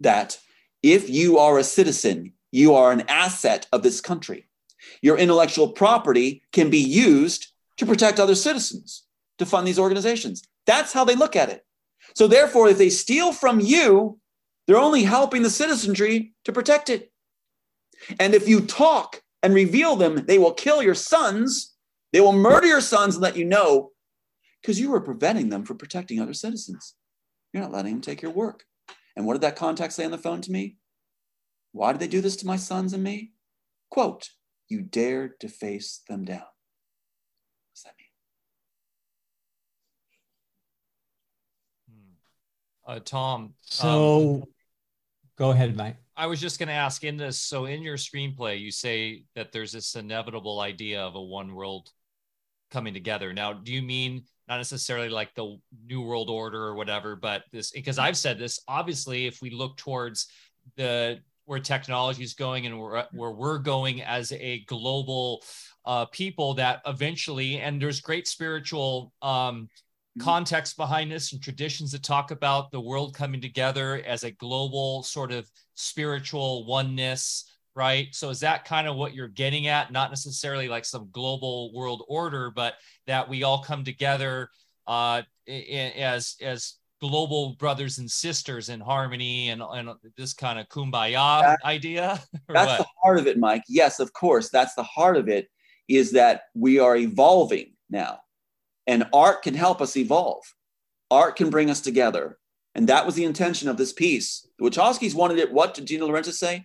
that 0.00 0.38
if 0.82 1.08
you 1.08 1.38
are 1.38 1.58
a 1.58 1.64
citizen, 1.64 2.32
you 2.52 2.74
are 2.74 2.92
an 2.92 3.04
asset 3.08 3.66
of 3.72 3.82
this 3.82 4.00
country. 4.00 4.48
Your 5.02 5.18
intellectual 5.18 5.68
property 5.68 6.42
can 6.52 6.70
be 6.70 6.78
used 6.78 7.48
to 7.76 7.86
protect 7.86 8.18
other 8.18 8.34
citizens, 8.34 9.04
to 9.38 9.46
fund 9.46 9.66
these 9.66 9.78
organizations. 9.78 10.42
That's 10.66 10.92
how 10.92 11.04
they 11.04 11.14
look 11.14 11.36
at 11.36 11.50
it. 11.50 11.64
So, 12.14 12.26
therefore, 12.26 12.68
if 12.68 12.78
they 12.78 12.88
steal 12.88 13.32
from 13.32 13.60
you, 13.60 14.18
they're 14.66 14.76
only 14.78 15.04
helping 15.04 15.42
the 15.42 15.50
citizenry 15.50 16.34
to 16.44 16.52
protect 16.52 16.90
it. 16.90 17.12
And 18.18 18.34
if 18.34 18.48
you 18.48 18.60
talk 18.60 19.22
and 19.42 19.54
reveal 19.54 19.96
them, 19.96 20.24
they 20.26 20.38
will 20.38 20.54
kill 20.54 20.82
your 20.82 20.94
sons, 20.94 21.74
they 22.12 22.20
will 22.20 22.32
murder 22.32 22.66
your 22.66 22.80
sons 22.80 23.14
and 23.14 23.22
let 23.22 23.36
you 23.36 23.44
know 23.44 23.92
because 24.60 24.80
you 24.80 24.90
were 24.90 25.00
preventing 25.00 25.48
them 25.48 25.64
from 25.64 25.78
protecting 25.78 26.20
other 26.20 26.34
citizens. 26.34 26.94
You're 27.52 27.62
not 27.62 27.72
letting 27.72 27.92
them 27.92 28.00
take 28.00 28.22
your 28.22 28.32
work. 28.32 28.64
And 29.14 29.24
what 29.24 29.34
did 29.34 29.42
that 29.42 29.56
contact 29.56 29.92
say 29.92 30.04
on 30.04 30.10
the 30.10 30.18
phone 30.18 30.40
to 30.42 30.52
me? 30.52 30.76
Why 31.72 31.92
did 31.92 32.00
they 32.00 32.08
do 32.08 32.20
this 32.20 32.36
to 32.36 32.46
my 32.46 32.56
sons 32.56 32.92
and 32.92 33.02
me? 33.02 33.32
Quote, 33.90 34.30
you 34.68 34.82
dared 34.82 35.40
to 35.40 35.48
face 35.48 36.02
them 36.08 36.24
down. 36.24 36.38
What 36.38 37.74
does 37.74 37.82
that 37.84 37.94
mean? 41.88 41.96
Hmm. 42.86 42.92
Uh, 42.92 43.00
Tom. 43.00 43.54
So 43.62 44.42
um, 44.42 44.44
go 45.36 45.50
ahead, 45.50 45.76
Mike. 45.76 45.96
I 46.16 46.26
was 46.26 46.40
just 46.40 46.58
going 46.58 46.68
to 46.68 46.74
ask 46.74 47.04
in 47.04 47.16
this. 47.16 47.38
So, 47.38 47.66
in 47.66 47.82
your 47.82 47.98
screenplay, 47.98 48.58
you 48.58 48.70
say 48.70 49.24
that 49.34 49.52
there's 49.52 49.72
this 49.72 49.94
inevitable 49.94 50.60
idea 50.60 51.02
of 51.02 51.14
a 51.14 51.22
one 51.22 51.54
world 51.54 51.90
coming 52.70 52.94
together. 52.94 53.34
Now, 53.34 53.52
do 53.52 53.72
you 53.72 53.82
mean 53.82 54.24
not 54.48 54.58
necessarily 54.58 55.08
like 55.08 55.34
the 55.34 55.58
new 55.86 56.02
world 56.02 56.30
order 56.30 56.62
or 56.62 56.74
whatever 56.74 57.16
but 57.16 57.44
this 57.52 57.70
because 57.70 57.98
i've 57.98 58.16
said 58.16 58.38
this 58.38 58.60
obviously 58.68 59.26
if 59.26 59.42
we 59.42 59.50
look 59.50 59.76
towards 59.76 60.28
the 60.76 61.18
where 61.46 61.58
technology 61.58 62.22
is 62.22 62.34
going 62.34 62.66
and 62.66 62.78
where, 62.78 63.06
where 63.12 63.30
we're 63.30 63.58
going 63.58 64.02
as 64.02 64.32
a 64.32 64.60
global 64.66 65.42
uh, 65.84 66.04
people 66.06 66.54
that 66.54 66.82
eventually 66.86 67.58
and 67.58 67.80
there's 67.80 68.00
great 68.00 68.28
spiritual 68.28 69.12
um, 69.22 69.30
mm-hmm. 69.30 70.22
context 70.22 70.76
behind 70.76 71.10
this 71.10 71.32
and 71.32 71.42
traditions 71.42 71.92
that 71.92 72.02
talk 72.02 72.30
about 72.30 72.70
the 72.70 72.80
world 72.80 73.14
coming 73.14 73.40
together 73.40 74.02
as 74.06 74.24
a 74.24 74.30
global 74.32 75.02
sort 75.02 75.32
of 75.32 75.48
spiritual 75.74 76.66
oneness 76.66 77.52
right? 77.76 78.14
So 78.14 78.30
is 78.30 78.40
that 78.40 78.64
kind 78.64 78.88
of 78.88 78.96
what 78.96 79.14
you're 79.14 79.28
getting 79.28 79.66
at? 79.66 79.92
Not 79.92 80.10
necessarily 80.10 80.66
like 80.66 80.86
some 80.86 81.10
global 81.12 81.74
world 81.74 82.02
order, 82.08 82.50
but 82.50 82.74
that 83.06 83.28
we 83.28 83.42
all 83.42 83.62
come 83.62 83.84
together 83.84 84.48
uh, 84.86 85.22
as 85.46 86.36
as 86.40 86.74
global 87.00 87.56
brothers 87.58 87.98
and 87.98 88.10
sisters 88.10 88.68
in 88.68 88.80
harmony 88.80 89.50
and, 89.50 89.62
and 89.62 89.90
this 90.16 90.32
kind 90.32 90.58
of 90.58 90.68
kumbaya 90.68 91.42
that, 91.42 91.58
idea. 91.64 92.20
That's 92.48 92.66
what? 92.66 92.78
the 92.78 92.86
heart 93.02 93.18
of 93.18 93.26
it, 93.26 93.38
Mike. 93.38 93.62
Yes, 93.68 94.00
of 94.00 94.12
course. 94.12 94.50
That's 94.50 94.74
the 94.74 94.82
heart 94.82 95.16
of 95.16 95.28
it. 95.28 95.48
Is 95.88 96.12
that 96.12 96.42
we 96.54 96.80
are 96.80 96.96
evolving 96.96 97.74
now, 97.88 98.18
and 98.88 99.06
art 99.12 99.42
can 99.42 99.54
help 99.54 99.80
us 99.80 99.96
evolve. 99.96 100.42
Art 101.12 101.36
can 101.36 101.48
bring 101.48 101.70
us 101.70 101.80
together. 101.80 102.38
And 102.74 102.88
that 102.88 103.06
was 103.06 103.14
the 103.14 103.24
intention 103.24 103.68
of 103.68 103.76
this 103.76 103.92
piece. 103.92 104.48
The 104.58 104.68
Wachowskis 104.68 105.14
wanted 105.14 105.38
it, 105.38 105.52
what 105.52 105.74
did 105.74 105.86
Gina 105.86 106.04
Laurenti 106.04 106.32
say? 106.32 106.64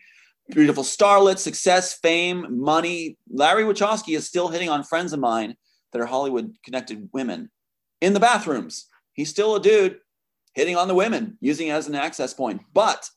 beautiful 0.50 0.84
starlet, 0.84 1.38
success, 1.38 1.94
fame, 1.94 2.46
money. 2.62 3.18
Larry 3.30 3.64
Wachowski 3.64 4.16
is 4.16 4.28
still 4.28 4.48
hitting 4.48 4.70
on 4.70 4.84
friends 4.84 5.14
of 5.14 5.20
mine 5.20 5.56
that 5.92 6.02
are 6.02 6.06
Hollywood 6.06 6.56
connected 6.64 7.10
women 7.14 7.50
in 8.02 8.14
the 8.14 8.20
bathrooms. 8.20 8.88
He's 9.14 9.30
still 9.30 9.56
a 9.56 9.62
dude 9.62 9.98
hitting 10.54 10.76
on 10.76 10.88
the 10.88 10.96
women, 10.96 11.38
using 11.42 11.68
it 11.68 11.72
as 11.72 11.88
an 11.88 11.96
access 11.96 12.34
point. 12.34 12.62
But 12.74 13.10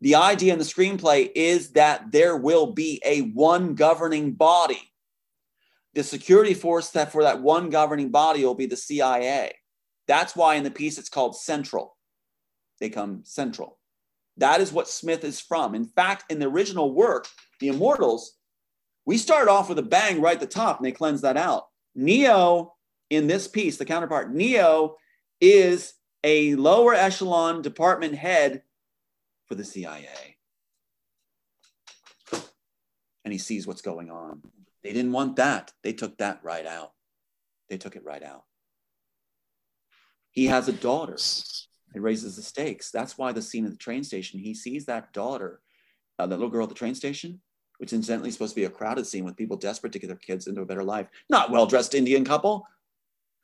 The 0.00 0.16
idea 0.16 0.52
in 0.52 0.58
the 0.58 0.64
screenplay 0.64 1.30
is 1.34 1.70
that 1.70 2.12
there 2.12 2.36
will 2.36 2.72
be 2.72 3.00
a 3.04 3.20
one 3.20 3.74
governing 3.74 4.32
body. 4.32 4.92
The 5.94 6.02
security 6.04 6.52
force 6.52 6.90
that 6.90 7.12
for 7.12 7.22
that 7.22 7.40
one 7.40 7.70
governing 7.70 8.10
body 8.10 8.44
will 8.44 8.54
be 8.54 8.66
the 8.66 8.76
CIA. 8.76 9.54
That's 10.06 10.36
why 10.36 10.56
in 10.56 10.64
the 10.64 10.70
piece 10.70 10.98
it's 10.98 11.08
called 11.08 11.34
Central. 11.36 11.96
They 12.78 12.90
come 12.90 13.20
Central. 13.24 13.78
That 14.36 14.60
is 14.60 14.70
what 14.70 14.88
Smith 14.88 15.24
is 15.24 15.40
from. 15.40 15.74
In 15.74 15.86
fact, 15.86 16.30
in 16.30 16.38
the 16.38 16.48
original 16.48 16.92
work, 16.92 17.26
The 17.60 17.68
Immortals, 17.68 18.36
we 19.06 19.16
start 19.16 19.48
off 19.48 19.70
with 19.70 19.78
a 19.78 19.82
bang 19.82 20.20
right 20.20 20.34
at 20.34 20.40
the 20.40 20.46
top 20.46 20.78
and 20.78 20.86
they 20.86 20.92
cleanse 20.92 21.22
that 21.22 21.38
out. 21.38 21.68
Neo 21.94 22.74
in 23.08 23.28
this 23.28 23.48
piece, 23.48 23.78
the 23.78 23.86
counterpart, 23.86 24.34
Neo 24.34 24.96
is 25.40 25.94
a 26.26 26.56
lower 26.56 26.92
echelon 26.92 27.62
department 27.62 28.16
head 28.16 28.62
for 29.46 29.54
the 29.54 29.64
CIA. 29.64 30.36
And 33.24 33.32
he 33.32 33.38
sees 33.38 33.64
what's 33.64 33.80
going 33.80 34.10
on. 34.10 34.42
They 34.82 34.92
didn't 34.92 35.12
want 35.12 35.36
that. 35.36 35.72
They 35.84 35.92
took 35.92 36.18
that 36.18 36.40
right 36.42 36.66
out. 36.66 36.92
They 37.68 37.78
took 37.78 37.94
it 37.94 38.04
right 38.04 38.24
out. 38.24 38.42
He 40.32 40.46
has 40.46 40.66
a 40.66 40.72
daughter. 40.72 41.16
It 41.94 42.02
raises 42.02 42.34
the 42.34 42.42
stakes. 42.42 42.90
That's 42.90 43.16
why 43.16 43.30
the 43.30 43.40
scene 43.40 43.64
at 43.64 43.70
the 43.70 43.76
train 43.76 44.02
station, 44.02 44.40
he 44.40 44.52
sees 44.52 44.84
that 44.86 45.12
daughter, 45.12 45.60
uh, 46.18 46.26
that 46.26 46.36
little 46.36 46.50
girl 46.50 46.64
at 46.64 46.70
the 46.70 46.74
train 46.74 46.96
station, 46.96 47.40
which 47.78 47.92
incidentally 47.92 48.30
is 48.30 48.34
supposed 48.34 48.54
to 48.54 48.60
be 48.60 48.64
a 48.64 48.70
crowded 48.70 49.06
scene 49.06 49.24
with 49.24 49.36
people 49.36 49.56
desperate 49.56 49.92
to 49.92 50.00
get 50.00 50.08
their 50.08 50.16
kids 50.16 50.48
into 50.48 50.62
a 50.62 50.66
better 50.66 50.84
life. 50.84 51.06
Not 51.30 51.52
well 51.52 51.66
dressed 51.66 51.94
Indian 51.94 52.24
couple, 52.24 52.66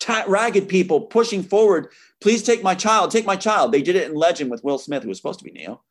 ragged 0.09 0.69
people 0.69 1.03
pushing 1.03 1.43
forward. 1.43 1.89
Please 2.21 2.43
take 2.43 2.63
my 2.63 2.75
child, 2.75 3.11
take 3.11 3.27
my 3.27 3.37
child. 3.37 3.73
They 3.73 3.83
did 3.83 3.97
it 3.97 4.09
in 4.09 4.15
Legend 4.15 4.51
with 4.51 4.65
Will 4.65 4.79
Smith, 4.79 5.03
who 5.03 5.09
was 5.09 5.19
supposed 5.19 5.39
to 5.41 5.45
be 5.45 5.53
Neo. 5.53 5.83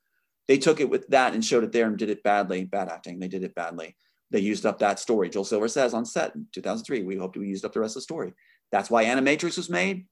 They 0.47 0.57
took 0.57 0.79
it 0.79 0.89
with 0.89 1.07
that 1.09 1.33
and 1.33 1.43
showed 1.43 1.63
it 1.63 1.71
there 1.71 1.87
and 1.87 1.97
did 1.97 2.09
it 2.09 2.23
badly. 2.23 2.65
Bad 2.65 2.89
acting. 2.89 3.19
They 3.19 3.27
did 3.27 3.43
it 3.43 3.55
badly. 3.55 3.95
They 4.31 4.39
used 4.39 4.65
up 4.65 4.79
that 4.79 4.99
story. 4.99 5.29
Joel 5.29 5.43
Silver 5.43 5.67
says 5.67 5.93
on 5.93 6.05
set 6.05 6.35
in 6.35 6.47
2003, 6.53 7.03
we 7.03 7.17
hoped 7.17 7.37
we 7.37 7.47
used 7.47 7.65
up 7.65 7.73
the 7.73 7.79
rest 7.79 7.91
of 7.91 8.01
the 8.01 8.01
story. 8.01 8.33
That's 8.71 8.89
why 8.89 9.05
Animatrix 9.05 9.57
was 9.57 9.69
made. 9.69 10.05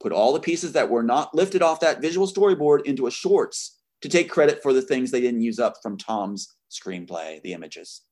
Put 0.00 0.12
all 0.12 0.32
the 0.32 0.40
pieces 0.40 0.72
that 0.72 0.90
were 0.90 1.02
not 1.02 1.34
lifted 1.34 1.62
off 1.62 1.80
that 1.80 2.02
visual 2.02 2.26
storyboard 2.26 2.84
into 2.84 3.06
a 3.06 3.10
shorts 3.10 3.78
to 4.02 4.08
take 4.08 4.30
credit 4.30 4.62
for 4.62 4.72
the 4.72 4.82
things 4.82 5.10
they 5.10 5.20
didn't 5.20 5.40
use 5.42 5.58
up 5.58 5.76
from 5.82 5.96
Tom's 5.96 6.54
screenplay, 6.70 7.40
the 7.42 7.52
images. 7.52 8.02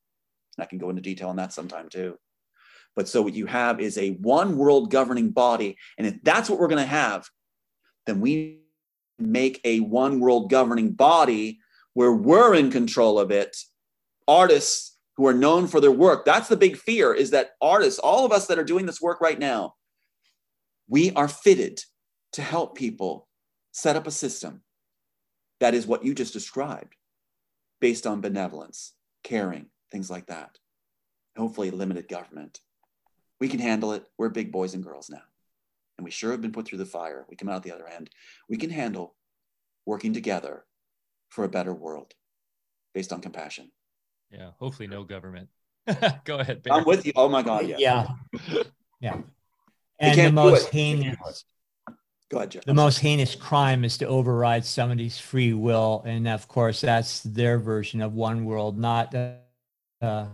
And 0.56 0.64
I 0.64 0.66
can 0.66 0.78
go 0.78 0.90
into 0.90 1.02
detail 1.02 1.28
on 1.28 1.36
that 1.36 1.52
sometime 1.52 1.88
too. 1.88 2.16
But 3.00 3.08
so 3.08 3.22
what 3.22 3.32
you 3.32 3.46
have 3.46 3.80
is 3.80 3.96
a 3.96 4.10
one 4.10 4.58
world 4.58 4.90
governing 4.90 5.30
body. 5.30 5.78
And 5.96 6.06
if 6.06 6.22
that's 6.22 6.50
what 6.50 6.58
we're 6.58 6.68
going 6.68 6.84
to 6.84 6.86
have, 6.86 7.26
then 8.04 8.20
we 8.20 8.60
make 9.18 9.58
a 9.64 9.80
one 9.80 10.20
world 10.20 10.50
governing 10.50 10.92
body 10.92 11.60
where 11.94 12.12
we're 12.12 12.54
in 12.54 12.70
control 12.70 13.18
of 13.18 13.30
it. 13.30 13.56
Artists 14.28 14.98
who 15.16 15.26
are 15.26 15.32
known 15.32 15.66
for 15.66 15.80
their 15.80 15.90
work. 15.90 16.26
That's 16.26 16.48
the 16.48 16.58
big 16.58 16.76
fear 16.76 17.14
is 17.14 17.30
that 17.30 17.52
artists, 17.62 17.98
all 17.98 18.26
of 18.26 18.32
us 18.32 18.48
that 18.48 18.58
are 18.58 18.64
doing 18.64 18.84
this 18.84 19.00
work 19.00 19.22
right 19.22 19.38
now, 19.38 19.76
we 20.86 21.10
are 21.12 21.26
fitted 21.26 21.80
to 22.34 22.42
help 22.42 22.76
people 22.76 23.28
set 23.72 23.96
up 23.96 24.06
a 24.06 24.10
system 24.10 24.60
that 25.60 25.72
is 25.72 25.86
what 25.86 26.04
you 26.04 26.14
just 26.14 26.34
described 26.34 26.96
based 27.80 28.06
on 28.06 28.20
benevolence, 28.20 28.92
caring, 29.24 29.68
things 29.90 30.10
like 30.10 30.26
that. 30.26 30.58
Hopefully, 31.34 31.70
limited 31.70 32.06
government. 32.06 32.60
We 33.40 33.48
can 33.48 33.60
handle 33.60 33.92
it. 33.92 34.04
We're 34.18 34.28
big 34.28 34.52
boys 34.52 34.74
and 34.74 34.84
girls 34.84 35.08
now. 35.10 35.22
And 35.98 36.04
we 36.04 36.10
sure 36.10 36.30
have 36.30 36.40
been 36.40 36.52
put 36.52 36.66
through 36.66 36.78
the 36.78 36.86
fire. 36.86 37.26
We 37.28 37.36
come 37.36 37.48
out 37.48 37.62
the 37.62 37.72
other 37.72 37.88
end. 37.88 38.10
We 38.48 38.56
can 38.56 38.70
handle 38.70 39.16
working 39.86 40.12
together 40.12 40.64
for 41.30 41.44
a 41.44 41.48
better 41.48 41.74
world 41.74 42.14
based 42.94 43.12
on 43.12 43.20
compassion. 43.20 43.70
Yeah, 44.30 44.50
hopefully, 44.58 44.88
no 44.88 45.04
government. 45.04 45.48
Go 46.24 46.38
ahead. 46.38 46.62
Bear. 46.62 46.74
I'm 46.74 46.84
with 46.84 47.06
you. 47.06 47.12
Oh 47.16 47.28
my 47.28 47.42
God. 47.42 47.66
Yeah. 47.66 47.76
Yeah. 47.78 48.62
yeah. 49.00 49.16
And 49.98 50.18
the 50.18 50.32
most 50.32 50.68
heinous. 50.68 51.44
Go 52.30 52.38
ahead, 52.38 52.52
Jeff. 52.52 52.64
The 52.64 52.74
most 52.74 52.98
heinous 52.98 53.34
crime 53.34 53.84
is 53.84 53.98
to 53.98 54.06
override 54.06 54.64
somebody's 54.64 55.18
free 55.18 55.52
will, 55.52 56.02
and 56.06 56.28
of 56.28 56.46
course, 56.46 56.80
that's 56.80 57.22
their 57.22 57.58
version 57.58 58.00
of 58.00 58.14
one 58.14 58.44
world, 58.44 58.78
not 58.78 59.12
uh, 60.00 60.26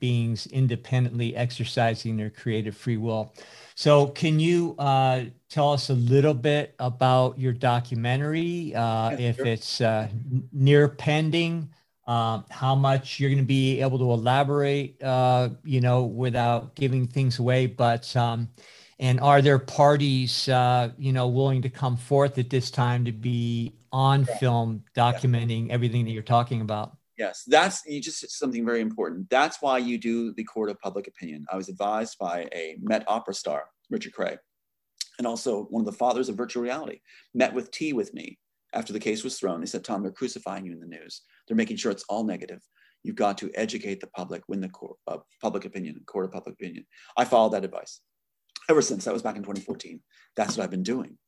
beings 0.00 0.46
independently 0.46 1.36
exercising 1.36 2.16
their 2.16 2.30
creative 2.30 2.76
free 2.76 2.96
will. 2.96 3.32
So, 3.74 4.08
can 4.08 4.38
you 4.38 4.74
uh, 4.78 5.24
tell 5.48 5.72
us 5.72 5.88
a 5.88 5.94
little 5.94 6.34
bit 6.34 6.74
about 6.78 7.38
your 7.38 7.52
documentary? 7.52 8.74
Uh, 8.74 9.10
yeah, 9.10 9.16
if 9.18 9.36
sure. 9.36 9.46
it's 9.46 9.80
uh, 9.80 10.08
near 10.52 10.88
pending, 10.88 11.70
um, 12.06 12.44
how 12.50 12.74
much 12.74 13.20
you're 13.20 13.30
going 13.30 13.38
to 13.38 13.46
be 13.46 13.80
able 13.80 13.98
to 13.98 14.10
elaborate, 14.10 15.02
uh, 15.02 15.50
you 15.64 15.80
know, 15.80 16.02
without 16.02 16.74
giving 16.74 17.06
things 17.06 17.38
away. 17.38 17.66
But 17.66 18.14
um, 18.16 18.50
and 18.98 19.18
are 19.20 19.40
there 19.40 19.58
parties, 19.58 20.48
uh, 20.48 20.90
you 20.98 21.12
know, 21.12 21.28
willing 21.28 21.62
to 21.62 21.70
come 21.70 21.96
forth 21.96 22.36
at 22.36 22.50
this 22.50 22.70
time 22.70 23.06
to 23.06 23.12
be 23.12 23.72
on 23.92 24.26
yeah. 24.28 24.36
film 24.36 24.84
documenting 24.94 25.68
yeah. 25.68 25.74
everything 25.74 26.04
that 26.04 26.10
you're 26.10 26.22
talking 26.22 26.60
about? 26.60 26.96
Yes, 27.20 27.44
that's 27.46 27.82
you 27.86 28.00
just 28.00 28.30
something 28.30 28.64
very 28.64 28.80
important. 28.80 29.28
That's 29.28 29.60
why 29.60 29.76
you 29.76 29.98
do 29.98 30.32
the 30.32 30.44
court 30.44 30.70
of 30.70 30.80
public 30.80 31.06
opinion. 31.06 31.44
I 31.52 31.56
was 31.56 31.68
advised 31.68 32.16
by 32.18 32.48
a 32.54 32.78
Met 32.80 33.04
opera 33.06 33.34
star, 33.34 33.64
Richard 33.90 34.14
Cray, 34.14 34.38
and 35.18 35.26
also 35.26 35.64
one 35.64 35.82
of 35.82 35.86
the 35.86 35.98
fathers 35.98 36.30
of 36.30 36.38
virtual 36.38 36.62
reality, 36.62 37.00
met 37.34 37.52
with 37.52 37.70
tea 37.72 37.92
with 37.92 38.14
me 38.14 38.38
after 38.72 38.94
the 38.94 38.98
case 38.98 39.22
was 39.22 39.38
thrown. 39.38 39.60
They 39.60 39.66
said, 39.66 39.84
Tom, 39.84 40.02
they're 40.02 40.12
crucifying 40.12 40.64
you 40.64 40.72
in 40.72 40.80
the 40.80 40.86
news. 40.86 41.20
They're 41.46 41.58
making 41.58 41.76
sure 41.76 41.92
it's 41.92 42.06
all 42.08 42.24
negative. 42.24 42.62
You've 43.02 43.16
got 43.16 43.36
to 43.36 43.50
educate 43.54 44.00
the 44.00 44.06
public, 44.06 44.42
win 44.48 44.62
the 44.62 44.70
court, 44.70 44.96
uh, 45.06 45.18
public 45.42 45.66
opinion, 45.66 46.00
court 46.06 46.24
of 46.24 46.32
public 46.32 46.54
opinion. 46.54 46.86
I 47.18 47.26
followed 47.26 47.52
that 47.52 47.66
advice 47.66 48.00
ever 48.70 48.80
since. 48.80 49.04
That 49.04 49.12
was 49.12 49.20
back 49.20 49.36
in 49.36 49.42
2014. 49.42 50.00
That's 50.36 50.56
what 50.56 50.64
I've 50.64 50.70
been 50.70 50.82
doing. 50.82 51.18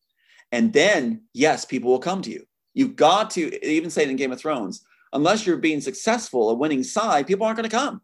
And 0.52 0.72
then, 0.72 1.24
yes, 1.34 1.66
people 1.66 1.90
will 1.90 1.98
come 1.98 2.22
to 2.22 2.30
you. 2.30 2.46
You've 2.72 2.96
got 2.96 3.28
to 3.32 3.62
even 3.66 3.90
say 3.90 4.04
it 4.04 4.08
in 4.08 4.16
Game 4.16 4.32
of 4.32 4.40
Thrones. 4.40 4.82
Unless 5.12 5.46
you're 5.46 5.56
being 5.56 5.80
successful, 5.80 6.50
a 6.50 6.54
winning 6.54 6.82
side, 6.82 7.26
people 7.26 7.46
aren't 7.46 7.58
going 7.58 7.68
to 7.68 7.76
come. 7.76 8.00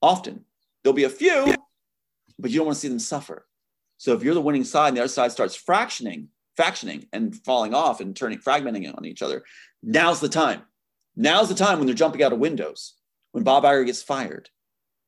Often, 0.00 0.44
there'll 0.82 0.94
be 0.94 1.04
a 1.04 1.10
few, 1.10 1.54
but 2.38 2.50
you 2.50 2.58
don't 2.58 2.66
want 2.66 2.76
to 2.76 2.80
see 2.80 2.88
them 2.88 2.98
suffer. 2.98 3.46
So 3.98 4.14
if 4.14 4.22
you're 4.22 4.34
the 4.34 4.40
winning 4.40 4.64
side 4.64 4.88
and 4.88 4.96
the 4.96 5.02
other 5.02 5.08
side 5.08 5.30
starts 5.30 5.56
fractioning, 5.56 6.26
factioning 6.58 7.06
and 7.12 7.36
falling 7.44 7.74
off 7.74 8.00
and 8.00 8.16
turning 8.16 8.38
fragmenting 8.38 8.92
on 8.96 9.04
each 9.04 9.22
other, 9.22 9.44
now's 9.82 10.20
the 10.20 10.28
time. 10.28 10.62
Now's 11.14 11.48
the 11.48 11.54
time 11.54 11.78
when 11.78 11.86
they're 11.86 11.94
jumping 11.94 12.22
out 12.22 12.32
of 12.32 12.38
windows. 12.38 12.94
When 13.32 13.44
Bob 13.44 13.64
Iger 13.64 13.86
gets 13.86 14.02
fired, 14.02 14.50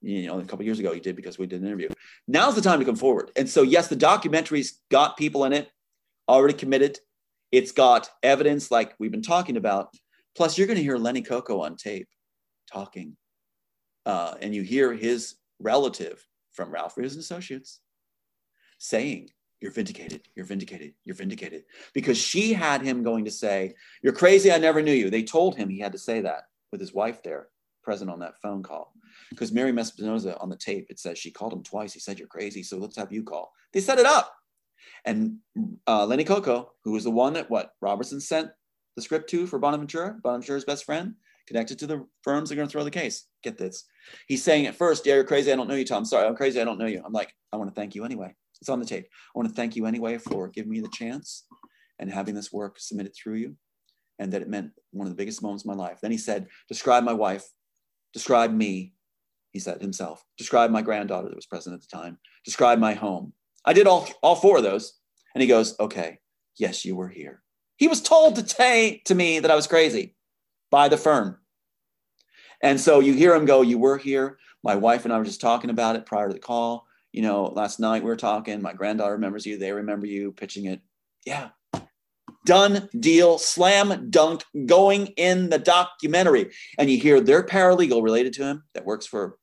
you 0.01 0.27
know, 0.27 0.39
a 0.39 0.45
couple 0.45 0.65
years 0.65 0.79
ago 0.79 0.93
he 0.93 1.01
did 1.01 1.17
because 1.17 1.39
we 1.39 1.47
did 1.47 1.61
an 1.61 1.67
interview. 1.67 1.89
Now's 2.29 2.55
the 2.55 2.61
time 2.61 2.79
to 2.79 2.85
come 2.85 2.97
forward. 2.97 3.31
And 3.37 3.49
so, 3.49 3.63
yes, 3.63 3.89
the 3.89 3.97
documentary's 3.97 4.81
got 4.91 5.17
people 5.17 5.45
in 5.45 5.53
it 5.53 5.71
already 6.29 6.55
committed. 6.55 6.99
It's 7.53 7.73
got 7.73 8.09
evidence 8.23 8.71
like 8.71 8.95
we've 8.99 9.11
been 9.11 9.23
talking 9.23 9.57
about. 9.57 9.95
Plus, 10.37 10.59
you're 10.59 10.67
going 10.67 10.77
to 10.77 10.83
hear 10.83 10.97
Lenny 10.97 11.23
Coco 11.23 11.63
on 11.63 11.77
tape 11.77 12.09
talking, 12.71 13.17
uh, 14.07 14.35
and 14.41 14.55
you 14.55 14.63
hear 14.63 14.93
his 14.93 15.37
relative 15.61 16.25
from 16.53 16.71
Ralph 16.71 16.97
Reeves 16.97 17.15
and 17.15 17.21
Associates 17.21 17.81
saying 18.79 19.31
you're 19.61 19.73
vindicated. 19.73 20.29
You're 20.35 20.45
vindicated. 20.45 20.93
You're 21.05 21.17
vindicated. 21.17 21.65
Because 21.95 22.19
she 22.19 22.53
had 22.53 22.83
him 22.83 23.03
going 23.03 23.25
to 23.25 23.31
say, 23.31 23.75
You're 24.03 24.13
crazy. 24.13 24.53
I 24.53 24.59
never 24.59 24.83
knew 24.83 24.93
you. 24.93 25.09
They 25.09 25.23
told 25.23 25.57
him 25.57 25.69
he 25.69 25.81
had 25.81 25.93
to 25.93 25.99
say 25.99 26.21
that 26.21 26.43
with 26.71 26.81
his 26.81 26.93
wife 26.93 27.23
there, 27.23 27.49
present 27.83 28.11
on 28.11 28.19
that 28.21 28.41
phone 28.43 28.63
call. 28.63 28.93
Because 29.31 29.53
Mary 29.53 29.77
Espinosa 29.79 30.39
on 30.39 30.51
the 30.51 30.57
tape, 30.57 30.89
it 30.91 30.99
says 30.99 31.19
she 31.19 31.31
called 31.31 31.53
him 31.53 31.63
twice. 31.63 31.95
He 31.95 32.01
said, 32.01 32.19
You're 32.19 32.29
crazy. 32.29 32.63
So 32.63 32.77
let's 32.77 32.97
have 32.97 33.13
you 33.13 33.23
call. 33.23 33.53
They 33.73 33.81
set 33.81 33.99
it 33.99 34.07
up. 34.07 34.35
And 35.07 35.39
uh, 35.87 36.05
Lenny 36.05 36.25
Coco, 36.25 36.73
who 36.83 36.93
was 36.93 37.05
the 37.05 37.11
one 37.11 37.33
that 37.35 37.51
what 37.51 37.73
Robertson 37.81 38.21
sent 38.21 38.51
the 38.97 39.03
script 39.03 39.29
to 39.31 39.47
for 39.47 39.59
Bonaventura, 39.59 40.17
Bonaventura's 40.23 40.65
best 40.65 40.85
friend, 40.85 41.15
connected 41.47 41.79
to 41.79 41.87
the 41.87 42.07
firms 42.23 42.49
that 42.49 42.55
are 42.55 42.57
going 42.57 42.69
to 42.69 42.73
throw 42.73 42.85
the 42.85 42.91
case. 42.91 43.27
Get 43.43 43.59
this. 43.59 43.85
He's 44.29 44.43
saying 44.43 44.67
at 44.67 44.75
first, 44.75 45.07
Yeah, 45.07 45.15
you're 45.15 45.25
crazy. 45.25 45.53
I 45.53 45.57
don't 45.57 45.69
know 45.69 45.75
you, 45.75 45.85
Tom. 45.85 46.05
Sorry, 46.05 46.27
I'm 46.27 46.37
crazy. 46.37 46.61
I 46.61 46.65
don't 46.65 46.79
know 46.79 46.87
you. 46.87 47.03
I'm 47.05 47.13
like, 47.13 47.33
I 47.53 47.57
want 47.57 47.71
to 47.71 47.75
thank 47.75 47.95
you 47.95 48.05
anyway. 48.05 48.35
It's 48.61 48.69
on 48.69 48.81
the 48.81 48.87
tape. 48.87 49.05
I 49.05 49.39
want 49.39 49.49
to 49.49 49.55
thank 49.55 49.77
you 49.77 49.87
anyway 49.87 50.19
for 50.19 50.49
giving 50.49 50.71
me 50.71 50.81
the 50.81 50.89
chance 50.89 51.45
and 51.99 52.11
having 52.11 52.35
this 52.35 52.53
work 52.53 52.79
submitted 52.79 53.15
through 53.15 53.35
you, 53.35 53.57
and 54.19 54.33
that 54.33 54.43
it 54.43 54.49
meant 54.49 54.71
one 54.91 55.07
of 55.07 55.11
the 55.11 55.17
biggest 55.17 55.43
moments 55.43 55.65
of 55.65 55.69
my 55.69 55.75
life. 55.75 55.99
Then 56.01 56.11
he 56.11 56.19
said, 56.19 56.47
Describe 56.69 57.05
my 57.05 57.13
wife, 57.13 57.45
describe 58.13 58.53
me, 58.53 58.95
he 59.53 59.59
said 59.59 59.81
himself, 59.81 60.25
describe 60.39 60.71
my 60.71 60.83
granddaughter 60.83 61.29
that 61.29 61.37
was 61.37 61.47
present 61.47 61.75
at 61.75 61.81
the 61.81 61.97
time, 61.97 62.19
describe 62.45 62.79
my 62.79 62.95
home. 62.95 63.33
I 63.65 63.73
did 63.73 63.87
all, 63.87 64.09
all 64.23 64.35
four 64.35 64.59
of 64.59 64.63
those. 64.63 64.99
And 65.35 65.43
he 65.43 65.49
goes, 65.49 65.79
Okay, 65.79 66.19
yes, 66.57 66.85
you 66.85 66.97
were 66.97 67.09
here. 67.09 67.43
He 67.77 67.89
was 67.89 68.01
told 68.01 68.37
to 68.37 68.47
say 68.47 69.03
to 69.07 69.15
me 69.15 69.41
that 69.41 69.51
I 69.51 69.57
was 69.57 69.67
crazy 69.67 70.15
by 70.71 70.89
the 70.89 70.97
firm. 70.97 71.39
And 72.63 72.81
so 72.81 73.01
you 73.01 73.15
hear 73.15 73.35
him 73.35 73.45
go, 73.45 73.63
You 73.63 73.79
were 73.79 73.99
here. 73.99 74.39
My 74.63 74.77
wife 74.77 75.05
and 75.05 75.13
I 75.13 75.19
were 75.19 75.25
just 75.25 75.41
talking 75.41 75.71
about 75.71 75.97
it 75.97 76.07
prior 76.07 76.29
to 76.29 76.35
the 76.35 76.41
call 76.41 76.87
you 77.15 77.23
know, 77.23 77.45
last 77.45 77.79
night 77.79 78.03
we 78.03 78.09
were 78.09 78.17
talking, 78.17 78.61
my 78.61 78.73
granddaughter 78.73 79.13
remembers 79.13 79.47
you, 79.47 79.57
they 79.57 79.71
remember 79.71 80.05
you 80.05 80.33
pitching 80.33 80.65
it. 80.65 80.81
Yeah. 81.25 81.51
Done 82.45 82.89
deal, 82.99 83.39
slam 83.39 84.11
dunk, 84.11 84.43
going 84.67 85.07
in 85.17 85.49
the 85.49 85.61
documentary. 85.61 86.51
And 86.77 86.91
you 86.91 86.99
hear 86.99 87.21
their 87.21 87.45
paralegal 87.45 88.03
related 88.03 88.33
to 88.35 88.43
him 88.43 88.65
that 88.75 88.85
works 88.85 89.07
for 89.07 89.39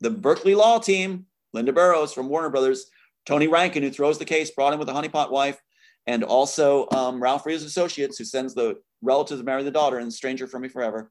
the 0.00 0.10
Berkeley 0.10 0.54
law 0.54 0.78
team, 0.78 1.26
Linda 1.52 1.72
Burrows 1.72 2.12
from 2.12 2.28
Warner 2.28 2.48
Brothers, 2.48 2.86
Tony 3.26 3.48
Rankin, 3.48 3.82
who 3.82 3.90
throws 3.90 4.20
the 4.20 4.24
case, 4.24 4.52
brought 4.52 4.72
in 4.72 4.78
with 4.78 4.88
a 4.88 4.92
honeypot 4.92 5.32
wife, 5.32 5.60
and 6.06 6.24
also 6.24 6.88
um, 6.92 7.22
Ralph 7.22 7.46
Reeves 7.46 7.64
Associates, 7.64 8.18
who 8.18 8.24
sends 8.24 8.54
the 8.54 8.76
relatives 9.02 9.40
to 9.40 9.44
marry 9.44 9.62
the 9.62 9.70
daughter 9.70 9.98
and 9.98 10.08
the 10.08 10.12
Stranger 10.12 10.46
from 10.46 10.62
Me 10.62 10.68
Forever, 10.68 11.10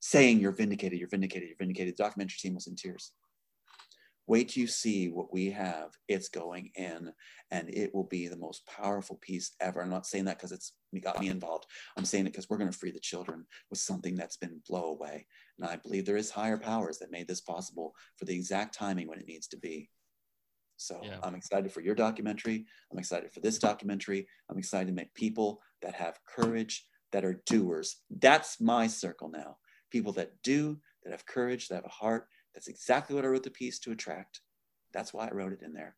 saying, 0.00 0.40
You're 0.40 0.52
vindicated, 0.52 0.98
you're 0.98 1.08
vindicated, 1.08 1.48
you're 1.48 1.56
vindicated. 1.58 1.96
The 1.96 2.02
documentary 2.02 2.36
team 2.40 2.54
was 2.54 2.66
in 2.66 2.76
tears. 2.76 3.12
Wait 4.28 4.48
till 4.48 4.62
you 4.62 4.66
see 4.66 5.08
what 5.08 5.32
we 5.32 5.50
have. 5.50 5.90
It's 6.08 6.28
going 6.28 6.70
in, 6.74 7.12
and 7.52 7.70
it 7.70 7.94
will 7.94 8.04
be 8.04 8.26
the 8.26 8.36
most 8.36 8.66
powerful 8.66 9.16
piece 9.22 9.52
ever. 9.60 9.80
I'm 9.80 9.90
not 9.90 10.06
saying 10.06 10.24
that 10.24 10.38
because 10.38 10.50
it's 10.50 10.72
got 11.00 11.20
me 11.20 11.28
involved. 11.28 11.66
I'm 11.96 12.04
saying 12.04 12.26
it 12.26 12.30
because 12.32 12.50
we're 12.50 12.58
going 12.58 12.70
to 12.70 12.76
free 12.76 12.90
the 12.90 12.98
children 12.98 13.46
with 13.70 13.78
something 13.78 14.16
that's 14.16 14.36
been 14.36 14.60
blow 14.68 14.86
away. 14.86 15.26
And 15.58 15.68
I 15.68 15.76
believe 15.76 16.04
there 16.06 16.16
is 16.16 16.30
higher 16.30 16.58
powers 16.58 16.98
that 16.98 17.12
made 17.12 17.28
this 17.28 17.40
possible 17.40 17.94
for 18.16 18.24
the 18.24 18.34
exact 18.34 18.74
timing 18.74 19.06
when 19.06 19.20
it 19.20 19.28
needs 19.28 19.46
to 19.48 19.58
be. 19.58 19.90
So 20.76 21.00
yeah. 21.02 21.18
I'm 21.22 21.34
excited 21.34 21.72
for 21.72 21.80
your 21.80 21.94
documentary. 21.94 22.66
I'm 22.92 22.98
excited 22.98 23.32
for 23.32 23.40
this 23.40 23.58
documentary. 23.58 24.26
I'm 24.50 24.58
excited 24.58 24.86
to 24.88 24.92
make 24.92 25.14
people 25.14 25.60
that 25.82 25.94
have 25.94 26.18
courage, 26.24 26.86
that 27.12 27.24
are 27.24 27.42
doers. 27.46 27.96
That's 28.10 28.60
my 28.60 28.86
circle 28.86 29.28
now. 29.28 29.56
People 29.90 30.12
that 30.12 30.32
do, 30.42 30.78
that 31.02 31.12
have 31.12 31.26
courage, 31.26 31.68
that 31.68 31.76
have 31.76 31.84
a 31.84 31.88
heart, 31.88 32.28
that's 32.54 32.68
exactly 32.68 33.14
what 33.14 33.24
I 33.24 33.28
wrote 33.28 33.42
the 33.42 33.50
piece 33.50 33.78
to 33.80 33.92
attract. 33.92 34.40
That's 34.92 35.12
why 35.12 35.28
I 35.28 35.34
wrote 35.34 35.52
it 35.52 35.62
in 35.62 35.72
there. 35.72 35.96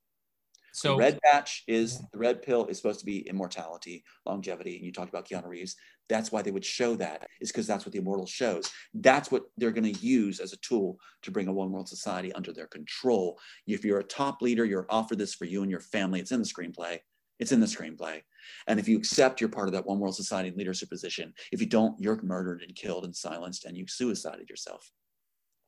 So 0.72 0.92
the 0.92 0.98
red 0.98 1.18
patch 1.24 1.64
is 1.66 2.00
the 2.12 2.18
red 2.18 2.42
pill 2.42 2.66
is 2.66 2.76
supposed 2.76 3.00
to 3.00 3.06
be 3.06 3.26
immortality, 3.28 4.04
longevity. 4.26 4.76
And 4.76 4.84
you 4.84 4.92
talked 4.92 5.08
about 5.08 5.28
Keanu 5.28 5.46
Reeves. 5.46 5.76
That's 6.08 6.32
why 6.32 6.42
they 6.42 6.50
would 6.50 6.64
show 6.64 6.96
that, 6.96 7.26
is 7.40 7.52
because 7.52 7.66
that's 7.66 7.84
what 7.84 7.92
the 7.92 7.98
immortal 7.98 8.26
shows. 8.26 8.70
That's 8.94 9.30
what 9.30 9.44
they're 9.56 9.72
going 9.72 9.92
to 9.92 10.00
use 10.00 10.40
as 10.40 10.52
a 10.52 10.58
tool 10.58 10.98
to 11.22 11.30
bring 11.30 11.48
a 11.48 11.52
one 11.52 11.70
world 11.70 11.88
society 11.88 12.32
under 12.32 12.52
their 12.52 12.66
control. 12.66 13.38
If 13.66 13.84
you're 13.84 14.00
a 14.00 14.04
top 14.04 14.40
leader, 14.42 14.64
you're 14.64 14.86
offered 14.88 15.18
this 15.18 15.34
for 15.34 15.44
you 15.44 15.62
and 15.62 15.70
your 15.70 15.80
family. 15.80 16.20
It's 16.20 16.32
in 16.32 16.40
the 16.40 16.46
screenplay. 16.46 17.00
It's 17.38 17.52
in 17.52 17.60
the 17.60 17.66
screenplay. 17.66 18.22
And 18.66 18.80
if 18.80 18.88
you 18.88 18.96
accept 18.96 19.40
you're 19.40 19.50
part 19.50 19.68
of 19.68 19.72
that 19.74 19.86
one 19.86 19.98
world 19.98 20.16
society 20.16 20.52
leadership 20.56 20.88
position, 20.88 21.32
if 21.52 21.60
you 21.60 21.66
don't, 21.66 21.98
you're 22.00 22.20
murdered 22.22 22.62
and 22.62 22.74
killed 22.74 23.04
and 23.04 23.14
silenced 23.14 23.64
and 23.64 23.76
you 23.76 23.86
suicided 23.86 24.48
yourself. 24.48 24.90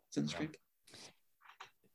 It's 0.09 0.17
in 0.17 0.27
the 0.27 0.33
yeah. 0.33 0.39
screenplay. 0.39 0.70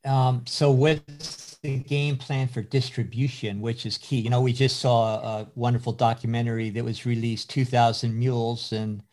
Um, 0.06 0.46
so 0.46 0.72
what's 0.72 1.58
the 1.58 1.80
game 1.80 2.18
plan 2.18 2.48
for 2.48 2.62
distribution, 2.62 3.60
which 3.60 3.86
is 3.86 3.98
key? 3.98 4.20
You 4.20 4.30
know, 4.30 4.42
we 4.42 4.54
just 4.54 4.80
saw 4.80 5.16
a 5.16 5.48
wonderful 5.56 5.94
documentary 5.94 6.70
that 6.72 6.84
was 6.84 7.06
released, 7.06 7.50
2000 7.50 8.18
Mules, 8.18 8.72
and 8.72 9.04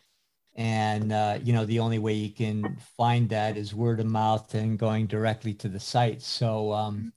and 0.55 1.11
uh, 1.11 1.39
you 1.43 1.53
know 1.53 1.65
the 1.65 1.79
only 1.79 1.99
way 1.99 2.13
you 2.13 2.29
can 2.31 2.77
find 2.97 3.29
that 3.29 3.57
is 3.57 3.73
word 3.73 3.99
of 3.99 4.05
mouth 4.05 4.53
and 4.53 4.77
going 4.77 5.07
directly 5.07 5.53
to 5.55 5.69
the 5.69 5.79
site. 5.79 6.21
So 6.21 6.71
um, 6.73 7.13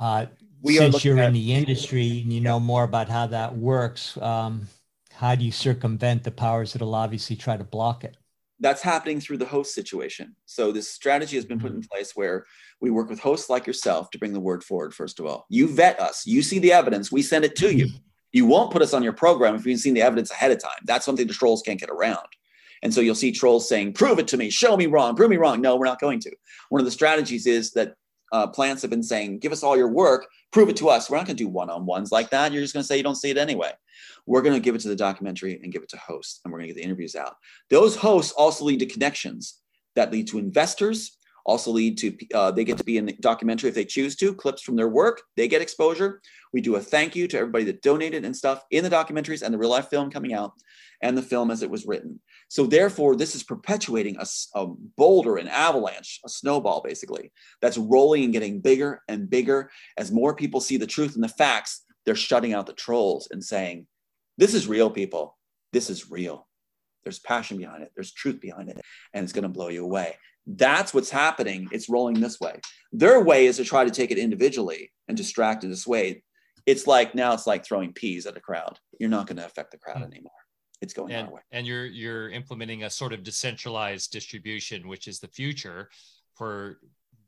uh, 0.00 0.26
we 0.62 0.76
since 0.78 1.04
you're 1.04 1.20
in 1.20 1.32
the 1.32 1.54
industry 1.54 2.20
and 2.22 2.32
you 2.32 2.40
know 2.40 2.58
more 2.60 2.84
about 2.84 3.08
how 3.08 3.28
that 3.28 3.56
works, 3.56 4.16
um, 4.18 4.68
how 5.12 5.34
do 5.34 5.44
you 5.44 5.52
circumvent 5.52 6.24
the 6.24 6.30
powers 6.32 6.72
that'll 6.72 6.94
obviously 6.94 7.36
try 7.36 7.56
to 7.56 7.64
block 7.64 8.04
it? 8.04 8.16
That's 8.60 8.82
happening 8.82 9.20
through 9.20 9.38
the 9.38 9.46
host 9.46 9.74
situation. 9.74 10.34
So 10.46 10.72
this 10.72 10.90
strategy 10.90 11.36
has 11.36 11.44
been 11.44 11.60
put 11.60 11.70
in 11.70 11.78
mm-hmm. 11.78 11.88
place 11.92 12.12
where 12.14 12.44
we 12.80 12.90
work 12.90 13.08
with 13.08 13.20
hosts 13.20 13.48
like 13.48 13.66
yourself 13.66 14.10
to 14.10 14.18
bring 14.18 14.32
the 14.32 14.40
word 14.40 14.64
forward. 14.64 14.94
First 14.94 15.20
of 15.20 15.26
all, 15.26 15.46
you 15.48 15.68
vet 15.68 16.00
us, 16.00 16.26
you 16.26 16.42
see 16.42 16.58
the 16.58 16.72
evidence, 16.72 17.12
we 17.12 17.22
send 17.22 17.44
it 17.44 17.56
to 17.56 17.74
you. 17.74 17.86
Mm-hmm. 17.86 17.96
You 18.32 18.46
won't 18.46 18.72
put 18.72 18.82
us 18.82 18.92
on 18.92 19.02
your 19.02 19.12
program 19.12 19.54
if 19.54 19.64
you've 19.64 19.80
seen 19.80 19.94
the 19.94 20.02
evidence 20.02 20.30
ahead 20.30 20.50
of 20.50 20.62
time. 20.62 20.80
That's 20.84 21.04
something 21.04 21.26
the 21.26 21.32
trolls 21.32 21.62
can't 21.62 21.80
get 21.80 21.90
around. 21.90 22.26
And 22.82 22.92
so 22.92 23.00
you'll 23.00 23.14
see 23.14 23.32
trolls 23.32 23.68
saying, 23.68 23.94
"Prove 23.94 24.18
it 24.18 24.28
to 24.28 24.36
me, 24.36 24.50
show 24.50 24.76
me 24.76 24.86
wrong, 24.86 25.16
prove 25.16 25.30
me 25.30 25.36
wrong." 25.36 25.60
No, 25.60 25.76
we're 25.76 25.86
not 25.86 26.00
going 26.00 26.20
to. 26.20 26.30
One 26.68 26.80
of 26.80 26.84
the 26.84 26.90
strategies 26.90 27.46
is 27.46 27.72
that 27.72 27.94
uh, 28.30 28.46
plants 28.48 28.82
have 28.82 28.90
been 28.90 29.02
saying, 29.02 29.40
"Give 29.40 29.50
us 29.50 29.62
all 29.62 29.76
your 29.76 29.88
work, 29.88 30.28
prove 30.52 30.68
it 30.68 30.76
to 30.76 30.88
us." 30.88 31.08
We're 31.08 31.16
not 31.16 31.26
going 31.26 31.36
to 31.36 31.44
do 31.44 31.48
one-on-ones 31.48 32.12
like 32.12 32.30
that. 32.30 32.52
You're 32.52 32.62
just 32.62 32.74
going 32.74 32.82
to 32.82 32.86
say 32.86 32.96
you 32.96 33.02
don't 33.02 33.16
see 33.16 33.30
it 33.30 33.38
anyway. 33.38 33.72
We're 34.26 34.42
going 34.42 34.54
to 34.54 34.60
give 34.60 34.74
it 34.74 34.80
to 34.82 34.88
the 34.88 34.96
documentary 34.96 35.60
and 35.62 35.72
give 35.72 35.82
it 35.82 35.88
to 35.90 35.98
hosts, 35.98 36.40
and 36.44 36.52
we're 36.52 36.58
going 36.58 36.68
to 36.68 36.74
get 36.74 36.80
the 36.80 36.86
interviews 36.86 37.14
out. 37.14 37.34
Those 37.70 37.96
hosts 37.96 38.32
also 38.32 38.64
lead 38.64 38.80
to 38.80 38.86
connections 38.86 39.60
that 39.94 40.12
lead 40.12 40.28
to 40.28 40.38
investors, 40.38 41.18
also 41.48 41.70
lead 41.70 41.96
to 41.96 42.14
uh, 42.34 42.50
they 42.50 42.62
get 42.62 42.76
to 42.76 42.84
be 42.84 42.98
in 42.98 43.06
the 43.06 43.12
documentary 43.14 43.68
if 43.68 43.74
they 43.74 43.84
choose 43.84 44.14
to 44.14 44.34
clips 44.34 44.62
from 44.62 44.76
their 44.76 44.88
work 44.88 45.22
they 45.36 45.48
get 45.48 45.62
exposure 45.62 46.20
we 46.52 46.60
do 46.60 46.76
a 46.76 46.80
thank 46.80 47.16
you 47.16 47.26
to 47.26 47.38
everybody 47.38 47.64
that 47.64 47.80
donated 47.80 48.24
and 48.24 48.36
stuff 48.36 48.62
in 48.70 48.84
the 48.84 48.90
documentaries 48.90 49.42
and 49.42 49.52
the 49.52 49.58
real 49.58 49.70
life 49.70 49.88
film 49.88 50.10
coming 50.10 50.34
out 50.34 50.52
and 51.02 51.16
the 51.16 51.22
film 51.22 51.50
as 51.50 51.62
it 51.62 51.70
was 51.70 51.86
written 51.86 52.20
so 52.48 52.66
therefore 52.66 53.14
this 53.14 53.34
is 53.34 53.42
perpetuating 53.42 54.16
a, 54.18 54.26
a 54.54 54.66
boulder 54.96 55.36
an 55.36 55.48
avalanche 55.48 56.20
a 56.24 56.28
snowball 56.28 56.82
basically 56.82 57.30
that's 57.60 57.78
rolling 57.78 58.24
and 58.24 58.32
getting 58.32 58.60
bigger 58.60 59.02
and 59.08 59.30
bigger 59.30 59.70
as 59.96 60.10
more 60.10 60.34
people 60.34 60.60
see 60.60 60.76
the 60.76 60.86
truth 60.86 61.14
and 61.14 61.24
the 61.24 61.28
facts 61.28 61.84
they're 62.04 62.14
shutting 62.14 62.54
out 62.54 62.66
the 62.66 62.72
trolls 62.72 63.28
and 63.30 63.44
saying 63.44 63.86
this 64.38 64.54
is 64.54 64.68
real, 64.68 64.88
people. 64.88 65.36
This 65.72 65.90
is 65.90 66.10
real. 66.10 66.46
There's 67.02 67.18
passion 67.18 67.58
behind 67.58 67.82
it, 67.82 67.90
there's 67.94 68.12
truth 68.12 68.40
behind 68.40 68.70
it, 68.70 68.80
and 69.12 69.24
it's 69.24 69.32
going 69.32 69.42
to 69.42 69.48
blow 69.48 69.68
you 69.68 69.84
away. 69.84 70.16
That's 70.46 70.94
what's 70.94 71.10
happening. 71.10 71.68
It's 71.72 71.88
rolling 71.88 72.20
this 72.20 72.40
way. 72.40 72.60
Their 72.92 73.20
way 73.20 73.46
is 73.46 73.56
to 73.56 73.64
try 73.64 73.84
to 73.84 73.90
take 73.90 74.10
it 74.10 74.18
individually 74.18 74.92
and 75.08 75.16
distract 75.16 75.64
and 75.64 75.72
dissuade. 75.72 76.22
It's 76.66 76.86
like 76.86 77.14
now 77.14 77.34
it's 77.34 77.46
like 77.46 77.64
throwing 77.64 77.92
peas 77.92 78.26
at 78.26 78.36
a 78.36 78.40
crowd. 78.40 78.78
You're 78.98 79.10
not 79.10 79.26
going 79.26 79.38
to 79.38 79.44
affect 79.44 79.72
the 79.72 79.78
crowd 79.78 79.98
hmm. 79.98 80.04
anymore. 80.04 80.32
It's 80.80 80.92
going 80.94 81.12
and, 81.12 81.28
our 81.28 81.34
way. 81.34 81.40
And 81.50 81.66
you're 81.66 81.86
you're 81.86 82.30
implementing 82.30 82.84
a 82.84 82.90
sort 82.90 83.12
of 83.12 83.22
decentralized 83.22 84.10
distribution, 84.12 84.88
which 84.88 85.08
is 85.08 85.18
the 85.18 85.28
future 85.28 85.90
for 86.34 86.78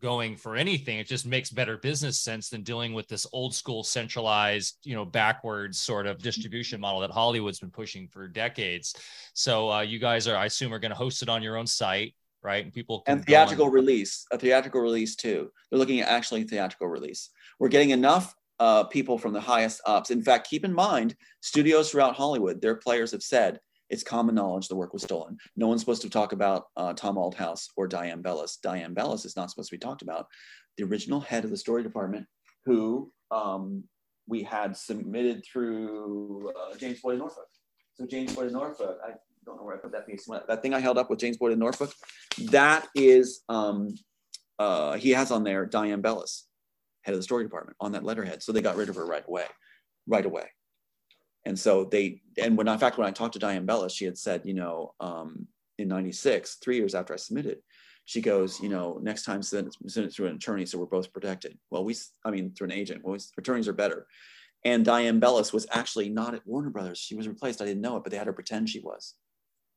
going 0.00 0.36
for 0.36 0.56
anything. 0.56 0.98
It 0.98 1.06
just 1.06 1.26
makes 1.26 1.50
better 1.50 1.76
business 1.76 2.18
sense 2.18 2.48
than 2.48 2.62
dealing 2.62 2.94
with 2.94 3.06
this 3.08 3.26
old 3.32 3.54
school 3.54 3.82
centralized 3.84 4.76
you 4.82 4.94
know 4.94 5.04
backwards 5.04 5.78
sort 5.78 6.06
of 6.06 6.22
distribution 6.22 6.80
model 6.80 7.00
that 7.00 7.10
hollywood's 7.10 7.60
been 7.60 7.70
pushing 7.70 8.08
for 8.08 8.28
decades. 8.28 8.94
So 9.34 9.70
uh, 9.70 9.80
you 9.80 9.98
guys 9.98 10.26
are 10.28 10.36
i 10.36 10.46
assume 10.46 10.72
are 10.72 10.78
going 10.78 10.90
to 10.90 10.96
host 10.96 11.22
it 11.22 11.28
on 11.28 11.42
your 11.42 11.56
own 11.56 11.66
site 11.66 12.14
right? 12.42 12.64
And 12.64 12.72
people 12.72 13.02
and 13.06 13.24
theatrical 13.24 13.68
release 13.68 14.26
a 14.30 14.38
theatrical 14.38 14.80
release 14.80 15.16
too. 15.16 15.50
They're 15.70 15.78
looking 15.78 16.00
at 16.00 16.08
actually 16.08 16.44
theatrical 16.44 16.88
release. 16.88 17.30
We're 17.58 17.68
getting 17.68 17.90
enough 17.90 18.34
uh, 18.60 18.84
people 18.84 19.18
from 19.18 19.32
the 19.32 19.40
highest 19.40 19.80
ups 19.86 20.10
in 20.10 20.22
fact 20.22 20.48
keep 20.48 20.64
in 20.64 20.72
mind 20.72 21.16
studios 21.40 21.90
throughout 21.90 22.14
hollywood 22.14 22.60
their 22.60 22.76
players 22.76 23.10
have 23.10 23.22
said 23.22 23.58
it's 23.90 24.04
common 24.04 24.36
knowledge 24.36 24.68
the 24.68 24.76
work 24.76 24.92
was 24.92 25.02
stolen. 25.02 25.36
No 25.56 25.66
one's 25.66 25.80
supposed 25.80 26.02
to 26.02 26.10
talk 26.10 26.32
about 26.32 26.66
uh, 26.76 26.94
Tom 26.94 27.16
Althouse 27.16 27.66
or 27.76 27.88
Diane 27.88 28.22
Bellis. 28.22 28.58
Diane 28.62 28.94
Bellis 28.94 29.24
is 29.24 29.36
not 29.36 29.50
supposed 29.50 29.68
to 29.70 29.74
be 29.74 29.80
talked 29.80 30.02
about. 30.02 30.28
The 30.78 30.84
original 30.84 31.20
head 31.20 31.44
of 31.44 31.50
the 31.50 31.56
story 31.56 31.82
department, 31.82 32.26
who 32.64 33.12
um, 33.32 33.84
we 34.28 34.44
had 34.44 34.76
submitted 34.76 35.44
through 35.44 36.50
uh, 36.50 36.76
James 36.76 37.00
Boyd 37.00 37.18
Norfolk. 37.18 37.48
So 37.94 38.06
James 38.06 38.34
Boyd 38.34 38.52
Norfolk, 38.52 38.98
I 39.04 39.10
don't 39.44 39.56
know 39.56 39.64
where 39.64 39.74
I 39.74 39.78
put 39.78 39.92
that 39.92 40.06
piece. 40.06 40.26
That 40.26 40.62
thing 40.62 40.72
I 40.72 40.78
held 40.78 40.96
up 40.96 41.10
with 41.10 41.18
James 41.18 41.36
Boyd 41.36 41.58
Norfolk, 41.58 41.92
that 42.46 42.86
is, 42.94 43.42
um, 43.48 43.88
uh, 44.60 44.94
he 44.94 45.10
has 45.10 45.32
on 45.32 45.42
there 45.42 45.66
Diane 45.66 46.00
Bellis, 46.00 46.46
head 47.02 47.14
of 47.14 47.18
the 47.18 47.24
story 47.24 47.44
department, 47.44 47.76
on 47.80 47.92
that 47.92 48.04
letterhead. 48.04 48.42
So 48.42 48.52
they 48.52 48.62
got 48.62 48.76
rid 48.76 48.88
of 48.88 48.96
her 48.96 49.06
right 49.06 49.24
away, 49.26 49.46
right 50.06 50.24
away. 50.24 50.46
And 51.46 51.58
so 51.58 51.84
they, 51.84 52.20
and 52.38 52.56
when 52.56 52.68
in 52.68 52.78
fact, 52.78 52.98
when 52.98 53.06
I 53.06 53.12
talked 53.12 53.34
to 53.34 53.38
Diane 53.38 53.66
Bellis, 53.66 53.94
she 53.94 54.04
had 54.04 54.18
said, 54.18 54.42
you 54.44 54.54
know, 54.54 54.94
um, 55.00 55.46
in 55.78 55.88
96, 55.88 56.56
three 56.56 56.76
years 56.76 56.94
after 56.94 57.14
I 57.14 57.16
submitted, 57.16 57.58
she 58.04 58.20
goes, 58.20 58.60
you 58.60 58.68
know, 58.68 58.98
next 59.02 59.24
time 59.24 59.42
send 59.42 59.68
it, 59.68 59.90
send 59.90 60.06
it 60.06 60.12
through 60.12 60.26
an 60.26 60.36
attorney 60.36 60.66
so 60.66 60.78
we're 60.78 60.86
both 60.86 61.12
protected. 61.12 61.56
Well, 61.70 61.84
we, 61.84 61.96
I 62.24 62.30
mean, 62.30 62.52
through 62.52 62.66
an 62.66 62.72
agent, 62.72 63.02
well, 63.04 63.12
we, 63.12 63.20
attorneys 63.38 63.68
are 63.68 63.72
better. 63.72 64.06
And 64.64 64.84
Diane 64.84 65.20
Bellis 65.20 65.52
was 65.52 65.66
actually 65.70 66.10
not 66.10 66.34
at 66.34 66.46
Warner 66.46 66.70
Brothers. 66.70 66.98
She 66.98 67.14
was 67.14 67.26
replaced. 67.26 67.62
I 67.62 67.64
didn't 67.64 67.80
know 67.80 67.96
it, 67.96 68.02
but 68.02 68.10
they 68.10 68.18
had 68.18 68.26
her 68.26 68.32
pretend 68.32 68.68
she 68.68 68.80
was. 68.80 69.14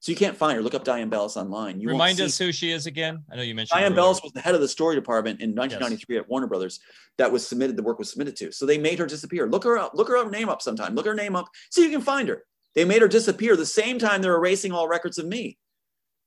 So 0.04 0.12
you 0.12 0.18
can't 0.18 0.36
find 0.36 0.58
her. 0.58 0.62
Look 0.62 0.74
up 0.74 0.84
Diane 0.84 1.08
Bellis 1.08 1.38
online. 1.38 1.80
You 1.80 1.88
Remind 1.88 2.20
us 2.20 2.38
who 2.38 2.52
she 2.52 2.72
is 2.74 2.88
again. 2.88 3.24
I 3.32 3.38
know 3.38 3.42
you 3.42 3.56
mentioned 3.56 3.80
Diane 3.80 3.96
Bellis 3.96 4.22
was 4.22 4.34
the 4.34 4.42
head 4.42 4.54
of 4.54 4.60
the 4.60 4.68
story 4.68 4.96
department 4.96 5.40
in 5.40 5.56
1993 5.56 6.16
yes. 6.16 6.24
at 6.24 6.30
Warner 6.30 6.46
Brothers. 6.46 6.82
That 7.18 7.32
was 7.32 7.48
submitted. 7.48 7.78
The 7.78 7.84
work 7.84 8.00
was 8.00 8.12
submitted 8.12 8.36
to. 8.36 8.52
So 8.52 8.66
they 8.66 8.78
made 8.78 9.00
her 9.00 9.06
disappear. 9.06 9.48
Look 9.48 9.64
her 9.64 9.78
up. 9.78 9.94
Look 9.94 10.10
her 10.10 10.18
up, 10.18 10.30
name 10.30 10.50
up 10.50 10.62
sometime. 10.62 10.94
Look 10.94 11.06
her 11.06 11.14
name 11.14 11.38
up. 11.38 11.48
See 11.72 11.80
so 11.80 11.86
you 11.86 11.90
can 11.90 12.02
find 12.02 12.28
her. 12.28 12.44
They 12.76 12.84
made 12.84 13.02
her 13.02 13.08
disappear 13.08 13.56
the 13.56 13.66
same 13.66 13.98
time 13.98 14.22
they're 14.22 14.36
erasing 14.36 14.74
all 14.74 14.90
records 14.90 15.20
of 15.20 15.26
me. 15.26 15.58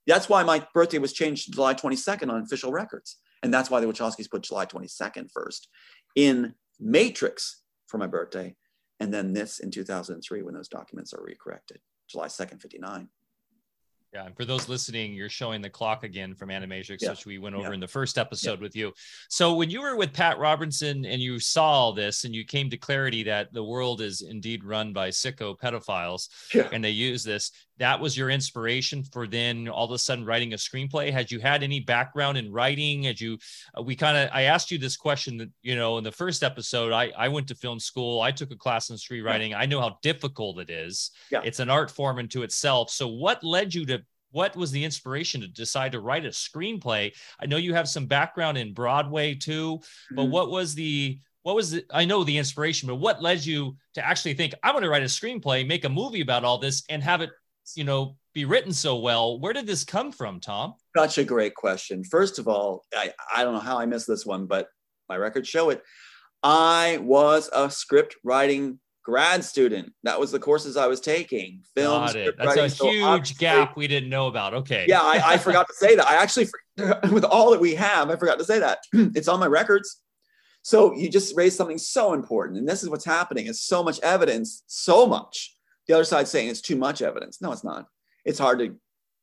That's 0.06 0.26
why 0.26 0.42
my 0.42 0.66
birthday 0.72 0.96
was 0.96 1.12
changed 1.12 1.44
to 1.44 1.50
July 1.50 1.74
22nd 1.74 2.32
on 2.32 2.40
official 2.40 2.72
records. 2.72 3.18
And 3.42 3.52
that's 3.52 3.68
why 3.68 3.80
the 3.80 3.86
Wachowskis 3.86 4.30
put 4.30 4.44
July 4.44 4.64
22nd 4.64 5.30
first 5.34 5.68
in 6.14 6.54
Matrix 6.80 7.60
for 7.88 7.98
my 7.98 8.06
birthday. 8.06 8.56
And 9.00 9.12
then 9.12 9.34
this 9.34 9.58
in 9.58 9.70
2003 9.70 10.40
when 10.40 10.54
those 10.54 10.68
documents 10.68 11.12
are 11.12 11.20
recorrected, 11.20 11.80
July 12.08 12.28
2nd, 12.28 12.62
59. 12.62 13.10
Yeah, 14.16 14.24
and 14.24 14.34
for 14.34 14.46
those 14.46 14.66
listening, 14.66 15.12
you're 15.12 15.28
showing 15.28 15.60
the 15.60 15.68
clock 15.68 16.02
again 16.02 16.34
from 16.34 16.48
Animatrix, 16.48 17.02
yeah. 17.02 17.10
which 17.10 17.26
we 17.26 17.36
went 17.36 17.54
over 17.54 17.68
yeah. 17.68 17.74
in 17.74 17.80
the 17.80 17.86
first 17.86 18.16
episode 18.16 18.60
yeah. 18.60 18.62
with 18.62 18.74
you. 18.74 18.92
So 19.28 19.54
when 19.54 19.68
you 19.68 19.82
were 19.82 19.94
with 19.94 20.14
Pat 20.14 20.38
Robertson 20.38 21.04
and 21.04 21.20
you 21.20 21.38
saw 21.38 21.66
all 21.66 21.92
this 21.92 22.24
and 22.24 22.34
you 22.34 22.42
came 22.42 22.70
to 22.70 22.78
clarity 22.78 23.22
that 23.24 23.52
the 23.52 23.62
world 23.62 24.00
is 24.00 24.22
indeed 24.22 24.64
run 24.64 24.94
by 24.94 25.10
sicko 25.10 25.54
pedophiles 25.58 26.30
and 26.72 26.82
they 26.82 26.92
use 26.92 27.24
this, 27.24 27.52
that 27.78 28.00
was 28.00 28.16
your 28.16 28.30
inspiration 28.30 29.04
for 29.04 29.26
then 29.26 29.68
all 29.68 29.84
of 29.84 29.90
a 29.90 29.98
sudden 29.98 30.24
writing 30.24 30.54
a 30.54 30.56
screenplay. 30.56 31.12
Had 31.12 31.30
you 31.30 31.40
had 31.40 31.62
any 31.62 31.80
background 31.80 32.38
in 32.38 32.50
writing? 32.50 33.02
Had 33.02 33.20
you, 33.20 33.38
uh, 33.76 33.82
we 33.82 33.94
kind 33.94 34.16
of, 34.16 34.30
I 34.32 34.42
asked 34.42 34.70
you 34.70 34.78
this 34.78 34.96
question 34.96 35.36
that, 35.38 35.50
you 35.62 35.76
know, 35.76 35.98
in 35.98 36.04
the 36.04 36.12
first 36.12 36.42
episode, 36.42 36.92
I, 36.92 37.12
I 37.16 37.28
went 37.28 37.48
to 37.48 37.54
film 37.54 37.78
school. 37.78 38.20
I 38.20 38.32
took 38.32 38.50
a 38.50 38.56
class 38.56 38.90
in 38.90 38.96
screenwriting. 38.96 39.54
I 39.54 39.66
know 39.66 39.80
how 39.80 39.98
difficult 40.02 40.58
it 40.58 40.70
is. 40.70 41.10
Yeah. 41.30 41.42
It's 41.44 41.60
an 41.60 41.70
art 41.70 41.90
form 41.90 42.18
into 42.18 42.42
itself. 42.42 42.90
So 42.90 43.08
what 43.08 43.44
led 43.44 43.74
you 43.74 43.84
to 43.86 44.02
what 44.32 44.56
was 44.56 44.70
the 44.70 44.84
inspiration 44.84 45.40
to 45.40 45.48
decide 45.48 45.92
to 45.92 46.00
write 46.00 46.26
a 46.26 46.30
screenplay? 46.30 47.14
I 47.40 47.46
know 47.46 47.56
you 47.56 47.74
have 47.74 47.88
some 47.88 48.06
background 48.06 48.58
in 48.58 48.74
Broadway 48.74 49.34
too, 49.34 49.80
but 50.10 50.22
mm-hmm. 50.22 50.32
what 50.32 50.50
was 50.50 50.74
the 50.74 51.18
what 51.46 51.54
was 51.54 51.70
the, 51.70 51.84
I 51.92 52.04
know 52.04 52.24
the 52.24 52.38
inspiration, 52.38 52.88
but 52.88 52.96
what 52.96 53.22
led 53.22 53.46
you 53.46 53.76
to 53.94 54.04
actually 54.04 54.34
think 54.34 54.52
I'm 54.64 54.72
going 54.72 54.82
to 54.82 54.90
write 54.90 55.02
a 55.02 55.06
screenplay, 55.06 55.64
make 55.64 55.84
a 55.84 55.88
movie 55.88 56.20
about 56.20 56.42
all 56.42 56.58
this, 56.58 56.82
and 56.88 57.00
have 57.04 57.20
it, 57.20 57.30
you 57.74 57.84
know, 57.84 58.16
be 58.34 58.44
written 58.44 58.72
so 58.72 58.96
well? 58.96 59.40
Where 59.40 59.52
did 59.52 59.66
this 59.66 59.84
come 59.84 60.12
from, 60.12 60.40
Tom? 60.40 60.74
Such 60.96 61.18
a 61.18 61.24
great 61.24 61.54
question. 61.54 62.04
First 62.04 62.38
of 62.38 62.48
all, 62.48 62.84
I, 62.94 63.12
I 63.34 63.42
don't 63.42 63.54
know 63.54 63.60
how 63.60 63.78
I 63.78 63.86
missed 63.86 64.06
this 64.06 64.26
one, 64.26 64.46
but 64.46 64.68
my 65.08 65.16
records 65.16 65.48
show 65.48 65.70
it. 65.70 65.82
I 66.42 66.98
was 67.00 67.48
a 67.52 67.70
script 67.70 68.16
writing 68.22 68.78
grad 69.02 69.44
student. 69.44 69.92
That 70.02 70.20
was 70.20 70.32
the 70.32 70.38
courses 70.38 70.76
I 70.76 70.86
was 70.86 71.00
taking. 71.00 71.62
Film. 71.74 72.06
Got 72.06 72.16
it. 72.16 72.34
That's 72.36 72.56
a 72.56 72.68
so 72.68 72.90
huge 72.90 73.38
gap 73.38 73.76
we 73.76 73.86
didn't 73.86 74.10
know 74.10 74.26
about. 74.26 74.52
Okay. 74.52 74.84
Yeah, 74.88 75.00
I, 75.00 75.22
I 75.24 75.38
forgot 75.38 75.66
to 75.68 75.74
say 75.74 75.96
that. 75.96 76.06
I 76.06 76.16
actually, 76.16 76.48
with 77.12 77.24
all 77.24 77.52
that 77.52 77.60
we 77.60 77.74
have, 77.76 78.10
I 78.10 78.16
forgot 78.16 78.38
to 78.38 78.44
say 78.44 78.58
that. 78.58 78.78
it's 78.92 79.28
on 79.28 79.40
my 79.40 79.46
records. 79.46 80.02
So 80.62 80.92
you 80.94 81.08
just 81.08 81.36
raised 81.36 81.56
something 81.56 81.78
so 81.78 82.12
important, 82.12 82.58
and 82.58 82.68
this 82.68 82.82
is 82.82 82.90
what's 82.90 83.04
happening. 83.04 83.46
It's 83.46 83.62
so 83.62 83.84
much 83.84 84.00
evidence, 84.00 84.64
so 84.66 85.06
much. 85.06 85.55
The 85.86 85.94
other 85.94 86.04
side 86.04 86.28
saying 86.28 86.48
it's 86.48 86.60
too 86.60 86.76
much 86.76 87.02
evidence. 87.02 87.40
No, 87.40 87.52
it's 87.52 87.64
not. 87.64 87.86
It's 88.24 88.38
hard 88.38 88.58
to 88.60 88.76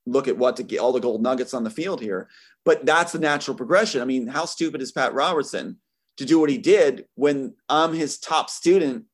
look 0.06 0.28
at 0.28 0.38
what 0.38 0.58
to 0.58 0.64
get 0.64 0.80
all 0.80 0.92
the 0.92 1.00
gold 1.00 1.22
nuggets 1.22 1.54
on 1.54 1.64
the 1.64 1.70
field 1.70 2.02
here, 2.02 2.30
but 2.66 2.86
that's 2.86 3.12
the 3.12 3.20
natural 3.20 3.56
progression. 3.56 4.02
I 4.02 4.06
mean, 4.06 4.28
how 4.28 4.46
stupid 4.46 4.82
is 4.82 4.92
Pat 4.92 5.14
Robertson 5.14 5.78
to 6.18 6.26
do 6.26 6.40
what 6.40 6.50
he 6.50 6.58
did 6.58 7.06
when 7.16 7.56
I'm 7.70 7.94
his 7.94 8.20
top 8.20 8.50
student 8.50 9.06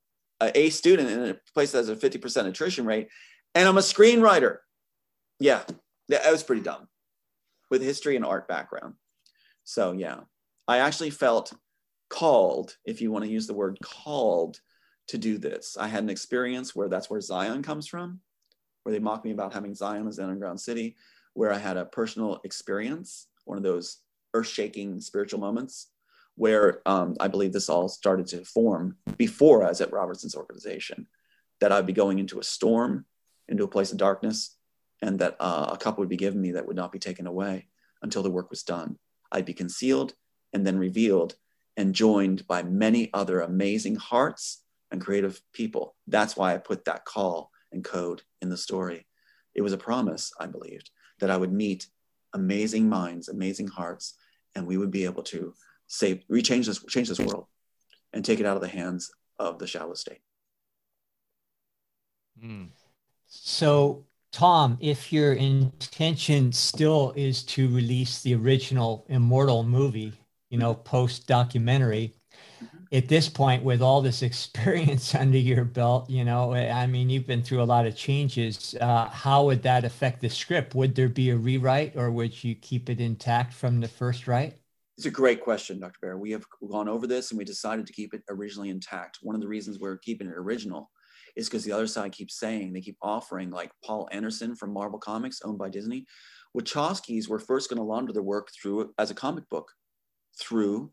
a 0.42 0.70
student 0.70 1.10
in 1.10 1.30
a 1.30 1.38
place 1.54 1.72
that 1.72 1.80
has 1.80 1.90
a 1.90 1.96
50% 1.96 2.48
attrition 2.48 2.86
rate, 2.86 3.10
and 3.56 3.68
I'm 3.68 3.78
a 3.78 3.82
screenwriter. 3.82 4.58
Yeah, 5.40 5.64
that 6.10 6.32
was 6.32 6.44
pretty 6.44 6.62
dumb 6.62 6.88
with 7.70 7.82
history 7.82 8.16
and 8.16 8.26
art 8.26 8.48
background. 8.48 8.96
So, 9.64 9.92
yeah, 9.92 10.22
I 10.68 10.80
actually 10.80 11.12
felt 11.12 11.54
called, 12.10 12.76
if 12.86 13.02
you 13.02 13.12
want 13.12 13.26
to 13.26 13.32
use 13.32 13.48
the 13.48 13.54
word 13.54 13.78
called, 13.84 14.60
to 15.10 15.18
do 15.18 15.38
this. 15.38 15.78
I 15.80 15.88
had 15.88 16.04
an 16.04 16.10
experience 16.10 16.76
where 16.76 16.90
that's 16.90 17.10
where 17.10 17.22
Zion 17.22 17.62
comes 17.62 17.88
from, 17.88 18.20
where 18.84 18.94
they 18.94 19.00
mock 19.00 19.26
me 19.26 19.32
about 19.32 19.54
having 19.54 19.76
Zion 19.76 20.08
as 20.08 20.20
an 20.20 20.26
underground 20.26 20.60
city, 20.60 20.96
where 21.34 21.54
I 21.54 21.58
had 21.58 21.78
a 21.78 21.86
personal 21.86 22.40
experience, 22.44 23.28
one 23.46 23.58
of 23.58 23.64
those 23.64 23.98
earth 24.34 24.48
shaking 24.48 25.02
spiritual 25.02 25.40
moments 25.40 25.88
where 26.36 26.82
um, 26.86 27.18
I 27.20 27.28
believe 27.28 27.52
this 27.52 27.68
all 27.68 27.90
started 27.90 28.26
to 28.28 28.46
form 28.46 28.96
before 29.18 29.66
I 29.66 29.70
was 29.70 29.82
at 29.82 29.92
Robertson's 29.92 30.36
organization, 30.36 31.06
that 31.60 31.74
I'd 31.74 31.86
be 31.86 31.92
going 31.92 32.18
into 32.18 32.40
a 32.40 32.44
storm, 32.44 33.06
into 33.50 33.66
a 33.66 33.68
place 33.68 33.92
of 33.92 33.98
darkness, 33.98 34.56
and 35.02 35.20
that 35.20 35.36
uh, 35.42 35.72
a 35.74 35.78
cup 35.78 35.98
would 35.98 36.08
be 36.08 36.16
given 36.16 36.40
me 36.40 36.52
that 36.52 36.66
would 36.66 36.78
not 36.78 36.94
be 36.94 37.00
taken 37.00 37.28
away 37.28 37.68
until 38.02 38.24
the 38.24 38.30
work 38.30 38.50
was 38.50 38.64
done. 38.64 38.98
I'd 39.32 39.46
be 39.46 39.54
concealed 39.54 40.14
and 40.54 40.66
then 40.66 40.78
revealed 40.78 41.36
and 41.76 41.94
joined 41.94 42.48
by 42.48 42.64
many 42.64 43.10
other 43.14 43.42
amazing 43.42 43.98
hearts 43.98 44.64
and 44.92 45.02
creative 45.02 45.42
people. 45.54 45.96
That's 46.08 46.36
why 46.36 46.54
I 46.54 46.58
put 46.58 46.86
that 46.86 47.06
call 47.06 47.52
and 47.72 47.84
code 47.84 48.22
in 48.42 48.50
the 48.50 48.58
story. 48.58 49.06
It 49.56 49.62
was 49.62 49.74
a 49.74 49.78
promise, 49.78 50.32
I 50.40 50.48
believed, 50.48 50.90
that 51.20 51.30
I 51.30 51.38
would 51.38 51.54
meet 51.54 51.88
amazing 52.34 52.90
minds, 52.90 53.30
amazing 53.30 53.68
hearts, 53.68 54.16
and 54.56 54.66
we 54.66 54.78
would 54.78 54.92
be 54.92 55.06
able 55.06 55.24
to 55.24 55.54
save, 55.88 56.24
rechange 56.32 56.66
this, 56.66 56.84
change 56.86 57.10
this 57.10 57.20
world, 57.20 57.46
and 58.14 58.24
take 58.24 58.40
it 58.40 58.46
out 58.46 58.56
of 58.56 58.62
the 58.62 58.68
hands 58.68 59.12
of 59.38 59.60
the 59.60 59.68
shallow 59.68 59.94
state. 59.94 60.22
Mm. 62.44 62.70
So, 63.28 64.06
Tom, 64.32 64.78
if 64.80 65.12
your 65.12 65.34
intention 65.34 66.52
still 66.52 67.14
is 67.16 67.44
to 67.44 67.68
release 67.70 68.22
the 68.22 68.36
original 68.36 69.06
Immortal 69.10 69.64
movie, 69.64 70.14
you 70.50 70.58
know, 70.58 70.74
post 70.74 71.28
documentary. 71.28 72.14
At 72.92 73.08
this 73.08 73.30
point, 73.30 73.64
with 73.64 73.82
all 73.82 74.02
this 74.02 74.22
experience 74.30 75.14
under 75.16 75.38
your 75.38 75.66
belt, 75.66 76.10
you 76.10 76.24
know, 76.26 76.54
I 76.54 76.88
mean, 76.88 77.10
you've 77.10 77.28
been 77.28 77.44
through 77.44 77.62
a 77.62 77.64
lot 77.64 77.86
of 77.86 77.96
changes. 77.96 78.76
Uh, 78.80 79.06
how 79.10 79.46
would 79.46 79.64
that 79.64 79.86
affect 79.86 80.22
the 80.22 80.30
script? 80.30 80.76
Would 80.76 80.96
there 80.96 81.10
be 81.10 81.30
a 81.30 81.38
rewrite 81.38 81.96
or 81.96 82.12
would 82.12 82.44
you 82.44 82.56
keep 82.56 82.90
it 82.90 83.00
intact 83.00 83.54
from 83.54 83.80
the 83.80 83.88
first 83.88 84.28
write? 84.28 84.56
It's 84.98 85.06
a 85.06 85.12
great 85.12 85.42
question, 85.42 85.80
Dr. 85.80 85.98
Bear. 86.02 86.18
We 86.18 86.32
have 86.32 86.46
gone 86.70 86.90
over 86.90 87.08
this 87.08 87.32
and 87.32 87.38
we 87.38 87.46
decided 87.46 87.88
to 87.88 87.94
keep 87.94 88.14
it 88.14 88.22
originally 88.30 88.70
intact. 88.70 89.20
One 89.22 89.34
of 89.34 89.42
the 89.42 89.48
reasons 89.48 89.80
we're 89.80 89.98
keeping 89.98 90.28
it 90.28 90.34
original 90.36 90.92
is 91.38 91.48
because 91.48 91.64
the 91.64 91.72
other 91.72 91.88
side 91.88 92.12
keeps 92.12 92.38
saying, 92.38 92.74
they 92.74 92.82
keep 92.82 92.98
offering, 93.02 93.50
like 93.50 93.72
Paul 93.86 94.10
Anderson 94.12 94.56
from 94.56 94.74
Marvel 94.74 95.00
Comics, 95.00 95.42
owned 95.44 95.58
by 95.58 95.70
Disney. 95.70 96.06
Wachowskis 96.58 97.30
were 97.30 97.40
first 97.40 97.70
going 97.70 97.78
to 97.78 97.84
launder 97.84 98.12
their 98.12 98.24
work 98.24 98.50
through 98.52 98.94
as 98.98 99.12
a 99.12 99.16
comic 99.16 99.48
book 99.50 99.72
through 100.38 100.92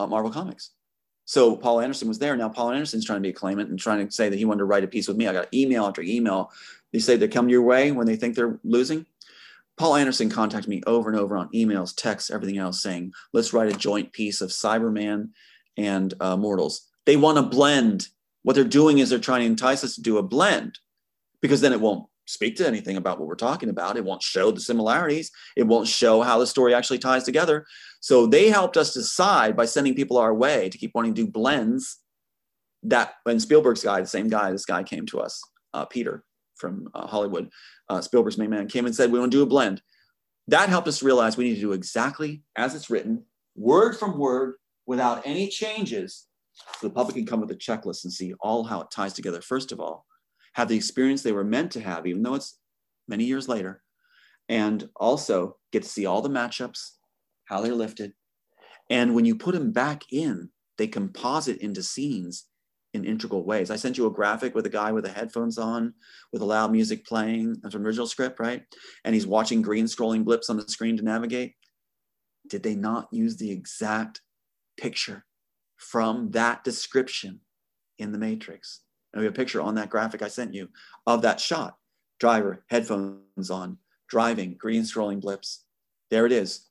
uh, 0.00 0.06
Marvel 0.06 0.32
Comics. 0.32 0.72
So 1.28 1.54
Paul 1.54 1.82
Anderson 1.82 2.08
was 2.08 2.18
there. 2.18 2.34
Now 2.38 2.48
Paul 2.48 2.70
Anderson's 2.70 3.04
trying 3.04 3.18
to 3.18 3.22
be 3.22 3.28
a 3.28 3.34
claimant 3.34 3.68
and 3.68 3.78
trying 3.78 4.06
to 4.06 4.10
say 4.10 4.30
that 4.30 4.38
he 4.38 4.46
wanted 4.46 4.60
to 4.60 4.64
write 4.64 4.82
a 4.82 4.88
piece 4.88 5.06
with 5.06 5.18
me. 5.18 5.28
I 5.28 5.34
got 5.34 5.52
email 5.52 5.84
after 5.84 6.00
email. 6.00 6.50
They 6.90 7.00
say 7.00 7.16
they 7.16 7.28
come 7.28 7.50
your 7.50 7.60
way 7.60 7.92
when 7.92 8.06
they 8.06 8.16
think 8.16 8.34
they're 8.34 8.58
losing. 8.64 9.04
Paul 9.76 9.96
Anderson 9.96 10.30
contacted 10.30 10.70
me 10.70 10.82
over 10.86 11.10
and 11.10 11.20
over 11.20 11.36
on 11.36 11.50
emails, 11.50 11.94
texts, 11.94 12.30
everything 12.30 12.56
else, 12.56 12.82
saying, 12.82 13.12
let's 13.34 13.52
write 13.52 13.68
a 13.68 13.76
joint 13.76 14.10
piece 14.14 14.40
of 14.40 14.48
Cyberman 14.48 15.28
and 15.76 16.14
uh, 16.18 16.38
Mortals. 16.38 16.88
They 17.04 17.16
want 17.16 17.36
to 17.36 17.42
blend. 17.42 18.08
What 18.42 18.54
they're 18.54 18.64
doing 18.64 18.96
is 18.96 19.10
they're 19.10 19.18
trying 19.18 19.40
to 19.40 19.46
entice 19.48 19.84
us 19.84 19.96
to 19.96 20.00
do 20.00 20.16
a 20.16 20.22
blend 20.22 20.78
because 21.42 21.60
then 21.60 21.74
it 21.74 21.80
won't 21.82 22.08
speak 22.28 22.56
to 22.56 22.66
anything 22.66 22.98
about 22.98 23.18
what 23.18 23.26
we're 23.26 23.34
talking 23.34 23.70
about. 23.70 23.96
It 23.96 24.04
won't 24.04 24.22
show 24.22 24.50
the 24.50 24.60
similarities. 24.60 25.32
It 25.56 25.66
won't 25.66 25.88
show 25.88 26.20
how 26.20 26.38
the 26.38 26.46
story 26.46 26.74
actually 26.74 26.98
ties 26.98 27.24
together. 27.24 27.66
So 28.00 28.26
they 28.26 28.50
helped 28.50 28.76
us 28.76 28.92
decide 28.92 29.56
by 29.56 29.64
sending 29.64 29.94
people 29.94 30.18
our 30.18 30.34
way 30.34 30.68
to 30.68 30.76
keep 30.76 30.92
wanting 30.94 31.14
to 31.14 31.24
do 31.24 31.30
blends. 31.30 31.98
That 32.82 33.14
when 33.24 33.40
Spielberg's 33.40 33.82
guy, 33.82 34.00
the 34.00 34.06
same 34.06 34.28
guy, 34.28 34.52
this 34.52 34.66
guy 34.66 34.82
came 34.82 35.06
to 35.06 35.20
us, 35.20 35.42
uh, 35.72 35.86
Peter 35.86 36.22
from 36.54 36.88
uh, 36.94 37.06
Hollywood, 37.06 37.50
uh, 37.88 38.00
Spielberg's 38.02 38.38
main 38.38 38.50
man, 38.50 38.68
came 38.68 38.84
and 38.84 38.94
said, 38.94 39.10
We 39.10 39.18
want 39.18 39.32
to 39.32 39.38
do 39.38 39.42
a 39.42 39.46
blend. 39.46 39.80
That 40.48 40.68
helped 40.68 40.88
us 40.88 41.02
realize 41.02 41.36
we 41.36 41.44
need 41.44 41.56
to 41.56 41.60
do 41.60 41.72
exactly 41.72 42.42
as 42.56 42.74
it's 42.74 42.90
written, 42.90 43.24
word 43.56 43.96
from 43.96 44.18
word, 44.18 44.54
without 44.86 45.22
any 45.26 45.48
changes, 45.48 46.26
so 46.78 46.88
the 46.88 46.94
public 46.94 47.16
can 47.16 47.26
come 47.26 47.40
with 47.40 47.50
a 47.50 47.56
checklist 47.56 48.04
and 48.04 48.12
see 48.12 48.34
all 48.40 48.64
how 48.64 48.80
it 48.80 48.90
ties 48.90 49.12
together. 49.12 49.40
First 49.40 49.72
of 49.72 49.80
all, 49.80 50.06
have 50.54 50.68
the 50.68 50.76
experience 50.76 51.22
they 51.22 51.32
were 51.32 51.44
meant 51.44 51.72
to 51.72 51.80
have, 51.80 52.06
even 52.06 52.22
though 52.22 52.34
it's 52.34 52.58
many 53.06 53.24
years 53.24 53.48
later, 53.48 53.82
and 54.48 54.88
also 54.96 55.56
get 55.72 55.82
to 55.82 55.88
see 55.88 56.06
all 56.06 56.22
the 56.22 56.28
matchups, 56.28 56.92
how 57.46 57.60
they're 57.60 57.74
lifted. 57.74 58.12
And 58.90 59.14
when 59.14 59.24
you 59.24 59.36
put 59.36 59.54
them 59.54 59.72
back 59.72 60.04
in, 60.12 60.50
they 60.78 60.86
composite 60.86 61.58
into 61.58 61.82
scenes 61.82 62.46
in 62.94 63.04
integral 63.04 63.44
ways. 63.44 63.70
I 63.70 63.76
sent 63.76 63.98
you 63.98 64.06
a 64.06 64.10
graphic 64.10 64.54
with 64.54 64.64
a 64.66 64.70
guy 64.70 64.92
with 64.92 65.04
the 65.04 65.10
headphones 65.10 65.58
on, 65.58 65.92
with 66.32 66.40
a 66.40 66.46
loud 66.46 66.72
music 66.72 67.04
playing. 67.04 67.56
That's 67.62 67.74
an 67.74 67.84
original 67.84 68.06
script, 68.06 68.40
right? 68.40 68.62
And 69.04 69.14
he's 69.14 69.26
watching 69.26 69.60
green 69.60 69.84
scrolling 69.84 70.24
blips 70.24 70.48
on 70.48 70.56
the 70.56 70.68
screen 70.68 70.96
to 70.96 71.04
navigate. 71.04 71.54
Did 72.48 72.62
they 72.62 72.74
not 72.74 73.08
use 73.12 73.36
the 73.36 73.50
exact 73.50 74.22
picture 74.78 75.26
from 75.76 76.30
that 76.30 76.64
description 76.64 77.40
in 77.98 78.12
the 78.12 78.18
Matrix? 78.18 78.80
And 79.12 79.20
we 79.20 79.24
have 79.24 79.34
a 79.34 79.36
picture 79.36 79.60
on 79.60 79.74
that 79.76 79.90
graphic 79.90 80.22
I 80.22 80.28
sent 80.28 80.54
you 80.54 80.68
of 81.06 81.22
that 81.22 81.40
shot. 81.40 81.76
Driver, 82.20 82.64
headphones 82.68 83.50
on, 83.50 83.78
driving, 84.08 84.54
green 84.54 84.82
scrolling 84.82 85.20
blips. 85.20 85.64
There 86.10 86.26
it 86.26 86.32
is 86.32 86.68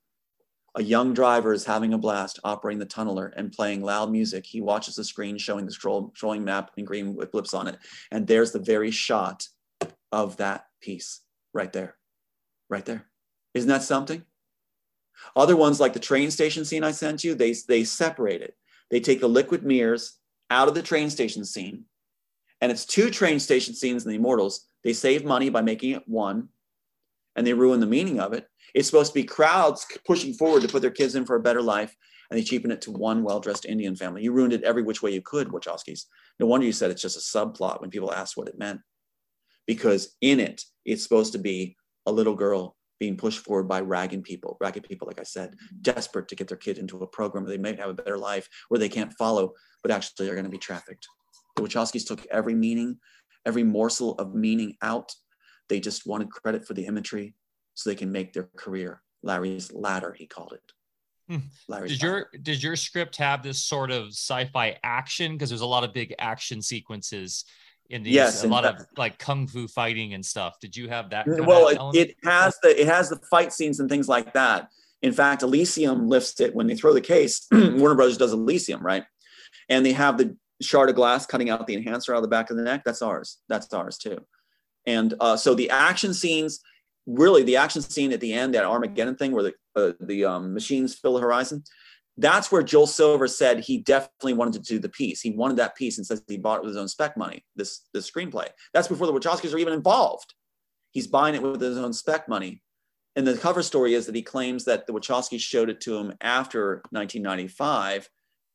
a 0.78 0.84
young 0.84 1.12
driver 1.12 1.54
is 1.54 1.66
having 1.66 1.94
a 1.94 1.98
blast 1.98 2.40
operating 2.44 2.78
the 2.78 2.86
tunneler 2.86 3.32
and 3.36 3.52
playing 3.52 3.82
loud 3.82 4.12
music. 4.12 4.46
He 4.46 4.62
watches 4.62 4.96
the 4.96 5.04
screen 5.04 5.40
showing 5.40 5.66
the 5.66 5.72
scroll, 5.72 6.12
scrolling 6.12 6.44
map 6.44 6.72
and 6.78 6.86
green 6.86 7.16
with 7.16 7.32
blips 7.32 7.56
on 7.56 7.68
it. 7.68 7.80
And 8.12 8.28
there's 8.28 8.52
the 8.52 8.60
very 8.60 8.92
shot 8.92 9.48
of 10.12 10.38
that 10.38 10.68
piece 10.80 11.22
right 11.52 11.74
there, 11.74 11.96
right 12.70 12.86
there. 12.86 13.06
Isn't 13.56 13.70
that 13.70 13.82
something? 13.82 14.24
Other 15.36 15.58
ones 15.58 15.80
like 15.80 15.94
the 15.94 16.00
train 16.00 16.30
station 16.30 16.64
scene 16.64 16.84
I 16.84 16.92
sent 16.92 17.24
you, 17.24 17.34
they, 17.34 17.56
they 17.68 17.84
separate 17.84 18.44
it. 18.44 18.56
They 18.92 19.00
take 19.00 19.20
the 19.20 19.28
liquid 19.28 19.64
mirrors 19.64 20.20
out 20.52 20.68
of 20.68 20.76
the 20.76 20.84
train 20.84 21.10
station 21.10 21.44
scene. 21.44 21.86
And 22.62 22.72
it's 22.72 22.86
two 22.86 23.10
train 23.10 23.40
station 23.40 23.74
scenes 23.74 24.04
in 24.04 24.10
the 24.10 24.18
Immortals. 24.18 24.68
They 24.84 24.94
save 24.94 25.26
money 25.26 25.50
by 25.50 25.62
making 25.62 25.92
it 25.92 26.08
one 26.08 26.50
and 27.38 27.46
they 27.46 27.54
ruin 27.54 27.80
the 27.80 27.86
meaning 27.86 28.20
of 28.20 28.34
it. 28.34 28.48
It's 28.74 28.88
supposed 28.88 29.14
to 29.14 29.20
be 29.20 29.24
crowds 29.24 29.86
pushing 30.06 30.34
forward 30.34 30.64
to 30.64 30.68
put 30.68 30.82
their 30.82 30.92
kids 30.92 31.16
in 31.16 31.26
for 31.26 31.36
a 31.36 31.42
better 31.42 31.62
life, 31.62 31.96
and 32.30 32.38
they 32.38 32.44
cheapen 32.44 32.72
it 32.72 32.82
to 32.82 32.92
one 32.92 33.24
well-dressed 33.24 33.66
Indian 33.66 33.96
family. 33.96 34.24
You 34.24 34.34
ruined 34.34 34.54
it 34.54 34.64
every 34.64 34.82
which 34.82 35.02
way 35.02 35.14
you 35.14 35.22
could, 35.22 35.48
Wachowskis. 35.50 36.06
No 36.40 36.48
wonder 36.48 36.66
you 36.66 36.74
said 36.74 36.92
it's 36.92 37.02
just 37.02 37.16
a 37.16 37.38
subplot 37.38 37.80
when 37.80 37.90
people 37.90 38.12
asked 38.12 38.36
what 38.36 38.50
it 38.50 38.58
meant, 38.58 38.82
because 39.66 40.16
in 40.22 40.40
it, 40.40 40.64
it's 40.84 41.04
supposed 41.04 41.32
to 41.34 41.40
be 41.40 41.78
a 42.06 42.12
little 42.12 42.36
girl 42.36 42.76
being 43.00 43.16
pushed 43.16 43.40
forward 43.40 43.68
by 43.68 43.80
ragged 43.80 44.24
people, 44.24 44.58
ragged 44.60 44.84
people, 44.84 45.08
like 45.08 45.20
I 45.20 45.24
said, 45.24 45.56
desperate 45.82 46.28
to 46.30 46.36
get 46.36 46.48
their 46.48 46.58
kid 46.58 46.80
into 46.80 46.98
a 46.98 47.08
program 47.08 47.44
where 47.44 47.56
they 47.56 47.62
might 47.62 47.80
have 47.80 47.90
a 47.90 47.94
better 47.94 48.18
life, 48.18 48.50
where 48.70 48.80
they 48.80 48.90
can't 48.90 49.14
follow, 49.14 49.54
but 49.84 49.92
actually 49.92 50.28
are 50.30 50.34
going 50.34 50.44
to 50.46 50.50
be 50.50 50.58
trafficked. 50.58 51.08
The 51.58 51.64
Wachowskis 51.64 52.08
took 52.08 52.26
every 52.28 52.54
meaning, 52.54 52.98
every 53.46 53.64
morsel 53.64 54.14
of 54.14 54.34
meaning 54.34 54.78
out. 54.82 55.14
They 55.70 55.80
just 55.80 56.06
wanted 56.06 56.32
credit 56.32 56.66
for 56.66 56.74
the 56.74 56.86
imagery 56.86 57.34
so 57.74 57.90
they 57.90 57.96
can 57.96 58.12
make 58.12 58.32
their 58.32 58.50
career. 58.56 59.02
Larry's 59.24 59.74
ladder, 59.74 60.14
he 60.14 60.28
called 60.28 60.54
it. 60.54 60.62
Hmm. 61.28 61.48
Larry's 61.68 61.92
did 61.92 62.02
your 62.02 62.30
did 62.42 62.64
your 62.64 62.76
script 62.76 63.18
have 63.18 63.44
this 63.44 63.62
sort 63.62 63.92
of 63.92 64.10
sci-fi 64.10 64.78
action? 64.84 65.34
Because 65.34 65.50
there's 65.50 65.62
a 65.62 65.66
lot 65.66 65.84
of 65.84 65.94
big 65.94 66.14
action 66.20 66.62
sequences 66.62 67.44
in 67.90 68.04
these 68.04 68.14
yes, 68.14 68.44
a 68.44 68.48
lot 68.48 68.66
of 68.66 68.86
like 68.98 69.18
kung 69.18 69.48
fu 69.48 69.68
fighting 69.68 70.14
and 70.14 70.26
stuff. 70.26 70.60
Did 70.62 70.78
you 70.78 70.88
have 70.90 71.10
that? 71.10 71.26
well, 71.28 71.68
it, 71.70 72.10
it, 72.10 72.16
has 72.24 72.58
the 72.62 72.80
it 72.80 72.88
has 72.88 73.10
the 73.10 73.20
fight 73.30 73.52
scenes 73.52 73.80
and 73.80 73.90
things 73.90 74.08
like 74.08 74.34
that. 74.34 74.70
In 75.02 75.12
fact, 75.12 75.44
Elysium 75.44 76.08
lifts 76.08 76.40
it 76.40 76.56
when 76.56 76.68
they 76.68 76.76
throw 76.76 76.94
the 76.94 77.02
case. 77.02 77.48
Warner 77.52 77.96
Brothers 77.96 78.18
does 78.18 78.34
Elysium, 78.34 78.82
right? 78.82 79.04
And 79.70 79.86
they 79.86 79.94
have 79.94 80.18
the 80.18 80.38
shard 80.62 80.90
of 80.90 80.96
glass 80.96 81.26
cutting 81.26 81.50
out 81.50 81.68
the 81.68 81.76
enhancer 81.76 82.14
out 82.14 82.18
of 82.18 82.24
the 82.24 82.30
back 82.30 82.50
of 82.50 82.58
the 82.58 82.64
neck. 82.64 82.84
That's 82.86 83.02
ours. 83.02 83.40
That's 83.50 83.72
ours 83.74 83.98
too. 83.98 84.20
And 84.86 85.14
uh, 85.20 85.38
so 85.38 85.54
the 85.54 85.70
action 85.70 86.14
scenes, 86.14 86.60
really, 87.06 87.44
the 87.44 87.58
action 87.58 87.82
scene 87.82 88.14
at 88.14 88.22
the 88.22 88.34
end, 88.34 88.54
that 88.54 88.66
Armageddon 88.66 89.16
thing, 89.16 89.32
where 89.32 89.44
the 89.44 89.54
uh, 89.76 89.94
the 90.00 90.26
um, 90.26 90.54
machines 90.54 90.96
fill 90.96 91.16
the 91.16 91.22
horizon 91.22 91.64
that's 92.18 92.52
where 92.52 92.64
Joel 92.64 92.88
Silver 92.88 93.28
said 93.28 93.60
he 93.60 93.78
definitely 93.78 94.34
wanted 94.34 94.54
to 94.54 94.74
do 94.74 94.80
the 94.80 94.90
piece. 94.90 95.22
He 95.22 95.32
wanted 95.32 95.58
that 95.58 95.76
piece 95.76 95.98
and 95.98 96.06
says 96.06 96.24
he 96.28 96.38
bought 96.38 96.58
it 96.58 96.62
with 96.62 96.70
his 96.70 96.78
own 96.78 96.88
spec 96.88 97.16
money, 97.16 97.46
this, 97.56 97.88
this 97.94 98.10
screenplay. 98.10 98.48
That's 98.74 98.88
before 98.88 99.08
the 99.08 99.14
Wachowskis 99.14 99.54
are 99.54 99.60
even 99.60 99.74
involved. 99.74 100.34
He's 100.92 101.08
buying 101.08 101.36
it 101.36 101.44
with 101.44 101.62
his 101.62 101.78
own 101.78 101.94
spec 101.94 102.28
money. 102.28 102.64
And 103.16 103.26
the 103.26 103.38
cover 103.38 103.62
story 103.62 103.94
is 103.94 104.08
that 104.08 104.16
he 104.16 104.24
claims 104.24 104.66
that 104.66 104.88
the 104.88 104.94
Wachowskis 104.94 105.40
showed 105.40 105.70
it 105.70 105.80
to 105.82 105.96
him 105.96 106.14
after 106.22 106.82
1995 106.90 108.10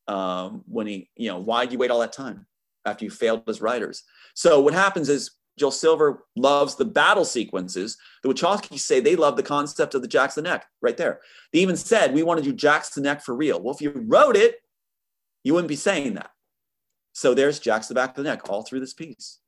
um, 0.09 0.63
when 0.67 0.87
he, 0.87 1.11
you 1.17 1.29
know, 1.29 1.39
why 1.39 1.65
did 1.65 1.73
you 1.73 1.79
wait 1.79 1.91
all 1.91 2.01
that 2.01 2.13
time 2.13 2.47
after 2.85 3.05
you 3.05 3.11
failed 3.11 3.43
as 3.49 3.61
writers? 3.61 4.03
So 4.35 4.61
what 4.61 4.75
happens 4.75 5.09
is 5.09 5.31
Joel 5.59 5.71
Silver 5.71 6.25
loves 6.35 6.77
the 6.77 6.85
battle 6.85 7.25
sequences. 7.25 7.99
The 8.23 8.31
Wachowskis 8.31 8.81
say 8.81 9.01
they 9.01 9.17
love 9.17 9.37
the 9.37 9.43
concept 9.43 9.95
of 9.95 10.03
the 10.03 10.09
Jacks 10.09 10.35
the 10.35 10.43
Neck 10.43 10.67
right 10.81 10.97
there. 10.97 11.21
They 11.53 11.61
even 11.61 11.77
said, 11.77 12.15
we 12.15 12.23
want 12.23 12.43
to 12.43 12.45
do 12.45 12.55
Jacks 12.55 12.91
the 12.91 13.03
Neck 13.03 13.23
for 13.23 13.35
real. 13.35 13.61
Well, 13.61 13.75
if 13.75 13.81
you 13.81 13.93
wrote 13.95 14.37
it, 14.37 14.57
you 15.45 15.53
wouldn't 15.55 15.69
be 15.69 15.77
saying 15.77 16.15
that. 16.15 16.31
So 17.13 17.35
there's 17.35 17.59
Jacks 17.59 17.89
the 17.89 17.95
Back 17.95 18.11
of 18.11 18.17
the 18.17 18.23
Neck 18.23 18.49
all 18.49 18.63
through 18.63 18.81
this 18.81 18.95
piece. 18.95 19.39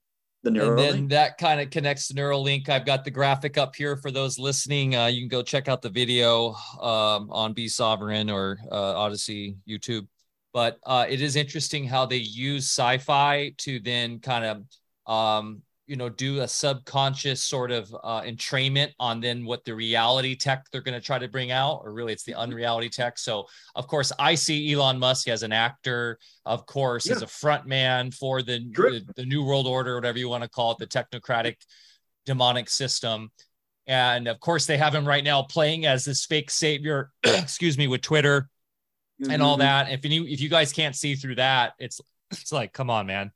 The 0.43 0.51
Neuralink. 0.51 0.69
And 0.69 0.79
then 0.79 1.09
that 1.09 1.39
kind 1.39 1.59
of 1.59 1.71
connects 1.71 2.09
to 2.09 2.15
Neuralink. 2.15 2.69
I've 2.69 2.85
got 2.85 3.03
the 3.05 3.11
graphic 3.11 3.57
up 3.57 3.75
here 3.75 3.97
for 3.97 4.11
those 4.11 4.39
listening. 4.39 4.95
Uh, 4.95 5.07
you 5.07 5.23
can 5.23 5.29
go 5.29 5.43
check 5.43 5.69
out 5.69 5.81
the 5.81 5.89
video 5.89 6.51
um, 6.83 7.31
on 7.31 7.55
Be 7.55 7.67
Sovereign 7.67 8.29
or 8.29 8.59
uh, 8.71 8.95
Odysee 8.95 9.57
YouTube. 9.67 10.07
But 10.55 10.79
uh, 10.87 11.05
it 11.09 11.21
is 11.21 11.37
interesting 11.37 11.85
how 11.85 12.07
they 12.07 12.17
use 12.17 12.65
sci-fi 12.65 13.53
to 13.59 13.81
then 13.81 14.21
kind 14.21 14.45
of 14.45 15.13
um, 15.13 15.63
you 15.87 15.97
know 15.97 16.09
do 16.09 16.41
a 16.41 16.49
subconscious 16.49 17.43
sort 17.43 17.71
of 17.71 17.95
uh, 18.03 18.23
entrainment 18.23 18.93
on 18.99 19.21
then 19.21 19.45
what 19.45 19.65
the 19.65 19.75
reality 19.75 20.35
tech 20.35 20.65
they're 20.71 20.81
going 20.81 20.99
to 20.99 21.05
try 21.05 21.19
to 21.19 21.29
bring 21.29 21.51
out 21.51 21.81
or 21.85 21.93
really 21.93 22.13
it's 22.13 22.23
the 22.25 22.33
mm-hmm. 22.33 22.41
unreality 22.43 22.89
tech 22.89 23.19
so 23.19 23.47
of 23.75 23.87
course 23.87 24.11
i 24.19 24.35
see 24.35 24.73
elon 24.73 24.99
musk 24.99 25.29
as 25.29 25.43
an 25.43 25.53
actor 25.53 26.19
of 26.47 26.65
course 26.67 27.07
yeah. 27.07 27.15
as 27.15 27.23
a 27.23 27.27
front 27.27 27.67
man 27.67 28.11
for 28.11 28.43
the, 28.43 28.61
the, 28.75 29.05
the 29.17 29.27
new 29.27 29.45
world 29.45 29.67
order 29.67 29.95
whatever 29.95 30.19
you 30.19 30.29
want 30.29 30.43
to 30.43 30.49
call 30.49 30.73
it 30.73 30.79
the 30.79 30.87
technocratic 30.87 31.57
demonic 32.25 32.71
system 32.71 33.31
and 33.87 34.27
of 34.27 34.41
course 34.41 34.65
they 34.65 34.79
have 34.79 34.95
him 34.95 35.07
right 35.07 35.25
now 35.25 35.43
playing 35.43 35.85
as 35.85 36.05
this 36.05 36.25
fake 36.25 36.51
savior 36.51 37.11
excuse 37.25 37.77
me 37.77 37.87
with 37.87 38.01
twitter 38.01 38.49
mm-hmm. 39.21 39.31
and 39.31 39.43
all 39.43 39.55
mm-hmm. 39.55 39.61
that 39.61 39.91
if 39.91 40.05
you 40.05 40.25
if 40.27 40.41
you 40.41 40.49
guys 40.49 40.73
can't 40.73 40.97
see 40.97 41.15
through 41.15 41.37
that 41.37 41.75
it's 41.79 42.01
it's 42.31 42.53
like 42.53 42.73
come 42.73 42.91
on 42.91 43.07
man 43.07 43.33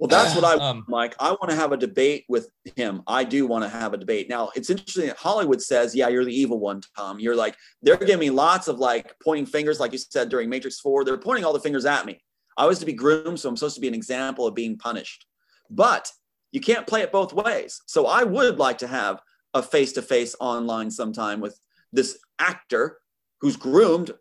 well, 0.00 0.08
that's 0.08 0.34
what 0.34 0.44
I 0.44 0.54
um, 0.54 0.86
Mike. 0.88 1.14
I 1.20 1.32
want 1.32 1.50
to 1.50 1.56
have 1.56 1.72
a 1.72 1.76
debate 1.76 2.24
with 2.26 2.48
him. 2.74 3.02
I 3.06 3.22
do 3.22 3.46
want 3.46 3.64
to 3.64 3.68
have 3.68 3.92
a 3.92 3.98
debate. 3.98 4.30
Now, 4.30 4.48
it's 4.56 4.70
interesting 4.70 5.08
that 5.08 5.18
Hollywood 5.18 5.60
says, 5.60 5.94
"Yeah, 5.94 6.08
you're 6.08 6.24
the 6.24 6.34
evil 6.34 6.58
one, 6.58 6.80
Tom." 6.96 7.20
You're 7.20 7.36
like 7.36 7.54
they're 7.82 7.98
giving 7.98 8.18
me 8.18 8.30
lots 8.30 8.66
of 8.66 8.78
like 8.78 9.14
pointing 9.22 9.44
fingers, 9.44 9.78
like 9.78 9.92
you 9.92 9.98
said 9.98 10.30
during 10.30 10.48
Matrix 10.48 10.80
Four. 10.80 11.04
They're 11.04 11.18
pointing 11.18 11.44
all 11.44 11.52
the 11.52 11.60
fingers 11.60 11.84
at 11.84 12.06
me. 12.06 12.18
I 12.56 12.64
was 12.64 12.78
to 12.78 12.86
be 12.86 12.94
groomed, 12.94 13.40
so 13.40 13.50
I'm 13.50 13.58
supposed 13.58 13.74
to 13.74 13.82
be 13.82 13.88
an 13.88 13.94
example 13.94 14.46
of 14.46 14.54
being 14.54 14.78
punished. 14.78 15.26
But 15.68 16.10
you 16.50 16.62
can't 16.62 16.86
play 16.86 17.02
it 17.02 17.12
both 17.12 17.34
ways. 17.34 17.82
So 17.84 18.06
I 18.06 18.24
would 18.24 18.58
like 18.58 18.78
to 18.78 18.86
have 18.86 19.20
a 19.52 19.62
face-to-face 19.62 20.34
online 20.40 20.90
sometime 20.90 21.40
with 21.40 21.60
this 21.92 22.18
actor 22.38 22.98
who's 23.40 23.56
groomed 23.56 24.12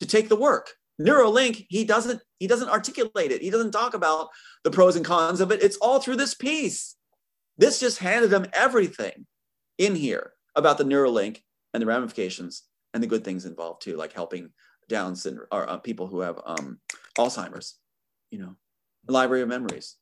to 0.00 0.06
take 0.06 0.28
the 0.28 0.36
work. 0.36 0.74
Neuralink, 1.00 1.66
he 1.68 1.84
doesn't 1.84 2.20
he 2.38 2.46
doesn't 2.46 2.68
articulate 2.68 3.32
it. 3.32 3.42
He 3.42 3.50
doesn't 3.50 3.72
talk 3.72 3.94
about 3.94 4.28
the 4.64 4.70
pros 4.70 4.96
and 4.96 5.04
cons 5.04 5.40
of 5.40 5.50
it. 5.50 5.62
It's 5.62 5.76
all 5.78 6.00
through 6.00 6.16
this 6.16 6.34
piece. 6.34 6.96
This 7.58 7.80
just 7.80 7.98
handed 7.98 8.32
him 8.32 8.46
everything 8.52 9.26
in 9.78 9.94
here 9.94 10.32
about 10.54 10.78
the 10.78 10.84
Neuralink 10.84 11.42
and 11.72 11.82
the 11.82 11.86
ramifications 11.86 12.64
and 12.94 13.02
the 13.02 13.06
good 13.06 13.24
things 13.24 13.46
involved 13.46 13.82
too, 13.82 13.96
like 13.96 14.12
helping 14.12 14.50
Down 14.88 15.16
syndrome 15.16 15.48
or 15.50 15.68
uh, 15.68 15.78
people 15.78 16.06
who 16.06 16.20
have 16.20 16.40
um, 16.44 16.78
Alzheimer's. 17.18 17.78
You 18.30 18.38
know, 18.38 18.56
Library 19.08 19.42
of 19.42 19.48
Memories, 19.48 19.96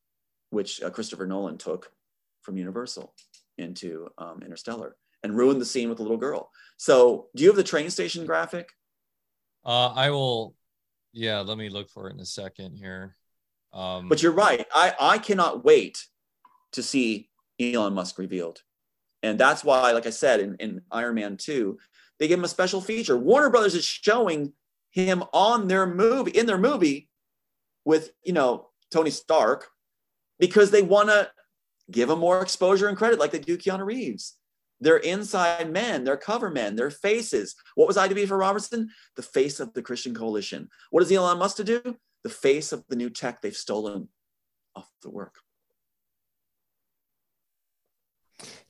which 0.50 0.82
uh, 0.82 0.90
Christopher 0.90 1.26
Nolan 1.26 1.58
took 1.58 1.90
from 2.42 2.56
Universal 2.56 3.12
into 3.58 4.08
um, 4.18 4.40
Interstellar 4.42 4.96
and 5.22 5.36
ruined 5.36 5.60
the 5.60 5.66
scene 5.66 5.88
with 5.88 5.98
the 5.98 6.02
little 6.02 6.16
girl. 6.16 6.50
So, 6.76 7.26
do 7.34 7.42
you 7.42 7.48
have 7.48 7.56
the 7.56 7.64
train 7.64 7.90
station 7.90 8.24
graphic? 8.24 8.70
Uh, 9.65 9.89
I 9.89 10.11
will 10.11 10.55
yeah, 11.12 11.41
let 11.41 11.59
me 11.59 11.69
look 11.69 11.89
for 11.91 12.09
it 12.09 12.15
in 12.15 12.20
a 12.20 12.27
second 12.27 12.77
here. 12.77 13.16
Um, 13.73 14.09
but 14.09 14.23
you're 14.23 14.32
right. 14.32 14.66
I, 14.74 14.95
I 15.01 15.19
cannot 15.19 15.65
wait 15.65 16.05
to 16.73 16.82
see 16.82 17.31
Elon 17.59 17.95
Musk 17.95 18.19
revealed. 18.19 18.62
And 19.23 19.39
that's 19.39 19.62
why, 19.65 19.93
like 19.93 20.07
I 20.07 20.11
said, 20.11 20.41
in, 20.41 20.57
in 20.57 20.82
Iron 20.91 21.15
Man 21.15 21.37
2, 21.37 21.78
they 22.19 22.28
give 22.28 22.39
him 22.39 22.45
a 22.45 22.49
special 22.49 22.81
feature. 22.81 23.16
Warner 23.16 23.51
Brothers 23.51 23.74
is 23.74 23.85
showing 23.85 24.53
him 24.91 25.24
on 25.32 25.69
their 25.69 25.87
movie, 25.87 26.32
in 26.32 26.47
their 26.47 26.59
movie 26.59 27.09
with, 27.85 28.12
you 28.24 28.32
know, 28.32 28.69
Tony 28.91 29.11
Stark, 29.11 29.69
because 30.39 30.70
they 30.70 30.82
want 30.82 31.09
to 31.09 31.31
give 31.91 32.09
him 32.09 32.19
more 32.19 32.41
exposure 32.41 32.89
and 32.89 32.97
credit 32.97 33.19
like 33.19 33.31
they 33.31 33.39
do 33.39 33.59
Keanu 33.59 33.85
Reeves. 33.85 34.37
They're 34.81 34.98
inside 34.98 35.73
men, 35.73 36.05
they're 36.05 36.16
cover 36.16 36.51
men, 36.51 36.77
they're 36.77 36.90
faces. 36.90 37.55
What 37.74 37.89
was 37.89 37.97
I 37.97 38.09
to 38.09 38.15
be 38.15 38.27
for 38.27 38.39
Robertson? 38.39 38.90
The 39.16 39.23
face 39.23 39.61
of 39.61 39.73
the 39.74 39.82
Christian 39.82 40.15
coalition. 40.15 40.69
What 40.90 41.01
does 41.01 41.12
Elon 41.12 41.39
Musk 41.39 41.57
to 41.57 41.65
do? 41.65 41.97
The 42.24 42.31
face 42.31 42.73
of 42.73 42.85
the 42.89 42.97
new 42.97 43.11
tech 43.11 43.40
they've 43.40 43.57
stolen 43.57 44.09
off 44.74 44.90
the 45.02 45.11
work. 45.11 45.35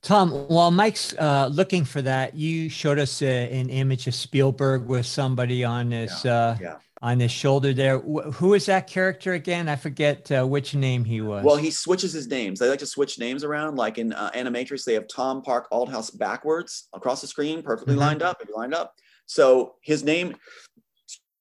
Tom, 0.03 0.31
while 0.31 0.71
Mike's 0.71 1.15
uh, 1.15 1.49
looking 1.53 1.85
for 1.85 2.01
that, 2.03 2.35
you 2.35 2.69
showed 2.69 2.99
us 2.99 3.23
uh, 3.23 3.27
an 3.27 3.69
image 3.69 4.07
of 4.07 4.15
Spielberg 4.15 4.87
with 4.87 5.05
somebody 5.05 5.63
on 5.63 5.91
this 5.91 6.25
yeah, 6.25 6.33
uh, 6.33 6.57
yeah 6.61 6.77
on 7.03 7.19
his 7.19 7.31
shoulder 7.31 7.73
there. 7.73 7.99
Who 7.99 8.55
is 8.55 8.67
that 8.67 8.87
character 8.87 9.33
again? 9.33 9.69
I 9.69 9.77
forget 9.77 10.31
uh, 10.31 10.47
which 10.47 10.75
name 10.75 11.05
he 11.05 11.21
was. 11.21 11.45
Well, 11.45 11.57
he 11.57 11.71
switches 11.71 12.13
his 12.13 12.29
names. 12.29 12.59
They 12.59 12.69
like 12.69 12.81
to 12.81 12.87
switch 12.87 13.19
names 13.19 13.43
around. 13.43 13.77
Like 13.77 13.99
in 13.99 14.13
uh, 14.13 14.31
Animatrix, 14.35 14.85
they 14.85 14.95
have 14.95 15.09
Tom 15.09 15.43
Park 15.43 15.69
Althouse 15.71 16.17
backwards 16.17 16.89
across 16.93 17.21
the 17.21 17.27
screen, 17.27 17.63
perfectly 17.63 17.95
mm-hmm. 17.95 18.03
lined 18.03 18.23
up, 18.23 18.43
lined 18.55 18.75
up. 18.75 18.95
So 19.27 19.77
his 19.83 20.05
name, 20.05 20.37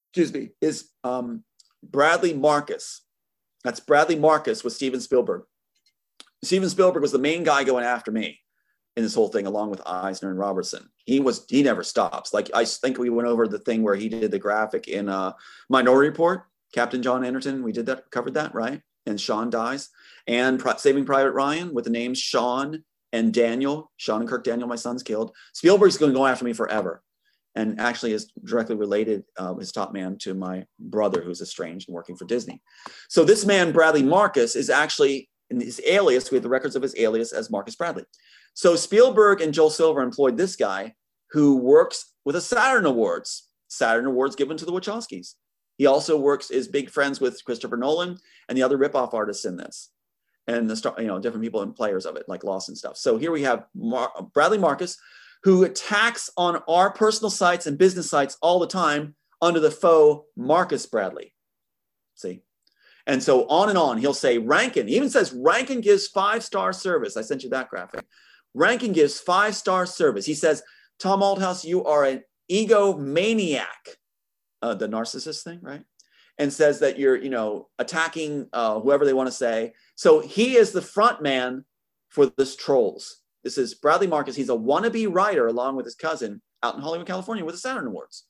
excuse 0.07 0.33
me, 0.33 0.51
is 0.61 0.91
um, 1.03 1.43
Bradley 1.83 2.33
Marcus. 2.33 3.01
That's 3.63 3.81
Bradley 3.81 4.15
Marcus 4.15 4.63
with 4.63 4.73
Steven 4.73 5.01
Spielberg. 5.01 5.43
Steven 6.43 6.69
Spielberg 6.69 7.01
was 7.01 7.11
the 7.11 7.19
main 7.19 7.43
guy 7.43 7.65
going 7.65 7.83
after 7.83 8.11
me 8.11 8.39
in 8.99 9.03
this 9.03 9.15
whole 9.15 9.29
thing, 9.29 9.47
along 9.47 9.69
with 9.69 9.81
Eisner 9.85 10.29
and 10.29 10.37
Robertson. 10.37 10.89
He 11.05 11.21
was 11.21 11.45
he 11.49 11.63
never 11.63 11.83
stops. 11.83 12.33
Like 12.33 12.51
I 12.53 12.65
think 12.65 12.97
we 12.97 13.09
went 13.09 13.29
over 13.29 13.47
the 13.47 13.59
thing 13.59 13.81
where 13.81 13.95
he 13.95 14.09
did 14.09 14.29
the 14.29 14.39
graphic 14.39 14.89
in 14.89 15.07
uh, 15.07 15.31
Minority 15.69 16.09
Report. 16.09 16.43
Captain 16.73 17.01
John 17.01 17.23
Anderton, 17.23 17.63
we 17.63 17.71
did 17.71 17.85
that, 17.85 18.11
covered 18.11 18.33
that, 18.33 18.53
right? 18.53 18.81
And 19.05 19.19
Sean 19.19 19.49
dies, 19.49 19.89
and 20.27 20.61
Saving 20.77 21.05
Private 21.05 21.31
Ryan 21.31 21.73
with 21.73 21.85
the 21.85 21.89
names 21.89 22.19
Sean 22.19 22.83
and 23.13 23.33
Daniel. 23.33 23.89
Sean 23.95 24.19
and 24.19 24.29
Kirk 24.29 24.43
Daniel, 24.43 24.67
my 24.67 24.75
son's 24.75 25.01
killed. 25.01 25.31
Spielberg's 25.53 25.97
going 25.97 26.11
to 26.11 26.17
go 26.17 26.27
after 26.27 26.43
me 26.43 26.51
forever, 26.51 27.01
and 27.55 27.79
actually 27.79 28.11
is 28.11 28.33
directly 28.43 28.75
related, 28.75 29.23
uh, 29.37 29.55
his 29.55 29.71
top 29.71 29.93
man, 29.93 30.17
to 30.19 30.33
my 30.33 30.65
brother 30.77 31.21
who's 31.21 31.41
estranged 31.41 31.87
and 31.87 31.95
working 31.95 32.17
for 32.17 32.25
Disney. 32.25 32.61
So 33.07 33.23
this 33.23 33.45
man, 33.45 33.71
Bradley 33.71 34.03
Marcus, 34.03 34.57
is 34.57 34.69
actually 34.69 35.29
in 35.49 35.61
his 35.61 35.81
alias. 35.87 36.29
We 36.29 36.35
have 36.35 36.43
the 36.43 36.49
records 36.49 36.75
of 36.75 36.83
his 36.83 36.95
alias 36.99 37.31
as 37.31 37.49
Marcus 37.49 37.75
Bradley. 37.75 38.03
So 38.53 38.75
Spielberg 38.75 39.41
and 39.41 39.53
Joel 39.53 39.69
Silver 39.69 40.01
employed 40.01 40.37
this 40.37 40.55
guy 40.55 40.95
who 41.31 41.57
works 41.57 42.13
with 42.25 42.35
the 42.35 42.41
Saturn 42.41 42.85
Awards. 42.85 43.47
Saturn 43.67 44.05
Awards 44.05 44.35
given 44.35 44.57
to 44.57 44.65
the 44.65 44.71
Wachowskis. 44.71 45.35
He 45.77 45.85
also 45.85 46.17
works 46.17 46.51
is 46.51 46.67
big 46.67 46.89
friends 46.89 47.21
with 47.21 47.43
Christopher 47.45 47.77
Nolan 47.77 48.17
and 48.47 48.57
the 48.57 48.63
other 48.63 48.77
ripoff 48.77 49.13
artists 49.13 49.45
in 49.45 49.55
this, 49.55 49.91
and 50.45 50.69
the 50.69 50.75
star, 50.75 50.93
you 50.99 51.07
know 51.07 51.19
different 51.19 51.43
people 51.43 51.61
and 51.61 51.73
players 51.73 52.05
of 52.05 52.17
it 52.17 52.25
like 52.27 52.43
Lawson 52.43 52.75
stuff. 52.75 52.97
So 52.97 53.17
here 53.17 53.31
we 53.31 53.43
have 53.43 53.65
Mar- 53.73 54.11
Bradley 54.33 54.57
Marcus, 54.57 54.97
who 55.43 55.63
attacks 55.63 56.29
on 56.35 56.61
our 56.67 56.91
personal 56.91 57.29
sites 57.29 57.65
and 57.65 57.77
business 57.77 58.09
sites 58.09 58.37
all 58.41 58.59
the 58.59 58.67
time 58.67 59.15
under 59.41 59.61
the 59.61 59.71
faux 59.71 60.27
Marcus 60.35 60.85
Bradley. 60.85 61.33
See, 62.15 62.41
and 63.07 63.23
so 63.23 63.47
on 63.47 63.69
and 63.69 63.77
on. 63.77 63.99
He'll 63.99 64.13
say 64.13 64.37
Rankin. 64.37 64.89
He 64.89 64.97
even 64.97 65.09
says 65.09 65.31
Rankin 65.31 65.79
gives 65.79 66.07
five 66.07 66.43
star 66.43 66.73
service. 66.73 67.15
I 67.15 67.21
sent 67.21 67.43
you 67.43 67.49
that 67.51 67.69
graphic. 67.69 68.05
Rankin 68.53 68.93
gives 68.93 69.19
five 69.19 69.55
star 69.55 69.85
service. 69.85 70.25
He 70.25 70.33
says, 70.33 70.63
Tom 70.99 71.21
Althouse, 71.21 71.63
you 71.63 71.85
are 71.85 72.03
an 72.03 72.23
egomaniac, 72.51 73.63
uh, 74.61 74.73
the 74.73 74.87
narcissist 74.87 75.43
thing, 75.43 75.59
right? 75.61 75.83
And 76.37 76.51
says 76.51 76.79
that 76.79 76.97
you're, 76.97 77.15
you 77.15 77.29
know, 77.29 77.67
attacking 77.79 78.47
uh, 78.53 78.79
whoever 78.79 79.05
they 79.05 79.13
want 79.13 79.27
to 79.27 79.35
say. 79.35 79.73
So 79.95 80.19
he 80.19 80.55
is 80.55 80.71
the 80.71 80.81
front 80.81 81.21
man 81.21 81.65
for 82.09 82.25
this 82.37 82.55
trolls. 82.55 83.21
This 83.43 83.57
is 83.57 83.75
Bradley 83.75 84.07
Marcus. 84.07 84.35
He's 84.35 84.49
a 84.49 84.53
wannabe 84.53 85.13
writer 85.13 85.47
along 85.47 85.75
with 85.75 85.85
his 85.85 85.95
cousin 85.95 86.41
out 86.63 86.75
in 86.75 86.81
Hollywood, 86.81 87.07
California 87.07 87.45
with 87.45 87.55
the 87.55 87.59
Saturn 87.59 87.87
Awards. 87.87 88.25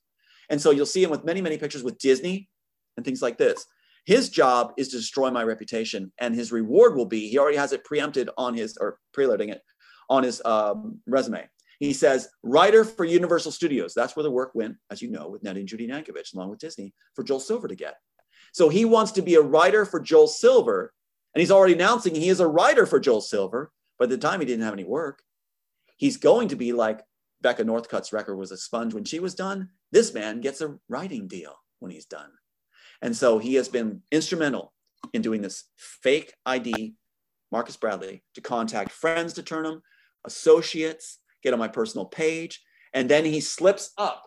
And 0.49 0.59
so 0.59 0.71
you'll 0.71 0.85
see 0.85 1.03
him 1.03 1.09
with 1.09 1.23
many, 1.23 1.41
many 1.41 1.57
pictures 1.57 1.83
with 1.83 1.97
Disney 1.99 2.49
and 2.97 3.05
things 3.05 3.21
like 3.21 3.37
this. 3.37 3.65
His 4.05 4.29
job 4.29 4.73
is 4.77 4.89
to 4.89 4.97
destroy 4.97 5.29
my 5.29 5.43
reputation, 5.43 6.11
and 6.19 6.33
his 6.33 6.51
reward 6.51 6.95
will 6.95 7.05
be 7.05 7.27
he 7.27 7.37
already 7.37 7.57
has 7.57 7.73
it 7.73 7.83
preempted 7.83 8.29
on 8.37 8.55
his 8.55 8.75
or 8.77 8.97
preloading 9.15 9.51
it 9.51 9.61
on 10.09 10.23
his 10.23 10.41
um, 10.45 10.99
resume. 11.05 11.47
He 11.79 11.93
says, 11.93 12.27
writer 12.43 12.83
for 12.83 13.05
Universal 13.05 13.53
Studios. 13.53 13.93
That's 13.93 14.15
where 14.15 14.23
the 14.23 14.31
work 14.31 14.51
went, 14.53 14.75
as 14.91 15.01
you 15.01 15.09
know, 15.09 15.29
with 15.29 15.43
Ned 15.43 15.57
and 15.57 15.67
Judy 15.67 15.87
Nankovich, 15.87 16.33
along 16.33 16.49
with 16.49 16.59
Disney, 16.59 16.93
for 17.15 17.23
Joel 17.23 17.39
Silver 17.39 17.69
to 17.69 17.75
get. 17.75 17.95
So 18.51 18.67
he 18.67 18.83
wants 18.83 19.13
to 19.13 19.21
be 19.21 19.35
a 19.35 19.41
writer 19.41 19.85
for 19.85 19.99
Joel 19.99 20.27
Silver, 20.27 20.93
and 21.33 21.39
he's 21.39 21.51
already 21.51 21.73
announcing 21.73 22.15
he 22.15 22.29
is 22.29 22.41
a 22.41 22.47
writer 22.47 22.85
for 22.85 22.99
Joel 22.99 23.21
Silver. 23.21 23.71
By 23.97 24.07
the 24.07 24.17
time 24.17 24.39
he 24.39 24.45
didn't 24.45 24.65
have 24.65 24.73
any 24.73 24.83
work, 24.83 25.21
he's 25.97 26.17
going 26.17 26.49
to 26.49 26.55
be 26.55 26.73
like 26.73 27.01
Becca 27.41 27.63
Northcutt's 27.63 28.11
record 28.11 28.35
was 28.35 28.51
a 28.51 28.57
sponge 28.57 28.93
when 28.93 29.05
she 29.05 29.19
was 29.19 29.35
done. 29.35 29.69
This 29.91 30.13
man 30.13 30.41
gets 30.41 30.61
a 30.61 30.77
writing 30.89 31.27
deal 31.27 31.55
when 31.79 31.91
he's 31.91 32.05
done. 32.05 32.31
And 33.01 33.15
so 33.15 33.39
he 33.39 33.55
has 33.55 33.69
been 33.69 34.01
instrumental 34.11 34.73
in 35.13 35.21
doing 35.21 35.41
this 35.41 35.65
fake 35.77 36.33
ID, 36.45 36.95
Marcus 37.51 37.77
Bradley, 37.77 38.23
to 38.35 38.41
contact 38.41 38.91
friends 38.91 39.33
to 39.33 39.43
turn 39.43 39.63
them, 39.63 39.81
associates, 40.25 41.19
get 41.43 41.53
on 41.53 41.59
my 41.59 41.67
personal 41.67 42.05
page. 42.05 42.61
And 42.93 43.09
then 43.09 43.25
he 43.25 43.39
slips 43.39 43.91
up. 43.97 44.23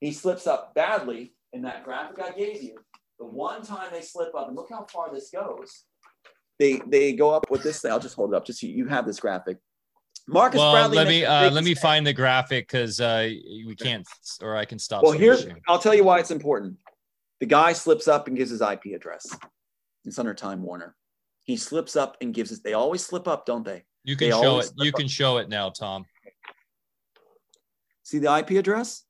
He 0.00 0.12
slips 0.12 0.46
up 0.46 0.74
badly 0.74 1.34
in 1.52 1.62
that 1.62 1.84
graphic 1.84 2.18
I 2.20 2.30
gave 2.32 2.62
you. 2.62 2.76
The 3.18 3.26
one 3.26 3.62
time 3.62 3.88
they 3.92 4.00
slip 4.00 4.34
up, 4.34 4.48
and 4.48 4.56
look 4.56 4.68
how 4.70 4.84
far 4.84 5.12
this 5.12 5.30
goes. 5.30 5.84
They 6.58 6.80
they 6.88 7.12
go 7.12 7.30
up 7.30 7.50
with 7.50 7.62
this 7.62 7.80
thing. 7.80 7.92
I'll 7.92 8.00
just 8.00 8.16
hold 8.16 8.34
it 8.34 8.36
up. 8.36 8.44
Just 8.44 8.60
so 8.60 8.66
you 8.66 8.88
have 8.88 9.06
this 9.06 9.20
graphic. 9.20 9.58
Marcus 10.26 10.58
well, 10.58 10.72
Bradley. 10.72 10.96
Let 10.96 11.08
me 11.08 11.24
uh, 11.24 11.50
let 11.50 11.64
me 11.64 11.74
find 11.74 12.06
the 12.06 12.12
graphic 12.12 12.68
because 12.68 13.00
uh, 13.00 13.28
we 13.66 13.76
can't, 13.76 14.06
or 14.40 14.56
I 14.56 14.64
can 14.64 14.78
stop. 14.78 15.02
Well, 15.02 15.12
here's. 15.12 15.46
I'll 15.68 15.78
tell 15.78 15.94
you 15.94 16.04
why 16.04 16.18
it's 16.18 16.30
important. 16.30 16.76
The 17.40 17.46
guy 17.46 17.72
slips 17.72 18.08
up 18.08 18.28
and 18.28 18.36
gives 18.36 18.50
his 18.50 18.60
IP 18.60 18.86
address. 18.94 19.26
It's 20.04 20.18
under 20.18 20.34
Time 20.34 20.62
Warner. 20.62 20.96
He 21.44 21.56
slips 21.56 21.96
up 21.96 22.16
and 22.20 22.32
gives 22.32 22.52
it. 22.52 22.60
They 22.62 22.74
always 22.74 23.04
slip 23.04 23.26
up, 23.26 23.46
don't 23.46 23.64
they? 23.64 23.84
You 24.04 24.16
can 24.16 24.30
they 24.30 24.36
show 24.36 24.58
it. 24.58 24.70
You 24.76 24.92
can 24.92 25.08
show 25.08 25.36
it 25.38 25.48
now, 25.48 25.70
Tom. 25.70 26.04
See 28.02 28.18
the 28.18 28.36
IP 28.36 28.50
address? 28.52 29.04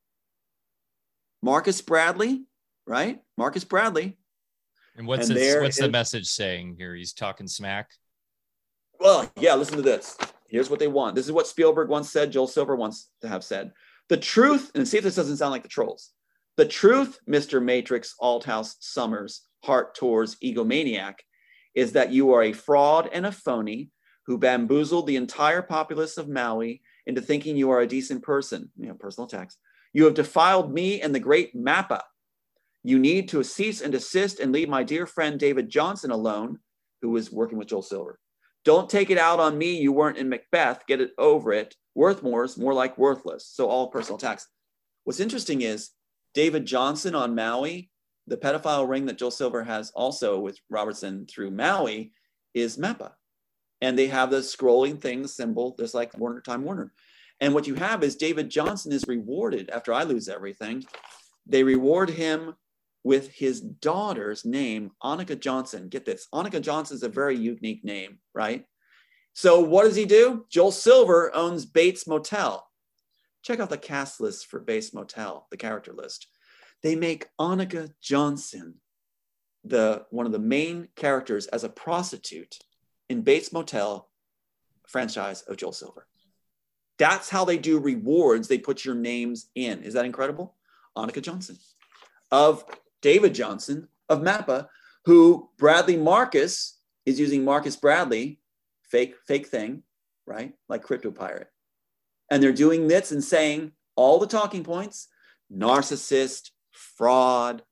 Marcus 1.43 1.81
Bradley, 1.81 2.45
right? 2.87 3.21
Marcus 3.37 3.65
Bradley. 3.65 4.19
And 4.97 5.07
what's 5.07 5.29
and 5.29 5.39
his, 5.39 5.57
what's 5.57 5.79
is, 5.79 5.83
the 5.83 5.91
message 5.91 6.27
saying 6.27 6.77
here? 6.79 6.95
He's 6.95 7.13
talking 7.13 7.49
smack. 7.49 7.91
Well, 9.01 9.31
yeah, 9.37 9.55
listen 9.55 9.77
to 9.77 9.83
this. 9.83 10.17
Here's 10.49 10.69
what 10.69 10.79
they 10.79 10.89
want. 10.89 11.17
This 11.17 11.25
is 11.25 11.33
what 11.33 11.47
Spielberg 11.47 11.89
once 11.89 12.11
said, 12.11 12.31
Joel 12.31 12.47
Silver 12.47 12.77
wants 12.77 13.11
to 13.23 13.29
have 13.29 13.43
said. 13.43 13.73
The 14.11 14.19
truth, 14.19 14.71
and 14.75 14.87
see 14.87 14.99
if 14.99 15.05
this 15.05 15.17
doesn't 15.17 15.39
sound 15.39 15.53
like 15.53 15.63
the 15.63 15.69
trolls. 15.69 16.11
The 16.59 16.67
truth, 16.67 17.19
Mr. 17.27 17.63
Matrix, 17.63 18.15
Althouse, 18.21 18.75
Summers, 18.81 19.43
Heart 19.65 19.95
Tours, 19.95 20.37
egomaniac, 20.45 21.15
is 21.75 21.93
that 21.93 22.13
you 22.13 22.35
are 22.35 22.43
a 22.43 22.53
fraud 22.53 23.09
and 23.11 23.25
a 23.25 23.33
phony 23.33 23.89
who 24.27 24.39
bamboozled 24.39 25.07
the 25.07 25.17
entire 25.17 25.63
populace 25.63 26.17
of 26.17 26.29
Maui 26.29 26.83
into 27.07 27.21
thinking 27.21 27.57
you 27.57 27.71
are 27.71 27.81
a 27.81 27.87
decent 27.87 28.23
person, 28.23 28.71
you 28.79 28.87
know, 28.87 28.95
personal 28.95 29.27
attacks. 29.27 29.57
You 29.93 30.05
have 30.05 30.15
defiled 30.15 30.73
me 30.73 31.01
and 31.01 31.15
the 31.15 31.21
great 31.21 31.55
MAPA. 31.55 32.01
You 32.85 32.99
need 32.99 33.29
to 33.31 33.43
cease 33.43 33.81
and 33.81 33.93
desist 33.93 34.41
and 34.41 34.53
leave 34.53 34.69
my 34.69 34.83
dear 34.83 35.07
friend 35.07 35.39
David 35.39 35.69
Johnson 35.69 36.11
alone, 36.11 36.59
who 37.01 37.11
was 37.11 37.33
working 37.33 37.59
with 37.59 37.69
Joel 37.69 37.83
Silver. 37.83 38.19
Don't 38.65 38.89
take 38.89 39.11
it 39.11 39.19
out 39.19 39.41
on 39.41 39.59
me. 39.59 39.77
You 39.79 39.93
weren't 39.93 40.19
in 40.19 40.29
Macbeth. 40.29 40.87
Get 40.87 41.01
it 41.01 41.11
over 41.19 41.53
it. 41.53 41.75
Worthmore's 41.97 42.57
more 42.57 42.75
like 42.75 42.97
worthless. 42.97 43.47
So 43.47 43.69
all 43.69 43.89
personal 43.89 44.19
attacks. 44.19 44.47
What's 45.05 45.21
interesting 45.21 45.63
is 45.63 45.91
David 46.33 46.65
Johnson 46.65 47.15
on 47.17 47.35
Maui, 47.35 47.91
the 48.29 48.37
pedophile 48.37 48.89
ring 48.89 49.07
that 49.07 49.19
Joel 49.19 49.33
Silver 49.33 49.65
has 49.65 49.91
also 49.91 50.39
with 50.39 50.59
Robertson 50.71 51.27
through 51.27 51.51
Maui 51.51 52.13
is 52.55 52.79
MAPA 52.79 53.13
and 53.83 53.99
they 53.99 54.07
have 54.07 54.31
the 54.31 54.39
scrolling 54.39 54.99
thing 54.99 55.27
symbol, 55.27 55.75
just 55.79 55.93
like 55.93 56.17
Warner 56.17 56.41
Time 56.41 56.63
Warner. 56.63 56.93
And 57.41 57.53
what 57.53 57.67
you 57.67 57.75
have 57.75 58.05
is 58.05 58.15
David 58.15 58.49
Johnson 58.49 58.93
is 58.93 59.05
rewarded 59.09 59.69
after 59.71 59.93
I 59.93 60.05
lose 60.05 60.29
everything. 60.29 60.85
They 61.47 61.65
reward 61.65 62.09
him 62.09 62.55
with 63.03 63.33
his 63.33 63.61
daughter's 63.61 64.45
name, 64.45 64.93
Annika 65.03 65.39
Johnson. 65.39 65.89
Get 65.89 66.07
this 66.07 66.29
Annika 66.33 66.63
Johnson 66.63 66.97
is 66.97 67.03
a 67.03 67.09
very 67.09 67.37
unique 67.37 67.85
name, 67.85 68.21
right? 68.33 68.65
So 69.33 69.61
what 69.61 69.83
does 69.83 69.97
he 69.97 70.05
do? 70.05 70.47
Joel 70.49 70.71
Silver 70.71 71.35
owns 71.35 71.67
Bates 71.67 72.07
Motel. 72.07 72.65
Check 73.43 73.59
out 73.59 73.71
the 73.71 73.79
cast 73.79 74.21
list 74.21 74.47
for 74.47 74.61
Bates 74.61 74.95
Motel, 74.95 75.49
the 75.51 75.57
character 75.57 75.93
list. 75.93 76.29
They 76.85 76.95
make 76.95 77.27
Annika 77.41 77.91
Johnson 78.01 78.75
the 79.65 80.05
one 80.11 80.27
of 80.27 80.33
the 80.33 80.39
main 80.39 80.89
characters 80.95 81.49
as 81.49 81.65
a 81.65 81.69
prostitute 81.69 82.59
in 83.13 83.23
Bates 83.23 83.53
Motel 83.53 84.09
franchise 84.89 85.43
of 85.43 85.57
Joel 85.57 85.73
Silver. 85.73 86.07
That's 86.99 87.29
how 87.29 87.45
they 87.45 87.59
do 87.59 87.79
rewards. 87.79 88.49
They 88.49 88.59
put 88.59 88.85
your 88.85 88.95
names 88.95 89.49
in. 89.55 89.83
Is 89.83 89.95
that 89.95 90.05
incredible? 90.05 90.55
Annika 90.97 91.23
Johnson 91.23 91.59
of 92.31 92.65
David 93.03 93.35
Johnson 93.35 93.89
of 94.09 94.23
MAPA, 94.23 94.69
who 95.05 95.51
Bradley 95.59 95.97
Marcus 95.97 96.79
is 97.07 97.21
using 97.21 97.45
Marcus 97.45 97.77
Bradley, 97.77 98.41
fake, 98.83 99.15
fake 99.27 99.47
thing, 99.47 99.83
right? 100.27 100.55
Like 100.69 100.83
Crypto 100.83 101.11
Pirate. 101.11 101.51
And 102.31 102.43
they're 102.43 102.53
doing 102.53 102.89
this 102.89 103.13
and 103.13 103.23
saying 103.23 103.73
all 103.95 104.19
the 104.19 104.27
talking 104.27 104.65
points 104.65 105.09
narcissist, 105.53 106.51
fraud, 106.71 107.63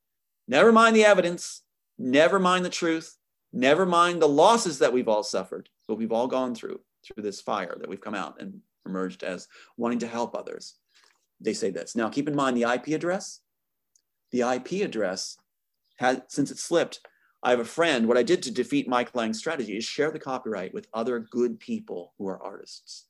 never 0.47 0.71
mind 0.71 0.95
the 0.95 1.05
evidence, 1.05 1.63
never 1.99 2.39
mind 2.39 2.65
the 2.65 2.71
truth, 2.71 3.17
Never 3.53 3.85
mind 3.85 4.23
the 4.23 4.29
losses 4.29 4.79
that 4.79 4.93
we've 4.93 5.09
all 5.09 5.23
suffered, 5.23 5.69
but 5.89 5.97
we've 5.97 6.13
all 6.13 6.29
gone 6.29 6.55
through 6.55 6.81
through 7.05 7.23
this 7.23 7.41
fire 7.41 7.77
that 7.79 7.89
we've 7.89 8.01
come 8.01 8.15
out 8.15 8.41
and 8.41 8.61
emerged 8.87 9.23
as 9.23 9.49
wanting 9.77 9.99
to 10.01 10.07
help 10.07 10.35
others. 10.35 10.77
They 11.41 11.55
say 11.55 11.71
this. 11.71 11.97
Now, 11.97 12.09
keep 12.09 12.29
in 12.29 12.37
mind 12.37 12.57
the 12.57 12.71
IP 12.71 12.89
address. 12.89 13.41
The 14.31 14.43
IP 14.43 14.85
address 14.85 15.39
has, 15.97 16.21
since 16.29 16.51
it 16.51 16.59
slipped, 16.59 17.01
I 17.43 17.51
have 17.51 17.61
a 17.61 17.65
friend. 17.65 18.07
What 18.07 18.19
I 18.19 18.23
did 18.23 18.43
to 18.45 18.51
defeat 18.51 18.89
Mike 18.89 19.15
Lang's 19.15 19.39
strategy 19.39 19.77
is 19.77 19.85
share 19.85 20.11
the 20.11 20.19
copyright 20.19 20.75
with 20.75 20.89
other 20.93 21.19
good 21.19 21.59
people 21.59 22.13
who 22.19 22.29
are 22.29 22.43
artists. 22.43 23.07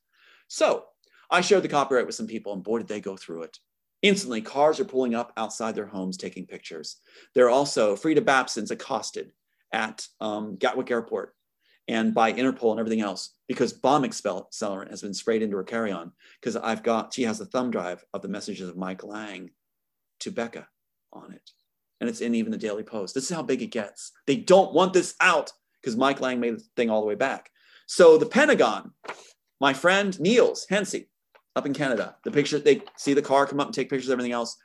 So 0.47 0.85
I 1.29 1.41
shared 1.41 1.63
the 1.63 1.69
copyright 1.69 2.05
with 2.05 2.15
some 2.15 2.27
people, 2.27 2.53
and 2.53 2.63
boy, 2.63 2.79
did 2.79 2.87
they 2.87 3.01
go 3.01 3.17
through 3.17 3.43
it. 3.43 3.59
Instantly, 4.01 4.41
cars 4.41 4.79
are 4.79 4.85
pulling 4.85 5.13
up 5.13 5.31
outside 5.37 5.75
their 5.75 5.85
homes 5.85 6.17
taking 6.17 6.47
pictures. 6.47 6.97
They're 7.35 7.49
also, 7.49 7.95
Frida 7.95 8.21
Babson's 8.21 8.71
accosted 8.71 9.31
at 9.71 10.07
um, 10.19 10.55
Gatwick 10.57 10.91
Airport 10.91 11.33
and 11.87 12.13
by 12.13 12.31
Interpol 12.31 12.71
and 12.71 12.79
everything 12.79 13.01
else 13.01 13.35
because 13.47 13.73
bomb 13.73 14.03
accelerant 14.03 14.89
has 14.89 15.01
been 15.01 15.13
sprayed 15.13 15.41
into 15.41 15.57
her 15.57 15.63
carry-on 15.63 16.11
because 16.39 16.55
I've 16.55 16.83
got 16.83 17.13
she 17.13 17.23
has 17.23 17.39
a 17.41 17.45
thumb 17.45 17.71
drive 17.71 18.03
of 18.13 18.21
the 18.21 18.27
messages 18.27 18.69
of 18.69 18.77
Mike 18.77 19.03
Lang 19.03 19.51
to 20.21 20.31
Becca 20.31 20.67
on 21.11 21.33
it. 21.33 21.49
And 21.99 22.09
it's 22.09 22.21
in 22.21 22.35
even 22.35 22.51
the 22.51 22.57
Daily 22.57 22.83
Post. 22.83 23.13
This 23.13 23.29
is 23.29 23.35
how 23.35 23.43
big 23.43 23.61
it 23.61 23.67
gets. 23.67 24.11
They 24.25 24.37
don't 24.37 24.73
want 24.73 24.93
this 24.93 25.15
out 25.21 25.51
because 25.81 25.97
Mike 25.97 26.21
Lang 26.21 26.39
made 26.39 26.57
the 26.57 26.63
thing 26.75 26.89
all 26.89 27.01
the 27.01 27.07
way 27.07 27.15
back. 27.15 27.49
So 27.87 28.17
the 28.17 28.25
Pentagon, 28.25 28.93
my 29.59 29.73
friend 29.73 30.19
Niels 30.19 30.65
Hensey 30.69 31.09
up 31.55 31.65
in 31.65 31.73
Canada, 31.73 32.15
the 32.23 32.31
picture, 32.31 32.57
they 32.59 32.81
see 32.97 33.13
the 33.13 33.21
car 33.21 33.45
come 33.45 33.59
up 33.59 33.67
and 33.67 33.75
take 33.75 33.89
pictures 33.89 34.09
of 34.09 34.13
everything 34.13 34.31
else. 34.31 34.57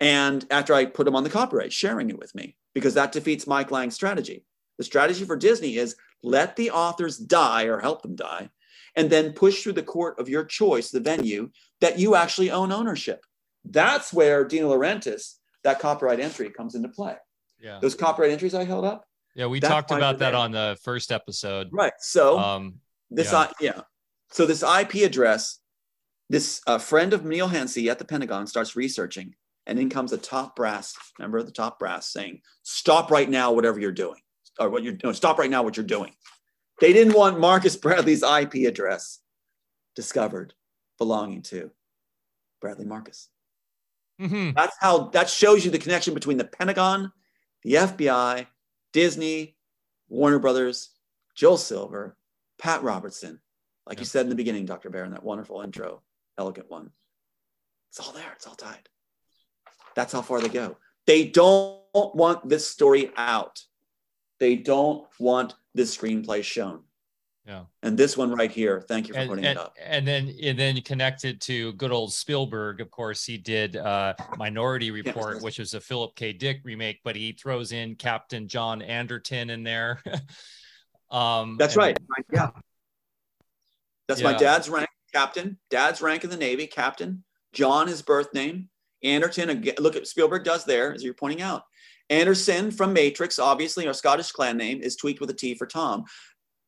And 0.00 0.46
after 0.50 0.74
I 0.74 0.84
put 0.84 1.04
them 1.04 1.16
on 1.16 1.24
the 1.24 1.30
copyright, 1.30 1.72
sharing 1.72 2.10
it 2.10 2.18
with 2.18 2.34
me 2.34 2.56
because 2.74 2.94
that 2.94 3.12
defeats 3.12 3.46
Mike 3.46 3.70
Lang's 3.70 3.94
strategy. 3.94 4.44
The 4.78 4.84
strategy 4.84 5.24
for 5.24 5.36
Disney 5.36 5.76
is 5.76 5.96
let 6.22 6.56
the 6.56 6.70
authors 6.70 7.18
die 7.18 7.64
or 7.64 7.78
help 7.78 8.02
them 8.02 8.16
die, 8.16 8.50
and 8.94 9.10
then 9.10 9.32
push 9.32 9.62
through 9.62 9.74
the 9.74 9.82
court 9.82 10.18
of 10.18 10.28
your 10.28 10.44
choice, 10.44 10.90
the 10.90 11.00
venue, 11.00 11.50
that 11.80 11.98
you 11.98 12.14
actually 12.14 12.50
own 12.50 12.72
ownership. 12.72 13.24
That's 13.64 14.12
where 14.12 14.44
Dino 14.44 14.74
Laurentiis, 14.74 15.34
that 15.64 15.80
copyright 15.80 16.20
entry 16.20 16.50
comes 16.50 16.74
into 16.74 16.88
play. 16.88 17.16
Yeah. 17.60 17.78
Those 17.80 17.94
copyright 17.94 18.30
entries 18.30 18.54
I 18.54 18.64
held 18.64 18.84
up. 18.84 19.06
Yeah, 19.34 19.46
we 19.46 19.60
talked 19.60 19.90
about 19.90 20.18
that 20.20 20.34
on 20.34 20.52
the 20.52 20.78
first 20.82 21.12
episode. 21.12 21.68
Right. 21.70 21.92
So 21.98 22.38
Um, 22.38 22.80
this, 23.10 23.32
yeah. 23.32 23.38
I, 23.38 23.52
yeah. 23.60 23.80
So 24.30 24.46
this 24.46 24.62
IP 24.62 25.06
address, 25.06 25.60
this 26.28 26.60
uh, 26.66 26.78
friend 26.78 27.12
of 27.12 27.24
Neil 27.24 27.48
Hensey 27.48 27.90
at 27.90 27.98
the 27.98 28.04
Pentagon 28.04 28.46
starts 28.46 28.74
researching, 28.76 29.34
and 29.66 29.78
in 29.78 29.90
comes 29.90 30.12
a 30.12 30.18
top 30.18 30.56
brass 30.56 30.94
member 31.18 31.38
of 31.38 31.46
the 31.46 31.52
top 31.52 31.78
brass 31.78 32.10
saying, 32.10 32.40
"Stop 32.62 33.10
right 33.10 33.28
now, 33.28 33.52
whatever 33.52 33.78
you're 33.78 33.92
doing, 33.92 34.20
or 34.58 34.70
what 34.70 34.82
you're 34.82 34.92
doing. 34.92 35.14
Stop 35.14 35.38
right 35.38 35.50
now, 35.50 35.62
what 35.62 35.76
you're 35.76 35.86
doing." 35.86 36.14
They 36.80 36.92
didn't 36.92 37.14
want 37.14 37.40
Marcus 37.40 37.76
Bradley's 37.76 38.22
IP 38.22 38.66
address 38.66 39.20
discovered 39.94 40.54
belonging 40.98 41.42
to 41.42 41.70
Bradley 42.60 42.84
Marcus. 42.84 43.28
mhm. 44.20 44.54
That's 44.54 44.76
how 44.80 45.08
that 45.08 45.28
shows 45.28 45.64
you 45.64 45.70
the 45.70 45.78
connection 45.78 46.14
between 46.14 46.38
the 46.38 46.44
Pentagon, 46.44 47.12
the 47.62 47.74
FBI, 47.74 48.46
Disney, 48.92 49.56
Warner 50.08 50.38
Brothers, 50.38 50.90
Joel 51.34 51.58
Silver, 51.58 52.16
Pat 52.58 52.82
Robertson. 52.82 53.40
Like 53.86 53.98
you 54.00 54.06
said 54.06 54.24
in 54.24 54.30
the 54.30 54.34
beginning, 54.34 54.64
Dr. 54.64 54.88
Bear, 54.90 55.04
in 55.04 55.12
that 55.12 55.22
wonderful 55.22 55.60
intro, 55.60 56.02
elegant 56.38 56.70
one. 56.70 56.90
It's 57.90 58.00
all 58.00 58.12
there, 58.12 58.32
it's 58.34 58.46
all 58.46 58.54
tied. 58.54 58.88
That's 59.94 60.12
how 60.12 60.22
far 60.22 60.40
they 60.40 60.48
go. 60.48 60.78
They 61.06 61.26
don't 61.28 61.82
want 61.92 62.48
this 62.48 62.66
story 62.66 63.10
out. 63.16 63.62
They 64.38 64.56
don't 64.56 65.06
want 65.18 65.54
this 65.74 65.96
screenplay 65.96 66.42
shown. 66.42 66.82
Yeah. 67.46 67.62
And 67.82 67.96
this 67.96 68.16
one 68.16 68.32
right 68.32 68.50
here, 68.50 68.80
thank 68.80 69.06
you 69.06 69.14
for 69.14 69.20
and, 69.20 69.28
putting 69.28 69.44
and, 69.44 69.56
it 69.56 69.62
up. 69.62 69.76
and 69.80 70.06
then 70.06 70.34
and 70.42 70.58
then 70.58 70.80
connected 70.80 71.40
to 71.42 71.74
good 71.74 71.92
old 71.92 72.12
Spielberg. 72.12 72.80
Of 72.80 72.90
course, 72.90 73.24
he 73.24 73.38
did 73.38 73.76
uh, 73.76 74.14
Minority 74.36 74.90
Report, 74.90 75.34
yes. 75.34 75.42
which 75.44 75.58
was 75.60 75.72
a 75.74 75.80
Philip 75.80 76.16
K. 76.16 76.32
Dick 76.32 76.62
remake, 76.64 77.00
but 77.04 77.14
he 77.14 77.32
throws 77.32 77.70
in 77.70 77.94
Captain 77.94 78.48
John 78.48 78.82
Anderton 78.82 79.50
in 79.50 79.62
there. 79.62 80.02
um, 81.10 81.56
That's 81.56 81.76
right. 81.76 81.96
Yeah. 82.32 82.50
That's 84.08 84.22
my 84.22 84.34
dad's 84.34 84.68
rank, 84.68 84.88
captain. 85.12 85.58
Dad's 85.70 86.00
rank 86.00 86.24
in 86.24 86.30
the 86.30 86.36
Navy, 86.36 86.66
captain. 86.66 87.24
John, 87.52 87.86
his 87.88 88.02
birth 88.02 88.32
name. 88.34 88.68
Anderton, 89.02 89.50
again, 89.50 89.74
look 89.78 89.96
at 89.96 90.06
Spielberg 90.06 90.44
does 90.44 90.64
there, 90.64 90.92
as 90.92 91.02
you're 91.04 91.14
pointing 91.14 91.42
out. 91.42 91.64
Anderson 92.10 92.70
from 92.70 92.92
Matrix, 92.92 93.38
obviously, 93.38 93.86
our 93.86 93.94
Scottish 93.94 94.32
clan 94.32 94.56
name 94.56 94.80
is 94.80 94.96
tweaked 94.96 95.20
with 95.20 95.30
a 95.30 95.34
T 95.34 95.54
for 95.54 95.66
Tom. 95.66 96.04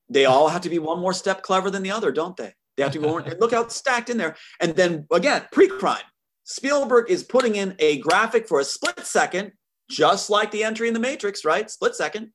They 0.09 0.24
all 0.24 0.48
have 0.48 0.62
to 0.62 0.70
be 0.70 0.78
one 0.78 1.01
more 1.01 1.12
step 1.12 1.43
clever 1.43 1.70
than 1.70 1.82
the 1.82 1.90
other, 1.90 2.10
don't 2.10 2.36
they? 2.36 2.55
They 2.77 2.82
have 2.82 2.93
to 2.93 2.98
go. 2.98 3.19
and 3.19 3.40
look 3.40 3.52
out 3.52 3.73
stacked 3.73 4.10
in 4.10 4.16
there. 4.16 4.36
And 4.60 4.74
then 4.74 5.06
again, 5.12 5.43
pre-crime. 5.52 6.02
Spielberg 6.44 7.10
is 7.10 7.23
putting 7.23 7.56
in 7.56 7.77
a 7.78 7.98
graphic 7.98 8.48
for 8.48 8.60
a 8.60 8.65
split 8.65 9.01
second, 9.01 9.52
just 9.90 10.31
like 10.31 10.51
the 10.51 10.65
entry 10.65 10.89
in 10.89 10.94
the 10.94 11.01
Matrix, 11.01 11.44
right? 11.44 11.70
Split 11.70 11.94
second. 11.94 12.32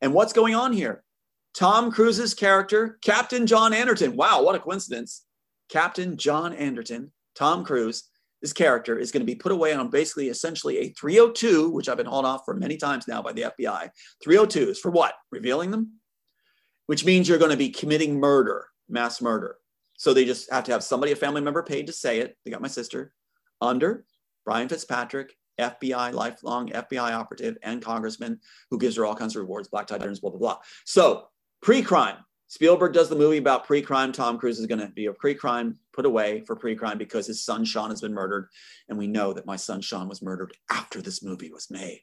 And 0.00 0.12
what's 0.12 0.32
going 0.32 0.54
on 0.54 0.72
here? 0.72 1.04
Tom 1.54 1.92
Cruise's 1.92 2.34
character, 2.34 2.98
Captain 3.00 3.46
John 3.46 3.72
Anderton. 3.72 4.16
Wow, 4.16 4.42
what 4.42 4.56
a 4.56 4.58
coincidence. 4.58 5.24
Captain 5.68 6.16
John 6.16 6.52
Anderton, 6.52 7.12
Tom 7.36 7.64
Cruise, 7.64 8.10
this 8.44 8.52
character 8.52 8.98
is 8.98 9.10
going 9.10 9.22
to 9.22 9.26
be 9.26 9.34
put 9.34 9.52
away 9.52 9.72
on 9.72 9.88
basically 9.88 10.28
essentially 10.28 10.76
a 10.76 10.90
302, 10.90 11.70
which 11.70 11.88
I've 11.88 11.96
been 11.96 12.04
hauled 12.04 12.26
off 12.26 12.42
for 12.44 12.52
many 12.52 12.76
times 12.76 13.08
now 13.08 13.22
by 13.22 13.32
the 13.32 13.50
FBI. 13.58 13.88
302s 14.22 14.76
for 14.76 14.90
what? 14.90 15.14
Revealing 15.32 15.70
them? 15.70 15.92
Which 16.84 17.06
means 17.06 17.26
you're 17.26 17.38
going 17.38 17.52
to 17.52 17.56
be 17.56 17.70
committing 17.70 18.20
murder, 18.20 18.66
mass 18.86 19.22
murder. 19.22 19.56
So 19.96 20.12
they 20.12 20.26
just 20.26 20.52
have 20.52 20.64
to 20.64 20.72
have 20.72 20.84
somebody, 20.84 21.12
a 21.12 21.16
family 21.16 21.40
member 21.40 21.62
paid 21.62 21.86
to 21.86 21.94
say 21.94 22.18
it. 22.18 22.36
They 22.44 22.50
got 22.50 22.60
my 22.60 22.68
sister 22.68 23.14
under 23.62 24.04
Brian 24.44 24.68
Fitzpatrick, 24.68 25.34
FBI, 25.58 26.12
lifelong 26.12 26.68
FBI 26.68 27.12
operative 27.12 27.56
and 27.62 27.80
congressman 27.80 28.40
who 28.70 28.76
gives 28.76 28.96
her 28.96 29.06
all 29.06 29.14
kinds 29.14 29.34
of 29.34 29.40
rewards, 29.40 29.68
black 29.68 29.86
tie 29.86 29.96
dinners, 29.96 30.20
blah, 30.20 30.28
blah, 30.28 30.38
blah. 30.38 30.58
So 30.84 31.28
pre-crime. 31.62 32.18
Spielberg 32.46 32.92
does 32.92 33.08
the 33.08 33.16
movie 33.16 33.38
about 33.38 33.66
pre-crime. 33.66 34.12
Tom 34.12 34.38
Cruise 34.38 34.58
is 34.58 34.66
going 34.66 34.80
to 34.80 34.88
be 34.88 35.06
a 35.06 35.12
pre-crime 35.12 35.78
put 35.92 36.06
away 36.06 36.42
for 36.46 36.54
pre-crime 36.54 36.98
because 36.98 37.26
his 37.26 37.44
son 37.44 37.64
Sean 37.64 37.90
has 37.90 38.00
been 38.00 38.14
murdered, 38.14 38.48
and 38.88 38.98
we 38.98 39.06
know 39.06 39.32
that 39.32 39.46
my 39.46 39.56
son 39.56 39.80
Sean 39.80 40.08
was 40.08 40.22
murdered 40.22 40.52
after 40.70 41.00
this 41.00 41.22
movie 41.22 41.50
was 41.50 41.70
made. 41.70 42.02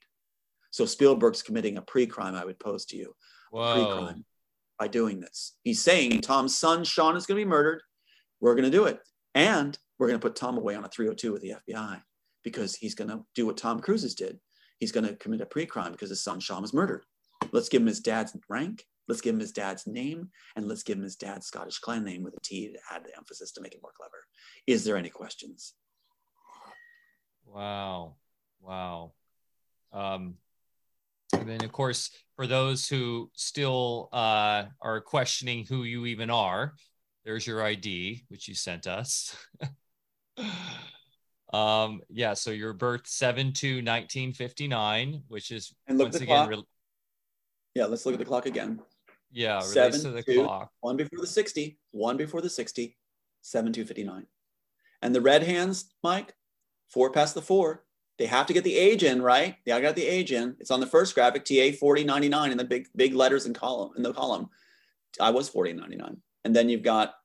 So 0.71 0.85
Spielberg's 0.85 1.43
committing 1.43 1.77
a 1.77 1.81
pre-crime. 1.81 2.35
I 2.35 2.45
would 2.45 2.59
pose 2.59 2.85
to 2.87 2.97
you 2.97 3.15
pre-crime 3.51 4.25
by 4.79 4.87
doing 4.87 5.19
this. 5.19 5.53
He's 5.63 5.81
saying 5.81 6.21
Tom's 6.21 6.57
son 6.57 6.83
Sean 6.83 7.15
is 7.15 7.25
going 7.25 7.39
to 7.39 7.45
be 7.45 7.49
murdered. 7.49 7.81
We're 8.39 8.55
going 8.55 8.69
to 8.69 8.77
do 8.77 8.85
it, 8.85 8.99
and 9.35 9.77
we're 9.99 10.07
going 10.07 10.19
to 10.19 10.27
put 10.27 10.35
Tom 10.35 10.57
away 10.57 10.75
on 10.75 10.83
a 10.83 10.89
302 10.89 11.31
with 11.31 11.43
the 11.43 11.53
FBI 11.69 12.01
because 12.43 12.75
he's 12.75 12.95
going 12.95 13.09
to 13.09 13.23
do 13.35 13.45
what 13.45 13.57
Tom 13.57 13.79
Cruise's 13.79 14.15
did. 14.15 14.39
He's 14.79 14.91
going 14.91 15.05
to 15.05 15.15
commit 15.15 15.41
a 15.41 15.45
pre-crime 15.45 15.91
because 15.91 16.09
his 16.09 16.23
son 16.23 16.39
Sean 16.39 16.63
was 16.63 16.73
murdered. 16.73 17.05
Let's 17.51 17.69
give 17.69 17.83
him 17.83 17.87
his 17.87 17.99
dad's 17.99 18.35
rank. 18.49 18.85
Let's 19.11 19.19
give 19.19 19.33
him 19.33 19.41
his 19.41 19.51
dad's 19.51 19.85
name, 19.87 20.29
and 20.55 20.69
let's 20.69 20.83
give 20.83 20.97
him 20.97 21.03
his 21.03 21.17
dad's 21.17 21.45
Scottish 21.45 21.79
clan 21.79 22.05
name 22.05 22.23
with 22.23 22.33
a 22.33 22.39
T 22.39 22.71
to 22.71 22.79
add 22.95 23.03
the 23.03 23.13
emphasis 23.17 23.51
to 23.51 23.61
make 23.61 23.73
it 23.73 23.81
more 23.81 23.91
clever. 23.93 24.23
Is 24.67 24.85
there 24.85 24.95
any 24.95 25.09
questions? 25.09 25.73
Wow. 27.45 28.15
Wow. 28.61 29.11
Um, 29.91 30.35
and 31.33 31.45
then, 31.45 31.61
of 31.61 31.73
course, 31.73 32.11
for 32.37 32.47
those 32.47 32.87
who 32.87 33.29
still 33.35 34.07
uh, 34.13 34.67
are 34.81 35.01
questioning 35.01 35.65
who 35.67 35.83
you 35.83 36.05
even 36.05 36.29
are, 36.29 36.73
there's 37.25 37.45
your 37.45 37.61
ID, 37.61 38.23
which 38.29 38.47
you 38.47 38.55
sent 38.55 38.87
us. 38.87 39.35
um, 41.51 41.99
yeah, 42.09 42.33
so 42.33 42.51
your 42.51 42.71
birth 42.71 43.07
7 43.07 43.51
to 43.55 43.67
1959, 43.79 45.23
which 45.27 45.51
is 45.51 45.75
And 45.87 45.97
look 45.97 46.05
once 46.05 46.15
again, 46.15 46.27
clock. 46.27 46.49
re- 46.49 46.63
Yeah, 47.75 47.87
let's 47.87 48.05
look 48.05 48.13
at 48.13 48.19
the 48.19 48.25
clock 48.25 48.45
again. 48.45 48.79
Yeah, 49.31 49.59
Seven, 49.59 49.99
to 50.01 50.11
the 50.11 50.23
two. 50.23 50.43
clock. 50.43 50.71
One 50.81 50.97
before 50.97 51.19
the 51.19 51.27
60, 51.27 51.77
one 51.91 52.17
before 52.17 52.41
the 52.41 52.49
60, 52.49 52.97
7259. 53.41 54.25
And 55.01 55.15
the 55.15 55.21
red 55.21 55.43
hands, 55.43 55.93
Mike, 56.03 56.33
four 56.89 57.11
past 57.11 57.33
the 57.35 57.41
four. 57.41 57.85
They 58.17 58.27
have 58.27 58.45
to 58.47 58.53
get 58.53 58.63
the 58.63 58.77
age 58.77 59.03
in, 59.03 59.21
right? 59.21 59.55
They 59.65 59.79
got 59.81 59.95
the 59.95 60.05
age 60.05 60.31
in. 60.31 60.55
It's 60.59 60.69
on 60.69 60.79
the 60.79 60.85
first 60.85 61.15
graphic, 61.15 61.43
TA 61.43 61.71
4099 61.79 62.51
in 62.51 62.57
the 62.57 62.63
big, 62.63 62.87
big 62.95 63.15
letters 63.15 63.45
in 63.47 63.53
column 63.53 63.93
in 63.97 64.03
the 64.03 64.13
column. 64.13 64.49
I 65.19 65.31
was 65.31 65.49
4099. 65.49 66.21
And 66.45 66.55
then 66.55 66.69
you've 66.69 66.83
got 66.83 67.15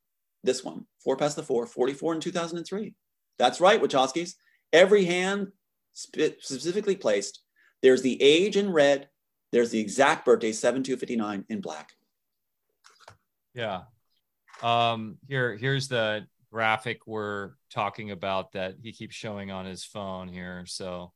this 0.43 0.65
one, 0.65 0.87
four 1.03 1.17
past 1.17 1.37
the 1.37 1.43
four, 1.43 1.67
44 1.67 2.15
in 2.15 2.21
2003. 2.21 2.95
That's 3.39 3.61
right, 3.61 3.83
Wachowskis. 3.83 4.35
Every 4.73 5.05
hand 5.05 5.49
spe- 5.93 6.41
specifically 6.41 6.97
placed. 6.97 7.41
There's 7.83 8.03
the 8.03 8.21
age 8.23 8.57
in 8.57 8.73
red. 8.73 9.09
There's 9.53 9.71
the 9.71 9.81
exact 9.81 10.25
birthday, 10.25 10.53
7259 10.53 11.45
in 11.49 11.61
black. 11.61 11.93
Yeah. 13.57 13.83
Um, 14.63 15.17
here, 15.27 15.57
here's 15.57 15.89
the 15.89 16.27
graphic 16.53 17.07
we're 17.07 17.53
talking 17.71 18.11
about 18.13 18.53
that 18.53 18.77
he 18.83 18.93
keeps 18.93 19.15
showing 19.17 19.51
on 19.51 19.65
his 19.67 19.83
phone 19.85 20.29
here. 20.29 20.65
So 20.67 21.13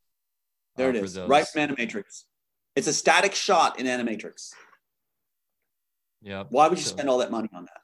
There 0.77 0.89
uh, 0.89 0.91
it 0.91 0.97
is, 0.97 1.15
those- 1.15 1.29
right 1.29 1.47
from 1.47 1.69
Animatrix. 1.69 2.25
It's 2.75 2.87
a 2.87 2.93
static 2.93 3.35
shot 3.35 3.79
in 3.79 3.87
Animatrix. 3.87 4.53
Yeah. 6.23 6.45
Why 6.49 6.69
would 6.69 6.79
you 6.79 6.85
So- 6.85 6.91
spend 6.93 7.09
all 7.09 7.19
that 7.19 7.31
money 7.31 7.49
on 7.55 7.65
that? 7.67 7.77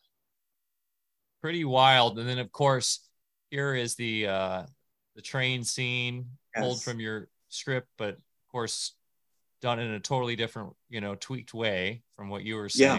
pretty 1.43 1.65
wild. 1.65 2.19
And 2.19 2.29
then 2.29 2.39
of 2.41 2.51
course, 2.51 3.07
here 3.51 3.73
is 3.75 3.95
the 3.95 4.27
uh 4.27 4.67
the 5.15 5.23
train 5.23 5.63
scene 5.63 6.27
pulled 6.57 6.83
from 6.83 6.99
your 6.99 7.29
script, 7.51 7.87
but 7.99 8.15
of 8.15 8.49
course 8.51 8.95
done 9.63 9.79
in 9.79 9.93
a 9.93 10.01
totally 10.01 10.35
different, 10.35 10.73
you 10.89 11.01
know, 11.01 11.15
tweaked 11.15 11.55
way 11.55 12.03
from 12.17 12.31
what 12.31 12.43
you 12.43 12.57
were 12.57 12.69
Yeah. 12.75 12.99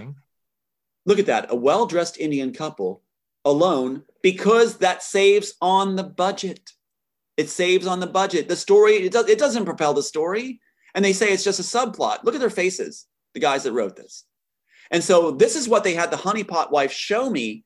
Look 1.08 1.20
at 1.20 1.26
that, 1.28 1.50
a 1.50 1.56
well-dressed 1.56 2.18
Indian 2.18 2.54
couple 2.54 3.02
alone 3.46 4.04
because 4.22 4.78
that 4.80 5.02
saves 5.02 5.54
on 5.62 5.96
the 5.96 6.04
budget. 6.04 6.72
It 7.38 7.50
saves 7.50 7.88
on 7.88 8.02
the 8.02 8.08
budget. 8.08 8.50
The 8.50 8.58
story 8.58 8.96
it 8.96 9.14
does 9.14 9.30
it 9.30 9.40
doesn't 9.40 9.66
propel 9.66 9.94
the 9.94 10.04
story, 10.04 10.60
and 10.94 11.06
they 11.06 11.14
say 11.14 11.32
it's 11.32 11.46
just 11.46 11.62
a 11.62 11.64
subplot. 11.64 12.24
Look 12.24 12.36
at 12.36 12.42
their 12.42 12.50
faces, 12.50 13.06
the 13.34 13.40
guys 13.40 13.64
that 13.64 13.72
wrote 13.72 13.96
this. 13.96 14.26
And 14.92 15.02
so 15.02 15.32
this 15.32 15.56
is 15.56 15.70
what 15.70 15.86
they 15.86 15.94
had 15.94 16.12
the 16.12 16.18
honeypot 16.18 16.72
wife 16.72 16.92
show 16.92 17.30
me. 17.30 17.64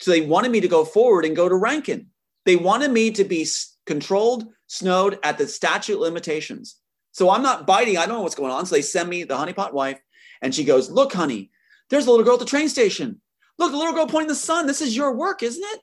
So 0.00 0.10
they 0.10 0.22
wanted 0.22 0.50
me 0.50 0.60
to 0.60 0.68
go 0.68 0.84
forward 0.84 1.24
and 1.24 1.36
go 1.36 1.48
to 1.48 1.54
Rankin. 1.54 2.08
They 2.44 2.56
wanted 2.56 2.90
me 2.90 3.12
to 3.12 3.22
be 3.22 3.46
controlled, 3.86 4.46
snowed 4.66 5.20
at 5.22 5.38
the 5.38 5.46
statute 5.46 6.00
limitations. 6.00 6.80
So 7.12 7.30
I'm 7.30 7.42
not 7.42 7.68
biting. 7.68 7.98
I 7.98 8.06
don't 8.06 8.16
know 8.16 8.22
what's 8.22 8.34
going 8.34 8.50
on. 8.50 8.66
So 8.66 8.74
they 8.74 8.82
send 8.82 9.08
me 9.08 9.22
the 9.22 9.36
honeypot 9.36 9.72
wife, 9.72 10.00
and 10.42 10.52
she 10.52 10.64
goes, 10.64 10.90
"Look, 10.90 11.12
honey, 11.12 11.50
there's 11.90 12.06
a 12.06 12.10
little 12.10 12.24
girl 12.24 12.34
at 12.34 12.40
the 12.40 12.46
train 12.46 12.68
station. 12.68 13.20
Look, 13.58 13.70
the 13.70 13.78
little 13.78 13.92
girl 13.92 14.06
pointing 14.06 14.28
the 14.28 14.34
sun. 14.34 14.66
This 14.66 14.80
is 14.80 14.96
your 14.96 15.14
work, 15.14 15.42
isn't 15.42 15.62
it?" 15.62 15.80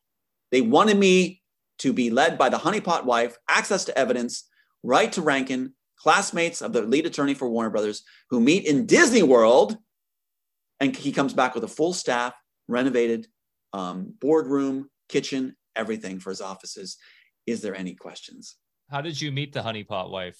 They 0.51 0.61
wanted 0.61 0.97
me 0.97 1.41
to 1.79 1.93
be 1.93 2.09
led 2.09 2.37
by 2.37 2.49
the 2.49 2.57
honeypot 2.57 3.05
wife, 3.05 3.37
access 3.47 3.85
to 3.85 3.97
evidence, 3.97 4.47
right 4.83 5.11
to 5.13 5.21
Rankin, 5.21 5.73
classmates 5.97 6.61
of 6.61 6.73
the 6.73 6.81
lead 6.81 7.05
attorney 7.05 7.33
for 7.33 7.49
Warner 7.49 7.69
Brothers, 7.69 8.03
who 8.29 8.39
meet 8.39 8.65
in 8.65 8.85
Disney 8.85 9.23
World, 9.23 9.77
and 10.79 10.95
he 10.95 11.11
comes 11.11 11.33
back 11.33 11.55
with 11.55 11.63
a 11.63 11.67
full 11.67 11.93
staff, 11.93 12.33
renovated, 12.67 13.27
um, 13.73 14.13
boardroom, 14.19 14.89
kitchen, 15.09 15.55
everything 15.75 16.19
for 16.19 16.29
his 16.29 16.41
offices. 16.41 16.97
Is 17.45 17.61
there 17.61 17.75
any 17.75 17.95
questions? 17.95 18.57
How 18.89 19.01
did 19.01 19.19
you 19.21 19.31
meet 19.31 19.53
the 19.53 19.61
honeypot 19.61 20.09
wife? 20.09 20.37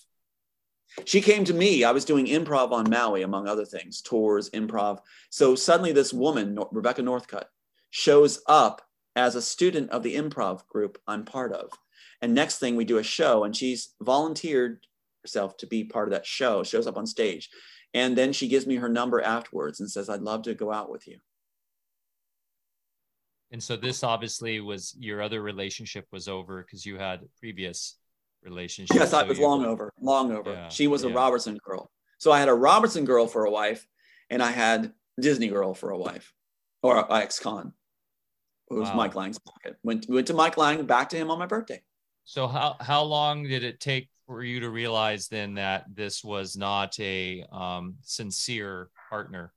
She 1.06 1.22
came 1.22 1.46
to 1.46 1.54
me. 1.54 1.84
I 1.84 1.92
was 1.92 2.06
doing 2.06 2.26
improv 2.26 2.72
on 2.72 2.90
Maui, 2.90 3.22
among 3.22 3.48
other 3.48 3.66
things, 3.66 4.02
tours, 4.02 4.50
improv. 4.50 5.00
So 5.30 5.56
suddenly, 5.56 5.92
this 5.92 6.14
woman, 6.14 6.60
Rebecca 6.72 7.02
Northcutt, 7.02 7.46
shows 7.90 8.42
up 8.48 8.82
as 9.16 9.36
a 9.36 9.42
student 9.42 9.90
of 9.92 10.04
the 10.04 10.16
improv 10.16 10.68
group 10.68 10.98
I'm 11.08 11.26
part 11.26 11.54
of. 11.54 11.72
And 12.22 12.34
next 12.34 12.60
thing, 12.60 12.76
we 12.76 12.86
do 12.86 12.98
a 12.98 13.04
show, 13.04 13.44
and 13.44 13.56
she's 13.56 13.94
volunteered 14.02 14.86
herself 15.24 15.58
to 15.58 15.68
be 15.68 15.84
part 15.84 16.08
of 16.08 16.12
that 16.12 16.26
show, 16.26 16.64
shows 16.64 16.88
up 16.88 16.98
on 16.98 17.06
stage. 17.06 17.50
And 17.94 18.18
then 18.18 18.32
she 18.32 18.48
gives 18.48 18.66
me 18.68 18.76
her 18.76 18.90
number 18.90 19.22
afterwards 19.22 19.80
and 19.80 19.90
says, 19.90 20.10
I'd 20.10 20.22
love 20.22 20.44
to 20.44 20.54
go 20.54 20.72
out 20.72 20.90
with 20.90 21.08
you. 21.08 21.20
And 23.52 23.62
so 23.62 23.76
this 23.76 24.04
obviously 24.04 24.62
was 24.62 24.96
your 24.98 25.22
other 25.22 25.42
relationship 25.42 26.08
was 26.12 26.30
over 26.30 26.64
because 26.64 26.86
you 26.86 26.98
had 26.98 27.28
previous 27.38 27.98
relationship. 28.44 28.96
Yes, 28.96 29.12
so 29.12 29.20
I 29.20 29.24
was 29.24 29.38
you, 29.38 29.46
long 29.46 29.66
over, 29.66 29.94
long 30.00 30.32
over. 30.32 30.52
Yeah, 30.52 30.70
she 30.70 30.88
was 30.88 31.04
a 31.04 31.10
yeah. 31.10 31.16
Robertson 31.16 31.58
girl. 31.64 31.92
So 32.18 32.32
I 32.32 32.40
had 32.40 32.50
a 32.50 32.54
Robertson 32.54 33.06
girl 33.06 33.28
for 33.28 33.46
a 33.46 33.52
wife, 33.52 33.88
and 34.30 34.42
I 34.44 34.52
had 34.52 34.94
Disney 35.20 35.48
girl 35.48 35.74
for 35.74 35.92
a 35.92 35.98
wife, 35.98 36.34
or 36.84 36.98
a 36.98 37.14
ex-con. 37.14 37.74
It 38.70 38.76
was 38.76 38.90
Wow. 38.90 38.96
Mike 38.96 39.16
Lang's 39.16 39.40
pocket. 39.40 39.76
Went 39.84 40.08
went 40.08 40.28
to 40.28 40.34
Mike 40.34 40.58
Lang, 40.58 40.86
back 40.86 41.10
to 41.10 41.18
him 41.18 41.30
on 41.30 41.40
my 41.40 41.46
birthday. 41.46 41.82
So 42.24 42.48
how 42.48 42.78
how 42.80 43.04
long 43.04 43.44
did 43.44 43.64
it 43.64 43.80
take 43.80 44.10
for 44.26 44.44
you 44.44 44.62
to 44.62 44.70
realize 44.70 45.28
then 45.28 45.56
that 45.56 45.86
this 45.94 46.24
was 46.24 46.56
not 46.56 46.98
a 47.00 47.44
um, 47.52 47.96
sincere 48.02 48.90
partner? 49.10 49.52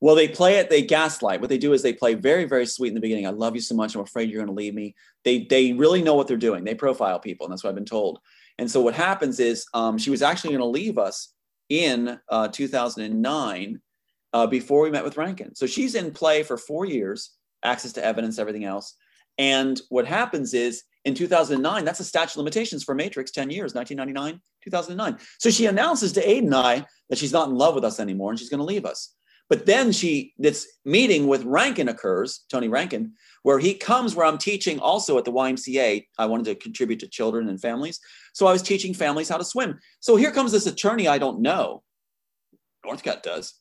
Well, 0.00 0.14
they 0.14 0.28
play 0.28 0.56
it, 0.56 0.68
they 0.68 0.82
gaslight. 0.82 1.40
What 1.40 1.48
they 1.48 1.58
do 1.58 1.72
is 1.72 1.82
they 1.82 1.92
play 1.92 2.14
very, 2.14 2.44
very 2.44 2.66
sweet 2.66 2.88
in 2.88 2.94
the 2.94 3.00
beginning. 3.00 3.26
I 3.26 3.30
love 3.30 3.54
you 3.54 3.62
so 3.62 3.74
much. 3.74 3.94
I'm 3.94 4.02
afraid 4.02 4.28
you're 4.28 4.44
going 4.44 4.54
to 4.54 4.60
leave 4.60 4.74
me. 4.74 4.94
They 5.24 5.44
they 5.44 5.72
really 5.72 6.02
know 6.02 6.14
what 6.14 6.28
they're 6.28 6.36
doing. 6.36 6.64
They 6.64 6.74
profile 6.74 7.18
people, 7.18 7.46
and 7.46 7.52
that's 7.52 7.64
what 7.64 7.70
I've 7.70 7.76
been 7.76 7.84
told. 7.84 8.20
And 8.58 8.70
so 8.70 8.80
what 8.80 8.94
happens 8.94 9.40
is 9.40 9.66
um, 9.74 9.98
she 9.98 10.10
was 10.10 10.22
actually 10.22 10.50
going 10.50 10.60
to 10.60 10.66
leave 10.66 10.98
us 10.98 11.32
in 11.68 12.18
uh, 12.28 12.48
2009 12.48 13.80
uh, 14.32 14.46
before 14.46 14.82
we 14.82 14.90
met 14.90 15.04
with 15.04 15.16
Rankin. 15.16 15.54
So 15.54 15.66
she's 15.66 15.94
in 15.94 16.10
play 16.10 16.42
for 16.42 16.56
four 16.56 16.84
years, 16.84 17.32
access 17.64 17.92
to 17.94 18.04
evidence, 18.04 18.38
everything 18.38 18.64
else. 18.64 18.94
And 19.38 19.80
what 19.88 20.06
happens 20.06 20.54
is 20.54 20.84
in 21.04 21.14
2009, 21.14 21.84
that's 21.84 22.00
a 22.00 22.04
statute 22.04 22.38
limitations 22.38 22.82
for 22.82 22.94
Matrix, 22.94 23.30
10 23.30 23.50
years, 23.50 23.74
1999, 23.74 24.40
2009. 24.64 25.18
So 25.38 25.50
she 25.50 25.66
announces 25.66 26.12
to 26.12 26.28
Aid 26.28 26.44
and 26.44 26.54
I 26.54 26.84
that 27.10 27.18
she's 27.18 27.32
not 27.32 27.48
in 27.48 27.54
love 27.54 27.74
with 27.74 27.84
us 27.84 28.00
anymore 28.00 28.30
and 28.30 28.38
she's 28.38 28.48
going 28.48 28.58
to 28.58 28.64
leave 28.64 28.84
us. 28.84 29.14
But 29.48 29.66
then 29.66 29.92
she, 29.92 30.34
this 30.38 30.66
meeting 30.84 31.28
with 31.28 31.44
Rankin 31.44 31.88
occurs, 31.88 32.44
Tony 32.50 32.68
Rankin, 32.68 33.12
where 33.42 33.58
he 33.60 33.74
comes 33.74 34.14
where 34.14 34.26
I'm 34.26 34.38
teaching 34.38 34.80
also 34.80 35.18
at 35.18 35.24
the 35.24 35.32
YMCA. 35.32 36.04
I 36.18 36.26
wanted 36.26 36.46
to 36.46 36.56
contribute 36.56 36.98
to 37.00 37.08
children 37.08 37.48
and 37.48 37.60
families. 37.60 38.00
So 38.32 38.46
I 38.46 38.52
was 38.52 38.62
teaching 38.62 38.92
families 38.92 39.28
how 39.28 39.36
to 39.36 39.44
swim. 39.44 39.78
So 40.00 40.16
here 40.16 40.32
comes 40.32 40.50
this 40.50 40.66
attorney 40.66 41.06
I 41.06 41.18
don't 41.18 41.40
know. 41.40 41.84
Northcutt 42.84 43.22
does. 43.22 43.54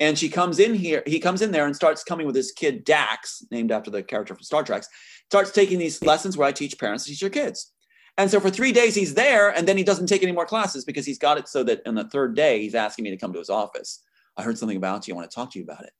And 0.00 0.18
she 0.18 0.28
comes 0.28 0.58
in 0.58 0.74
here, 0.74 1.04
he 1.06 1.20
comes 1.20 1.42
in 1.42 1.52
there 1.52 1.66
and 1.66 1.76
starts 1.76 2.02
coming 2.02 2.26
with 2.26 2.34
his 2.34 2.50
kid 2.50 2.84
Dax, 2.84 3.44
named 3.52 3.70
after 3.70 3.90
the 3.90 4.02
character 4.02 4.34
from 4.34 4.42
Star 4.42 4.64
Trek, 4.64 4.82
starts 5.26 5.52
taking 5.52 5.78
these 5.78 6.02
lessons 6.02 6.36
where 6.36 6.48
I 6.48 6.52
teach 6.52 6.78
parents 6.78 7.04
to 7.04 7.10
teach 7.10 7.20
their 7.20 7.30
kids. 7.30 7.72
And 8.18 8.28
so 8.28 8.40
for 8.40 8.50
three 8.50 8.72
days 8.72 8.96
he's 8.96 9.14
there, 9.14 9.50
and 9.50 9.66
then 9.68 9.76
he 9.76 9.84
doesn't 9.84 10.06
take 10.06 10.22
any 10.24 10.32
more 10.32 10.46
classes 10.46 10.84
because 10.84 11.06
he's 11.06 11.18
got 11.18 11.38
it 11.38 11.48
so 11.48 11.62
that 11.64 11.86
on 11.86 11.94
the 11.94 12.08
third 12.08 12.34
day 12.34 12.60
he's 12.60 12.74
asking 12.74 13.04
me 13.04 13.10
to 13.10 13.16
come 13.16 13.32
to 13.32 13.38
his 13.38 13.50
office. 13.50 14.02
I 14.36 14.42
heard 14.42 14.58
something 14.58 14.76
about 14.76 15.06
you. 15.06 15.14
I 15.14 15.16
want 15.16 15.30
to 15.30 15.34
talk 15.34 15.52
to 15.52 15.58
you 15.58 15.64
about 15.64 15.84
it. 15.84 15.92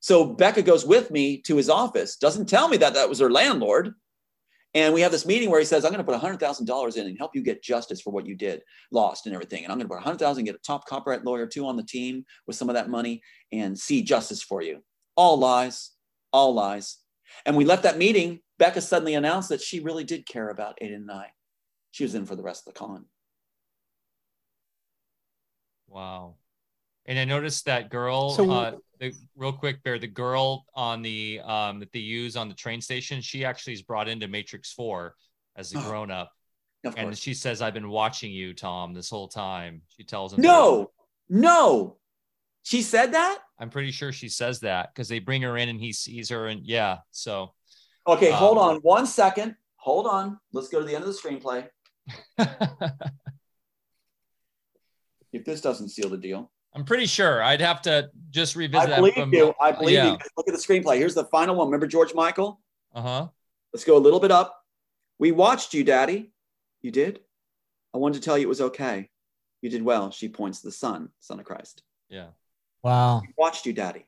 So 0.00 0.24
Becca 0.24 0.62
goes 0.62 0.84
with 0.84 1.10
me 1.10 1.38
to 1.42 1.56
his 1.56 1.70
office, 1.70 2.16
doesn't 2.16 2.48
tell 2.48 2.68
me 2.68 2.76
that 2.78 2.94
that 2.94 3.08
was 3.08 3.20
her 3.20 3.30
landlord. 3.30 3.94
And 4.74 4.94
we 4.94 5.02
have 5.02 5.12
this 5.12 5.26
meeting 5.26 5.50
where 5.50 5.60
he 5.60 5.66
says, 5.66 5.84
I'm 5.84 5.92
going 5.92 6.04
to 6.04 6.10
put 6.10 6.20
$100,000 6.20 6.96
in 6.96 7.06
and 7.06 7.18
help 7.18 7.36
you 7.36 7.42
get 7.42 7.62
justice 7.62 8.00
for 8.00 8.10
what 8.10 8.26
you 8.26 8.34
did, 8.34 8.62
lost 8.90 9.26
and 9.26 9.34
everything. 9.34 9.64
And 9.64 9.72
I'm 9.72 9.78
going 9.78 9.86
to 9.86 9.94
put 9.94 9.96
100,000, 9.96 10.44
get 10.44 10.54
a 10.54 10.58
top 10.58 10.86
copyright 10.86 11.24
lawyer 11.24 11.46
too 11.46 11.66
on 11.66 11.76
the 11.76 11.82
team 11.82 12.24
with 12.46 12.56
some 12.56 12.70
of 12.70 12.74
that 12.74 12.88
money 12.88 13.22
and 13.52 13.78
see 13.78 14.02
justice 14.02 14.42
for 14.42 14.62
you. 14.62 14.82
All 15.14 15.36
lies, 15.38 15.90
all 16.32 16.54
lies. 16.54 16.98
And 17.44 17.56
we 17.56 17.66
left 17.66 17.82
that 17.82 17.98
meeting. 17.98 18.40
Becca 18.58 18.80
suddenly 18.80 19.14
announced 19.14 19.50
that 19.50 19.60
she 19.60 19.80
really 19.80 20.04
did 20.04 20.26
care 20.26 20.48
about 20.48 20.78
Aiden 20.82 20.96
and 20.96 21.10
I. 21.10 21.26
She 21.90 22.04
was 22.04 22.14
in 22.14 22.24
for 22.24 22.34
the 22.34 22.42
rest 22.42 22.66
of 22.66 22.72
the 22.72 22.78
con. 22.78 23.04
Wow. 25.86 26.36
And 27.06 27.18
I 27.18 27.24
noticed 27.24 27.64
that 27.66 27.90
girl, 27.90 28.30
So- 28.30 28.50
uh, 28.50 28.72
the, 29.00 29.12
real 29.36 29.52
quick, 29.52 29.82
Bear, 29.82 29.98
the 29.98 30.06
girl 30.06 30.64
on 30.74 31.02
the 31.02 31.40
um, 31.40 31.80
that 31.80 31.90
they 31.92 31.98
use 31.98 32.36
on 32.36 32.48
the 32.48 32.54
train 32.54 32.80
station, 32.80 33.20
she 33.20 33.44
actually 33.44 33.72
is 33.72 33.82
brought 33.82 34.08
into 34.08 34.28
Matrix 34.28 34.72
4 34.72 35.14
as 35.56 35.74
a 35.74 35.78
Oh, 35.78 35.82
grown 35.82 36.10
up. 36.12 36.30
And 36.84 36.94
course. 36.96 37.18
she 37.18 37.34
says, 37.34 37.60
I've 37.62 37.74
been 37.74 37.88
watching 37.88 38.30
you, 38.32 38.54
Tom, 38.54 38.92
this 38.94 39.10
whole 39.10 39.28
time. 39.28 39.82
She 39.96 40.04
tells 40.04 40.32
him, 40.32 40.40
No, 40.42 40.90
no. 41.28 41.96
She 42.64 42.82
said 42.82 43.12
that? 43.14 43.38
I'm 43.58 43.70
pretty 43.70 43.90
sure 43.90 44.12
she 44.12 44.28
says 44.28 44.60
that 44.60 44.94
because 44.94 45.08
they 45.08 45.18
bring 45.18 45.42
her 45.42 45.56
in 45.56 45.68
and 45.68 45.80
he 45.80 45.92
sees 45.92 46.28
her. 46.28 46.46
And 46.46 46.64
yeah, 46.64 46.98
so 47.10 47.54
Okay, 48.06 48.30
Um, 48.30 48.36
hold 48.38 48.58
on 48.58 48.76
one 48.82 49.06
second. 49.06 49.56
Hold 49.76 50.06
on. 50.06 50.38
Let's 50.52 50.68
go 50.68 50.78
to 50.78 50.84
the 50.86 50.94
end 50.94 51.04
of 51.04 51.12
the 51.12 51.18
screenplay. 51.18 51.68
If 55.32 55.44
this 55.46 55.62
doesn't 55.62 55.88
seal 55.88 56.10
the 56.10 56.18
deal, 56.18 56.51
I'm 56.74 56.84
pretty 56.84 57.06
sure 57.06 57.42
I'd 57.42 57.60
have 57.60 57.82
to 57.82 58.10
just 58.30 58.56
revisit 58.56 58.90
I 58.90 58.96
believe 58.96 59.14
that. 59.14 59.20
from- 59.20 59.34
you. 59.34 59.54
I 59.60 59.72
believe 59.72 59.94
yeah. 59.94 60.12
you. 60.12 60.18
Look 60.36 60.48
at 60.48 60.54
the 60.54 60.60
screenplay. 60.60 60.96
Here's 60.96 61.14
the 61.14 61.24
final 61.26 61.54
one. 61.54 61.66
Remember 61.68 61.86
George 61.86 62.14
Michael? 62.14 62.60
Uh 62.94 63.02
huh. 63.02 63.28
Let's 63.72 63.84
go 63.84 63.96
a 63.96 63.98
little 63.98 64.20
bit 64.20 64.30
up. 64.30 64.64
We 65.18 65.32
watched 65.32 65.74
you, 65.74 65.84
Daddy. 65.84 66.32
You 66.80 66.90
did? 66.90 67.20
I 67.94 67.98
wanted 67.98 68.14
to 68.14 68.24
tell 68.24 68.38
you 68.38 68.46
it 68.46 68.48
was 68.48 68.60
okay. 68.60 69.10
You 69.60 69.70
did 69.70 69.82
well. 69.82 70.10
She 70.10 70.28
points 70.28 70.60
to 70.60 70.68
the 70.68 70.72
Son, 70.72 71.10
Son 71.20 71.38
of 71.38 71.44
Christ. 71.44 71.82
Yeah. 72.08 72.28
Wow. 72.82 73.20
We 73.20 73.32
watched 73.36 73.66
you, 73.66 73.72
Daddy. 73.72 74.06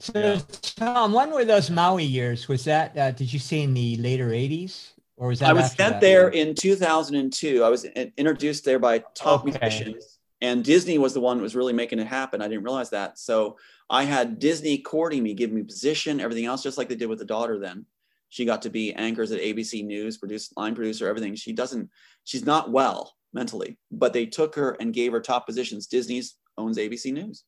So, 0.00 0.12
Yeah. 0.18 0.40
Tom, 0.60 1.12
when 1.12 1.30
were 1.30 1.44
those 1.44 1.70
Maui 1.70 2.04
years? 2.04 2.46
Was 2.46 2.64
that, 2.64 2.96
uh, 2.96 3.10
did 3.10 3.32
you 3.32 3.38
see 3.38 3.62
in 3.62 3.72
the 3.72 3.96
later 3.96 4.28
80s? 4.28 4.93
Or 5.16 5.28
was 5.28 5.38
that 5.40 5.50
I 5.50 5.52
was 5.52 5.66
sent 5.66 5.76
that? 5.76 6.00
there 6.00 6.28
in 6.28 6.54
2002. 6.54 7.62
I 7.62 7.68
was 7.68 7.84
in- 7.84 8.12
introduced 8.16 8.64
there 8.64 8.78
by 8.78 8.98
top 9.14 9.46
Okay. 9.46 9.58
musicians, 9.60 10.18
and 10.40 10.64
Disney 10.64 10.98
was 10.98 11.14
the 11.14 11.20
one 11.20 11.36
that 11.36 11.42
was 11.42 11.54
really 11.54 11.72
making 11.72 11.98
it 12.00 12.06
happen. 12.06 12.42
I 12.42 12.48
didn't 12.48 12.64
realize 12.64 12.90
that. 12.90 13.18
So 13.18 13.56
I 13.88 14.04
had 14.04 14.38
Disney 14.38 14.78
courting 14.78 15.22
me, 15.22 15.34
giving 15.34 15.54
me 15.54 15.62
position, 15.62 16.20
everything 16.20 16.46
else, 16.46 16.62
just 16.62 16.78
like 16.78 16.88
they 16.88 16.96
did 16.96 17.08
with 17.08 17.20
the 17.20 17.24
daughter. 17.24 17.58
Then 17.60 17.86
she 18.28 18.44
got 18.44 18.62
to 18.62 18.70
be 18.70 18.92
anchors 18.94 19.30
at 19.30 19.40
ABC 19.40 19.84
News, 19.84 20.18
produce 20.18 20.52
line 20.56 20.74
producer, 20.74 21.08
everything. 21.08 21.36
She 21.36 21.52
doesn't. 21.52 21.90
She's 22.24 22.44
not 22.44 22.72
well 22.72 23.14
mentally, 23.32 23.78
but 23.92 24.12
they 24.12 24.26
took 24.26 24.54
her 24.56 24.72
and 24.80 24.92
gave 24.92 25.12
her 25.12 25.20
top 25.20 25.46
positions. 25.46 25.86
Disney's 25.86 26.36
owns 26.58 26.76
ABC 26.78 27.12
News. 27.12 27.44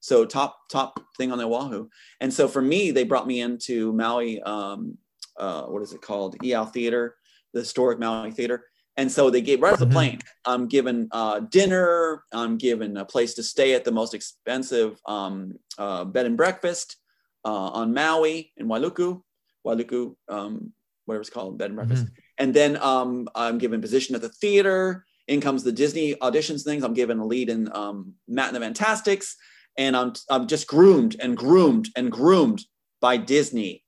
So 0.00 0.24
top 0.24 0.56
top 0.70 0.98
thing 1.18 1.30
on 1.30 1.38
the 1.38 1.46
Oahu, 1.46 1.88
and 2.20 2.32
so 2.32 2.48
for 2.48 2.62
me, 2.62 2.90
they 2.90 3.04
brought 3.04 3.26
me 3.26 3.40
into 3.40 3.92
Maui 3.92 4.40
um, 4.42 4.96
uh, 5.38 5.62
what 5.62 5.82
is 5.82 5.92
it 5.92 6.02
called? 6.02 6.36
Iao 6.38 6.72
Theater, 6.72 7.16
the 7.52 7.60
historic 7.60 7.98
Maui 7.98 8.30
Theater. 8.30 8.64
And 8.96 9.10
so 9.10 9.30
they 9.30 9.40
gave 9.40 9.62
right 9.62 9.72
off 9.72 9.78
the 9.78 9.86
Mhm. 9.86 9.92
plane. 9.92 10.18
I'm 10.44 10.66
given 10.68 11.08
uh, 11.12 11.40
dinner. 11.40 12.24
I'm 12.32 12.58
given 12.58 12.96
a 12.98 13.04
place 13.06 13.34
to 13.34 13.42
stay 13.42 13.74
at 13.74 13.84
the 13.84 13.92
most 13.92 14.12
expensive 14.12 15.00
um, 15.06 15.54
uh, 15.78 16.04
bed 16.04 16.26
and 16.26 16.36
breakfast 16.36 16.96
uh, 17.44 17.68
on 17.70 17.94
Maui 17.94 18.52
in 18.58 18.68
Wailuku, 18.68 19.22
Wailuku, 19.66 20.14
um, 20.28 20.72
whatever 21.06 21.22
it's 21.22 21.30
called, 21.30 21.56
bed 21.58 21.70
and 21.70 21.76
breakfast. 21.76 22.06
And 22.38 22.52
then 22.52 22.76
um, 22.82 23.28
I'm 23.34 23.58
given 23.58 23.80
position 23.80 24.14
at 24.14 24.20
the 24.20 24.28
theater. 24.28 25.06
In 25.28 25.40
comes 25.40 25.62
the 25.62 25.72
Disney 25.72 26.14
auditions 26.16 26.62
things. 26.64 26.82
I'm 26.84 26.94
given 26.94 27.18
a 27.18 27.24
lead 27.24 27.48
in 27.48 27.74
um, 27.74 28.14
Matt 28.28 28.48
and 28.48 28.56
the 28.56 28.60
Fantasticks, 28.60 29.36
and 29.78 29.96
I'm 29.96 30.12
I'm 30.28 30.46
just 30.48 30.66
groomed 30.66 31.16
and 31.20 31.36
groomed 31.36 31.88
and 31.96 32.10
groomed 32.12 32.64
by 33.00 33.16
Disney. 33.16 33.81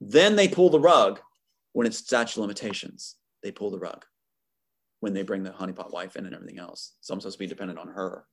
Then 0.00 0.36
they 0.36 0.48
pull 0.48 0.70
the 0.70 0.80
rug 0.80 1.20
when 1.72 1.86
it's 1.86 1.98
statute 1.98 2.36
of 2.36 2.42
limitations. 2.42 3.16
They 3.42 3.50
pull 3.50 3.70
the 3.70 3.78
rug 3.78 4.04
when 5.00 5.14
they 5.14 5.22
bring 5.22 5.42
the 5.42 5.50
honeypot 5.50 5.92
wife 5.92 6.16
in 6.16 6.26
and 6.26 6.34
everything 6.34 6.58
else. 6.58 6.94
So 7.00 7.14
I'm 7.14 7.20
supposed 7.20 7.36
to 7.36 7.44
be 7.44 7.46
dependent 7.46 7.78
on 7.78 7.88
her, 7.88 8.26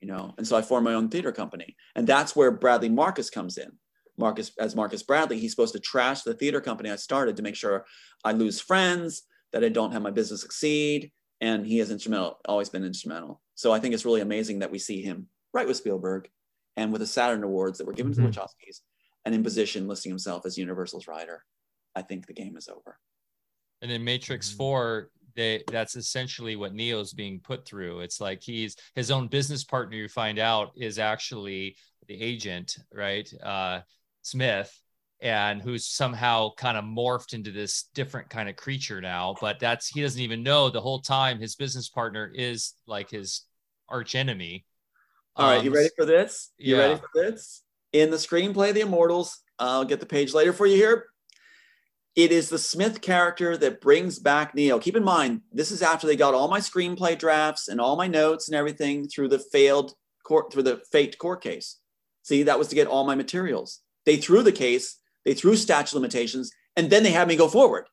you 0.00 0.08
know. 0.08 0.34
And 0.36 0.46
so 0.46 0.56
I 0.56 0.62
form 0.62 0.84
my 0.84 0.94
own 0.94 1.08
theater 1.08 1.32
company, 1.32 1.76
and 1.94 2.06
that's 2.06 2.34
where 2.36 2.50
Bradley 2.50 2.88
Marcus 2.88 3.30
comes 3.30 3.58
in. 3.58 3.70
Marcus, 4.18 4.52
as 4.58 4.76
Marcus 4.76 5.02
Bradley, 5.02 5.38
he's 5.38 5.52
supposed 5.52 5.72
to 5.72 5.80
trash 5.80 6.22
the 6.22 6.34
theater 6.34 6.60
company 6.60 6.90
I 6.90 6.96
started 6.96 7.36
to 7.36 7.42
make 7.42 7.54
sure 7.54 7.86
I 8.24 8.32
lose 8.32 8.60
friends, 8.60 9.22
that 9.52 9.64
I 9.64 9.68
don't 9.68 9.92
have 9.92 10.02
my 10.02 10.10
business 10.10 10.42
succeed, 10.42 11.12
and 11.40 11.66
he 11.66 11.80
is 11.80 11.90
instrumental, 11.90 12.38
always 12.46 12.68
been 12.68 12.84
instrumental. 12.84 13.40
So 13.54 13.72
I 13.72 13.80
think 13.80 13.94
it's 13.94 14.04
really 14.04 14.20
amazing 14.20 14.60
that 14.60 14.70
we 14.70 14.78
see 14.78 15.02
him 15.02 15.28
right 15.54 15.66
with 15.66 15.76
Spielberg, 15.76 16.28
and 16.76 16.92
with 16.92 17.00
the 17.00 17.06
Saturn 17.06 17.42
Awards 17.42 17.78
that 17.78 17.86
were 17.86 17.92
given 17.92 18.12
Mhm. 18.12 18.16
to 18.16 18.20
the 18.22 18.28
Wachowskis, 18.28 18.80
and 19.24 19.34
in 19.34 19.42
position 19.42 19.88
listing 19.88 20.10
himself 20.10 20.44
as 20.46 20.58
Universal's 20.58 21.06
writer. 21.06 21.44
I 21.94 22.02
think 22.02 22.26
the 22.26 22.32
game 22.32 22.56
is 22.56 22.68
over. 22.68 22.98
And 23.80 23.90
in 23.90 24.04
Matrix 24.04 24.50
Mhm. 24.50 24.56
4, 24.56 25.10
they 25.34 25.64
that's 25.68 25.96
essentially 25.96 26.56
what 26.56 26.74
Neo's 26.74 27.12
being 27.12 27.40
put 27.40 27.64
through. 27.64 28.00
It's 28.00 28.20
like 28.20 28.42
he's 28.42 28.76
his 28.94 29.10
own 29.10 29.28
business 29.28 29.64
partner. 29.64 29.96
You 29.96 30.08
find 30.08 30.38
out 30.38 30.72
is 30.76 30.98
actually 30.98 31.76
the 32.06 32.20
agent, 32.20 32.76
right? 32.92 33.32
Uh, 33.42 33.80
Smith, 34.22 34.78
and 35.20 35.62
who's 35.62 35.86
somehow 35.86 36.50
kind 36.56 36.76
of 36.76 36.84
morphed 36.84 37.32
into 37.32 37.50
this 37.50 37.84
different 37.94 38.28
kind 38.28 38.48
of 38.48 38.56
creature 38.56 39.00
now. 39.00 39.34
But 39.40 39.58
that's 39.58 39.88
he 39.88 40.02
doesn't 40.02 40.20
even 40.20 40.42
know 40.42 40.68
the 40.68 40.80
whole 40.80 41.00
time 41.00 41.40
his 41.40 41.56
business 41.56 41.88
partner 41.88 42.30
is 42.34 42.74
like 42.86 43.10
his 43.10 43.42
arch 43.88 44.14
enemy. 44.14 44.66
All 45.36 45.46
um, 45.46 45.56
right, 45.56 45.64
you 45.64 45.70
um, 45.70 45.76
ready 45.76 45.90
for 45.96 46.04
this? 46.04 46.50
You 46.58 46.76
yeah. 46.76 46.82
ready 46.82 47.00
for 47.00 47.08
this? 47.14 47.62
In 47.92 48.10
the 48.10 48.16
screenplay, 48.16 48.72
The 48.72 48.80
Immortals, 48.80 49.38
I'll 49.58 49.84
get 49.84 50.00
the 50.00 50.06
page 50.06 50.34
later 50.34 50.52
for 50.52 50.66
you 50.66 50.76
here. 50.76 51.06
It 52.14 52.30
is 52.32 52.48
the 52.48 52.58
Smith 52.58 53.00
character 53.00 53.56
that 53.56 53.80
brings 53.80 54.18
back 54.18 54.54
Neo. 54.54 54.78
Keep 54.78 54.96
in 54.96 55.04
mind, 55.04 55.42
this 55.50 55.70
is 55.70 55.82
after 55.82 56.06
they 56.06 56.16
got 56.16 56.34
all 56.34 56.48
my 56.48 56.60
screenplay 56.60 57.18
drafts 57.18 57.68
and 57.68 57.80
all 57.80 57.96
my 57.96 58.06
notes 58.06 58.48
and 58.48 58.54
everything 58.54 59.08
through 59.08 59.28
the 59.28 59.38
failed 59.38 59.94
court, 60.24 60.52
through 60.52 60.64
the 60.64 60.82
faked 60.90 61.18
court 61.18 61.42
case. 61.42 61.78
See, 62.22 62.42
that 62.42 62.58
was 62.58 62.68
to 62.68 62.74
get 62.74 62.86
all 62.86 63.04
my 63.04 63.14
materials. 63.14 63.80
They 64.04 64.16
threw 64.16 64.42
the 64.42 64.52
case 64.52 64.98
they 65.24 65.34
threw 65.34 65.56
statute 65.56 65.94
limitations, 65.94 66.50
and 66.76 66.90
then 66.90 67.02
they 67.02 67.10
had 67.10 67.28
me 67.28 67.36
go 67.36 67.48
forward 67.48 67.86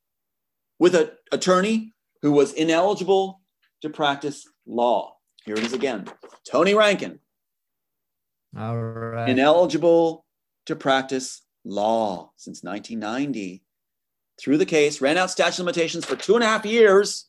with 0.79 0.95
an 0.95 1.11
attorney 1.31 1.93
who 2.21 2.31
was 2.31 2.53
ineligible 2.53 3.41
to 3.81 3.89
practice 3.89 4.45
law. 4.65 5.15
Here 5.45 5.55
it 5.55 5.63
is 5.63 5.73
again 5.73 6.07
Tony 6.49 6.73
Rankin. 6.73 7.19
All 8.57 8.77
right. 8.77 9.29
Ineligible 9.29 10.25
to 10.65 10.75
practice 10.75 11.41
law 11.63 12.31
since 12.35 12.63
1990. 12.63 13.63
Through 14.39 14.57
the 14.57 14.65
case, 14.65 15.01
ran 15.01 15.17
out 15.17 15.31
statute 15.31 15.63
limitations 15.63 16.05
for 16.05 16.15
two 16.15 16.35
and 16.35 16.43
a 16.43 16.47
half 16.47 16.65
years 16.65 17.25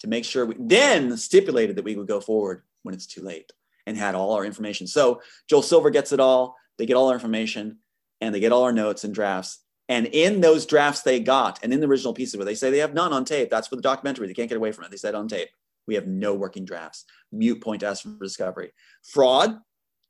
to 0.00 0.06
make 0.06 0.24
sure 0.24 0.44
we 0.44 0.56
then 0.58 1.16
stipulated 1.16 1.76
that 1.76 1.84
we 1.84 1.96
would 1.96 2.06
go 2.06 2.20
forward 2.20 2.62
when 2.82 2.94
it's 2.94 3.06
too 3.06 3.22
late 3.22 3.52
and 3.86 3.96
had 3.96 4.14
all 4.14 4.32
our 4.32 4.44
information. 4.44 4.86
So 4.86 5.22
Joel 5.48 5.62
Silver 5.62 5.90
gets 5.90 6.12
it 6.12 6.20
all. 6.20 6.56
They 6.78 6.86
get 6.86 6.96
all 6.96 7.08
our 7.08 7.14
information 7.14 7.78
and 8.20 8.34
they 8.34 8.40
get 8.40 8.52
all 8.52 8.64
our 8.64 8.72
notes 8.72 9.04
and 9.04 9.14
drafts. 9.14 9.60
And 9.88 10.06
in 10.06 10.40
those 10.40 10.66
drafts 10.66 11.02
they 11.02 11.20
got, 11.20 11.60
and 11.62 11.72
in 11.72 11.80
the 11.80 11.86
original 11.86 12.14
pieces 12.14 12.36
where 12.36 12.46
they 12.46 12.54
say 12.54 12.70
they 12.70 12.78
have 12.78 12.94
none 12.94 13.12
on 13.12 13.24
tape, 13.24 13.50
that's 13.50 13.68
for 13.68 13.76
the 13.76 13.82
documentary. 13.82 14.26
They 14.26 14.34
can't 14.34 14.48
get 14.48 14.56
away 14.56 14.72
from 14.72 14.84
it. 14.84 14.90
They 14.90 14.96
said 14.96 15.14
on 15.14 15.28
tape, 15.28 15.50
we 15.86 15.94
have 15.94 16.06
no 16.06 16.34
working 16.34 16.64
drafts. 16.64 17.04
Mute 17.32 17.60
point 17.60 17.82
ask 17.82 18.02
for 18.02 18.16
discovery. 18.20 18.72
Fraud, 19.02 19.58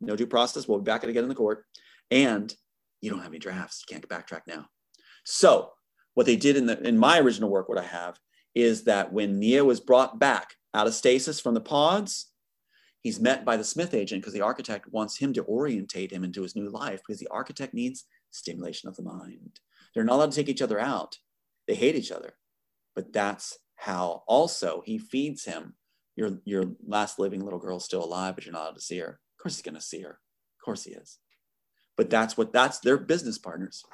no 0.06 0.16
due 0.16 0.26
process. 0.26 0.66
We'll 0.66 0.78
be 0.78 0.84
back 0.84 1.04
again 1.04 1.22
in 1.22 1.28
the 1.28 1.34
court. 1.34 1.64
And 2.10 2.54
you 3.00 3.10
don't 3.10 3.20
have 3.20 3.30
any 3.30 3.38
drafts. 3.38 3.84
You 3.86 3.94
can't 3.94 4.08
backtrack 4.08 4.42
now. 4.46 4.66
So 5.24 5.70
what 6.14 6.26
they 6.26 6.36
did 6.36 6.56
in 6.56 6.66
the 6.66 6.80
in 6.86 6.98
my 6.98 7.18
original 7.18 7.50
work, 7.50 7.68
what 7.68 7.78
I 7.78 7.84
have 7.84 8.18
is 8.54 8.84
that 8.84 9.12
when 9.12 9.38
Neo 9.38 9.64
was 9.64 9.80
brought 9.80 10.18
back 10.18 10.54
out 10.72 10.86
of 10.86 10.94
stasis 10.94 11.40
from 11.40 11.54
the 11.54 11.60
pods, 11.60 12.30
he's 13.00 13.20
met 13.20 13.44
by 13.44 13.56
the 13.56 13.64
Smith 13.64 13.94
agent 13.94 14.22
because 14.22 14.32
the 14.32 14.40
architect 14.40 14.92
wants 14.92 15.18
him 15.18 15.32
to 15.32 15.44
orientate 15.44 16.12
him 16.12 16.24
into 16.24 16.42
his 16.42 16.54
new 16.54 16.70
life 16.70 17.00
because 17.04 17.20
the 17.20 17.28
architect 17.28 17.74
needs 17.74 18.04
stimulation 18.30 18.88
of 18.88 18.96
the 18.96 19.02
mind. 19.02 19.60
They're 19.94 20.04
not 20.04 20.16
allowed 20.16 20.32
to 20.32 20.36
take 20.36 20.48
each 20.48 20.62
other 20.62 20.78
out. 20.78 21.18
They 21.66 21.74
hate 21.74 21.96
each 21.96 22.12
other. 22.12 22.34
But 22.94 23.12
that's 23.12 23.58
how 23.76 24.22
also 24.26 24.82
he 24.84 24.98
feeds 24.98 25.44
him. 25.44 25.74
Your, 26.16 26.38
your 26.44 26.64
last 26.86 27.18
living 27.18 27.42
little 27.42 27.58
girl's 27.58 27.84
still 27.84 28.04
alive, 28.04 28.34
but 28.36 28.44
you're 28.44 28.52
not 28.52 28.62
allowed 28.62 28.76
to 28.76 28.80
see 28.80 28.98
her. 28.98 29.20
Of 29.44 29.46
course 29.46 29.56
he's 29.56 29.62
gonna 29.62 29.80
see 29.80 30.00
her. 30.02 30.10
Of 30.10 30.64
course 30.64 30.84
he 30.84 30.92
is. 30.92 31.18
But 31.96 32.10
that's 32.10 32.36
what 32.36 32.52
that's 32.52 32.78
their 32.80 32.96
business 32.96 33.38
partners. 33.38 33.84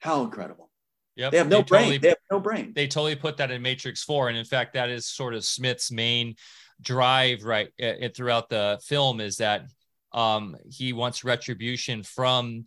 How 0.00 0.22
incredible. 0.22 0.70
Yep. 1.16 1.32
They 1.32 1.38
have 1.38 1.48
no 1.48 1.58
they 1.58 1.62
brain. 1.62 1.82
Totally, 1.82 1.98
they 1.98 2.08
have 2.08 2.18
no 2.30 2.40
brain. 2.40 2.72
They 2.74 2.86
totally 2.86 3.16
put 3.16 3.38
that 3.38 3.50
in 3.50 3.62
Matrix 3.62 4.02
4. 4.02 4.28
And 4.28 4.36
in 4.36 4.44
fact, 4.44 4.74
that 4.74 4.90
is 4.90 5.06
sort 5.06 5.34
of 5.34 5.44
Smith's 5.46 5.90
main 5.90 6.36
drive 6.80 7.44
right 7.44 7.70
it, 7.78 8.16
throughout 8.16 8.48
the 8.50 8.78
film 8.82 9.20
is 9.20 9.38
that 9.38 9.66
um, 10.12 10.56
he 10.68 10.92
wants 10.92 11.24
retribution 11.24 12.02
from 12.02 12.66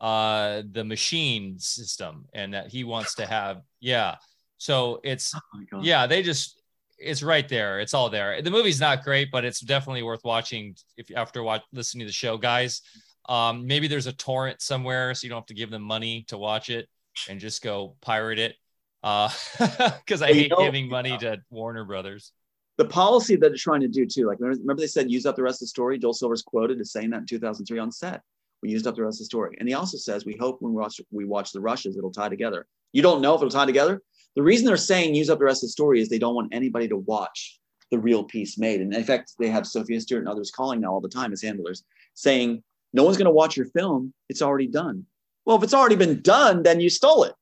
uh, 0.00 0.62
the 0.70 0.84
machine 0.84 1.58
system 1.58 2.26
and 2.32 2.54
that 2.54 2.68
he 2.68 2.84
wants 2.84 3.16
to 3.16 3.26
have 3.26 3.60
yeah 3.80 4.16
so 4.56 4.98
it's 5.04 5.34
oh 5.34 5.80
yeah 5.82 6.06
they 6.06 6.22
just 6.22 6.59
it's 7.00 7.22
right 7.22 7.48
there 7.48 7.80
it's 7.80 7.94
all 7.94 8.10
there 8.10 8.40
the 8.42 8.50
movie's 8.50 8.80
not 8.80 9.02
great 9.02 9.30
but 9.30 9.44
it's 9.44 9.60
definitely 9.60 10.02
worth 10.02 10.24
watching 10.24 10.74
if 10.96 11.10
you 11.10 11.16
after 11.16 11.42
watch 11.42 11.62
listening 11.72 12.00
to 12.00 12.06
the 12.06 12.12
show 12.12 12.36
guys 12.36 12.82
um, 13.28 13.66
maybe 13.66 13.86
there's 13.86 14.06
a 14.06 14.12
torrent 14.12 14.60
somewhere 14.60 15.14
so 15.14 15.24
you 15.24 15.30
don't 15.30 15.40
have 15.40 15.46
to 15.46 15.54
give 15.54 15.70
them 15.70 15.82
money 15.82 16.24
to 16.28 16.36
watch 16.36 16.68
it 16.70 16.88
and 17.28 17.40
just 17.40 17.62
go 17.62 17.96
pirate 18.00 18.38
it 18.38 18.54
uh 19.02 19.28
because 19.58 20.22
i 20.22 20.26
well, 20.26 20.34
hate 20.34 20.52
giving 20.58 20.88
money 20.88 21.16
to 21.16 21.38
warner 21.50 21.84
brothers 21.84 22.32
the 22.80 22.86
policy 22.86 23.36
that 23.36 23.50
they're 23.50 23.56
trying 23.56 23.82
to 23.82 23.88
do 23.88 24.06
too. 24.06 24.26
Like 24.26 24.38
remember, 24.40 24.76
they 24.76 24.86
said 24.86 25.10
use 25.10 25.26
up 25.26 25.36
the 25.36 25.42
rest 25.42 25.56
of 25.56 25.60
the 25.60 25.66
story. 25.66 25.98
Joel 25.98 26.14
Silver's 26.14 26.40
quoted 26.40 26.80
as 26.80 26.92
saying 26.92 27.10
that 27.10 27.18
in 27.18 27.26
2003 27.26 27.78
on 27.78 27.92
set. 27.92 28.22
We 28.62 28.70
used 28.70 28.86
up 28.86 28.96
the 28.96 29.04
rest 29.04 29.16
of 29.16 29.18
the 29.18 29.24
story, 29.26 29.54
and 29.58 29.68
he 29.68 29.74
also 29.74 29.98
says 29.98 30.24
we 30.24 30.34
hope 30.40 30.62
when 30.62 30.72
we 30.72 30.80
watch 30.80 30.98
we 31.10 31.26
watch 31.26 31.52
the 31.52 31.60
rushes, 31.60 31.98
it'll 31.98 32.10
tie 32.10 32.30
together. 32.30 32.66
You 32.92 33.02
don't 33.02 33.20
know 33.20 33.34
if 33.34 33.42
it'll 33.42 33.50
tie 33.50 33.66
together. 33.66 34.00
The 34.36 34.42
reason 34.42 34.66
they're 34.66 34.76
saying 34.76 35.14
use 35.14 35.30
up 35.30 35.38
the 35.38 35.44
rest 35.44 35.62
of 35.62 35.68
the 35.68 35.72
story 35.72 36.00
is 36.00 36.08
they 36.08 36.18
don't 36.18 36.34
want 36.34 36.54
anybody 36.54 36.88
to 36.88 36.96
watch 36.96 37.58
the 37.90 37.98
real 37.98 38.24
piece 38.24 38.58
made. 38.58 38.80
And 38.80 38.94
in 38.94 39.04
fact, 39.04 39.32
they 39.38 39.48
have 39.48 39.66
Sophia 39.66 40.00
Stewart 40.00 40.22
and 40.22 40.28
others 40.28 40.50
calling 40.50 40.80
now 40.80 40.92
all 40.92 41.00
the 41.00 41.08
time 41.08 41.32
as 41.32 41.42
handlers 41.42 41.82
saying 42.14 42.62
no 42.92 43.04
one's 43.04 43.16
going 43.16 43.26
to 43.26 43.32
watch 43.32 43.56
your 43.56 43.66
film. 43.66 44.12
It's 44.28 44.42
already 44.42 44.66
done. 44.66 45.06
Well, 45.44 45.56
if 45.56 45.62
it's 45.62 45.74
already 45.74 45.96
been 45.96 46.20
done, 46.22 46.62
then 46.62 46.80
you 46.80 46.90
stole 46.90 47.24
it. 47.24 47.34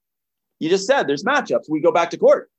You 0.58 0.68
just 0.68 0.86
said 0.86 1.06
there's 1.06 1.24
matchups. 1.24 1.68
We 1.68 1.80
go 1.80 1.92
back 1.92 2.10
to 2.10 2.16
court. 2.16 2.50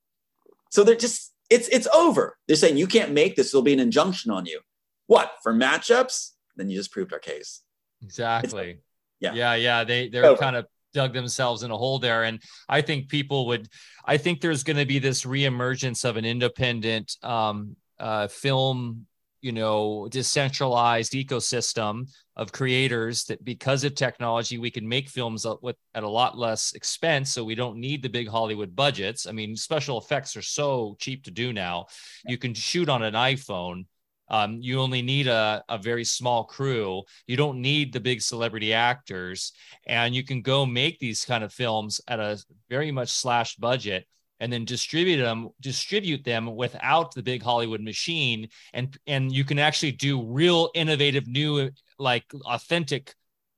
So 0.70 0.84
they're 0.84 0.96
just 0.96 1.34
it's 1.50 1.68
it's 1.70 1.88
over. 1.88 2.38
They're 2.48 2.56
saying 2.56 2.78
you 2.78 2.88
can't 2.88 3.12
make 3.12 3.36
this. 3.36 3.52
There'll 3.52 3.64
be 3.64 3.74
an 3.74 3.80
injunction 3.80 4.32
on 4.32 4.46
you. 4.46 4.62
What 5.08 5.32
for 5.42 5.54
matchups? 5.54 6.32
Then 6.56 6.70
you 6.70 6.78
just 6.78 6.92
proved 6.92 7.12
our 7.14 7.20
case. 7.20 7.62
Exactly. 8.02 8.72
It's, 8.72 8.80
yeah. 9.20 9.34
Yeah. 9.34 9.56
Yeah. 9.56 9.84
They 9.84 10.10
they're 10.10 10.36
kind 10.38 10.56
of 10.56 10.68
dug 10.94 11.14
themselves 11.14 11.64
in 11.64 11.72
a 11.72 11.78
hole 11.78 12.00
there. 12.00 12.24
And 12.24 12.42
I 12.68 12.82
think 12.82 13.10
people 13.10 13.48
would. 13.48 13.68
I 14.06 14.18
think 14.18 14.42
there's 14.42 14.64
going 14.64 14.78
to 14.78 14.86
be 14.86 15.00
this 15.00 15.24
reemergence 15.24 16.04
of 16.04 16.18
an 16.18 16.26
independent 16.26 17.16
um, 17.22 17.76
uh, 18.00 18.28
film 18.28 19.06
you 19.42 19.52
know 19.52 20.08
decentralized 20.12 21.14
ecosystem 21.14 22.10
of 22.36 22.52
creators 22.52 23.26
that 23.26 23.44
because 23.44 23.84
of 23.84 23.96
technology 23.96 24.58
we 24.58 24.72
can 24.72 24.88
make 24.88 25.10
films 25.10 25.46
with 25.62 25.76
at 25.96 26.04
a 26.04 26.10
lot 26.10 26.38
less 26.38 26.74
expense 26.74 27.32
so 27.32 27.44
we 27.44 27.56
don't 27.56 27.78
need 27.78 28.02
the 28.02 28.10
big 28.10 28.28
hollywood 28.28 28.76
budgets 28.76 29.28
i 29.28 29.32
mean 29.32 29.56
special 29.56 29.98
effects 29.98 30.36
are 30.36 30.42
so 30.42 30.96
cheap 31.00 31.24
to 31.24 31.32
do 31.32 31.54
now 31.54 31.86
you 32.26 32.38
can 32.38 32.54
shoot 32.54 32.90
on 32.90 33.04
an 33.04 33.14
iphone 33.14 33.86
um, 34.30 34.60
you 34.62 34.80
only 34.80 35.02
need 35.02 35.28
a, 35.28 35.64
a 35.70 35.78
very 35.78 36.04
small 36.04 36.44
crew. 36.44 37.04
You 37.28 37.38
don't 37.38 37.62
need 37.62 37.92
the 37.92 38.00
big 38.00 38.22
celebrity 38.22 38.74
actors. 38.74 39.54
And 39.88 40.14
you 40.14 40.24
can 40.24 40.42
go 40.42 40.66
make 40.66 41.00
these 41.00 41.26
kind 41.26 41.44
of 41.44 41.52
films 41.52 42.00
at 42.08 42.20
a 42.20 42.44
very 42.70 42.92
much 42.92 43.10
slashed 43.10 43.60
budget 43.60 44.06
and 44.40 44.54
then 44.54 44.64
distribute 44.64 45.18
them 45.18 45.50
distribute 45.60 46.24
them 46.24 46.56
without 46.56 47.14
the 47.14 47.24
big 47.24 47.44
hollywood 47.44 47.82
machine. 47.82 48.48
And 48.74 48.98
and 49.06 49.32
you 49.34 49.44
can 49.44 49.60
actually 49.60 49.92
do 49.92 50.24
real 50.24 50.70
innovative 50.74 51.28
new 51.28 51.72
like 51.98 52.26
authentic 52.46 53.16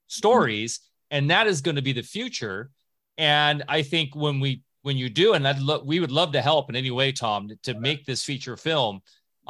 stories. 0.07 0.79
And 1.11 1.29
that 1.29 1.47
is 1.47 1.61
going 1.61 1.75
to 1.75 1.81
be 1.81 1.93
the 1.93 2.01
future. 2.01 2.71
And 3.17 3.63
i 3.67 3.83
think 3.83 4.15
when 4.15 4.39
we 4.39 4.63
when 4.83 4.97
you 4.97 5.09
do 5.09 5.33
and 5.33 5.47
I'd 5.47 5.59
lo- 5.59 5.83
we 5.85 5.99
would 5.99 6.11
love 6.11 6.31
to 6.31 6.41
help 6.41 6.69
in 6.69 6.75
any 6.75 6.89
way 6.91 7.11
tom 7.11 7.49
to 7.63 7.79
make 7.79 8.05
this 8.05 8.23
feature 8.23 8.57
film 8.57 9.01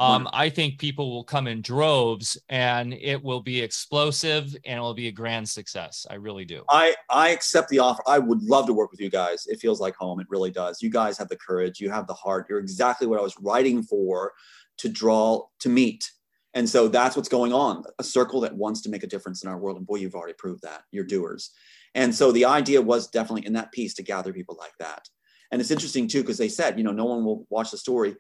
um, 0.02 0.28
I 0.34 0.50
think 0.50 0.80
people 0.80 1.12
will 1.12 1.24
come 1.24 1.48
in 1.48 1.62
droves 1.62 2.38
and 2.50 2.92
it 2.94 3.22
will 3.24 3.42
be 3.42 3.62
explosive 3.62 4.56
and 4.66 4.80
it 4.80 4.82
will 4.82 4.96
be 4.96 5.08
a 5.10 5.12
grand 5.12 5.48
success. 5.48 6.08
I 6.10 6.16
really 6.16 6.44
do. 6.44 6.64
I, 6.70 6.96
I 7.10 7.30
accept 7.30 7.70
the 7.70 7.80
offer. 7.80 8.02
I 8.08 8.18
would 8.18 8.42
love 8.42 8.66
to 8.66 8.74
work 8.74 8.90
with 8.90 9.00
you 9.00 9.12
guys. 9.12 9.46
It 9.46 9.60
feels 9.60 9.80
like 9.80 9.96
home. 9.96 10.20
It 10.20 10.28
really 10.30 10.50
does. 10.50 10.82
You 10.82 10.90
guys 10.90 11.20
have 11.20 11.30
the 11.30 11.38
courage. 11.38 11.80
You 11.80 11.92
have 11.92 12.08
the 12.08 12.16
heart. 12.16 12.48
You're 12.50 12.60
exactly 12.60 13.06
what 13.06 13.20
I 13.20 13.22
was 13.22 13.36
writing 13.40 13.84
for 13.84 14.34
to 14.80 14.90
draw, 14.90 15.46
to 15.60 15.70
meet. 15.70 16.12
And 16.56 16.68
so 16.68 16.88
that's 16.88 17.16
what's 17.16 17.30
going 17.30 17.54
on 17.54 17.84
a 18.00 18.04
circle 18.04 18.42
that 18.42 18.56
wants 18.56 18.82
to 18.82 18.90
make 18.90 19.04
a 19.04 19.08
difference 19.08 19.44
in 19.44 19.50
our 19.50 19.60
world. 19.60 19.78
And 19.78 19.86
boy, 19.86 19.98
you've 19.98 20.16
already 20.16 20.34
proved 20.34 20.64
that. 20.64 20.82
You're 20.92 21.06
doers. 21.06 21.52
And 21.94 22.14
so 22.14 22.32
the 22.32 22.46
idea 22.46 22.82
was 22.82 23.08
definitely 23.08 23.46
in 23.46 23.54
that 23.54 23.72
piece 23.72 23.94
to 23.96 24.04
gather 24.04 24.34
people 24.34 24.58
like 24.60 24.74
that. 24.80 25.08
And 25.52 25.60
it's 25.62 25.72
interesting 25.72 26.08
too, 26.08 26.22
because 26.22 26.38
they 26.38 26.50
said, 26.50 26.78
you 26.78 26.84
know, 26.84 26.92
no 26.92 27.06
one 27.06 27.24
will 27.24 27.46
watch 27.50 27.72
the 27.72 27.78
story 27.78 28.16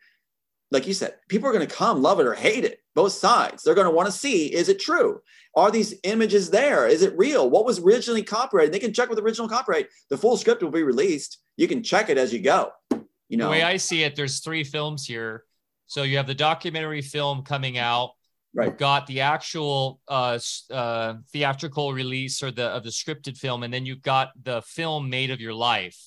like 0.71 0.87
you 0.87 0.93
said, 0.93 1.15
people 1.27 1.47
are 1.49 1.53
going 1.53 1.67
to 1.67 1.75
come, 1.75 2.01
love 2.01 2.19
it 2.19 2.25
or 2.25 2.33
hate 2.33 2.63
it, 2.63 2.79
both 2.95 3.11
sides. 3.11 3.61
They're 3.63 3.75
going 3.75 3.85
to 3.87 3.93
want 3.93 4.07
to 4.07 4.11
see 4.11 4.47
is 4.47 4.69
it 4.69 4.79
true? 4.79 5.21
Are 5.53 5.69
these 5.69 5.95
images 6.03 6.49
there? 6.49 6.87
Is 6.87 7.01
it 7.01 7.17
real? 7.17 7.49
What 7.49 7.65
was 7.65 7.79
originally 7.79 8.23
copyrighted? 8.23 8.73
They 8.73 8.79
can 8.79 8.93
check 8.93 9.09
with 9.09 9.19
original 9.19 9.49
copyright. 9.49 9.89
The 10.09 10.17
full 10.17 10.37
script 10.37 10.63
will 10.63 10.71
be 10.71 10.83
released. 10.83 11.39
You 11.57 11.67
can 11.67 11.83
check 11.83 12.09
it 12.09 12.17
as 12.17 12.31
you 12.31 12.39
go. 12.39 12.71
You 13.27 13.37
know, 13.37 13.45
the 13.45 13.51
way 13.51 13.63
I 13.63 13.77
see 13.77 14.03
it, 14.03 14.15
there's 14.15 14.39
three 14.39 14.63
films 14.63 15.05
here. 15.05 15.43
So 15.87 16.03
you 16.03 16.17
have 16.17 16.27
the 16.27 16.35
documentary 16.35 17.01
film 17.01 17.43
coming 17.43 17.77
out. 17.77 18.11
Right. 18.53 18.67
You've 18.67 18.77
got 18.77 19.07
the 19.07 19.21
actual 19.21 19.99
uh, 20.07 20.39
uh, 20.69 21.15
theatrical 21.31 21.93
release 21.93 22.43
or 22.43 22.51
the 22.51 22.67
of 22.67 22.83
the 22.83 22.89
scripted 22.89 23.37
film, 23.37 23.63
and 23.63 23.73
then 23.73 23.85
you've 23.85 24.01
got 24.01 24.31
the 24.41 24.61
film 24.61 25.09
made 25.09 25.31
of 25.31 25.39
your 25.39 25.53
life 25.53 25.97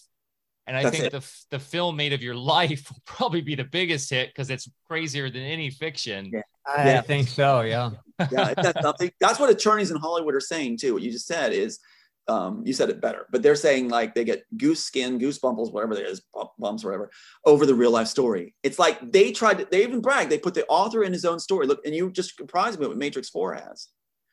And 0.66 0.76
I 0.76 0.84
That's 0.84 0.96
think 0.96 1.06
it. 1.06 1.12
the 1.12 1.32
the 1.50 1.58
film 1.58 1.96
made 1.96 2.12
of 2.12 2.22
your 2.22 2.34
life 2.56 2.90
will 2.90 3.02
probably 3.04 3.40
be 3.40 3.54
the 3.54 3.64
biggest 3.64 4.10
hit 4.10 4.28
because 4.28 4.50
it's 4.50 4.68
crazier 4.86 5.30
than 5.30 5.42
any 5.42 5.70
fiction. 5.70 6.30
Yeah. 6.32 6.42
I 6.66 6.86
yeah. 6.86 7.00
think 7.02 7.28
so. 7.28 7.60
Yeah. 7.60 7.90
yeah. 8.30 8.54
That's, 8.54 8.80
something, 8.80 9.10
that's 9.20 9.38
what 9.38 9.50
attorneys 9.50 9.90
in 9.90 9.98
Hollywood 9.98 10.34
are 10.34 10.40
saying 10.40 10.78
too. 10.78 10.94
What 10.94 11.02
you 11.02 11.10
just 11.10 11.26
said 11.26 11.52
is, 11.52 11.78
um, 12.26 12.62
you 12.64 12.72
said 12.72 12.88
it 12.88 13.02
better, 13.02 13.26
but 13.30 13.42
they're 13.42 13.54
saying 13.54 13.90
like 13.90 14.14
they 14.14 14.24
get 14.24 14.44
goose 14.56 14.82
skin, 14.82 15.18
goose 15.18 15.38
bumples, 15.38 15.70
whatever 15.70 15.92
it 15.92 16.06
is, 16.06 16.22
bumps, 16.58 16.82
whatever, 16.82 17.10
over 17.44 17.66
the 17.66 17.74
real 17.74 17.90
life 17.90 18.08
story. 18.08 18.54
It's 18.62 18.78
like 18.78 19.12
they 19.12 19.30
tried 19.30 19.58
to, 19.58 19.68
they 19.70 19.82
even 19.82 20.00
brag, 20.00 20.30
they 20.30 20.38
put 20.38 20.54
the 20.54 20.64
author 20.66 21.04
in 21.04 21.12
his 21.12 21.26
own 21.26 21.38
story. 21.38 21.66
Look, 21.66 21.84
and 21.84 21.94
you 21.94 22.10
just 22.10 22.36
surprised 22.36 22.80
me 22.80 22.86
what 22.86 22.96
Matrix 22.96 23.28
4 23.28 23.54
has. 23.54 23.88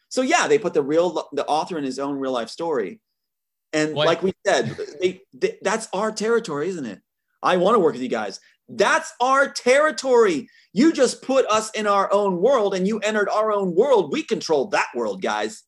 So 0.08 0.22
yeah, 0.22 0.48
they 0.48 0.58
put 0.58 0.74
the 0.74 0.84
real, 0.84 1.28
the 1.34 1.46
author 1.48 1.78
in 1.78 1.84
his 1.84 2.00
own 2.00 2.16
real 2.16 2.32
life 2.32 2.50
story 2.50 3.02
and 3.74 3.94
what? 3.94 4.08
like 4.08 4.24
we 4.24 4.34
said, 4.46 4.76
they, 5.02 5.22
they, 5.34 5.58
that's 5.62 5.88
our 5.94 6.12
territory, 6.12 6.70
isn't 6.70 6.86
it? 6.86 7.02
I 7.42 7.58
want 7.58 7.76
to 7.76 7.80
work 7.80 7.94
with 7.94 8.02
you 8.02 8.10
guys. 8.10 8.40
That's 8.70 9.14
our 9.20 9.50
territory. 9.52 10.48
You 10.74 10.94
just 10.94 11.22
put 11.22 11.46
us 11.48 11.72
in 11.72 11.88
our 11.88 12.12
own 12.14 12.38
world 12.42 12.74
and 12.74 12.88
you 12.88 13.00
entered 13.00 13.30
our 13.30 13.52
own 13.52 13.76
world. 13.76 14.12
We 14.12 14.24
control 14.24 14.68
that 14.68 14.88
world, 14.96 15.22
guys. 15.22 15.64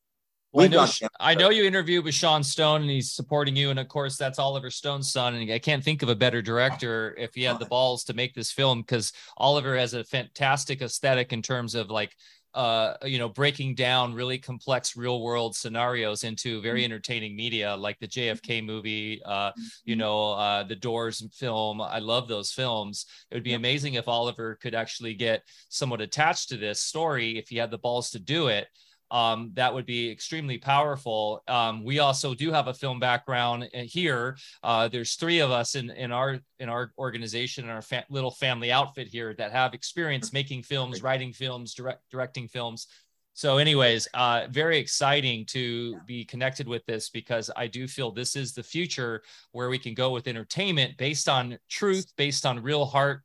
Well, 0.53 0.65
I, 0.65 0.67
know, 0.67 0.87
I 1.19 1.33
know 1.33 1.49
you 1.49 1.65
interviewed 1.65 2.05
with 2.05 2.13
Sean 2.13 2.43
Stone 2.43 2.81
and 2.81 2.89
he's 2.89 3.11
supporting 3.11 3.55
you. 3.55 3.71
And 3.71 3.79
of 3.79 3.87
course, 3.87 4.17
that's 4.17 4.37
Oliver 4.37 4.69
Stone's 4.69 5.11
son. 5.11 5.33
And 5.33 5.51
I 5.51 5.57
can't 5.57 5.83
think 5.83 6.03
of 6.03 6.09
a 6.09 6.15
better 6.15 6.43
director 6.43 7.15
if 7.17 7.33
he 7.33 7.41
had 7.41 7.57
the 7.57 7.65
balls 7.65 8.03
to 8.05 8.13
make 8.13 8.35
this 8.35 8.51
film 8.51 8.81
because 8.81 9.13
Oliver 9.35 9.75
has 9.75 9.95
a 9.95 10.03
fantastic 10.03 10.83
aesthetic 10.83 11.33
in 11.33 11.41
terms 11.41 11.73
of 11.73 11.89
like 11.89 12.15
uh, 12.53 12.95
you 13.03 13.17
know, 13.17 13.29
breaking 13.29 13.75
down 13.75 14.13
really 14.13 14.37
complex 14.37 14.95
real 14.95 15.21
world 15.21 15.55
scenarios 15.55 16.23
into 16.23 16.61
very 16.61 16.79
mm-hmm. 16.79 16.85
entertaining 16.85 17.35
media, 17.35 17.75
like 17.75 17.99
the 17.99 18.07
JFK 18.07 18.63
movie, 18.63 19.21
uh, 19.25 19.51
you 19.83 19.95
mm-hmm. 19.95 19.99
know, 19.99 20.31
uh, 20.33 20.63
the 20.63 20.75
Doors 20.75 21.25
film. 21.33 21.81
I 21.81 21.99
love 21.99 22.27
those 22.27 22.51
films. 22.51 23.05
It 23.31 23.35
would 23.35 23.43
be 23.43 23.53
amazing 23.53 23.95
if 23.95 24.07
Oliver 24.07 24.57
could 24.61 24.75
actually 24.75 25.13
get 25.15 25.43
somewhat 25.69 26.01
attached 26.01 26.49
to 26.49 26.57
this 26.57 26.81
story 26.81 27.37
if 27.37 27.49
he 27.49 27.57
had 27.57 27.71
the 27.71 27.77
balls 27.77 28.11
to 28.11 28.19
do 28.19 28.47
it 28.47 28.67
um, 29.13 29.51
that 29.53 29.71
would 29.71 29.85
be 29.85 30.09
extremely 30.09 30.57
powerful. 30.57 31.43
Um, 31.47 31.83
we 31.83 31.99
also 31.99 32.33
do 32.33 32.51
have 32.51 32.67
a 32.67 32.73
film 32.73 32.99
background 32.99 33.69
here. 33.71 34.35
Uh, 34.63 34.87
there's 34.87 35.13
three 35.13 35.39
of 35.39 35.51
us 35.51 35.75
in, 35.75 35.91
in 35.91 36.11
our 36.11 36.39
in 36.59 36.67
our 36.67 36.91
organization, 36.97 37.65
in 37.65 37.69
our 37.69 37.83
fa- 37.83 38.05
little 38.09 38.31
family 38.31 38.71
outfit 38.71 39.07
here, 39.07 39.35
that 39.35 39.51
have 39.51 39.75
experience 39.75 40.33
making 40.33 40.63
films, 40.63 41.03
writing 41.03 41.31
films, 41.31 41.75
direct, 41.75 42.01
directing 42.09 42.47
films. 42.47 42.87
So, 43.35 43.59
anyways, 43.59 44.07
uh, 44.15 44.47
very 44.49 44.79
exciting 44.79 45.45
to 45.47 45.95
be 46.07 46.25
connected 46.25 46.67
with 46.67 46.83
this 46.87 47.09
because 47.09 47.51
I 47.55 47.67
do 47.67 47.87
feel 47.87 48.11
this 48.11 48.35
is 48.35 48.53
the 48.53 48.63
future 48.63 49.21
where 49.51 49.69
we 49.69 49.77
can 49.77 49.93
go 49.93 50.09
with 50.09 50.27
entertainment 50.27 50.97
based 50.97 51.29
on 51.29 51.59
truth, 51.69 52.11
based 52.17 52.47
on 52.47 52.63
real 52.63 52.85
heart, 52.85 53.21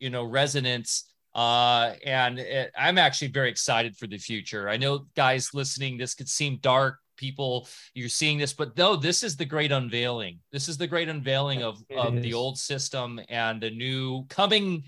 you 0.00 0.10
know, 0.10 0.24
resonance 0.24 1.09
uh, 1.34 1.94
and 2.04 2.38
it, 2.38 2.72
I'm 2.76 2.98
actually 2.98 3.28
very 3.28 3.50
excited 3.50 3.96
for 3.96 4.06
the 4.06 4.18
future. 4.18 4.68
I 4.68 4.76
know, 4.76 5.06
guys 5.14 5.54
listening, 5.54 5.96
this 5.96 6.14
could 6.14 6.28
seem 6.28 6.58
dark. 6.60 6.98
People, 7.16 7.68
you're 7.92 8.08
seeing 8.08 8.38
this, 8.38 8.54
but 8.54 8.74
no, 8.78 8.96
this 8.96 9.22
is 9.22 9.36
the 9.36 9.44
great 9.44 9.72
unveiling. 9.72 10.38
This 10.52 10.70
is 10.70 10.78
the 10.78 10.86
great 10.86 11.10
unveiling 11.10 11.62
of, 11.62 11.78
of 11.94 12.22
the 12.22 12.32
old 12.32 12.56
system 12.56 13.20
and 13.28 13.60
the 13.60 13.68
new 13.68 14.24
coming, 14.30 14.84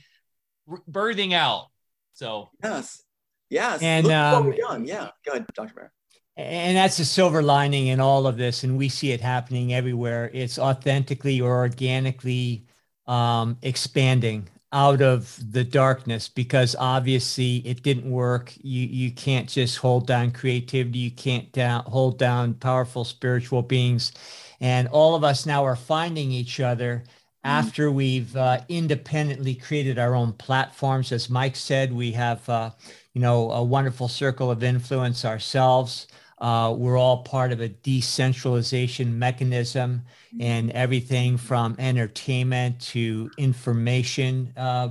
birthing 0.90 1.35
out. 1.35 1.66
So, 2.14 2.48
yes, 2.64 3.02
yes. 3.51 3.82
And 3.82 4.10
um, 4.10 4.51
done. 4.56 4.86
Yeah, 4.86 5.10
go 5.27 5.32
ahead, 5.32 5.47
Dr. 5.55 5.74
Bear. 5.74 5.93
And 6.39 6.74
that's 6.74 6.97
the 6.97 7.05
silver 7.05 7.43
lining 7.43 7.89
in 7.89 8.01
all 8.01 8.27
of 8.27 8.39
this. 8.39 8.64
And 8.64 8.78
we 8.78 8.89
see 8.89 9.12
it 9.12 9.20
happening 9.20 9.74
everywhere. 9.74 10.31
It's 10.32 10.59
authentically 10.59 11.43
or 11.43 11.59
organically 11.59 12.64
um, 13.06 13.59
expanding 13.60 14.48
out 14.73 15.03
of 15.03 15.39
the 15.53 15.65
darkness 15.65 16.28
because 16.28 16.74
obviously 16.78 17.57
it 17.59 17.82
didn't 17.82 18.11
work. 18.11 18.55
You 18.62 18.86
you 18.86 19.11
can't 19.12 19.49
just 19.49 19.78
hold 19.78 20.07
down 20.07 20.32
creativity. 20.32 20.99
You 20.99 21.11
can't 21.11 21.53
down, 21.53 21.85
hold 21.85 22.19
down 22.19 22.55
powerful 22.55 23.05
spiritual 23.05 23.62
beings, 23.62 24.12
and 24.61 24.89
all 24.89 25.15
of 25.15 25.24
us 25.24 25.47
now 25.47 25.65
are 25.65 25.77
finding 25.77 26.32
each 26.32 26.61
other 26.61 27.05
mm-hmm. 27.05 27.11
after 27.44 27.90
we've 27.90 28.35
uh, 28.36 28.61
independently 28.69 29.55
created 29.55 29.99
our 29.99 30.15
own 30.15 30.32
platforms. 30.32 31.12
As 31.12 31.28
Mike 31.28 31.57
said, 31.57 31.93
we 31.93 32.12
have 32.12 32.49
uh, 32.49 32.70
you 33.12 33.20
know 33.20 33.51
a 33.53 33.62
wonderful 33.62 34.09
circle 34.09 34.51
of 34.51 34.62
influence 34.62 35.24
ourselves. 35.24 36.07
Uh, 36.43 36.74
we're 36.77 36.98
all 36.98 37.23
part 37.23 37.52
of 37.52 37.60
a 37.60 37.69
decentralization 37.69 39.16
mechanism 39.16 40.02
and 40.40 40.73
everything 40.73 41.36
from 41.36 41.77
entertainment 41.78 42.81
to 42.81 43.31
information 43.39 44.52
uh, 44.56 44.89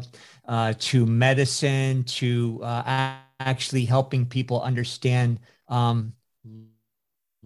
uh, 0.48 0.74
to 0.80 1.06
medicine 1.06 2.06
to 2.06 2.58
uh, 2.64 3.18
actually 3.42 3.84
helping 3.84 4.26
people 4.26 4.62
understand 4.62 5.40
um, 5.68 6.14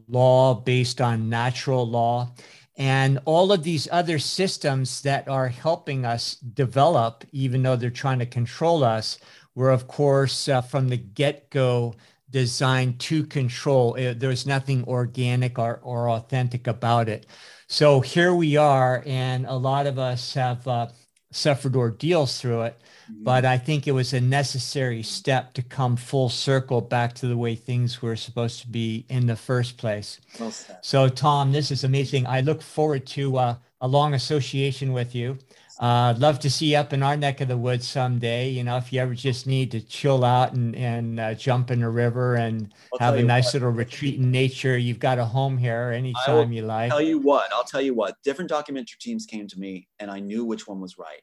law 0.07 0.53
based 0.53 1.02
on 1.02 1.27
natural 1.27 1.90
law. 1.90 2.32
And 2.77 3.19
all 3.26 3.52
of 3.52 3.64
these 3.64 3.88
other 3.91 4.19
systems 4.19 5.02
that 5.02 5.27
are 5.27 5.48
helping 5.48 6.06
us 6.06 6.36
develop, 6.36 7.23
even 7.32 7.64
though 7.64 7.76
they're 7.76 7.90
trying 7.90 8.19
to 8.19 8.27
control 8.27 8.84
us, 8.84 9.18
were, 9.56 9.72
of 9.72 9.88
course, 9.88 10.48
uh, 10.48 10.61
from 10.61 10.90
the 10.90 10.98
get 10.98 11.49
go 11.49 11.95
designed 12.36 12.99
to 12.99 13.24
control. 13.24 13.94
There's 13.94 14.45
nothing 14.45 14.84
organic 14.90 15.57
or, 15.57 15.80
or 15.82 16.10
authentic 16.10 16.68
about 16.68 17.07
it. 17.07 17.26
So 17.68 18.02
here 18.02 18.36
we 18.36 18.57
are, 18.57 19.02
and 19.06 19.45
a 19.45 19.56
lot 19.56 19.88
of 19.88 19.98
us 19.98 20.34
have 20.34 20.68
uh, 20.68 20.88
suffered 21.32 21.78
ordeals 21.78 22.41
through 22.41 22.64
it. 22.64 22.78
Mm-hmm. 23.10 23.24
But 23.24 23.45
I 23.45 23.57
think 23.57 23.88
it 23.88 23.94
was 23.94 24.12
a 24.12 24.20
necessary 24.20 25.02
step 25.02 25.53
to 25.53 25.62
come 25.62 25.95
full 25.95 26.28
circle 26.28 26.82
back 26.82 27.14
to 27.16 27.28
the 27.28 27.38
way 27.38 27.56
things 27.56 28.02
were 28.02 28.18
supposed 28.18 28.60
to 28.64 28.68
be 28.68 29.06
in 29.07 29.28
the 29.28 29.38
first 29.38 29.78
place. 29.78 30.20
Well 30.38 30.52
so, 30.82 31.07
Tom, 31.07 31.53
this 31.53 31.72
is 31.72 31.86
amazing. 31.86 32.28
I 32.28 32.41
look 32.41 32.62
forward 32.62 33.06
to 33.16 33.38
uh, 33.38 33.56
a 33.80 33.88
long 33.88 34.14
association 34.14 34.91
with 34.91 35.16
you. 35.16 35.38
Uh, 35.82 36.14
I'd 36.14 36.20
love 36.20 36.40
to 36.40 36.50
see 36.50 36.72
you 36.72 36.78
up 36.78 36.94
in 36.94 37.04
our 37.04 37.18
neck 37.18 37.42
of 37.42 37.50
the 37.50 37.58
woods 37.58 37.86
someday. 37.88 38.50
You 38.50 38.64
know, 38.64 38.78
if 38.78 38.94
you 38.94 39.02
ever 39.02 39.14
just 39.14 39.46
need 39.46 39.72
to 39.72 39.82
chill 39.82 40.24
out 40.24 40.54
and, 40.54 40.74
and 40.76 41.20
uh, 41.20 41.34
jump 41.34 41.70
in 41.70 41.84
a 41.84 41.90
river 41.90 42.36
and 42.36 42.74
I'll 42.94 43.00
have 43.00 43.16
a 43.16 43.24
nice 43.24 43.48
what. 43.48 43.56
little 43.56 43.72
retreat 43.72 44.16
in 44.16 44.32
nature, 44.32 44.78
you've 44.78 45.00
got 45.00 45.20
a 45.20 45.26
home 45.26 45.58
here 45.58 45.92
anytime 45.94 46.54
you 46.54 46.62
like. 46.62 46.92
Tell 46.92 47.02
you 47.02 47.20
what, 47.20 47.52
I'll 47.52 47.66
tell 47.66 47.82
you 47.82 47.94
what. 47.94 48.16
Different 48.24 48.50
documentary 48.50 48.98
teams 49.02 49.26
came 49.26 49.48
to 49.48 49.60
me, 49.60 49.90
and 50.00 50.10
I 50.10 50.22
knew 50.22 50.46
which 50.46 50.66
one 50.66 50.80
was 50.80 50.98
right. 50.98 51.22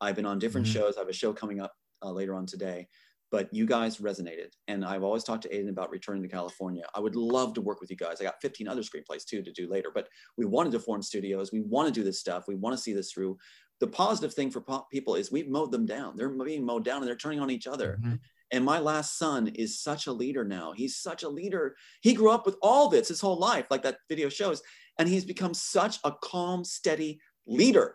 I've 0.00 0.16
been 0.16 0.26
on 0.26 0.38
different 0.38 0.66
mm-hmm. 0.66 0.80
shows. 0.80 0.96
I 0.96 1.00
have 1.00 1.08
a 1.08 1.14
show 1.14 1.32
coming 1.32 1.60
up 1.60 1.72
uh, 2.02 2.10
later 2.10 2.34
on 2.34 2.44
today, 2.44 2.88
but 3.30 3.52
you 3.52 3.64
guys 3.66 3.98
resonated, 3.98 4.52
and 4.68 4.84
I've 4.84 5.02
always 5.02 5.24
talked 5.24 5.42
to 5.44 5.48
Aiden 5.48 5.70
about 5.70 5.90
returning 5.90 6.22
to 6.22 6.28
California. 6.28 6.84
I 6.94 7.00
would 7.00 7.16
love 7.16 7.54
to 7.54 7.62
work 7.62 7.80
with 7.80 7.90
you 7.90 7.96
guys. 7.96 8.20
I 8.20 8.24
got 8.24 8.40
15 8.42 8.68
other 8.68 8.82
screenplays 8.82 9.24
too 9.24 9.42
to 9.42 9.50
do 9.50 9.68
later, 9.68 9.90
but 9.94 10.08
we 10.36 10.44
wanted 10.44 10.72
to 10.72 10.80
form 10.80 11.02
studios. 11.02 11.52
We 11.52 11.60
want 11.62 11.88
to 11.88 11.92
do 11.92 12.04
this 12.04 12.20
stuff. 12.20 12.44
We 12.46 12.54
want 12.54 12.76
to 12.76 12.82
see 12.82 12.92
this 12.92 13.12
through 13.12 13.38
the 13.80 13.86
positive 13.86 14.34
thing 14.34 14.50
for 14.50 14.64
people 14.90 15.14
is 15.14 15.30
we've 15.30 15.48
mowed 15.48 15.72
them 15.72 15.86
down. 15.86 16.16
They're 16.16 16.28
being 16.28 16.64
mowed 16.64 16.84
down 16.84 16.98
and 16.98 17.08
they're 17.08 17.16
turning 17.16 17.40
on 17.40 17.50
each 17.50 17.66
other. 17.66 17.98
Mm-hmm. 18.00 18.14
And 18.50 18.64
my 18.64 18.78
last 18.78 19.18
son 19.18 19.48
is 19.48 19.80
such 19.80 20.06
a 20.06 20.12
leader 20.12 20.44
now. 20.44 20.72
He's 20.72 20.96
such 20.96 21.22
a 21.22 21.28
leader. 21.28 21.76
He 22.00 22.14
grew 22.14 22.30
up 22.30 22.46
with 22.46 22.56
all 22.62 22.88
this 22.88 23.08
his 23.08 23.20
whole 23.20 23.38
life, 23.38 23.66
like 23.70 23.82
that 23.82 23.98
video 24.08 24.28
shows. 24.28 24.62
And 24.98 25.08
he's 25.08 25.24
become 25.24 25.54
such 25.54 25.98
a 26.04 26.12
calm, 26.22 26.64
steady 26.64 27.20
leader. 27.46 27.94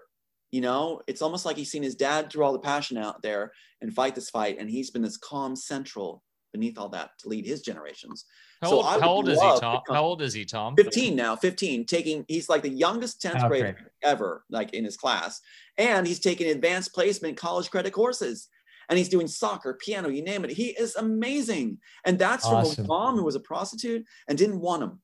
You 0.51 0.61
know, 0.61 1.01
it's 1.07 1.23
almost 1.23 1.45
like 1.45 1.57
he's 1.57 1.71
seen 1.71 1.81
his 1.81 1.95
dad 1.95 2.31
through 2.31 2.43
all 2.45 2.53
the 2.53 2.59
passion 2.59 2.97
out 2.97 3.23
there 3.23 3.51
and 3.81 3.93
fight 3.93 4.13
this 4.13 4.29
fight. 4.29 4.57
And 4.59 4.69
he's 4.69 4.91
been 4.91 5.01
this 5.01 5.17
calm 5.17 5.55
central 5.55 6.23
beneath 6.53 6.77
all 6.77 6.89
that 6.89 7.09
to 7.19 7.27
lead 7.27 7.45
his 7.45 7.61
generations. 7.61 8.25
How 8.63 8.69
so 8.69 8.75
old, 8.77 9.01
how 9.01 9.09
old 9.09 9.29
is 9.29 9.41
he, 9.41 9.59
Tom? 9.59 9.81
How 9.89 10.03
old 10.03 10.21
is 10.21 10.33
he, 10.33 10.45
Tom? 10.45 10.75
15 10.75 11.15
now, 11.15 11.35
15, 11.35 11.85
taking, 11.85 12.23
he's 12.29 12.47
like 12.47 12.61
the 12.61 12.69
youngest 12.69 13.21
10th 13.21 13.39
okay. 13.39 13.47
grader 13.47 13.91
ever, 14.01 14.45
like 14.49 14.73
in 14.73 14.85
his 14.85 14.95
class. 14.95 15.41
And 15.77 16.07
he's 16.07 16.19
taking 16.19 16.47
advanced 16.47 16.93
placement 16.93 17.35
college 17.35 17.69
credit 17.69 17.91
courses. 17.91 18.47
And 18.89 18.97
he's 18.97 19.09
doing 19.09 19.27
soccer, 19.27 19.73
piano, 19.73 20.09
you 20.09 20.23
name 20.23 20.45
it. 20.45 20.51
He 20.51 20.67
is 20.67 20.95
amazing. 20.95 21.79
And 22.05 22.17
that's 22.17 22.45
awesome. 22.45 22.75
from 22.75 22.85
a 22.85 22.87
mom 22.87 23.15
who 23.17 23.23
was 23.23 23.35
a 23.35 23.41
prostitute 23.41 24.05
and 24.27 24.37
didn't 24.37 24.59
want 24.59 24.83
him. 24.83 25.01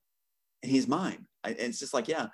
And 0.64 0.72
he's 0.72 0.88
mine. 0.88 1.26
I, 1.44 1.50
and 1.50 1.60
it's 1.60 1.80
just 1.80 1.94
like, 1.94 2.08
yeah. 2.08 2.28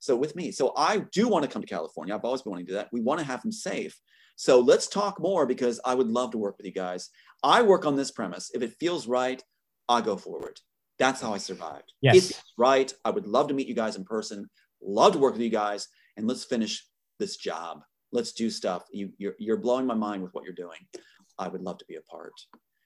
So 0.00 0.16
with 0.16 0.34
me. 0.34 0.50
So 0.50 0.72
I 0.76 1.04
do 1.12 1.28
want 1.28 1.44
to 1.44 1.50
come 1.50 1.62
to 1.62 1.68
California. 1.68 2.14
I've 2.14 2.24
always 2.24 2.42
been 2.42 2.50
wanting 2.50 2.66
to 2.66 2.72
do 2.72 2.76
that. 2.76 2.88
We 2.92 3.00
want 3.00 3.20
to 3.20 3.26
have 3.26 3.44
him 3.44 3.52
safe. 3.52 3.96
So 4.36 4.60
let's 4.60 4.86
talk 4.86 5.20
more 5.20 5.46
because 5.46 5.80
I 5.84 5.94
would 5.94 6.06
love 6.06 6.30
to 6.30 6.38
work 6.38 6.56
with 6.58 6.66
you 6.66 6.72
guys. 6.72 7.10
I 7.42 7.62
work 7.62 7.86
on 7.86 7.96
this 7.96 8.12
premise. 8.12 8.50
If 8.54 8.62
it 8.62 8.74
feels 8.78 9.08
right, 9.08 9.42
I'll 9.88 10.02
go 10.02 10.16
forward. 10.16 10.60
That's 10.98 11.20
how 11.20 11.32
I 11.32 11.38
survived. 11.38 11.92
Yes. 12.00 12.16
It's 12.16 12.42
right, 12.56 12.92
I 13.04 13.10
would 13.10 13.26
love 13.26 13.48
to 13.48 13.54
meet 13.54 13.68
you 13.68 13.74
guys 13.74 13.96
in 13.96 14.04
person. 14.04 14.48
Love 14.82 15.12
to 15.12 15.18
work 15.18 15.34
with 15.34 15.42
you 15.42 15.50
guys, 15.50 15.88
and 16.16 16.26
let's 16.26 16.44
finish 16.44 16.84
this 17.18 17.36
job. 17.36 17.82
Let's 18.12 18.32
do 18.32 18.50
stuff. 18.50 18.84
You, 18.92 19.12
you're, 19.18 19.34
you're 19.38 19.56
blowing 19.56 19.86
my 19.86 19.94
mind 19.94 20.22
with 20.22 20.32
what 20.34 20.44
you're 20.44 20.52
doing. 20.54 20.78
I 21.38 21.48
would 21.48 21.62
love 21.62 21.78
to 21.78 21.84
be 21.86 21.96
a 21.96 22.02
part. 22.02 22.32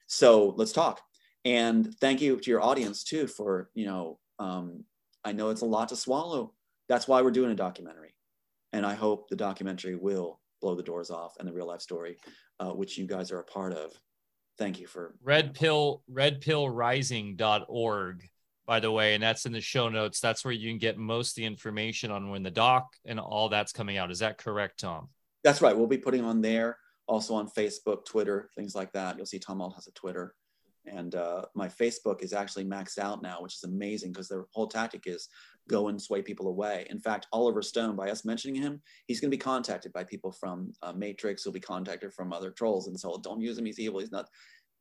So 0.07 0.53
let's 0.57 0.71
talk. 0.71 1.01
And 1.45 1.93
thank 1.99 2.21
you 2.21 2.39
to 2.39 2.49
your 2.49 2.61
audience 2.61 3.03
too 3.03 3.27
for 3.27 3.69
you 3.73 3.85
know. 3.85 4.19
Um, 4.39 4.85
I 5.25 5.31
know 5.31 5.49
it's 5.49 5.61
a 5.61 5.65
lot 5.65 5.89
to 5.89 5.95
swallow. 5.95 6.53
That's 6.89 7.07
why 7.07 7.21
we're 7.21 7.31
doing 7.31 7.51
a 7.51 7.55
documentary. 7.55 8.13
And 8.73 8.85
I 8.85 8.93
hope 8.93 9.29
the 9.29 9.35
documentary 9.35 9.95
will 9.95 10.39
blow 10.61 10.75
the 10.75 10.83
doors 10.83 11.09
off 11.09 11.35
and 11.39 11.47
the 11.47 11.53
real 11.53 11.67
life 11.67 11.81
story, 11.81 12.17
uh, 12.59 12.71
which 12.71 12.97
you 12.97 13.07
guys 13.07 13.31
are 13.31 13.39
a 13.39 13.43
part 13.43 13.73
of. 13.73 13.91
Thank 14.57 14.79
you 14.79 14.87
for 14.87 15.15
red 15.23 15.53
pill 15.53 16.03
redpillrising.org 16.11 18.29
by 18.65 18.79
the 18.79 18.91
way 18.91 19.13
and 19.13 19.23
that's 19.23 19.45
in 19.45 19.51
the 19.51 19.61
show 19.61 19.89
notes. 19.89 20.19
That's 20.19 20.45
where 20.45 20.53
you 20.53 20.69
can 20.69 20.77
get 20.77 20.97
most 20.97 21.31
of 21.31 21.35
the 21.35 21.45
information 21.45 22.11
on 22.11 22.29
when 22.29 22.43
the 22.43 22.51
doc 22.51 22.95
and 23.05 23.19
all 23.19 23.49
that's 23.49 23.71
coming 23.71 23.97
out. 23.97 24.11
Is 24.11 24.19
that 24.19 24.37
correct 24.37 24.79
tom? 24.79 25.09
That's 25.43 25.61
right. 25.61 25.75
We'll 25.75 25.87
be 25.87 25.97
putting 25.97 26.23
on 26.23 26.41
there 26.41 26.77
also 27.07 27.35
on 27.35 27.49
facebook 27.49 28.05
twitter 28.05 28.49
things 28.55 28.75
like 28.75 28.91
that. 28.93 29.17
You'll 29.17 29.25
see 29.25 29.39
tom 29.39 29.61
alt 29.61 29.75
has 29.75 29.87
a 29.87 29.91
twitter 29.91 30.35
and 30.85 31.15
uh, 31.15 31.45
my 31.55 31.67
Facebook 31.67 32.21
is 32.21 32.33
actually 32.33 32.65
maxed 32.65 32.97
out 32.97 33.21
now, 33.21 33.41
which 33.41 33.55
is 33.55 33.63
amazing 33.63 34.11
because 34.11 34.27
their 34.27 34.45
whole 34.51 34.67
tactic 34.67 35.03
is 35.05 35.27
go 35.69 35.87
and 35.87 36.01
sway 36.01 36.21
people 36.21 36.47
away. 36.47 36.85
In 36.89 36.99
fact, 36.99 37.27
Oliver 37.31 37.61
Stone, 37.61 37.95
by 37.95 38.09
us 38.09 38.25
mentioning 38.25 38.61
him, 38.61 38.81
he's 39.07 39.19
going 39.21 39.31
to 39.31 39.37
be 39.37 39.41
contacted 39.41 39.93
by 39.93 40.03
people 40.03 40.31
from 40.31 40.73
uh, 40.81 40.91
Matrix. 40.93 41.43
He'll 41.43 41.53
be 41.53 41.59
contacted 41.59 42.13
from 42.13 42.33
other 42.33 42.51
trolls, 42.51 42.87
and 42.87 42.99
so 42.99 43.17
don't 43.23 43.41
use 43.41 43.57
him. 43.57 43.65
He's 43.65 43.79
evil. 43.79 43.99
He's 43.99 44.11
not. 44.11 44.27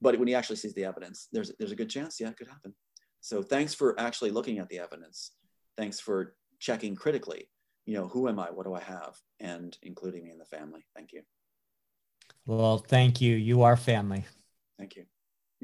But 0.00 0.18
when 0.18 0.28
he 0.28 0.34
actually 0.34 0.56
sees 0.56 0.74
the 0.74 0.84
evidence, 0.84 1.28
there's 1.32 1.52
there's 1.58 1.72
a 1.72 1.76
good 1.76 1.90
chance, 1.90 2.18
yeah, 2.20 2.28
it 2.28 2.36
could 2.36 2.48
happen. 2.48 2.74
So 3.20 3.42
thanks 3.42 3.72
for 3.72 3.98
actually 4.00 4.32
looking 4.32 4.58
at 4.58 4.68
the 4.68 4.80
evidence. 4.80 5.32
Thanks 5.76 6.00
for 6.00 6.34
checking 6.58 6.96
critically. 6.96 7.48
You 7.86 7.94
know, 7.94 8.08
who 8.08 8.28
am 8.28 8.38
I? 8.40 8.50
What 8.50 8.66
do 8.66 8.74
I 8.74 8.80
have? 8.80 9.16
And 9.38 9.76
including 9.82 10.24
me 10.24 10.30
in 10.30 10.38
the 10.38 10.44
family. 10.44 10.84
Thank 10.96 11.12
you. 11.12 11.22
Well, 12.46 12.78
thank 12.78 13.20
you. 13.20 13.36
You 13.36 13.62
are 13.62 13.76
family. 13.76 14.24
Thank 14.78 14.96
you. 14.96 15.04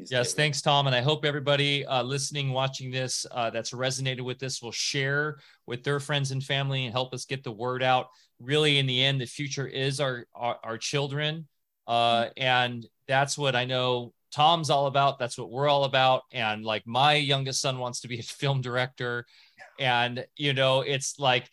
Yes, 0.06 0.34
thanks, 0.34 0.62
Tom. 0.62 0.86
And 0.86 0.94
I 0.94 1.00
hope 1.00 1.24
everybody 1.24 1.84
uh, 1.84 2.02
listening, 2.02 2.50
watching 2.52 2.90
this, 2.90 3.26
uh, 3.30 3.50
that's 3.50 3.72
resonated 3.72 4.22
with 4.22 4.38
this 4.38 4.62
will 4.62 4.72
share 4.72 5.38
with 5.66 5.82
their 5.84 6.00
friends 6.00 6.30
and 6.30 6.42
family 6.42 6.84
and 6.84 6.92
help 6.92 7.12
us 7.12 7.24
get 7.24 7.42
the 7.42 7.52
word 7.52 7.82
out. 7.82 8.08
Really, 8.40 8.78
in 8.78 8.86
the 8.86 9.02
end, 9.04 9.20
the 9.20 9.26
future 9.26 9.66
is 9.66 10.00
our 10.00 10.26
our, 10.34 10.58
our 10.62 10.78
children, 10.78 11.48
uh, 11.86 12.28
and 12.36 12.86
that's 13.08 13.36
what 13.36 13.56
I 13.56 13.64
know 13.64 14.12
Tom's 14.30 14.70
all 14.70 14.86
about. 14.86 15.18
That's 15.18 15.36
what 15.36 15.50
we're 15.50 15.68
all 15.68 15.84
about. 15.84 16.22
And 16.32 16.64
like 16.64 16.86
my 16.86 17.14
youngest 17.14 17.60
son 17.60 17.78
wants 17.78 18.00
to 18.00 18.08
be 18.08 18.20
a 18.20 18.22
film 18.40 18.60
director, 18.60 19.26
and 19.78 20.24
you 20.36 20.52
know, 20.52 20.82
it's 20.82 21.18
like 21.18 21.50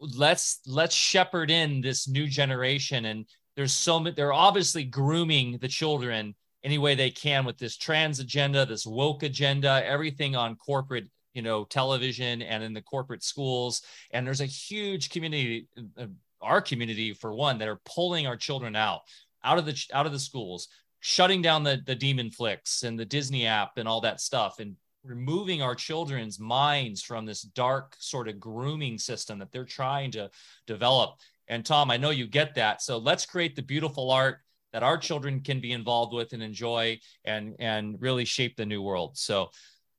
let's 0.00 0.60
let's 0.66 0.94
shepherd 0.94 1.50
in 1.50 1.80
this 1.80 2.08
new 2.08 2.26
generation 2.26 3.04
and 3.04 3.26
there's 3.54 3.72
so 3.72 4.00
many 4.00 4.14
they're 4.14 4.32
obviously 4.32 4.82
grooming 4.82 5.58
the 5.60 5.68
children 5.68 6.34
any 6.62 6.78
way 6.78 6.94
they 6.94 7.10
can 7.10 7.44
with 7.44 7.58
this 7.58 7.76
trans 7.76 8.20
agenda, 8.20 8.66
this 8.66 8.86
woke 8.86 9.22
agenda, 9.22 9.82
everything 9.84 10.36
on 10.36 10.56
corporate, 10.56 11.08
you 11.34 11.42
know, 11.42 11.64
television 11.64 12.42
and 12.42 12.62
in 12.62 12.72
the 12.72 12.82
corporate 12.82 13.22
schools. 13.22 13.82
And 14.12 14.26
there's 14.26 14.40
a 14.40 14.46
huge 14.46 15.10
community, 15.10 15.66
uh, 15.98 16.06
our 16.40 16.60
community 16.60 17.14
for 17.14 17.34
one, 17.34 17.58
that 17.58 17.68
are 17.68 17.80
pulling 17.84 18.26
our 18.26 18.36
children 18.36 18.76
out, 18.76 19.00
out 19.44 19.58
of 19.58 19.66
the 19.66 19.86
out 19.92 20.06
of 20.06 20.12
the 20.12 20.18
schools, 20.18 20.68
shutting 21.00 21.40
down 21.42 21.62
the 21.62 21.82
the 21.86 21.94
demon 21.94 22.30
flicks 22.30 22.82
and 22.82 22.98
the 22.98 23.04
Disney 23.04 23.46
app 23.46 23.78
and 23.78 23.88
all 23.88 24.00
that 24.02 24.20
stuff, 24.20 24.58
and 24.58 24.76
removing 25.02 25.62
our 25.62 25.74
children's 25.74 26.38
minds 26.38 27.02
from 27.02 27.24
this 27.24 27.42
dark 27.42 27.96
sort 27.98 28.28
of 28.28 28.38
grooming 28.38 28.98
system 28.98 29.38
that 29.38 29.50
they're 29.50 29.64
trying 29.64 30.10
to 30.10 30.30
develop. 30.66 31.16
And 31.48 31.64
Tom, 31.64 31.90
I 31.90 31.96
know 31.96 32.10
you 32.10 32.26
get 32.26 32.54
that. 32.54 32.82
So 32.82 32.98
let's 32.98 33.26
create 33.26 33.56
the 33.56 33.62
beautiful 33.62 34.10
art 34.10 34.40
that 34.72 34.82
our 34.82 34.98
children 34.98 35.40
can 35.40 35.60
be 35.60 35.72
involved 35.72 36.12
with 36.12 36.32
and 36.32 36.42
enjoy 36.42 36.98
and 37.24 37.54
and 37.58 38.00
really 38.00 38.24
shape 38.24 38.56
the 38.56 38.66
new 38.66 38.82
world. 38.82 39.16
So 39.16 39.50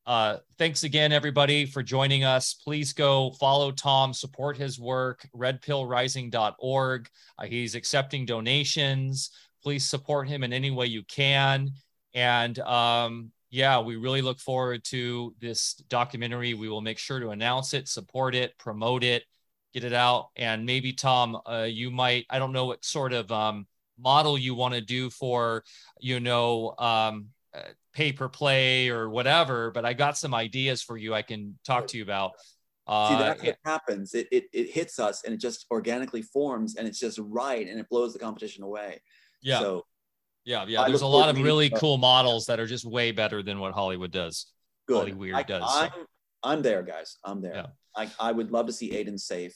uh, 0.05 0.37
thanks 0.57 0.83
again 0.83 1.11
everybody 1.11 1.65
for 1.65 1.83
joining 1.83 2.23
us. 2.23 2.53
Please 2.53 2.93
go 2.93 3.31
follow 3.31 3.71
tom 3.71 4.13
support 4.13 4.57
his 4.57 4.79
work 4.79 5.27
redpillrising.org 5.35 7.09
uh, 7.37 7.45
he's 7.45 7.75
accepting 7.75 8.25
donations. 8.25 9.31
Please 9.61 9.87
support 9.87 10.27
him 10.27 10.43
in 10.43 10.53
any 10.53 10.71
way 10.71 10.87
you 10.87 11.03
can. 11.03 11.71
And 12.13 12.57
um, 12.59 13.31
yeah 13.51 13.79
we 13.79 13.95
really 13.95 14.21
look 14.21 14.39
forward 14.39 14.83
to 14.85 15.35
this 15.39 15.75
documentary. 15.89 16.53
We 16.53 16.69
will 16.69 16.81
make 16.81 16.97
sure 16.97 17.19
to 17.19 17.29
announce 17.29 17.73
it 17.73 17.87
support 17.87 18.33
it 18.33 18.57
promote 18.57 19.03
it 19.03 19.23
get 19.73 19.83
it 19.83 19.93
out. 19.93 20.29
And 20.35 20.65
maybe 20.65 20.93
tom 20.93 21.37
uh, 21.45 21.67
you 21.69 21.91
might 21.91 22.25
i 22.29 22.39
don't 22.39 22.53
know 22.53 22.65
what 22.65 22.83
sort 22.83 23.13
of 23.13 23.31
um, 23.31 23.67
model 24.01 24.37
you 24.37 24.55
want 24.55 24.73
to 24.73 24.81
do 24.81 25.09
for 25.09 25.63
you 25.99 26.19
know 26.19 26.73
um, 26.77 27.27
uh, 27.53 27.61
pay 27.93 28.11
per 28.11 28.29
play 28.29 28.89
or 28.89 29.09
whatever 29.09 29.71
but 29.71 29.85
i 29.85 29.93
got 29.93 30.17
some 30.17 30.33
ideas 30.33 30.81
for 30.81 30.97
you 30.97 31.13
i 31.13 31.21
can 31.21 31.57
talk 31.65 31.87
to 31.87 31.97
you 31.97 32.03
about 32.03 32.31
uh, 32.87 33.09
See, 33.09 33.23
that's 33.23 33.43
what 33.43 33.57
happens. 33.63 34.13
It, 34.13 34.27
it 34.31 34.45
it 34.51 34.69
hits 34.69 34.99
us 34.99 35.23
and 35.23 35.33
it 35.33 35.37
just 35.37 35.65
organically 35.71 36.21
forms 36.21 36.75
and 36.75 36.87
it's 36.87 36.99
just 36.99 37.19
right 37.21 37.65
and 37.65 37.79
it 37.79 37.87
blows 37.89 38.11
the 38.11 38.19
competition 38.19 38.63
away. 38.63 39.01
Yeah. 39.41 39.59
So 39.59 39.85
yeah, 40.45 40.65
yeah. 40.67 40.87
There's 40.87 41.01
a 41.01 41.07
lot 41.07 41.29
of 41.29 41.41
really 41.41 41.69
cool 41.69 41.97
models 41.97 42.47
that 42.47 42.59
are 42.59 42.65
just 42.65 42.83
way 42.83 43.11
better 43.11 43.43
than 43.43 43.59
what 43.59 43.73
Hollywood 43.73 44.11
does. 44.11 44.47
Good. 44.87 45.09
Hollywood 45.09 45.33
I, 45.33 45.43
does. 45.43 45.63
I'm, 45.65 45.89
so. 45.89 46.05
I'm 46.43 46.61
there, 46.61 46.81
guys. 46.83 47.17
I'm 47.23 47.41
there. 47.41 47.55
Yeah. 47.55 47.65
I, 47.95 48.09
I 48.19 48.31
would 48.31 48.51
love 48.51 48.67
to 48.67 48.73
see 48.73 48.91
Aiden 48.91 49.19
safe 49.19 49.55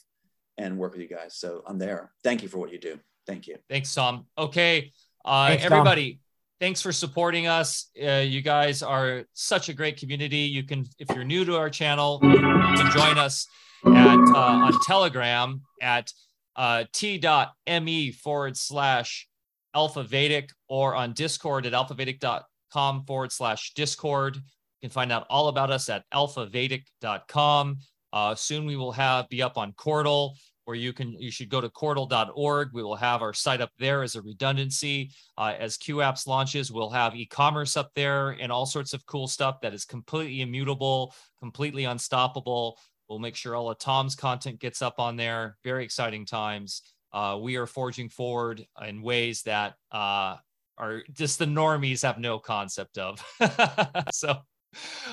and 0.57 0.77
work 0.77 0.93
with 0.93 1.01
you 1.01 1.07
guys. 1.07 1.35
So 1.35 1.63
I'm 1.65 1.79
there. 1.79 2.11
Thank 2.23 2.43
you 2.43 2.49
for 2.49 2.59
what 2.59 2.71
you 2.71 2.79
do. 2.79 2.99
Thank 3.27 3.47
you. 3.47 3.57
Thanks, 3.69 3.93
Tom. 3.93 4.25
Okay. 4.37 4.91
Uh, 5.23 5.47
thanks, 5.47 5.65
everybody, 5.65 6.13
Tom. 6.13 6.19
thanks 6.59 6.81
for 6.81 6.91
supporting 6.91 7.47
us. 7.47 7.89
Uh, 8.01 8.17
you 8.17 8.41
guys 8.41 8.83
are 8.83 9.23
such 9.33 9.69
a 9.69 9.73
great 9.73 9.97
community. 9.97 10.37
You 10.37 10.63
can, 10.63 10.85
if 10.99 11.09
you're 11.09 11.23
new 11.23 11.45
to 11.45 11.57
our 11.57 11.69
channel, 11.69 12.19
you 12.21 12.37
can 12.37 12.91
join 12.91 13.17
us 13.17 13.47
at 13.85 14.17
uh, 14.17 14.65
on 14.65 14.79
Telegram 14.81 15.61
at 15.81 16.11
uh, 16.55 16.85
t.me 16.93 18.11
forward 18.11 18.57
slash 18.57 19.27
alpha 19.73 20.03
Vedic 20.03 20.51
or 20.69 20.95
on 20.95 21.13
Discord 21.13 21.65
at 21.65 21.73
alphavedic.com 21.73 23.05
forward 23.05 23.31
slash 23.31 23.73
Discord. 23.73 24.35
You 24.35 24.41
can 24.81 24.89
find 24.89 25.11
out 25.11 25.25
all 25.29 25.47
about 25.47 25.71
us 25.71 25.89
at 25.89 26.03
alphavedic.com. 26.13 27.77
Uh, 28.13 28.35
soon 28.35 28.65
we 28.65 28.77
will 28.77 28.93
have 28.93 29.27
be 29.29 29.41
up 29.41 29.57
on 29.57 29.73
Qortal 29.73 30.35
where 30.65 30.75
you 30.75 30.91
can 30.91 31.13
you 31.19 31.31
should 31.31 31.49
go 31.49 31.61
to 31.61 31.69
qortal.org 31.69 32.69
we 32.73 32.83
will 32.83 32.95
have 32.95 33.21
our 33.21 33.33
site 33.33 33.61
up 33.61 33.71
there 33.79 34.03
as 34.03 34.15
a 34.15 34.21
redundancy. 34.21 35.11
Uh, 35.37 35.53
as 35.57 35.77
Q-Apps 35.77 36.27
launches 36.27 36.71
we'll 36.71 36.89
have 36.89 37.15
e-commerce 37.15 37.77
up 37.77 37.91
there 37.95 38.31
and 38.31 38.51
all 38.51 38.65
sorts 38.65 38.93
of 38.93 39.05
cool 39.05 39.27
stuff 39.27 39.61
that 39.61 39.73
is 39.73 39.85
completely 39.85 40.41
immutable 40.41 41.13
completely 41.39 41.85
unstoppable. 41.85 42.77
We'll 43.07 43.19
make 43.19 43.35
sure 43.35 43.55
all 43.55 43.69
of 43.69 43.77
tom's 43.77 44.15
content 44.15 44.59
gets 44.59 44.81
up 44.81 44.99
on 44.99 45.15
there. 45.15 45.57
Very 45.63 45.83
exciting 45.83 46.25
times. 46.25 46.81
Uh, 47.13 47.37
we 47.39 47.55
are 47.55 47.67
forging 47.67 48.09
forward 48.09 48.65
in 48.85 49.03
ways 49.03 49.43
that 49.43 49.75
uh, 49.91 50.37
are 50.77 51.03
just 51.13 51.39
the 51.39 51.45
normies 51.45 52.01
have 52.01 52.17
no 52.19 52.39
concept 52.39 52.97
of. 52.97 53.23
So 54.11 54.37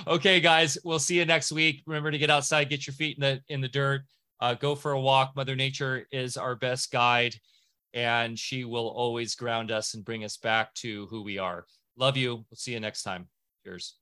okay 0.08 0.40
guys 0.40 0.76
we'll 0.84 0.98
see 0.98 1.18
you 1.18 1.24
next 1.24 1.52
week. 1.52 1.82
Remember 1.86 2.10
to 2.10 2.18
get 2.18 2.30
outside 2.30 2.68
get 2.68 2.86
your 2.86 2.94
feet 2.94 3.16
in 3.16 3.20
the 3.20 3.40
in 3.48 3.60
the 3.60 3.68
dirt 3.68 4.02
uh, 4.42 4.54
go 4.54 4.74
for 4.74 4.90
a 4.90 5.00
walk. 5.00 5.36
Mother 5.36 5.54
Nature 5.54 6.04
is 6.10 6.36
our 6.36 6.56
best 6.56 6.90
guide, 6.90 7.36
and 7.94 8.36
she 8.36 8.64
will 8.64 8.88
always 8.88 9.36
ground 9.36 9.70
us 9.70 9.94
and 9.94 10.04
bring 10.04 10.24
us 10.24 10.36
back 10.36 10.74
to 10.74 11.06
who 11.06 11.22
we 11.22 11.38
are. 11.38 11.64
Love 11.96 12.16
you. 12.16 12.34
We'll 12.34 12.56
see 12.56 12.72
you 12.72 12.80
next 12.80 13.04
time. 13.04 13.28
Cheers. 13.64 14.01